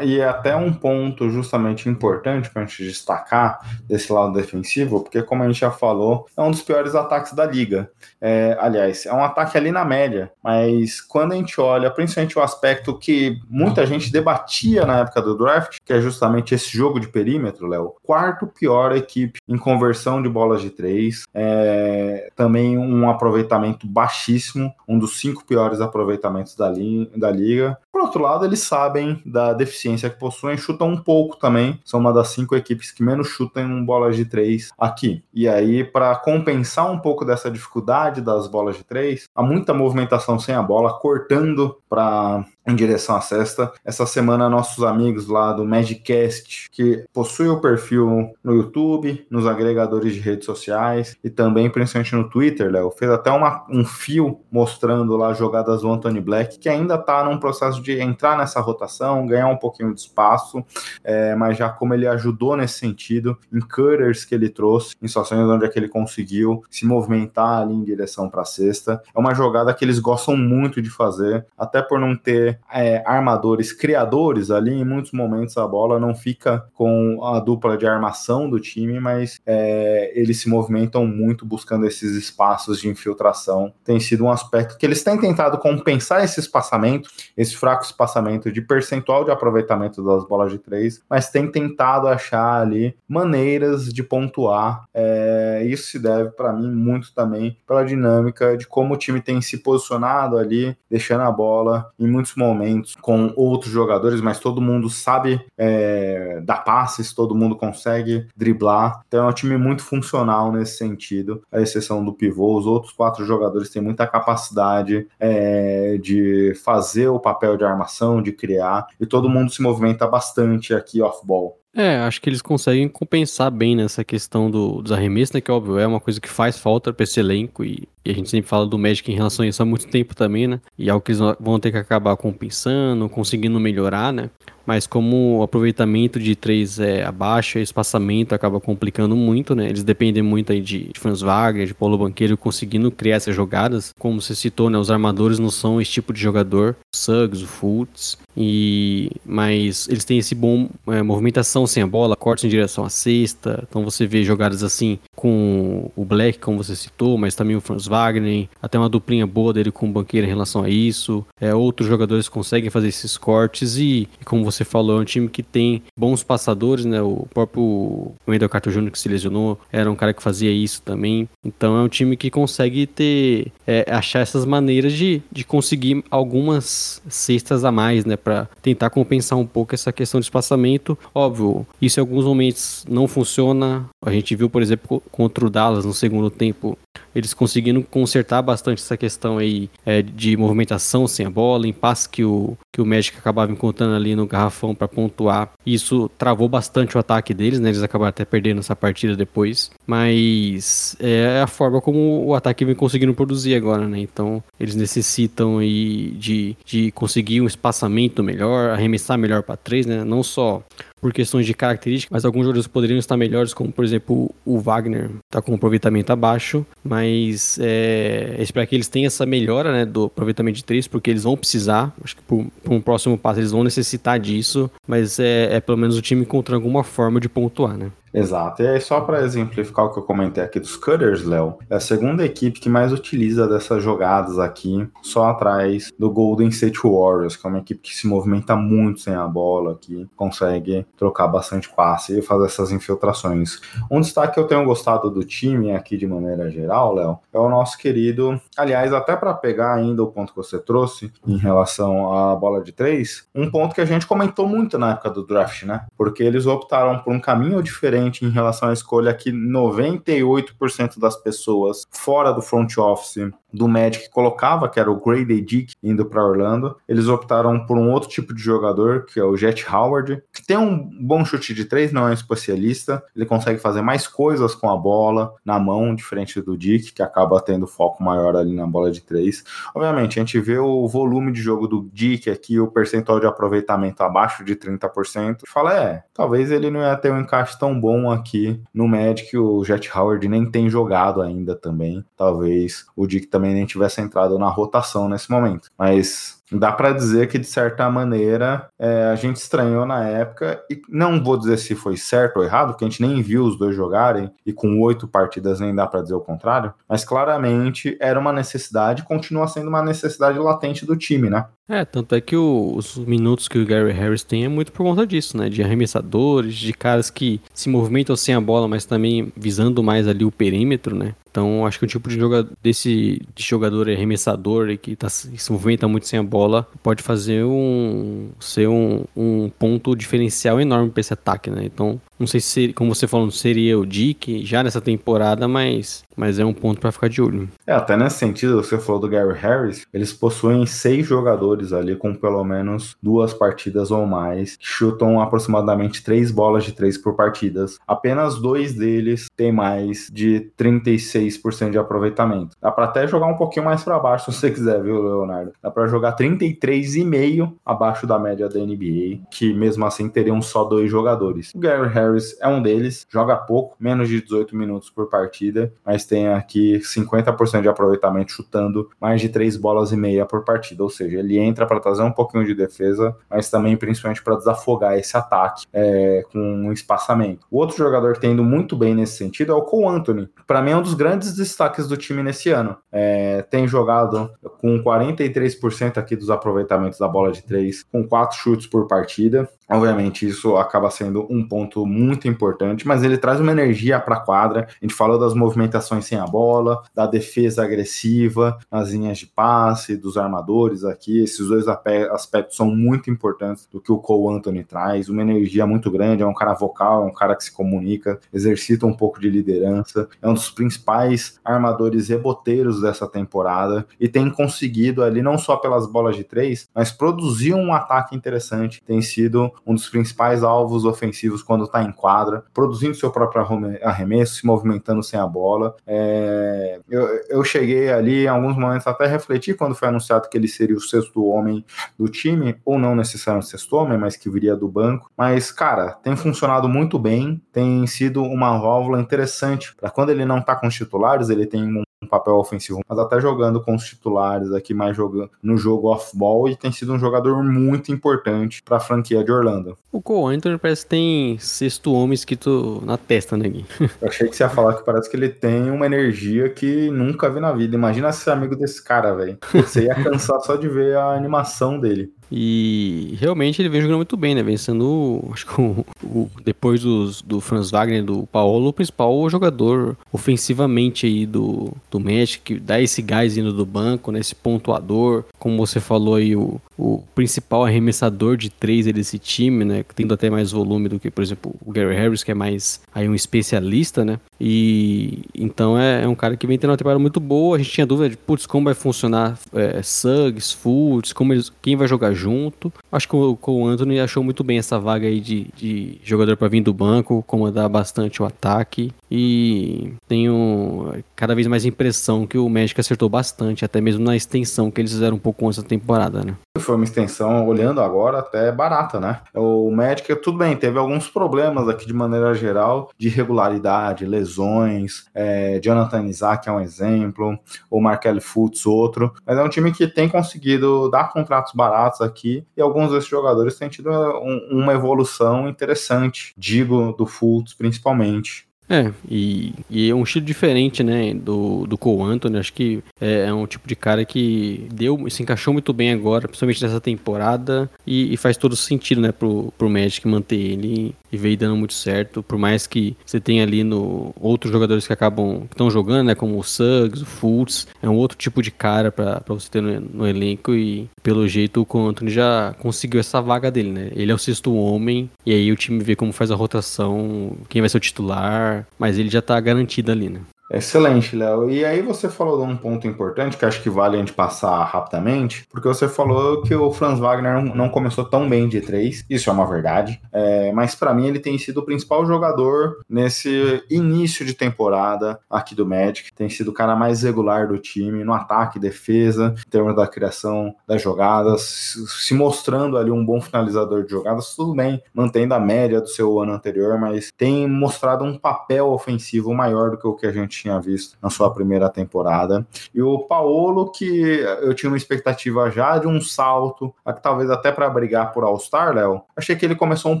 E 0.02 0.20
é 0.20 0.28
até 0.28 0.54
um 0.56 0.72
ponto 0.72 1.30
justamente 1.30 1.88
importante 1.88 2.50
para 2.50 2.62
a 2.62 2.66
gente 2.66 2.84
destacar 2.84 3.60
desse 3.86 4.12
lado 4.12 4.32
defensivo, 4.32 5.00
porque 5.00 5.22
como 5.22 5.42
a 5.42 5.46
gente 5.46 5.60
já 5.60 5.70
falou, 5.70 6.26
é 6.36 6.42
um 6.42 6.50
dos 6.50 6.62
piores 6.62 6.94
ataques 6.94 7.32
da 7.32 7.44
liga. 7.44 7.90
É, 8.20 8.56
aliás, 8.60 9.06
é 9.06 9.12
um 9.12 9.22
ataque 9.22 9.56
ali 9.56 9.70
na 9.70 9.84
média, 9.84 10.32
mas 10.42 11.00
quando 11.00 11.32
a 11.32 11.36
gente 11.36 11.60
olha, 11.60 11.90
principalmente 11.90 12.38
o 12.38 12.42
aspecto 12.42 12.98
que 12.98 13.38
muita 13.48 13.86
gente 13.86 14.10
debatia 14.10 14.84
na 14.84 15.00
época 15.00 15.22
do 15.22 15.36
draft, 15.36 15.76
que 15.84 15.92
é 15.92 16.00
justamente 16.00 16.54
esse 16.54 16.76
jogo 16.76 16.98
de 16.98 17.08
perímetro, 17.08 17.66
Léo, 17.66 17.94
quarto 18.02 18.46
pior 18.46 18.94
equipe 18.94 19.40
em 19.48 19.56
conversão 19.56 20.22
de 20.22 20.28
bolas 20.28 20.60
de 20.60 20.70
três, 20.70 21.24
é, 21.32 22.30
também 22.34 22.76
um 22.76 23.08
aproveitamento 23.08 23.86
baixíssimo, 23.86 24.72
um 24.86 24.98
dos 24.98 25.20
cinco 25.20 25.44
piores 25.44 25.80
aproveitamentos 25.80 26.54
da, 26.54 26.68
li 26.68 27.10
da 27.16 27.30
liga. 27.30 27.78
Por 27.98 28.04
outro 28.04 28.22
lado, 28.22 28.44
eles 28.44 28.60
sabem 28.60 29.20
da 29.26 29.52
deficiência 29.52 30.08
que 30.08 30.20
possuem, 30.20 30.56
chutam 30.56 30.88
um 30.88 30.96
pouco 30.96 31.36
também. 31.36 31.80
São 31.84 31.98
uma 31.98 32.12
das 32.12 32.28
cinco 32.28 32.54
equipes 32.54 32.92
que 32.92 33.02
menos 33.02 33.26
chutam 33.26 33.64
em 33.64 33.84
bolas 33.84 34.14
de 34.14 34.24
três 34.24 34.70
aqui. 34.78 35.24
E 35.34 35.48
aí, 35.48 35.82
para 35.82 36.14
compensar 36.14 36.88
um 36.92 37.00
pouco 37.00 37.24
dessa 37.24 37.50
dificuldade 37.50 38.20
das 38.20 38.46
bolas 38.46 38.76
de 38.76 38.84
três, 38.84 39.28
há 39.34 39.42
muita 39.42 39.74
movimentação 39.74 40.38
sem 40.38 40.54
a 40.54 40.62
bola, 40.62 40.96
cortando 41.00 41.76
para 41.88 42.44
em 42.68 42.76
direção 42.76 43.16
à 43.16 43.20
cesta. 43.20 43.72
Essa 43.82 44.04
semana, 44.04 44.48
nossos 44.48 44.84
amigos 44.84 45.26
lá 45.26 45.52
do 45.52 45.64
Magicast, 45.64 46.68
que 46.70 47.04
possui 47.12 47.48
o 47.48 47.60
perfil 47.60 48.34
no 48.44 48.54
YouTube, 48.54 49.26
nos 49.30 49.46
agregadores 49.46 50.12
de 50.12 50.20
redes 50.20 50.44
sociais 50.44 51.16
e 51.24 51.30
também, 51.30 51.70
principalmente 51.70 52.14
no 52.14 52.28
Twitter, 52.28 52.70
Léo, 52.70 52.90
fez 52.90 53.10
até 53.10 53.30
uma, 53.30 53.64
um 53.70 53.84
fio 53.84 54.40
mostrando 54.52 55.16
lá 55.16 55.32
jogadas 55.32 55.80
do 55.80 55.90
Anthony 55.90 56.20
Black, 56.20 56.58
que 56.58 56.68
ainda 56.68 56.96
está 56.96 57.24
num 57.24 57.38
processo 57.38 57.80
de 57.80 57.98
entrar 57.98 58.36
nessa 58.36 58.60
rotação, 58.60 59.26
ganhar 59.26 59.48
um 59.48 59.56
pouquinho 59.56 59.94
de 59.94 60.00
espaço, 60.00 60.62
é, 61.02 61.34
mas 61.34 61.56
já 61.56 61.70
como 61.70 61.94
ele 61.94 62.06
ajudou 62.06 62.54
nesse 62.54 62.78
sentido, 62.78 63.38
em 63.50 63.60
cutters 63.60 64.26
que 64.26 64.34
ele 64.34 64.50
trouxe, 64.50 64.94
em 65.00 65.08
situações 65.08 65.40
onde 65.40 65.64
é 65.64 65.68
que 65.68 65.78
ele 65.78 65.88
conseguiu 65.88 66.62
se 66.70 66.84
movimentar 66.84 67.62
ali 67.62 67.72
em 67.72 67.82
direção 67.82 68.28
para 68.28 68.42
a 68.42 68.44
cesta. 68.44 69.02
É 69.14 69.18
uma 69.18 69.34
jogada 69.34 69.72
que 69.72 69.84
eles 69.84 69.98
gostam 69.98 70.36
muito 70.36 70.82
de 70.82 70.90
fazer, 70.90 71.46
até 71.56 71.80
por 71.80 71.98
não 71.98 72.14
ter 72.14 72.57
é, 72.72 73.02
armadores 73.06 73.72
criadores 73.72 74.50
ali, 74.50 74.72
em 74.72 74.84
muitos 74.84 75.12
momentos 75.12 75.56
a 75.56 75.66
bola 75.66 75.98
não 75.98 76.14
fica 76.14 76.66
com 76.74 77.24
a 77.24 77.40
dupla 77.40 77.76
de 77.76 77.86
armação 77.86 78.48
do 78.48 78.60
time, 78.60 79.00
mas 79.00 79.40
é, 79.46 80.12
eles 80.14 80.40
se 80.40 80.48
movimentam 80.48 81.06
muito 81.06 81.46
buscando 81.46 81.86
esses 81.86 82.14
espaços 82.14 82.80
de 82.80 82.88
infiltração. 82.88 83.72
Tem 83.84 83.98
sido 83.98 84.24
um 84.24 84.30
aspecto 84.30 84.76
que 84.76 84.84
eles 84.84 85.02
têm 85.02 85.18
tentado 85.18 85.58
compensar 85.58 86.22
esse 86.22 86.40
espaçamento, 86.40 87.08
esse 87.36 87.56
fraco 87.56 87.84
espaçamento 87.84 88.52
de 88.52 88.60
percentual 88.60 89.24
de 89.24 89.30
aproveitamento 89.30 90.04
das 90.04 90.26
bolas 90.26 90.52
de 90.52 90.58
três, 90.58 91.02
mas 91.08 91.30
tem 91.30 91.50
tentado 91.50 92.06
achar 92.06 92.60
ali 92.60 92.94
maneiras 93.08 93.92
de 93.92 94.02
pontuar. 94.02 94.84
É, 94.92 95.64
isso 95.66 95.90
se 95.90 95.98
deve, 95.98 96.30
para 96.30 96.52
mim, 96.52 96.70
muito 96.70 97.14
também 97.14 97.56
pela 97.66 97.84
dinâmica 97.84 98.56
de 98.56 98.66
como 98.66 98.94
o 98.94 98.96
time 98.96 99.20
tem 99.20 99.40
se 99.40 99.58
posicionado 99.58 100.36
ali, 100.36 100.76
deixando 100.90 101.22
a 101.22 101.30
bola 101.30 101.90
em 101.98 102.06
muitos 102.06 102.34
momentos 102.34 102.47
momentos 102.48 102.94
com 103.00 103.32
outros 103.36 103.72
jogadores, 103.72 104.20
mas 104.20 104.38
todo 104.38 104.60
mundo 104.60 104.88
sabe 104.88 105.40
é, 105.56 106.40
dar 106.44 106.64
passes, 106.64 107.12
todo 107.12 107.34
mundo 107.34 107.56
consegue 107.56 108.26
driblar. 108.36 109.02
Então 109.06 109.26
é 109.26 109.28
um 109.28 109.32
time 109.32 109.56
muito 109.56 109.82
funcional 109.82 110.50
nesse 110.52 110.78
sentido, 110.78 111.42
a 111.52 111.60
exceção 111.60 112.04
do 112.04 112.12
pivô. 112.12 112.58
Os 112.58 112.66
outros 112.66 112.92
quatro 112.92 113.24
jogadores 113.24 113.70
têm 113.70 113.82
muita 113.82 114.06
capacidade 114.06 115.06
é, 115.20 115.98
de 115.98 116.54
fazer 116.64 117.08
o 117.08 117.20
papel 117.20 117.56
de 117.56 117.64
armação, 117.64 118.22
de 118.22 118.32
criar, 118.32 118.86
e 118.98 119.06
todo 119.06 119.28
mundo 119.28 119.52
se 119.52 119.62
movimenta 119.62 120.06
bastante 120.06 120.74
aqui 120.74 121.02
off-ball. 121.02 121.58
É, 121.78 121.98
acho 121.98 122.20
que 122.20 122.28
eles 122.28 122.42
conseguem 122.42 122.88
compensar 122.88 123.52
bem 123.52 123.76
nessa 123.76 124.02
questão 124.02 124.50
do, 124.50 124.82
dos 124.82 124.90
arremessos, 124.90 125.34
né? 125.34 125.40
Que 125.40 125.52
óbvio 125.52 125.78
é 125.78 125.86
uma 125.86 126.00
coisa 126.00 126.20
que 126.20 126.28
faz 126.28 126.58
falta 126.58 126.92
para 126.92 127.04
esse 127.04 127.20
elenco 127.20 127.64
e, 127.64 127.88
e, 128.04 128.10
a 128.10 128.12
gente 128.12 128.28
sempre 128.28 128.50
fala 128.50 128.66
do 128.66 128.76
Magic 128.76 129.08
em 129.12 129.14
relação 129.14 129.44
a 129.44 129.48
isso 129.48 129.62
há 129.62 129.64
muito 129.64 129.86
tempo 129.86 130.12
também, 130.12 130.48
né? 130.48 130.60
E 130.76 130.88
é 130.88 130.90
algo 130.90 131.04
que 131.04 131.12
eles 131.12 131.20
vão 131.38 131.60
ter 131.60 131.70
que 131.70 131.78
acabar 131.78 132.16
compensando, 132.16 133.08
conseguindo 133.08 133.60
melhorar, 133.60 134.12
né? 134.12 134.28
Mas 134.68 134.86
como 134.86 135.38
o 135.38 135.42
aproveitamento 135.42 136.20
de 136.20 136.36
três 136.36 136.78
é 136.78 137.02
abaixo, 137.02 137.58
espaçamento 137.58 138.34
acaba 138.34 138.60
complicando 138.60 139.16
muito, 139.16 139.54
né? 139.54 139.66
Eles 139.66 139.82
dependem 139.82 140.22
muito 140.22 140.52
aí 140.52 140.60
de, 140.60 140.92
de 140.92 141.00
Franz 141.00 141.22
Wagner, 141.22 141.66
de 141.66 141.72
Paulo 141.72 141.96
Banqueiro 141.96 142.36
conseguindo 142.36 142.90
criar 142.90 143.16
essas 143.16 143.34
jogadas. 143.34 143.94
Como 143.98 144.20
você 144.20 144.34
citou, 144.34 144.68
né? 144.68 144.76
Os 144.76 144.90
armadores 144.90 145.38
não 145.38 145.48
são 145.48 145.80
esse 145.80 145.90
tipo 145.90 146.12
de 146.12 146.20
jogador. 146.20 146.76
O 146.94 146.96
Suggs, 146.98 147.42
o 147.42 147.46
Fultz, 147.46 148.18
e 148.36 149.10
mas 149.26 149.88
eles 149.88 150.04
têm 150.04 150.18
esse 150.18 150.32
bom 150.32 150.68
é, 150.86 151.02
movimentação 151.02 151.66
sem 151.66 151.82
a 151.82 151.86
bola, 151.86 152.14
cortes 152.14 152.44
em 152.44 152.48
direção 152.48 152.84
à 152.84 152.88
cesta. 152.88 153.64
Então 153.68 153.82
você 153.82 154.06
vê 154.06 154.22
jogadas 154.22 154.62
assim 154.62 154.98
com 155.16 155.90
o 155.96 156.04
Black, 156.04 156.38
como 156.38 156.62
você 156.62 156.76
citou, 156.76 157.18
mas 157.18 157.34
também 157.34 157.56
o 157.56 157.60
Franz 157.60 157.86
Wagner, 157.86 158.48
até 158.62 158.78
uma 158.78 158.88
duplinha 158.88 159.26
boa 159.26 159.52
dele 159.52 159.72
com 159.72 159.88
o 159.88 159.92
Banqueiro 159.92 160.24
em 160.24 160.30
relação 160.30 160.62
a 160.62 160.68
isso. 160.68 161.26
É, 161.40 161.52
outros 161.52 161.88
jogadores 161.88 162.28
conseguem 162.28 162.70
fazer 162.70 162.86
esses 162.88 163.16
cortes 163.16 163.76
e, 163.76 164.08
e 164.20 164.24
como 164.24 164.44
você 164.44 164.57
você 164.58 164.64
falou, 164.64 164.98
é 164.98 165.00
um 165.00 165.04
time 165.04 165.28
que 165.28 165.42
tem 165.42 165.82
bons 165.96 166.22
passadores, 166.22 166.84
né? 166.84 167.00
O 167.00 167.26
próprio 167.32 168.12
Wendell 168.26 168.48
Carter 168.48 168.72
Jr. 168.72 168.90
que 168.90 168.98
se 168.98 169.08
lesionou 169.08 169.58
era 169.72 169.90
um 169.90 169.94
cara 169.94 170.12
que 170.12 170.22
fazia 170.22 170.50
isso 170.50 170.82
também. 170.82 171.28
Então 171.44 171.76
é 171.76 171.82
um 171.82 171.88
time 171.88 172.16
que 172.16 172.30
consegue 172.30 172.86
ter, 172.86 173.52
é, 173.66 173.84
achar 173.88 174.20
essas 174.20 174.44
maneiras 174.44 174.92
de, 174.92 175.22
de 175.30 175.44
conseguir 175.44 176.04
algumas 176.10 177.00
cestas 177.08 177.64
a 177.64 177.70
mais, 177.70 178.04
né? 178.04 178.16
Para 178.16 178.48
tentar 178.60 178.90
compensar 178.90 179.38
um 179.38 179.46
pouco 179.46 179.74
essa 179.74 179.92
questão 179.92 180.20
de 180.20 180.26
espaçamento. 180.26 180.98
Óbvio, 181.14 181.66
isso 181.80 182.00
em 182.00 182.02
alguns 182.02 182.24
momentos 182.24 182.84
não 182.88 183.06
funciona. 183.06 183.86
A 184.04 184.10
gente 184.10 184.34
viu, 184.34 184.50
por 184.50 184.62
exemplo, 184.62 185.02
contra 185.10 185.46
o 185.46 185.50
Dallas 185.50 185.84
no 185.84 185.94
segundo 185.94 186.30
tempo, 186.30 186.76
eles 187.14 187.34
conseguindo 187.34 187.82
consertar 187.82 188.42
bastante 188.42 188.82
essa 188.82 188.96
questão 188.96 189.38
aí 189.38 189.70
é, 189.84 190.02
de 190.02 190.36
movimentação 190.36 191.06
sem 191.06 191.26
a 191.26 191.30
bola, 191.30 191.66
em 191.66 191.72
passe 191.72 192.08
que 192.08 192.24
o, 192.24 192.56
que 192.72 192.80
o 192.80 192.86
Magic 192.86 193.16
acabava 193.18 193.50
encontrando 193.50 193.94
ali 193.94 194.14
no 194.14 194.26
garrafão 194.26 194.74
para 194.74 194.88
pontuar. 194.88 195.52
Isso 195.64 196.10
travou 196.16 196.48
bastante 196.48 196.96
o 196.96 197.00
ataque 197.00 197.34
deles, 197.34 197.60
né? 197.60 197.68
Eles 197.68 197.82
acabaram 197.82 198.10
até 198.10 198.24
perdendo 198.24 198.60
essa 198.60 198.76
partida 198.76 199.16
depois. 199.16 199.70
Mas 199.86 200.96
é 201.00 201.40
a 201.40 201.46
forma 201.46 201.80
como 201.80 202.24
o 202.24 202.34
ataque 202.34 202.64
vem 202.64 202.74
conseguindo 202.74 203.14
produzir 203.14 203.54
agora, 203.54 203.86
né? 203.86 203.98
Então 203.98 204.42
eles 204.58 204.74
necessitam 204.74 205.58
aí 205.58 206.10
de, 206.12 206.56
de 206.64 206.90
conseguir 206.92 207.40
um 207.40 207.46
espaçamento 207.46 208.22
melhor, 208.22 208.70
arremessar 208.70 209.18
melhor 209.18 209.42
para 209.42 209.56
três, 209.56 209.86
né? 209.86 210.04
Não 210.04 210.22
só 210.22 210.62
por 211.00 211.12
questões 211.12 211.46
de 211.46 211.54
características, 211.54 212.12
mas 212.12 212.24
alguns 212.24 212.42
jogadores 212.42 212.66
poderiam 212.66 212.98
estar 212.98 213.16
melhores, 213.16 213.54
como 213.54 213.72
por 213.72 213.84
exemplo 213.84 214.34
o 214.44 214.58
Wagner, 214.58 215.10
está 215.26 215.40
com 215.40 215.52
um 215.52 215.54
aproveitamento 215.54 216.12
abaixo, 216.12 216.66
mas 216.84 217.58
é, 217.60 218.36
espero 218.38 218.66
que 218.66 218.74
eles 218.74 218.88
tenham 218.88 219.06
essa 219.06 219.26
melhora 219.26 219.72
né, 219.72 219.84
do 219.84 220.04
aproveitamento 220.04 220.56
de 220.56 220.64
três, 220.64 220.86
porque 220.86 221.10
eles 221.10 221.24
vão 221.24 221.36
precisar, 221.36 221.94
acho 222.02 222.16
que 222.16 222.22
por 222.22 222.46
um 222.68 222.80
próximo 222.80 223.16
passo 223.16 223.40
eles 223.40 223.52
vão 223.52 223.64
necessitar 223.64 224.18
disso, 224.18 224.70
mas 224.86 225.18
é, 225.18 225.56
é, 225.56 225.60
pelo 225.60 225.78
menos 225.78 225.96
o 225.96 226.02
time 226.02 226.22
encontrando 226.22 226.62
alguma 226.62 226.84
forma 226.84 227.20
de 227.20 227.28
pontuar, 227.28 227.76
né? 227.76 227.90
Exato. 228.12 228.62
E 228.62 228.66
aí, 228.66 228.80
só 228.80 229.00
para 229.00 229.22
exemplificar 229.22 229.86
o 229.86 229.92
que 229.92 229.98
eu 229.98 230.02
comentei 230.02 230.42
aqui 230.42 230.58
dos 230.58 230.76
Cutters, 230.76 231.24
Léo, 231.24 231.58
é 231.68 231.76
a 231.76 231.80
segunda 231.80 232.24
equipe 232.24 232.60
que 232.60 232.68
mais 232.68 232.92
utiliza 232.92 233.46
dessas 233.46 233.82
jogadas 233.82 234.38
aqui, 234.38 234.88
só 235.02 235.30
atrás 235.30 235.92
do 235.98 236.10
Golden 236.10 236.48
State 236.48 236.80
Warriors, 236.82 237.36
que 237.36 237.46
é 237.46 237.50
uma 237.50 237.58
equipe 237.58 237.80
que 237.80 237.94
se 237.94 238.06
movimenta 238.06 238.56
muito 238.56 239.00
sem 239.00 239.14
a 239.14 239.26
bola 239.26 239.72
aqui, 239.72 240.08
consegue 240.16 240.86
trocar 240.96 241.28
bastante 241.28 241.68
passe 241.74 242.18
e 242.18 242.22
fazer 242.22 242.46
essas 242.46 242.72
infiltrações. 242.72 243.60
Um 243.90 244.00
destaque 244.00 244.34
que 244.34 244.40
eu 244.40 244.46
tenho 244.46 244.64
gostado 244.64 245.10
do 245.10 245.24
time 245.24 245.72
aqui 245.72 245.96
de 245.96 246.06
maneira 246.06 246.50
geral, 246.50 246.94
Léo, 246.94 247.18
é 247.32 247.38
o 247.38 247.48
nosso 247.48 247.76
querido, 247.78 248.40
aliás, 248.56 248.92
até 248.92 249.16
para 249.16 249.34
pegar 249.34 249.74
ainda 249.74 250.02
o 250.02 250.08
ponto 250.08 250.32
que 250.32 250.36
você 250.36 250.58
trouxe 250.58 251.12
em 251.26 251.36
relação 251.36 252.12
à 252.12 252.34
bola 252.34 252.62
de 252.62 252.72
três, 252.72 253.26
um 253.34 253.50
ponto 253.50 253.74
que 253.74 253.80
a 253.80 253.84
gente 253.84 254.06
comentou 254.06 254.46
muito 254.46 254.78
na 254.78 254.92
época 254.92 255.10
do 255.10 255.26
draft, 255.26 255.64
né? 255.64 255.86
Porque 255.96 256.22
eles 256.22 256.46
optaram 256.46 256.98
por 256.98 257.12
um 257.12 257.20
caminho 257.20 257.62
diferente 257.62 257.97
em 257.98 258.30
relação 258.30 258.68
à 258.68 258.72
escolha 258.72 259.14
que 259.14 259.30
98% 259.30 260.98
das 260.98 261.16
pessoas 261.16 261.86
fora 261.90 262.32
do 262.32 262.42
front 262.42 262.76
office 262.78 263.30
do 263.52 263.68
Magic 263.68 264.10
colocava, 264.10 264.68
que 264.68 264.78
era 264.78 264.90
o 264.90 265.00
Grady 265.00 265.40
Dick 265.40 265.74
indo 265.82 266.04
para 266.04 266.24
Orlando. 266.24 266.76
Eles 266.88 267.08
optaram 267.08 267.64
por 267.66 267.76
um 267.76 267.90
outro 267.90 268.08
tipo 268.08 268.34
de 268.34 268.42
jogador, 268.42 269.06
que 269.06 269.18
é 269.18 269.24
o 269.24 269.36
Jet 269.36 269.66
Howard, 269.70 270.22
que 270.32 270.46
tem 270.46 270.56
um 270.56 270.78
bom 271.00 271.24
chute 271.24 271.54
de 271.54 271.64
três, 271.64 271.92
não 271.92 272.06
é 272.06 272.10
um 272.10 272.14
especialista. 272.14 273.02
Ele 273.14 273.26
consegue 273.26 273.58
fazer 273.58 273.82
mais 273.82 274.06
coisas 274.06 274.54
com 274.54 274.70
a 274.70 274.76
bola 274.76 275.34
na 275.44 275.58
mão, 275.58 275.94
diferente 275.94 276.40
do 276.40 276.56
Dick, 276.56 276.92
que 276.92 277.02
acaba 277.02 277.40
tendo 277.40 277.66
foco 277.66 278.02
maior 278.02 278.36
ali 278.36 278.54
na 278.54 278.66
bola 278.66 278.90
de 278.90 279.00
três. 279.00 279.44
Obviamente, 279.74 280.18
a 280.18 280.22
gente 280.22 280.40
vê 280.40 280.58
o 280.58 280.86
volume 280.86 281.32
de 281.32 281.40
jogo 281.40 281.66
do 281.66 281.88
Dick 281.92 282.30
aqui, 282.30 282.60
o 282.60 282.68
percentual 282.68 283.20
de 283.20 283.26
aproveitamento 283.26 284.02
abaixo 284.02 284.44
de 284.44 284.54
30%. 284.54 285.42
E 285.46 285.50
fala, 285.50 285.74
é, 285.74 286.02
talvez 286.12 286.50
ele 286.50 286.70
não 286.70 286.80
ia 286.80 286.96
ter 286.96 287.12
um 287.12 287.20
encaixe 287.20 287.58
tão 287.58 287.78
bom 287.78 288.10
aqui 288.10 288.60
no 288.72 288.86
Magic. 288.86 289.36
O 289.36 289.64
Jet 289.64 289.90
Howard 289.96 290.26
nem 290.28 290.50
tem 290.50 290.68
jogado 290.68 291.22
ainda 291.22 291.54
também. 291.54 292.04
Talvez 292.16 292.86
o 292.96 293.06
Dick 293.06 293.26
nem 293.38 293.66
tivesse 293.66 294.00
entrado 294.00 294.38
na 294.38 294.48
rotação 294.48 295.08
nesse 295.08 295.30
momento. 295.30 295.70
Mas 295.78 296.37
dá 296.52 296.72
para 296.72 296.92
dizer 296.92 297.28
que 297.28 297.38
de 297.38 297.46
certa 297.46 297.90
maneira 297.90 298.68
é, 298.78 299.04
a 299.04 299.14
gente 299.14 299.36
estranhou 299.36 299.84
na 299.84 300.04
época 300.06 300.62
e 300.70 300.80
não 300.88 301.22
vou 301.22 301.36
dizer 301.36 301.58
se 301.58 301.74
foi 301.74 301.96
certo 301.96 302.38
ou 302.38 302.44
errado, 302.44 302.68
porque 302.68 302.84
a 302.84 302.88
gente 302.88 303.02
nem 303.02 303.20
viu 303.22 303.44
os 303.44 303.58
dois 303.58 303.74
jogarem 303.74 304.30
e 304.44 304.52
com 304.52 304.80
oito 304.80 305.06
partidas 305.06 305.60
nem 305.60 305.74
dá 305.74 305.86
para 305.86 306.02
dizer 306.02 306.14
o 306.14 306.20
contrário, 306.20 306.72
mas 306.88 307.04
claramente 307.04 307.96
era 308.00 308.18
uma 308.18 308.32
necessidade, 308.32 309.02
continua 309.02 309.46
sendo 309.48 309.68
uma 309.68 309.82
necessidade 309.82 310.38
latente 310.38 310.86
do 310.86 310.96
time, 310.96 311.28
né? 311.28 311.46
É, 311.70 311.84
tanto 311.84 312.14
é 312.14 312.20
que 312.20 312.34
o, 312.34 312.72
os 312.74 312.96
minutos 312.96 313.46
que 313.46 313.58
o 313.58 313.66
Gary 313.66 313.92
Harris 313.92 314.22
tem 314.22 314.46
é 314.46 314.48
muito 314.48 314.72
por 314.72 314.84
conta 314.84 315.06
disso, 315.06 315.36
né? 315.36 315.50
De 315.50 315.62
arremessadores, 315.62 316.54
de 316.54 316.72
caras 316.72 317.10
que 317.10 317.42
se 317.52 317.68
movimentam 317.68 318.16
sem 318.16 318.34
a 318.34 318.40
bola, 318.40 318.66
mas 318.66 318.86
também 318.86 319.30
visando 319.36 319.82
mais 319.82 320.08
ali 320.08 320.24
o 320.24 320.32
perímetro, 320.32 320.96
né? 320.96 321.14
Então, 321.30 321.66
acho 321.66 321.78
que 321.78 321.84
o 321.84 321.88
tipo 321.88 322.08
de 322.08 322.18
jogador, 322.18 322.50
desse 322.62 323.20
de 323.34 323.44
jogador 323.44 323.88
arremessador 323.88 324.76
que, 324.78 324.96
tá, 324.96 325.08
que 325.08 325.40
se 325.40 325.52
movimenta 325.52 325.86
muito 325.86 326.06
sem 326.06 326.18
a 326.18 326.22
bola 326.22 326.37
pode 326.82 327.02
fazer 327.02 327.44
um 327.44 328.30
ser 328.38 328.68
um, 328.68 329.04
um 329.16 329.50
ponto 329.50 329.94
diferencial 329.94 330.60
enorme 330.60 330.90
para 330.90 331.00
esse 331.00 331.12
ataque, 331.12 331.50
né? 331.50 331.62
Então, 331.64 332.00
não 332.18 332.26
sei 332.26 332.40
se, 332.40 332.72
como 332.72 332.94
você 332.94 333.06
falou, 333.06 333.30
seria 333.30 333.78
o 333.78 333.86
Dick 333.86 334.44
já 334.44 334.62
nessa 334.62 334.80
temporada, 334.80 335.46
mas, 335.46 336.02
mas 336.16 336.38
é 336.38 336.44
um 336.44 336.52
ponto 336.52 336.80
para 336.80 336.90
ficar 336.90 337.08
de 337.08 337.22
olho. 337.22 337.48
É, 337.64 337.72
até 337.72 337.96
nesse 337.96 338.18
sentido, 338.18 338.56
você 338.56 338.76
falou 338.76 339.00
do 339.00 339.08
Gary 339.08 339.38
Harris, 339.38 339.86
eles 339.94 340.12
possuem 340.12 340.66
seis 340.66 341.06
jogadores 341.06 341.72
ali 341.72 341.94
com 341.94 342.14
pelo 342.14 342.42
menos 342.42 342.96
duas 343.00 343.32
partidas 343.32 343.92
ou 343.92 344.04
mais, 344.04 344.56
que 344.56 344.66
chutam 344.66 345.20
aproximadamente 345.20 346.02
três 346.02 346.32
bolas 346.32 346.64
de 346.64 346.72
três 346.72 346.98
por 346.98 347.14
partidas. 347.14 347.78
Apenas 347.86 348.40
dois 348.40 348.74
deles 348.74 349.28
têm 349.36 349.52
mais 349.52 350.08
de 350.12 350.50
36% 350.58 351.70
de 351.70 351.78
aproveitamento. 351.78 352.56
Dá 352.60 352.72
para 352.72 352.86
até 352.86 353.06
jogar 353.06 353.26
um 353.26 353.36
pouquinho 353.36 353.66
mais 353.66 353.84
para 353.84 353.98
baixo 353.98 354.32
se 354.32 354.40
você 354.40 354.50
quiser, 354.50 354.82
viu, 354.82 355.00
Leonardo? 355.00 355.52
Dá 355.62 355.70
para 355.70 355.86
jogar 355.86 356.12
33,5 356.36 357.54
abaixo 357.64 358.06
da 358.06 358.18
média 358.18 358.48
da 358.48 358.60
NBA, 358.60 359.20
que 359.30 359.52
mesmo 359.54 359.84
assim 359.86 360.08
teriam 360.08 360.40
só 360.42 360.64
dois 360.64 360.90
jogadores. 360.90 361.52
O 361.54 361.58
Gary 361.58 361.88
Harris 361.88 362.36
é 362.40 362.48
um 362.48 362.60
deles, 362.60 363.06
joga 363.10 363.36
pouco, 363.36 363.76
menos 363.78 364.08
de 364.08 364.20
18 364.20 364.56
minutos 364.56 364.90
por 364.90 365.08
partida, 365.08 365.72
mas 365.84 366.04
tem 366.04 366.28
aqui 366.28 366.78
50% 366.78 367.62
de 367.62 367.68
aproveitamento 367.68 368.32
chutando 368.32 368.90
mais 369.00 369.20
de 369.20 369.28
3 369.28 369.56
bolas 369.56 369.92
e 369.92 369.96
meia 369.96 370.26
por 370.26 370.44
partida, 370.44 370.82
ou 370.82 370.90
seja, 370.90 371.18
ele 371.18 371.38
entra 371.38 371.66
para 371.66 371.80
trazer 371.80 372.02
um 372.02 372.12
pouquinho 372.12 372.44
de 372.44 372.54
defesa, 372.54 373.16
mas 373.30 373.50
também 373.50 373.76
principalmente 373.76 374.22
para 374.22 374.36
desafogar 374.36 374.98
esse 374.98 375.16
ataque 375.16 375.66
é, 375.72 376.24
com 376.32 376.38
um 376.38 376.72
espaçamento. 376.72 377.46
O 377.50 377.58
outro 377.58 377.76
jogador 377.76 378.14
que 378.14 378.20
tem 378.20 378.32
indo 378.32 378.44
muito 378.44 378.76
bem 378.76 378.94
nesse 378.94 379.16
sentido 379.16 379.52
é 379.52 379.54
o 379.54 379.62
Cole 379.62 379.96
Anthony. 379.96 380.28
Para 380.46 380.62
mim 380.62 380.70
é 380.72 380.76
um 380.76 380.82
dos 380.82 380.94
grandes 380.94 381.34
destaques 381.34 381.86
do 381.86 381.96
time 381.96 382.22
nesse 382.22 382.50
ano. 382.50 382.76
É, 382.90 383.42
tem 383.42 383.66
jogado 383.66 384.30
com 384.60 384.82
43% 384.82 385.98
aqui 385.98 386.16
dos 386.18 386.30
aproveitamentos 386.30 386.98
da 386.98 387.08
bola 387.08 387.32
de 387.32 387.42
3, 387.42 387.84
com 387.84 388.06
4 388.06 388.36
chutes 388.36 388.66
por 388.66 388.86
partida. 388.86 389.48
Obviamente, 389.70 390.26
isso 390.26 390.56
acaba 390.56 390.90
sendo 390.90 391.26
um 391.28 391.46
ponto 391.46 391.84
muito 391.84 392.26
importante, 392.26 392.88
mas 392.88 393.02
ele 393.02 393.18
traz 393.18 393.38
uma 393.38 393.52
energia 393.52 394.00
para 394.00 394.16
a 394.16 394.20
quadra. 394.20 394.66
A 394.66 394.84
gente 394.84 394.94
falou 394.94 395.18
das 395.18 395.34
movimentações 395.34 396.06
sem 396.06 396.18
a 396.18 396.24
bola, 396.24 396.82
da 396.94 397.06
defesa 397.06 397.64
agressiva, 397.64 398.58
nas 398.72 398.90
linhas 398.90 399.18
de 399.18 399.26
passe, 399.26 399.94
dos 399.94 400.16
armadores 400.16 400.84
aqui. 400.84 401.22
Esses 401.22 401.48
dois 401.48 401.66
aspectos 401.68 402.56
são 402.56 402.74
muito 402.74 403.10
importantes 403.10 403.68
do 403.70 403.78
que 403.78 403.92
o 403.92 403.98
Cole 403.98 404.38
Anthony 404.38 404.64
traz. 404.64 405.10
Uma 405.10 405.20
energia 405.20 405.66
muito 405.66 405.90
grande, 405.90 406.22
é 406.22 406.26
um 406.26 406.32
cara 406.32 406.54
vocal, 406.54 407.02
é 407.02 407.06
um 407.06 407.12
cara 407.12 407.36
que 407.36 407.44
se 407.44 407.52
comunica, 407.52 408.18
exercita 408.32 408.86
um 408.86 408.94
pouco 408.94 409.20
de 409.20 409.28
liderança. 409.28 410.08
É 410.22 410.26
um 410.26 410.32
dos 410.32 410.50
principais 410.50 411.38
armadores 411.44 412.08
reboteiros 412.08 412.80
dessa 412.80 413.06
temporada 413.06 413.86
e 414.00 414.08
tem 414.08 414.30
conseguido 414.30 415.02
ali, 415.02 415.20
não 415.20 415.36
só 415.36 415.56
pelas 415.56 415.86
bolas 415.86 416.07
de 416.16 416.24
três, 416.24 416.68
mas 416.74 416.90
produzir 416.90 417.54
um 417.54 417.72
ataque 417.72 418.14
interessante. 418.14 418.82
Tem 418.84 419.00
sido 419.00 419.52
um 419.66 419.74
dos 419.74 419.88
principais 419.88 420.42
alvos 420.42 420.84
ofensivos 420.84 421.42
quando 421.42 421.64
está 421.64 421.82
em 421.82 421.92
quadra, 421.92 422.44
produzindo 422.52 422.94
seu 422.94 423.10
próprio 423.10 423.42
arremesso, 423.82 424.36
se 424.36 424.46
movimentando 424.46 425.02
sem 425.02 425.18
a 425.18 425.26
bola. 425.26 425.74
É, 425.86 426.80
eu, 426.88 427.06
eu 427.28 427.44
cheguei 427.44 427.90
ali 427.90 428.24
em 428.24 428.28
alguns 428.28 428.56
momentos 428.56 428.86
até 428.86 429.06
refletir 429.06 429.56
quando 429.56 429.74
foi 429.74 429.88
anunciado 429.88 430.28
que 430.28 430.36
ele 430.36 430.48
seria 430.48 430.76
o 430.76 430.80
sexto 430.80 431.24
homem 431.24 431.64
do 431.98 432.08
time, 432.08 432.56
ou 432.64 432.78
não 432.78 432.94
necessariamente 432.94 433.50
sexto 433.50 433.76
homem, 433.76 433.98
mas 433.98 434.16
que 434.16 434.30
viria 434.30 434.56
do 434.56 434.68
banco. 434.68 435.10
Mas, 435.16 435.50
cara, 435.50 435.92
tem 436.02 436.16
funcionado 436.16 436.68
muito 436.68 436.98
bem, 436.98 437.40
tem 437.52 437.86
sido 437.86 438.22
uma 438.22 438.58
válvula 438.58 439.00
interessante 439.00 439.74
para 439.76 439.90
quando 439.90 440.10
ele 440.10 440.24
não 440.24 440.38
está 440.38 440.54
com 440.54 440.66
os 440.66 440.74
titulares, 440.74 441.30
ele 441.30 441.46
tem 441.46 441.64
um 441.64 441.82
papel 442.08 442.34
ofensivo, 442.34 442.80
mas 442.88 442.98
até 442.98 443.20
jogando 443.20 443.60
com 443.60 443.74
os 443.74 443.84
titulares 443.84 444.52
aqui, 444.52 444.74
mais 444.74 444.96
jogando 444.96 445.30
no 445.42 445.56
jogo 445.56 445.88
off-ball, 445.88 446.48
e 446.48 446.56
tem 446.56 446.72
sido 446.72 446.92
um 446.92 446.98
jogador 446.98 447.42
muito 447.42 447.92
importante 447.92 448.62
para 448.62 448.78
a 448.78 448.80
franquia 448.80 449.22
de 449.22 449.30
Orlando. 449.30 449.76
O 449.92 450.00
Cole 450.00 450.36
Anthony 450.36 450.58
parece 450.58 450.84
que 450.84 450.90
tem 450.90 451.38
sexto 451.38 451.92
homem 451.92 452.14
escrito 452.14 452.82
na 452.84 452.96
testa, 452.96 453.36
né, 453.36 453.48
Gui? 453.48 453.66
Eu 454.00 454.08
achei 454.08 454.28
que 454.28 454.36
você 454.36 454.42
ia 454.42 454.48
falar 454.48 454.74
que 454.74 454.84
parece 454.84 455.10
que 455.10 455.16
ele 455.16 455.28
tem 455.28 455.70
uma 455.70 455.86
energia 455.86 456.48
que 456.48 456.90
nunca 456.90 457.30
vi 457.30 457.40
na 457.40 457.52
vida. 457.52 457.74
Imagina 457.74 458.12
ser 458.12 458.30
amigo 458.30 458.56
desse 458.56 458.82
cara, 458.82 459.14
velho. 459.14 459.38
Você 459.52 459.84
ia 459.84 459.94
cansar 459.94 460.40
só 460.40 460.56
de 460.56 460.68
ver 460.68 460.96
a 460.96 461.14
animação 461.14 461.78
dele. 461.78 462.12
E 462.30 463.16
realmente 463.18 463.60
ele 463.60 463.68
vem 463.68 463.80
jogando 463.80 463.96
muito 463.96 464.16
bem, 464.16 464.34
né? 464.34 464.42
Vencendo, 464.42 465.24
acho 465.32 465.46
que 465.46 465.60
o, 465.60 465.84
o, 466.02 466.30
depois 466.44 466.82
dos, 466.82 467.22
do 467.22 467.40
Franz 467.40 467.70
Wagner 467.70 468.04
do 468.04 468.26
Paulo, 468.26 468.68
o 468.68 468.72
principal 468.72 469.28
jogador 469.30 469.96
ofensivamente 470.12 471.06
aí 471.06 471.24
do, 471.24 471.72
do 471.90 471.98
Magic, 471.98 472.40
que 472.40 472.60
dá 472.60 472.80
esse 472.80 473.00
gás 473.02 473.36
indo 473.36 473.52
do 473.52 473.64
banco, 473.64 474.12
né? 474.12 474.20
Esse 474.20 474.34
pontuador, 474.34 475.24
como 475.38 475.56
você 475.56 475.80
falou 475.80 476.16
aí, 476.16 476.36
o, 476.36 476.60
o 476.78 477.02
principal 477.14 477.64
arremessador 477.64 478.36
de 478.36 478.48
três 478.48 478.86
desse 478.86 479.18
time, 479.18 479.64
né? 479.64 479.84
Tendo 479.94 480.14
até 480.14 480.30
mais 480.30 480.52
volume 480.52 480.88
do 480.88 481.00
que, 481.00 481.10
por 481.10 481.22
exemplo, 481.22 481.52
o 481.64 481.72
Gary 481.72 481.94
Harris, 481.94 482.22
que 482.22 482.30
é 482.30 482.34
mais 482.34 482.80
aí 482.94 483.08
um 483.08 483.14
especialista, 483.14 484.04
né? 484.04 484.20
E 484.40 485.24
então 485.34 485.78
é, 485.78 486.04
é 486.04 486.08
um 486.08 486.14
cara 486.14 486.36
que 486.36 486.46
vem 486.46 486.56
tendo 486.56 486.70
uma 486.70 486.76
temporada 486.76 487.00
muito 487.00 487.18
boa. 487.18 487.56
A 487.56 487.58
gente 487.58 487.72
tinha 487.72 487.86
dúvida 487.86 488.10
de, 488.10 488.16
putz, 488.16 488.46
como 488.46 488.66
vai 488.66 488.74
funcionar 488.74 489.38
é, 489.52 489.82
Suggs, 489.82 490.54
Fultz, 490.54 491.12
como 491.12 491.32
eles, 491.32 491.52
quem 491.60 491.76
vai 491.76 491.88
jogar 491.88 492.14
junto. 492.14 492.72
Acho 492.92 493.08
que 493.08 493.16
o, 493.16 493.36
o 493.44 493.66
Anthony 493.66 493.98
achou 493.98 494.22
muito 494.22 494.44
bem 494.44 494.58
essa 494.58 494.78
vaga 494.78 495.08
aí 495.08 495.20
de, 495.20 495.48
de 495.56 495.98
jogador 496.04 496.36
para 496.36 496.48
vir 496.48 496.62
do 496.62 496.72
banco, 496.72 497.24
comandar 497.26 497.68
bastante 497.68 498.22
o 498.22 498.26
ataque. 498.26 498.92
E 499.10 499.92
tenho 500.06 500.92
cada 501.16 501.34
vez 501.34 501.46
mais 501.46 501.64
impressão 501.64 502.26
que 502.26 502.38
o 502.38 502.48
Magic 502.48 502.80
acertou 502.80 503.08
bastante, 503.08 503.64
até 503.64 503.80
mesmo 503.80 504.04
na 504.04 504.14
extensão 504.14 504.70
que 504.70 504.80
eles 504.80 504.92
fizeram 504.92 505.16
um 505.16 505.20
pouco 505.20 505.46
antes 505.46 505.60
da 505.60 505.68
temporada, 505.68 506.22
né? 506.22 506.36
Foi 506.68 506.74
uma 506.74 506.84
extensão, 506.84 507.46
olhando 507.46 507.80
agora, 507.80 508.18
até 508.18 508.52
barata, 508.52 509.00
né? 509.00 509.22
O 509.34 509.70
Magic, 509.70 510.14
tudo 510.16 510.36
bem, 510.36 510.54
teve 510.54 510.78
alguns 510.78 511.08
problemas 511.08 511.66
aqui 511.66 511.86
de 511.86 511.94
maneira 511.94 512.34
geral, 512.34 512.90
de 512.98 513.08
irregularidade, 513.08 514.04
lesões, 514.04 515.06
é, 515.14 515.38
é, 515.38 515.60
Jonathan 515.60 516.04
Isaac 516.06 516.48
é 516.48 516.52
um 516.52 516.60
exemplo, 516.60 517.38
o 517.70 517.80
Markel 517.80 518.20
Fultz 518.20 518.66
outro, 518.66 519.12
mas 519.24 519.38
é 519.38 519.42
um 519.42 519.48
time 519.48 519.72
que 519.72 519.86
tem 519.86 520.08
conseguido 520.08 520.90
dar 520.90 521.12
contratos 521.12 521.52
baratos 521.54 522.00
aqui 522.00 522.44
e 522.56 522.60
alguns 522.60 522.90
desses 522.90 523.08
jogadores 523.08 523.56
têm 523.56 523.68
tido 523.68 523.90
um, 523.90 524.62
uma 524.62 524.72
evolução 524.72 525.48
interessante, 525.48 526.34
digo 526.36 526.92
do 526.98 527.06
Fultz 527.06 527.54
principalmente. 527.54 528.47
É, 528.68 528.92
e, 529.08 529.54
e, 529.70 529.88
é 529.88 529.94
um 529.94 530.02
estilo 530.02 530.24
diferente, 530.24 530.82
né, 530.82 531.14
do, 531.14 531.66
do 531.66 531.78
Cole 531.78 532.02
Anthony, 532.02 532.38
acho 532.38 532.52
que 532.52 532.82
é, 533.00 533.26
é, 533.26 533.32
um 533.32 533.46
tipo 533.46 533.66
de 533.66 533.74
cara 533.74 534.04
que 534.04 534.68
deu, 534.72 535.08
se 535.08 535.22
encaixou 535.22 535.54
muito 535.54 535.72
bem 535.72 535.90
agora, 535.90 536.28
principalmente 536.28 536.62
nessa 536.62 536.80
temporada, 536.80 537.70
e, 537.86 538.12
e, 538.12 538.16
faz 538.16 538.36
todo 538.36 538.54
sentido, 538.54 539.00
né, 539.00 539.10
pro, 539.10 539.52
pro 539.56 539.70
Magic 539.70 540.06
manter 540.06 540.36
ele 540.36 540.94
e 541.10 541.16
veio 541.16 541.38
dando 541.38 541.56
muito 541.56 541.72
certo, 541.72 542.22
por 542.22 542.36
mais 542.36 542.66
que 542.66 542.94
você 543.06 543.18
tenha 543.18 543.42
ali 543.42 543.64
no 543.64 544.14
outros 544.20 544.52
jogadores 544.52 544.86
que 544.86 544.92
acabam, 544.92 545.46
que 545.48 545.54
estão 545.54 545.70
jogando, 545.70 546.08
né, 546.08 546.14
como 546.14 546.38
o 546.38 546.44
Suggs, 546.44 547.02
o 547.02 547.06
Fultz, 547.06 547.66
é 547.82 547.88
um 547.88 547.96
outro 547.96 548.18
tipo 548.18 548.42
de 548.42 548.50
cara 548.50 548.92
para 548.92 549.22
você 549.28 549.48
ter 549.48 549.62
no, 549.62 549.80
no, 549.80 550.06
elenco 550.06 550.54
e 550.54 550.88
pelo 551.02 551.26
jeito 551.26 551.66
o 551.68 551.86
Anthony 551.86 552.10
já 552.10 552.54
conseguiu 552.58 553.00
essa 553.00 553.22
vaga 553.22 553.50
dele, 553.50 553.70
né, 553.70 553.90
ele 553.94 554.12
é 554.12 554.14
o 554.14 554.18
sexto 554.18 554.54
homem, 554.54 555.08
e 555.24 555.32
aí 555.32 555.50
o 555.50 555.56
time 555.56 555.82
vê 555.82 555.96
como 555.96 556.12
faz 556.12 556.30
a 556.30 556.34
rotação, 556.34 557.36
quem 557.48 557.62
vai 557.62 557.68
ser 557.70 557.78
o 557.78 557.80
titular, 557.80 558.57
mas 558.78 558.98
ele 558.98 559.08
já 559.08 559.22
tá 559.22 559.38
garantido 559.40 559.92
ali, 559.92 560.08
né? 560.08 560.20
Excelente, 560.50 561.14
Léo. 561.14 561.50
E 561.50 561.62
aí 561.62 561.82
você 561.82 562.08
falou 562.08 562.38
de 562.38 562.50
um 562.50 562.56
ponto 562.56 562.86
importante 562.86 563.36
que 563.36 563.44
acho 563.44 563.62
que 563.62 563.68
vale 563.68 563.96
a 563.96 563.98
gente 563.98 564.14
passar 564.14 564.64
rapidamente, 564.64 565.46
porque 565.50 565.68
você 565.68 565.86
falou 565.86 566.42
que 566.42 566.54
o 566.54 566.72
Franz 566.72 566.98
Wagner 566.98 567.54
não 567.54 567.68
começou 567.68 568.04
tão 568.04 568.26
bem 568.26 568.48
de 568.48 568.60
três, 568.62 569.04
isso 569.10 569.28
é 569.28 569.32
uma 569.32 569.46
verdade, 569.46 570.00
é, 570.10 570.50
mas 570.52 570.74
para 570.74 570.94
mim 570.94 571.06
ele 571.06 571.18
tem 571.18 571.36
sido 571.36 571.58
o 571.58 571.64
principal 571.64 572.06
jogador 572.06 572.78
nesse 572.88 573.62
início 573.68 574.24
de 574.24 574.32
temporada 574.32 575.20
aqui 575.28 575.54
do 575.54 575.66
Magic, 575.66 576.12
tem 576.14 576.30
sido 576.30 576.48
o 576.48 576.54
cara 576.54 576.74
mais 576.74 577.02
regular 577.02 577.46
do 577.46 577.58
time, 577.58 578.02
no 578.02 578.14
ataque, 578.14 578.58
defesa, 578.58 579.34
em 579.46 579.50
termos 579.50 579.76
da 579.76 579.86
criação 579.86 580.54
das 580.66 580.80
jogadas, 580.80 581.76
se 581.88 582.14
mostrando 582.14 582.78
ali 582.78 582.90
um 582.90 583.04
bom 583.04 583.20
finalizador 583.20 583.84
de 583.84 583.90
jogadas, 583.90 584.34
tudo 584.34 584.54
bem, 584.54 584.82
mantendo 584.94 585.34
a 585.34 585.40
média 585.40 585.80
do 585.80 585.88
seu 585.88 586.18
ano 586.20 586.32
anterior, 586.32 586.78
mas 586.78 587.10
tem 587.16 587.46
mostrado 587.46 588.02
um 588.02 588.16
papel 588.16 588.68
ofensivo 588.68 589.34
maior 589.34 589.72
do 589.72 589.78
que 589.78 589.86
o 589.86 589.94
que 589.94 590.06
a 590.06 590.12
gente 590.12 590.37
tinha 590.42 590.60
visto 590.60 590.96
na 591.02 591.10
sua 591.10 591.32
primeira 591.32 591.68
temporada. 591.68 592.46
E 592.74 592.82
o 592.82 593.00
Paulo, 593.00 593.70
que 593.70 594.20
eu 594.42 594.54
tinha 594.54 594.70
uma 594.70 594.76
expectativa 594.76 595.50
já 595.50 595.78
de 595.78 595.86
um 595.86 596.00
salto, 596.00 596.74
talvez 597.02 597.30
até 597.30 597.50
para 597.52 597.68
brigar 597.68 598.12
por 598.12 598.24
All-Star, 598.24 598.74
Léo. 598.74 599.02
Achei 599.16 599.36
que 599.36 599.44
ele 599.44 599.54
começou 599.54 599.92
um 599.92 600.00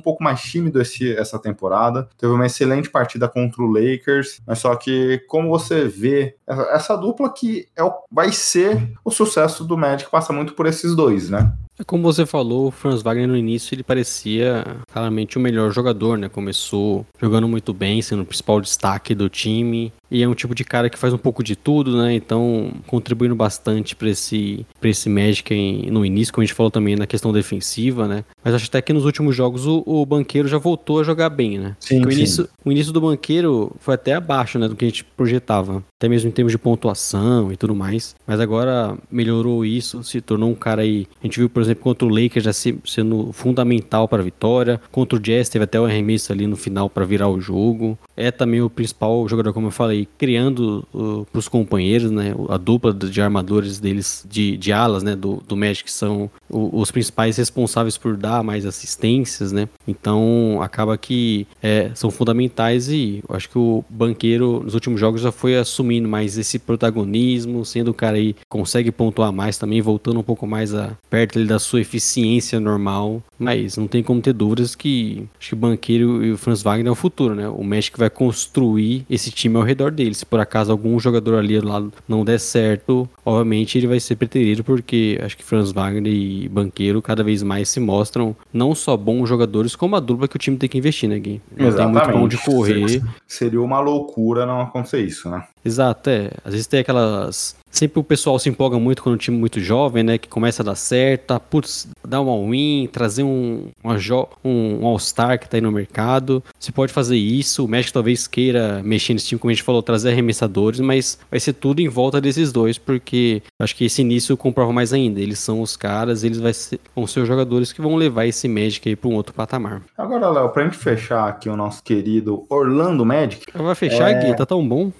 pouco 0.00 0.22
mais 0.22 0.40
tímido 0.40 0.80
esse, 0.80 1.14
essa 1.16 1.38
temporada. 1.38 2.08
Teve 2.16 2.32
uma 2.32 2.46
excelente 2.46 2.90
partida 2.90 3.28
contra 3.28 3.62
o 3.62 3.70
Lakers, 3.70 4.40
mas 4.46 4.58
só 4.58 4.74
que, 4.74 5.18
como 5.28 5.48
você 5.48 5.86
vê, 5.86 6.36
essa 6.46 6.96
dupla 6.96 7.32
que 7.32 7.68
é 7.76 7.88
vai 8.10 8.32
ser 8.32 8.92
o 9.04 9.10
sucesso 9.10 9.64
do 9.64 9.76
Magic 9.76 10.10
passa 10.10 10.32
muito 10.32 10.54
por 10.54 10.66
esses 10.66 10.94
dois, 10.94 11.30
né? 11.30 11.52
É 11.78 11.84
como 11.84 12.02
você 12.02 12.26
falou, 12.26 12.66
o 12.66 12.70
Franz 12.72 13.02
Wagner 13.02 13.28
no 13.28 13.36
início 13.36 13.74
ele 13.74 13.84
parecia 13.84 14.64
claramente 14.92 15.38
o 15.38 15.40
melhor 15.40 15.70
jogador, 15.70 16.18
né? 16.18 16.28
Começou 16.28 17.06
jogando 17.20 17.46
muito 17.46 17.72
bem, 17.72 18.02
sendo 18.02 18.22
o 18.22 18.26
principal 18.26 18.60
destaque 18.60 19.14
do 19.14 19.28
time. 19.28 19.92
E 20.10 20.22
é 20.22 20.28
um 20.28 20.34
tipo 20.34 20.54
de 20.54 20.64
cara 20.64 20.90
que 20.90 20.98
faz 20.98 21.12
um 21.12 21.18
pouco 21.18 21.42
de 21.42 21.54
tudo, 21.54 21.96
né? 21.96 22.14
Então, 22.14 22.72
contribuindo 22.86 23.36
bastante 23.36 23.94
para 23.94 24.08
esse, 24.08 24.66
pra 24.80 24.88
esse 24.88 25.08
Magic 25.08 25.54
em, 25.54 25.90
no 25.90 26.04
início, 26.04 26.32
como 26.32 26.42
a 26.42 26.46
gente 26.46 26.54
falou 26.54 26.70
também 26.70 26.96
na 26.96 27.06
questão 27.06 27.32
defensiva, 27.32 28.08
né? 28.08 28.24
Mas 28.42 28.54
acho 28.54 28.66
até 28.66 28.82
que 28.82 28.92
nos 28.92 29.04
últimos 29.04 29.36
jogos 29.36 29.66
o, 29.66 29.82
o 29.86 30.04
banqueiro 30.04 30.48
já 30.48 30.58
voltou 30.58 31.00
a 31.00 31.04
jogar 31.04 31.28
bem, 31.28 31.58
né? 31.58 31.76
Sim, 31.78 32.04
o, 32.04 32.10
início, 32.10 32.44
sim. 32.44 32.50
o 32.64 32.72
início 32.72 32.92
do 32.92 33.00
banqueiro 33.00 33.70
foi 33.78 33.94
até 33.94 34.14
abaixo, 34.14 34.58
né? 34.58 34.66
Do 34.66 34.74
que 34.74 34.84
a 34.84 34.88
gente 34.88 35.04
projetava. 35.04 35.84
Até 36.00 36.08
mesmo 36.08 36.28
em 36.28 36.32
termos 36.32 36.52
de 36.52 36.58
pontuação 36.58 37.50
e 37.50 37.56
tudo 37.56 37.74
mais. 37.74 38.14
Mas 38.24 38.38
agora 38.38 38.96
melhorou 39.10 39.64
isso, 39.64 40.04
se 40.04 40.20
tornou 40.20 40.48
um 40.48 40.54
cara 40.54 40.82
aí. 40.82 41.08
A 41.20 41.26
gente 41.26 41.40
viu, 41.40 41.50
por 41.50 41.60
exemplo, 41.60 41.82
contra 41.82 42.06
o 42.06 42.08
Lakers 42.08 42.44
já 42.44 42.52
sendo 42.52 43.32
fundamental 43.32 44.06
para 44.06 44.22
a 44.22 44.24
vitória. 44.24 44.80
Contra 44.92 45.18
o 45.18 45.20
Jazz 45.20 45.48
teve 45.48 45.64
até 45.64 45.80
o 45.80 45.84
arremesso 45.84 46.32
ali 46.32 46.46
no 46.46 46.56
final 46.56 46.88
para 46.88 47.04
virar 47.04 47.28
o 47.28 47.40
jogo. 47.40 47.98
É 48.18 48.32
também 48.32 48.60
o 48.60 48.68
principal 48.68 49.28
jogador, 49.28 49.52
como 49.52 49.68
eu 49.68 49.70
falei, 49.70 50.08
criando 50.18 50.84
uh, 50.92 51.24
para 51.30 51.38
os 51.38 51.46
companheiros, 51.46 52.10
né? 52.10 52.34
A 52.48 52.56
dupla 52.56 52.92
de 52.92 53.22
armadores 53.22 53.78
deles, 53.78 54.26
de, 54.28 54.56
de 54.56 54.72
alas, 54.72 55.04
né? 55.04 55.14
Do, 55.14 55.40
do 55.46 55.56
Magic 55.56 55.88
são 55.90 56.28
o, 56.50 56.80
os 56.80 56.90
principais 56.90 57.36
responsáveis 57.36 57.96
por 57.96 58.16
dar 58.16 58.42
mais 58.42 58.66
assistências, 58.66 59.52
né? 59.52 59.68
Então 59.86 60.60
acaba 60.60 60.98
que 60.98 61.46
é, 61.62 61.92
são 61.94 62.10
fundamentais 62.10 62.88
e 62.88 63.22
acho 63.28 63.48
que 63.48 63.58
o 63.58 63.84
banqueiro 63.88 64.62
nos 64.64 64.74
últimos 64.74 64.98
jogos 64.98 65.20
já 65.20 65.30
foi 65.30 65.56
assumindo 65.56 66.08
mais 66.08 66.36
esse 66.36 66.58
protagonismo, 66.58 67.64
sendo 67.64 67.92
o 67.92 67.94
cara 67.94 68.16
aí 68.16 68.34
consegue 68.48 68.90
pontuar 68.90 69.32
mais 69.32 69.58
também, 69.58 69.80
voltando 69.80 70.18
um 70.18 70.24
pouco 70.24 70.44
mais 70.44 70.74
a, 70.74 70.96
perto 71.08 71.38
ali 71.38 71.46
da 71.46 71.60
sua 71.60 71.80
eficiência 71.80 72.58
normal. 72.58 73.22
Mas 73.38 73.76
não 73.76 73.86
tem 73.86 74.02
como 74.02 74.20
ter 74.20 74.32
dúvidas 74.32 74.74
que 74.74 75.24
acho 75.38 75.50
que 75.50 75.54
o 75.54 75.58
banqueiro 75.58 76.24
e 76.24 76.32
o 76.32 76.36
Franz 76.36 76.62
Wagner 76.62 76.88
é 76.88 76.90
o 76.90 76.96
futuro, 76.96 77.36
né? 77.36 77.48
O 77.48 77.62
Magic 77.62 77.96
vai 77.96 78.07
construir 78.10 79.04
esse 79.08 79.30
time 79.30 79.56
ao 79.56 79.62
redor 79.62 79.90
dele. 79.90 80.14
Se 80.14 80.26
por 80.26 80.40
acaso 80.40 80.70
algum 80.70 80.98
jogador 80.98 81.38
ali 81.38 81.60
do 81.60 81.68
lado 81.68 81.92
não 82.06 82.24
der 82.24 82.38
certo, 82.38 83.08
obviamente 83.24 83.78
ele 83.78 83.86
vai 83.86 84.00
ser 84.00 84.16
preterido, 84.16 84.64
porque 84.64 85.18
acho 85.22 85.36
que 85.36 85.44
Franz 85.44 85.72
Wagner 85.72 86.12
e 86.12 86.48
Banqueiro 86.48 87.02
cada 87.02 87.22
vez 87.22 87.42
mais 87.42 87.68
se 87.68 87.80
mostram 87.80 88.36
não 88.52 88.74
só 88.74 88.96
bons 88.96 89.28
jogadores, 89.28 89.76
como 89.76 89.96
a 89.96 90.00
dupla 90.00 90.28
que 90.28 90.36
o 90.36 90.38
time 90.38 90.56
tem 90.56 90.68
que 90.68 90.78
investir, 90.78 91.08
né, 91.08 91.18
Gui? 91.18 91.40
Não 91.56 91.72
tem 91.72 91.88
muito 91.88 92.10
bom 92.10 92.28
de 92.28 92.38
correr. 92.38 93.02
Seria 93.26 93.60
uma 93.60 93.80
loucura 93.80 94.46
não 94.46 94.60
acontecer 94.60 95.00
isso, 95.00 95.28
né? 95.28 95.44
Exato, 95.64 96.10
é. 96.10 96.30
Às 96.44 96.52
vezes 96.52 96.66
tem 96.66 96.80
aquelas 96.80 97.56
Sempre 97.70 98.00
o 98.00 98.04
pessoal 98.04 98.38
se 98.38 98.48
empolga 98.48 98.78
muito 98.78 99.02
quando 99.02 99.14
o 99.14 99.18
time 99.18 99.36
é 99.36 99.40
muito 99.40 99.60
jovem, 99.60 100.02
né? 100.02 100.18
Que 100.18 100.28
começa 100.28 100.62
a 100.62 100.64
dar 100.64 100.74
certo, 100.74 101.38
putz, 101.50 101.88
dar 102.06 102.20
uma 102.20 102.50
win, 102.50 102.88
trazer 102.90 103.22
um, 103.22 103.68
um, 103.84 104.80
um 104.80 104.86
All-Star 104.86 105.38
que 105.38 105.48
tá 105.48 105.56
aí 105.56 105.60
no 105.60 105.70
mercado. 105.70 106.42
Você 106.58 106.72
pode 106.72 106.92
fazer 106.92 107.16
isso. 107.16 107.64
O 107.64 107.68
Magic 107.68 107.92
talvez 107.92 108.26
queira 108.26 108.82
mexer 108.82 109.12
nesse 109.12 109.26
time, 109.26 109.38
como 109.38 109.50
a 109.50 109.54
gente 109.54 109.62
falou, 109.62 109.82
trazer 109.82 110.10
arremessadores, 110.10 110.80
mas 110.80 111.18
vai 111.30 111.38
ser 111.38 111.52
tudo 111.52 111.80
em 111.80 111.88
volta 111.88 112.20
desses 112.20 112.52
dois, 112.52 112.78
porque 112.78 113.42
acho 113.60 113.76
que 113.76 113.84
esse 113.84 114.00
início 114.00 114.36
comprova 114.36 114.72
mais 114.72 114.92
ainda. 114.92 115.20
Eles 115.20 115.38
são 115.38 115.60
os 115.60 115.76
caras, 115.76 116.24
eles 116.24 116.38
ser, 116.56 116.80
vão 116.94 117.06
ser 117.06 117.20
os 117.20 117.28
jogadores 117.28 117.72
que 117.72 117.80
vão 117.80 117.96
levar 117.96 118.26
esse 118.26 118.48
Magic 118.48 118.88
aí 118.88 118.96
para 118.96 119.10
um 119.10 119.14
outro 119.14 119.34
patamar. 119.34 119.82
Agora, 119.96 120.30
Léo, 120.30 120.48
pra 120.50 120.64
gente 120.64 120.76
fechar 120.76 121.28
aqui 121.28 121.48
o 121.48 121.56
nosso 121.56 121.82
querido 121.82 122.46
Orlando 122.48 123.04
Magic. 123.04 123.44
Vai 123.54 123.74
fechar, 123.74 124.10
é... 124.10 124.24
Gui, 124.24 124.36
tá 124.36 124.46
tão 124.46 124.66
bom. 124.66 124.90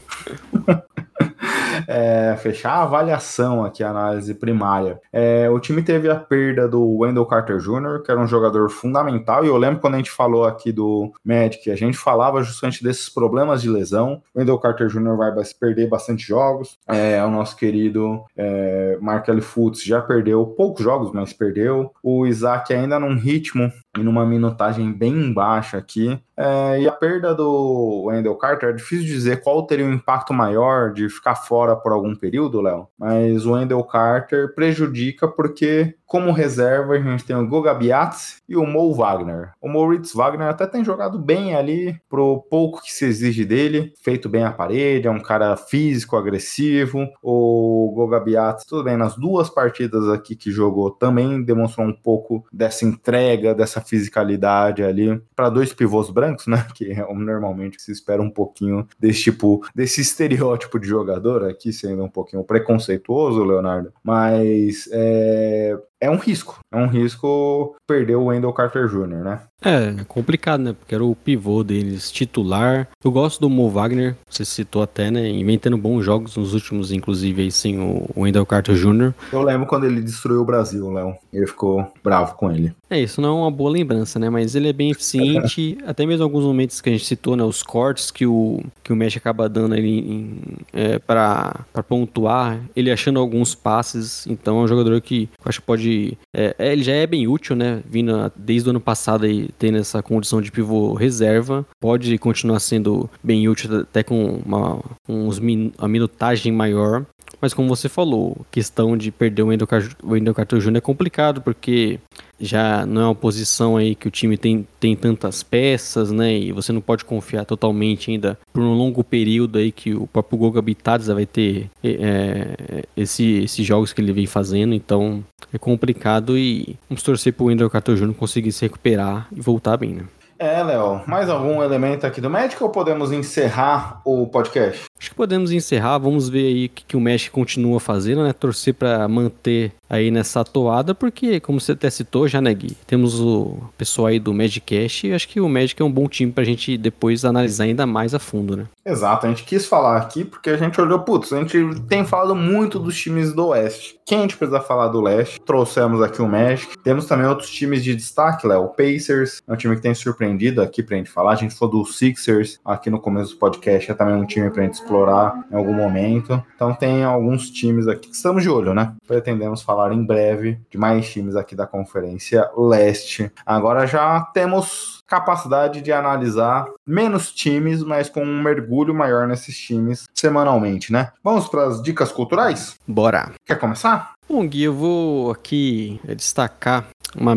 é, 1.86 2.36
fechar 2.38 2.72
a 2.72 2.82
avaliação 2.82 3.64
aqui, 3.64 3.82
a 3.82 3.90
análise 3.90 4.34
primária. 4.34 5.00
É, 5.12 5.48
o 5.50 5.58
time 5.58 5.82
teve 5.82 6.08
a 6.10 6.16
perda 6.16 6.68
do 6.68 6.98
Wendell 6.98 7.26
Carter 7.26 7.58
Jr., 7.58 8.02
que 8.04 8.10
era 8.10 8.20
um 8.20 8.26
jogador 8.26 8.68
fundamental, 8.68 9.44
e 9.44 9.48
eu 9.48 9.56
lembro 9.56 9.80
quando 9.80 9.94
a 9.94 9.98
gente 9.98 10.10
falou 10.10 10.44
aqui 10.44 10.72
do 10.72 11.12
Magic, 11.24 11.70
a 11.70 11.76
gente 11.76 11.96
falava 11.96 12.42
justamente 12.42 12.82
desses 12.82 13.08
problemas 13.08 13.62
de 13.62 13.68
lesão. 13.68 14.22
O 14.34 14.38
Wendell 14.38 14.58
Carter 14.58 14.88
Jr. 14.88 15.16
vai 15.16 15.32
perder 15.58 15.88
bastante 15.88 16.26
jogos. 16.26 16.78
É, 16.86 17.22
o 17.24 17.30
nosso 17.30 17.56
querido 17.56 18.24
é, 18.36 18.98
Markel 19.00 19.40
Fultz 19.40 19.82
já 19.82 20.00
perdeu 20.00 20.46
poucos 20.46 20.82
jogos, 20.82 21.12
mas 21.12 21.32
perdeu. 21.32 21.92
O 22.02 22.26
Isaac 22.26 22.72
ainda 22.72 22.98
num 22.98 23.16
ritmo 23.16 23.72
e 23.98 24.02
numa 24.04 24.24
minutagem 24.24 24.92
bem 24.92 25.32
baixa 25.32 25.76
aqui. 25.76 26.18
É, 26.36 26.80
e 26.80 26.88
a 26.88 26.92
perda 26.92 27.34
do 27.34 28.04
Wendell 28.06 28.36
Carter, 28.36 28.70
é 28.70 28.72
difícil 28.72 29.06
dizer 29.06 29.42
qual 29.42 29.66
teria 29.66 29.84
o 29.84 29.88
um 29.88 29.92
impacto 29.92 30.32
maior 30.32 30.92
de 30.92 31.08
ficar 31.08 31.34
fora 31.34 31.74
por 31.74 31.92
algum 31.92 32.14
período, 32.14 32.60
Léo. 32.60 32.86
Mas 32.98 33.44
o 33.44 33.52
Wendell 33.52 33.82
Carter 33.84 34.54
prejudica 34.54 35.26
porque 35.26 35.94
como 36.08 36.32
reserva, 36.32 36.94
a 36.94 36.98
gente 36.98 37.22
tem 37.22 37.36
o 37.36 37.46
Goga 37.46 37.74
Biatz 37.74 38.42
e 38.48 38.56
o 38.56 38.66
Mo 38.66 38.94
Wagner. 38.94 39.52
O 39.60 39.68
Moritz 39.68 40.14
Wagner 40.14 40.48
até 40.48 40.66
tem 40.66 40.82
jogado 40.82 41.18
bem 41.18 41.54
ali, 41.54 42.00
pro 42.08 42.40
pouco 42.50 42.82
que 42.82 42.90
se 42.90 43.04
exige 43.04 43.44
dele, 43.44 43.92
feito 44.02 44.26
bem 44.26 44.42
a 44.42 44.50
parede, 44.50 45.06
é 45.06 45.10
um 45.10 45.20
cara 45.20 45.54
físico, 45.54 46.16
agressivo. 46.16 47.06
O 47.22 47.92
Goga 47.94 48.18
Biatz, 48.18 48.64
tudo 48.64 48.84
bem, 48.84 48.96
nas 48.96 49.16
duas 49.16 49.50
partidas 49.50 50.08
aqui 50.08 50.34
que 50.34 50.50
jogou, 50.50 50.90
também 50.90 51.42
demonstrou 51.42 51.86
um 51.86 51.92
pouco 51.92 52.42
dessa 52.50 52.86
entrega, 52.86 53.54
dessa 53.54 53.82
fisicalidade 53.82 54.82
ali, 54.82 55.20
para 55.36 55.50
dois 55.50 55.74
pivôs 55.74 56.08
brancos, 56.08 56.46
né? 56.46 56.66
Que 56.74 56.92
é 56.92 57.06
normalmente 57.12 57.82
se 57.82 57.90
espera 57.90 58.22
um 58.22 58.30
pouquinho 58.30 58.86
desse 58.98 59.24
tipo, 59.24 59.66
desse 59.74 60.00
estereótipo 60.00 60.78
de 60.78 60.86
jogador 60.86 61.44
aqui, 61.44 61.72
sendo 61.72 62.04
um 62.04 62.08
pouquinho 62.08 62.44
preconceituoso, 62.44 63.42
Leonardo. 63.42 63.92
Mas 64.02 64.88
é, 64.92 65.76
é 66.00 66.10
um 66.10 66.16
risco. 66.16 66.58
É 66.72 66.76
um 66.76 66.86
risco 66.86 67.76
perder 67.86 68.16
o 68.16 68.26
Wendell 68.26 68.52
Carter 68.52 68.86
Jr., 68.86 69.24
né? 69.24 69.47
É, 69.64 70.04
complicado, 70.06 70.60
né? 70.62 70.72
Porque 70.72 70.94
era 70.94 71.04
o 71.04 71.16
pivô 71.16 71.64
deles 71.64 72.12
titular. 72.12 72.88
Eu 73.04 73.10
gosto 73.10 73.40
do 73.40 73.50
Mo 73.50 73.68
Wagner, 73.68 74.16
você 74.28 74.44
citou 74.44 74.82
até, 74.82 75.10
né? 75.10 75.28
Inventando 75.28 75.76
bons 75.76 76.04
jogos 76.04 76.36
nos 76.36 76.54
últimos, 76.54 76.92
inclusive, 76.92 77.42
aí 77.42 77.50
sem 77.50 77.80
o 77.80 78.08
Wendell 78.16 78.46
Carter 78.46 78.76
Jr. 78.76 79.12
Eu 79.32 79.42
lembro 79.42 79.66
quando 79.66 79.84
ele 79.84 80.00
destruiu 80.00 80.42
o 80.42 80.44
Brasil, 80.44 80.90
Léo. 80.92 81.16
Ele 81.32 81.46
ficou 81.46 81.90
bravo 82.02 82.36
com 82.36 82.50
ele. 82.52 82.72
É, 82.90 83.00
isso 83.00 83.20
não 83.20 83.28
é 83.28 83.42
uma 83.42 83.50
boa 83.50 83.70
lembrança, 83.70 84.18
né? 84.18 84.30
Mas 84.30 84.54
ele 84.54 84.68
é 84.68 84.72
bem 84.72 84.90
eficiente, 84.90 85.76
até 85.86 86.06
mesmo 86.06 86.24
alguns 86.24 86.44
momentos 86.44 86.80
que 86.80 86.88
a 86.88 86.92
gente 86.92 87.04
citou, 87.04 87.36
né? 87.36 87.42
Os 87.42 87.62
cortes 87.62 88.10
que 88.10 88.26
o, 88.26 88.62
que 88.82 88.92
o 88.92 88.96
Mesh 88.96 89.16
acaba 89.16 89.48
dando 89.48 89.74
ali 89.74 90.40
é, 90.72 90.98
para 90.98 91.64
pontuar, 91.86 92.60
ele 92.74 92.90
achando 92.90 93.18
alguns 93.18 93.54
passes. 93.54 94.26
Então 94.26 94.60
é 94.60 94.62
um 94.62 94.68
jogador 94.68 95.00
que 95.00 95.28
eu 95.38 95.48
acho 95.48 95.60
que 95.60 95.66
pode. 95.66 96.18
É, 96.32 96.54
é, 96.58 96.72
ele 96.72 96.82
já 96.82 96.92
é 96.92 97.06
bem 97.06 97.26
útil, 97.26 97.54
né? 97.54 97.82
Vindo 97.84 98.32
desde 98.36 98.68
o 98.68 98.70
ano 98.70 98.80
passado 98.80 99.26
aí, 99.26 99.47
tendo 99.58 99.78
essa 99.78 100.02
condição 100.02 100.40
de 100.40 100.50
pivô 100.50 100.94
reserva. 100.94 101.66
Pode 101.80 102.16
continuar 102.18 102.60
sendo 102.60 103.08
bem 103.22 103.48
útil, 103.48 103.80
até 103.80 104.02
com 104.02 104.40
uma, 104.44 104.82
uns 105.08 105.38
min, 105.38 105.72
uma 105.78 105.88
minutagem 105.88 106.52
maior. 106.52 107.06
Mas 107.40 107.54
como 107.54 107.68
você 107.68 107.88
falou, 107.88 108.36
questão 108.50 108.96
de 108.96 109.10
perder 109.10 109.42
o 109.42 109.48
Wendell 109.48 110.34
Carter 110.34 110.58
Jr. 110.58 110.76
é 110.76 110.80
complicado, 110.80 111.40
porque 111.40 112.00
já 112.40 112.86
não 112.86 113.02
é 113.02 113.04
uma 113.06 113.14
posição 113.14 113.76
aí 113.76 113.94
que 113.94 114.08
o 114.08 114.10
time 114.10 114.36
tem, 114.36 114.66
tem 114.78 114.96
tantas 114.96 115.42
peças, 115.42 116.10
né? 116.10 116.36
E 116.36 116.52
você 116.52 116.72
não 116.72 116.80
pode 116.80 117.04
confiar 117.04 117.44
totalmente 117.44 118.10
ainda 118.10 118.38
por 118.52 118.62
um 118.62 118.74
longo 118.74 119.02
período 119.04 119.58
aí 119.58 119.72
que 119.72 119.94
o 119.94 120.06
próprio 120.06 120.38
Goga 120.38 120.62
Bitadze 120.62 121.12
vai 121.12 121.26
ter 121.26 121.70
é, 121.82 122.84
esse, 122.96 123.42
esses 123.42 123.64
jogos 123.64 123.92
que 123.92 124.00
ele 124.00 124.12
vem 124.12 124.26
fazendo. 124.26 124.74
Então 124.74 125.24
é 125.52 125.58
complicado 125.58 126.36
e 126.36 126.76
vamos 126.88 127.02
torcer 127.02 127.32
pro 127.32 127.46
Wendell 127.46 127.70
Carter 127.70 127.96
Jr. 127.96 128.14
conseguir 128.14 128.52
se 128.52 128.64
recuperar 128.64 129.28
e 129.34 129.40
voltar 129.40 129.76
bem, 129.76 129.90
né? 129.90 130.04
É, 130.38 130.62
Léo, 130.62 131.02
mais 131.04 131.28
algum 131.28 131.60
elemento 131.64 132.06
aqui 132.06 132.20
do 132.20 132.30
médico 132.30 132.62
ou 132.62 132.70
podemos 132.70 133.10
encerrar 133.10 134.00
o 134.04 134.24
podcast? 134.24 134.84
Acho 134.96 135.10
que 135.10 135.16
podemos 135.16 135.50
encerrar, 135.50 135.98
vamos 135.98 136.28
ver 136.28 136.46
aí 136.46 136.66
o 136.66 136.68
que, 136.68 136.84
que 136.84 136.96
o 136.96 137.00
México 137.00 137.34
continua 137.34 137.80
fazendo, 137.80 138.22
né? 138.22 138.32
Torcer 138.32 138.74
para 138.74 139.08
manter 139.08 139.72
aí 139.88 140.10
nessa 140.10 140.44
toada, 140.44 140.94
porque, 140.94 141.40
como 141.40 141.60
você 141.60 141.72
até 141.72 141.88
citou 141.90 142.28
já, 142.28 142.40
né, 142.40 142.52
Gui? 142.52 142.76
Temos 142.86 143.20
o 143.20 143.56
pessoal 143.76 144.08
aí 144.08 144.20
do 144.20 144.34
Magicast 144.34 145.06
e 145.06 145.12
acho 145.12 145.28
que 145.28 145.40
o 145.40 145.48
Magic 145.48 145.80
é 145.80 145.84
um 145.84 145.90
bom 145.90 146.06
time 146.06 146.30
pra 146.30 146.44
gente 146.44 146.76
depois 146.76 147.24
analisar 147.24 147.64
ainda 147.64 147.86
mais 147.86 148.14
a 148.14 148.18
fundo, 148.18 148.56
né? 148.56 148.66
Exato, 148.84 149.26
a 149.26 149.28
gente 149.28 149.44
quis 149.44 149.66
falar 149.66 149.96
aqui 149.96 150.24
porque 150.24 150.50
a 150.50 150.56
gente 150.56 150.80
olhou, 150.80 151.00
putz, 151.00 151.32
a 151.32 151.38
gente 151.38 151.80
tem 151.88 152.04
falado 152.04 152.34
muito 152.34 152.78
dos 152.78 152.96
times 152.96 153.32
do 153.32 153.48
Oeste. 153.48 153.98
Quem 154.06 154.18
a 154.18 154.22
gente 154.22 154.36
precisa 154.36 154.60
falar 154.60 154.88
do 154.88 155.00
Leste? 155.00 155.38
Trouxemos 155.40 156.00
aqui 156.00 156.22
o 156.22 156.26
Magic. 156.26 156.78
Temos 156.82 157.04
também 157.06 157.26
outros 157.26 157.50
times 157.50 157.84
de 157.84 157.94
destaque, 157.94 158.46
Léo. 158.46 158.64
O 158.64 158.68
Pacers 158.68 159.42
é 159.46 159.52
um 159.52 159.56
time 159.56 159.76
que 159.76 159.82
tem 159.82 159.94
surpreendido 159.94 160.27
aqui 160.62 160.82
pra 160.82 160.96
gente 160.96 161.10
falar. 161.10 161.32
A 161.32 161.36
gente 161.36 161.54
falou 161.54 161.82
do 161.82 161.90
Sixers 161.90 162.58
aqui 162.64 162.90
no 162.90 163.00
começo 163.00 163.32
do 163.32 163.38
podcast, 163.38 163.90
é 163.90 163.94
também 163.94 164.14
um 164.14 164.26
time 164.26 164.50
pra 164.50 164.62
gente 164.62 164.74
explorar 164.74 165.44
em 165.50 165.56
algum 165.56 165.72
momento. 165.72 166.42
Então 166.54 166.74
tem 166.74 167.04
alguns 167.04 167.50
times 167.50 167.86
aqui 167.86 168.08
que 168.08 168.16
estamos 168.16 168.42
de 168.42 168.50
olho, 168.50 168.74
né? 168.74 168.94
Pretendemos 169.06 169.62
falar 169.62 169.92
em 169.92 170.04
breve 170.04 170.60
de 170.70 170.78
mais 170.78 171.08
times 171.10 171.36
aqui 171.36 171.54
da 171.54 171.66
Conferência 171.66 172.48
Leste. 172.56 173.30
Agora 173.44 173.86
já 173.86 174.20
temos 174.32 175.02
capacidade 175.06 175.80
de 175.80 175.90
analisar 175.90 176.66
menos 176.86 177.32
times, 177.32 177.82
mas 177.82 178.10
com 178.10 178.22
um 178.22 178.42
mergulho 178.42 178.94
maior 178.94 179.26
nesses 179.26 179.58
times 179.58 180.06
semanalmente, 180.14 180.92
né? 180.92 181.12
Vamos 181.24 181.48
para 181.48 181.64
as 181.64 181.82
dicas 181.82 182.12
culturais? 182.12 182.76
Bora! 182.86 183.32
Quer 183.44 183.58
começar? 183.58 184.17
Bom, 184.28 184.46
Gui, 184.46 184.64
eu 184.64 184.74
vou 184.74 185.30
aqui 185.30 185.98
destacar 186.14 186.88
uma, 187.16 187.34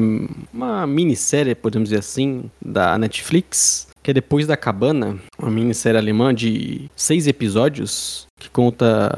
uma 0.53 0.85
minissérie, 0.85 1.55
podemos 1.55 1.87
dizer 1.87 1.99
assim, 1.99 2.51
da 2.61 2.97
Netflix, 2.97 3.87
que 4.03 4.11
é 4.11 4.13
Depois 4.13 4.45
da 4.45 4.57
Cabana, 4.57 5.17
uma 5.39 5.49
minissérie 5.49 5.97
alemã 5.97 6.33
de 6.33 6.89
seis 6.93 7.27
episódios, 7.27 8.27
que 8.37 8.49
conta. 8.49 9.09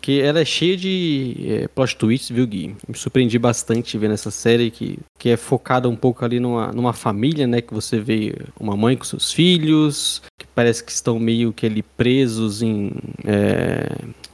que 0.00 0.20
ela 0.20 0.40
é 0.40 0.44
cheia 0.44 0.76
de 0.76 1.36
é, 1.46 1.68
plot 1.68 1.96
twists, 1.96 2.30
viu, 2.30 2.46
Gui? 2.46 2.74
Me 2.88 2.96
surpreendi 2.96 3.38
bastante 3.38 3.96
vendo 3.98 4.14
essa 4.14 4.30
série 4.30 4.70
que, 4.70 4.98
que 5.18 5.28
é 5.28 5.36
focada 5.36 5.88
um 5.88 5.96
pouco 5.96 6.24
ali 6.24 6.40
numa, 6.40 6.72
numa 6.72 6.92
família, 6.92 7.46
né? 7.46 7.60
Que 7.60 7.74
você 7.74 8.00
vê 8.00 8.34
uma 8.58 8.76
mãe 8.76 8.96
com 8.96 9.04
seus 9.04 9.30
filhos, 9.30 10.22
que 10.38 10.46
parece 10.54 10.82
que 10.82 10.90
estão 10.90 11.18
meio 11.18 11.52
que 11.52 11.66
ali 11.66 11.82
presos 11.82 12.62
em. 12.62 12.90
É, 13.24 13.86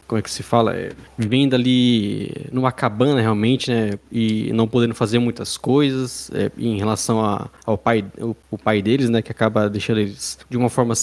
como 0.09 0.19
é 0.19 0.23
que 0.23 0.31
se 0.31 0.43
fala? 0.43 0.75
É, 0.75 0.93
vivendo 1.19 1.55
ali 1.55 2.33
numa 2.51 2.73
cabana 2.73 3.21
realmente, 3.21 3.71
né? 3.71 3.99
E 4.11 4.51
não 4.55 4.67
podendo 4.67 4.95
fazer 4.95 5.19
muitas 5.19 5.59
coisas 5.59 6.31
é, 6.35 6.51
em 6.57 6.79
relação 6.79 7.23
a, 7.23 7.49
ao 7.67 7.77
pai, 7.77 8.05
o, 8.19 8.35
o, 8.51 8.57
pai 8.57 8.81
deles, 8.81 9.11
né? 9.11 9.21
Que 9.21 9.31
acaba 9.31 9.69
deixando 9.69 10.01
eles 10.01 10.39
de 10.49 10.57
uma 10.57 10.71
forma 10.71 10.95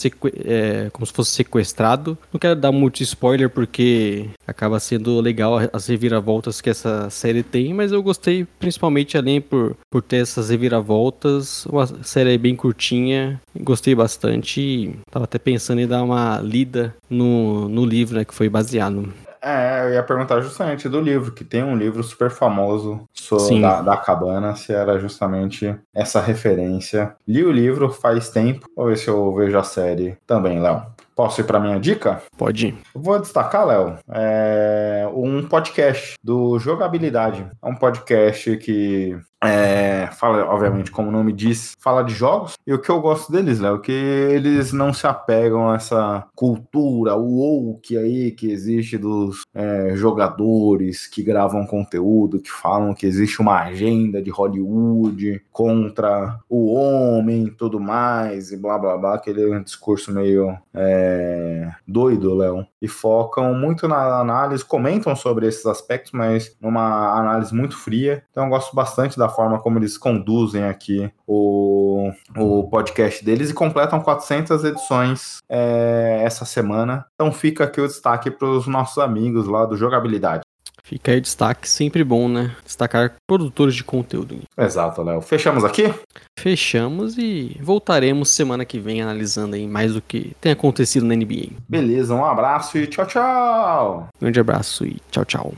é, 0.44 0.90
como 0.92 1.06
se 1.06 1.14
fosse 1.14 1.32
sequestrado. 1.32 2.18
Não 2.34 2.40
quero 2.40 2.56
dar 2.56 2.72
muito 2.72 3.04
spoiler 3.04 3.48
porque 3.48 4.28
acaba 4.48 4.80
sendo 4.80 5.22
legal 5.22 5.60
as 5.72 5.86
reviravoltas 5.86 6.60
que 6.60 6.72
essa 6.72 7.08
série 7.12 7.44
tem, 7.44 7.74
mas 7.74 7.92
eu 7.92 8.02
gostei 8.02 8.48
principalmente 8.60 9.18
além 9.18 9.40
por, 9.40 9.78
por 9.92 10.02
ter 10.02 10.18
essas 10.18 10.50
reviravoltas. 10.50 11.68
Uma 11.68 11.86
série 12.04 12.38
bem 12.40 12.56
curtinha, 12.56 13.40
gostei 13.62 13.94
bastante. 13.94 14.96
Tava 15.12 15.26
até 15.26 15.38
pensando 15.38 15.80
em 15.82 15.88
dar 15.88 16.02
uma 16.02 16.40
lida 16.40 16.96
no, 17.08 17.70
no 17.70 17.86
livro, 17.86 18.16
né? 18.16 18.26
Que 18.26 18.34
foi 18.34 18.50
baseado. 18.50 18.95
É, 19.42 19.86
eu 19.86 19.94
ia 19.94 20.02
perguntar 20.02 20.42
justamente 20.42 20.90
do 20.90 21.00
livro, 21.00 21.32
que 21.32 21.44
tem 21.44 21.64
um 21.64 21.76
livro 21.76 22.02
super 22.02 22.32
famoso 22.32 23.08
sobre 23.14 23.62
da, 23.62 23.80
da, 23.82 23.96
cabana, 23.96 24.56
se 24.56 24.74
era 24.74 24.98
justamente 24.98 25.76
essa 25.94 26.20
referência. 26.20 27.16
Li 27.28 27.44
o 27.44 27.52
livro 27.52 27.92
faz 27.92 28.30
tempo, 28.30 28.68
vou 28.76 28.88
ver 28.88 28.98
se 28.98 29.08
eu 29.08 29.36
vejo 29.36 29.56
a 29.56 29.64
série 29.64 30.18
também, 30.26 30.60
Léo. 30.60 30.82
Posso 31.16 31.42
ir 31.42 31.44
para 31.44 31.60
minha 31.60 31.80
dica? 31.80 32.22
Pode 32.36 32.68
ir. 32.68 32.78
Vou 32.94 33.20
destacar, 33.20 33.68
Léo, 33.68 34.00
é 34.10 35.08
um 35.14 35.48
podcast 35.48 36.16
do 36.24 36.58
Jogabilidade. 36.58 37.46
É 37.64 37.68
um 37.68 37.76
podcast 37.76 38.58
que 38.58 39.16
é, 39.44 40.10
fala, 40.14 40.46
obviamente, 40.46 40.92
como 40.92 41.10
o 41.10 41.12
nome 41.12 41.32
diz, 41.32 41.74
fala 41.80 42.04
de 42.04 42.14
jogos. 42.14 42.54
E 42.66 42.74
o 42.74 42.80
que 42.80 42.90
eu 42.90 43.02
gosto 43.02 43.32
deles, 43.32 43.60
Léo, 43.60 43.80
que 43.80 43.92
eles 43.92 44.74
não 44.74 44.94
se 44.94 45.06
apegam 45.06 45.70
a 45.70 45.76
essa 45.76 46.26
cultura, 46.36 47.16
o 47.16 47.36
woke 47.36 47.98
aí 47.98 48.32
que 48.32 48.52
existe 48.52 48.98
dos 48.98 49.42
é, 49.54 49.96
jogadores 49.96 51.08
que 51.08 51.22
gravam 51.22 51.66
conteúdo, 51.66 52.40
que 52.40 52.52
falam 52.52 52.94
que 52.94 53.06
existe 53.06 53.42
uma 53.42 53.62
agenda 53.64 54.22
de 54.22 54.30
Hollywood 54.30 55.42
contra 55.52 56.40
o 56.50 56.74
homem 56.74 57.54
tudo 57.58 57.80
mais, 57.80 58.52
e 58.52 58.58
blá 58.58 58.78
blá 58.78 58.98
blá, 58.98 59.16
aquele 59.16 59.60
discurso 59.62 60.12
meio 60.12 60.58
é, 60.74 61.72
doido, 61.88 62.36
Léo. 62.36 62.66
E 62.82 62.88
focam 62.88 63.54
muito 63.54 63.88
na 63.88 64.20
análise, 64.20 64.64
comentam 64.64 65.16
sobre 65.16 65.48
esses 65.48 65.66
aspectos, 65.66 66.12
mas 66.12 66.56
numa 66.62 67.18
análise 67.20 67.54
muito 67.54 67.78
fria. 67.78 68.24
Então 68.32 68.46
eu 68.46 68.50
gosto 68.50 68.76
bastante 68.76 69.18
da 69.18 69.25
forma 69.30 69.60
como 69.60 69.80
eles 69.80 69.98
conduzem 69.98 70.64
aqui 70.64 71.12
o, 71.28 72.12
o 72.38 72.64
podcast 72.70 73.24
deles 73.24 73.50
e 73.50 73.54
completam 73.54 74.00
400 74.00 74.64
edições 74.64 75.40
é, 75.50 76.22
essa 76.24 76.46
semana. 76.46 77.06
Então 77.16 77.32
fica 77.32 77.64
aqui 77.64 77.82
o 77.82 77.88
destaque 77.88 78.32
para 78.32 78.48
os 78.48 78.68
nossos 78.68 78.98
amigos 78.98 79.48
lá 79.48 79.66
do 79.66 79.78
Jogabilidade. 79.78 80.42
Fica 80.86 81.14
aí 81.14 81.20
destaque, 81.20 81.68
sempre 81.68 82.04
bom, 82.04 82.30
né? 82.30 82.56
Destacar 82.64 83.16
produtores 83.26 83.74
de 83.74 83.84
conteúdo. 83.84 84.38
Exato, 84.56 85.02
Léo. 85.02 85.20
Fechamos 85.20 85.66
aqui? 85.66 85.92
Fechamos 86.38 87.18
e 87.18 87.58
voltaremos 87.60 88.30
semana 88.30 88.64
que 88.64 88.78
vem 88.78 89.02
analisando 89.02 89.56
aí 89.56 89.66
mais 89.66 89.96
o 89.96 90.02
que 90.02 90.36
tem 90.40 90.52
acontecido 90.52 91.04
na 91.04 91.16
NBA. 91.16 91.54
Beleza, 91.68 92.14
um 92.14 92.24
abraço 92.24 92.78
e 92.78 92.86
tchau, 92.86 93.08
tchau. 93.08 94.08
Grande 94.22 94.40
abraço 94.40 94.86
e 94.86 94.98
tchau, 95.10 95.26
tchau. 95.26 95.54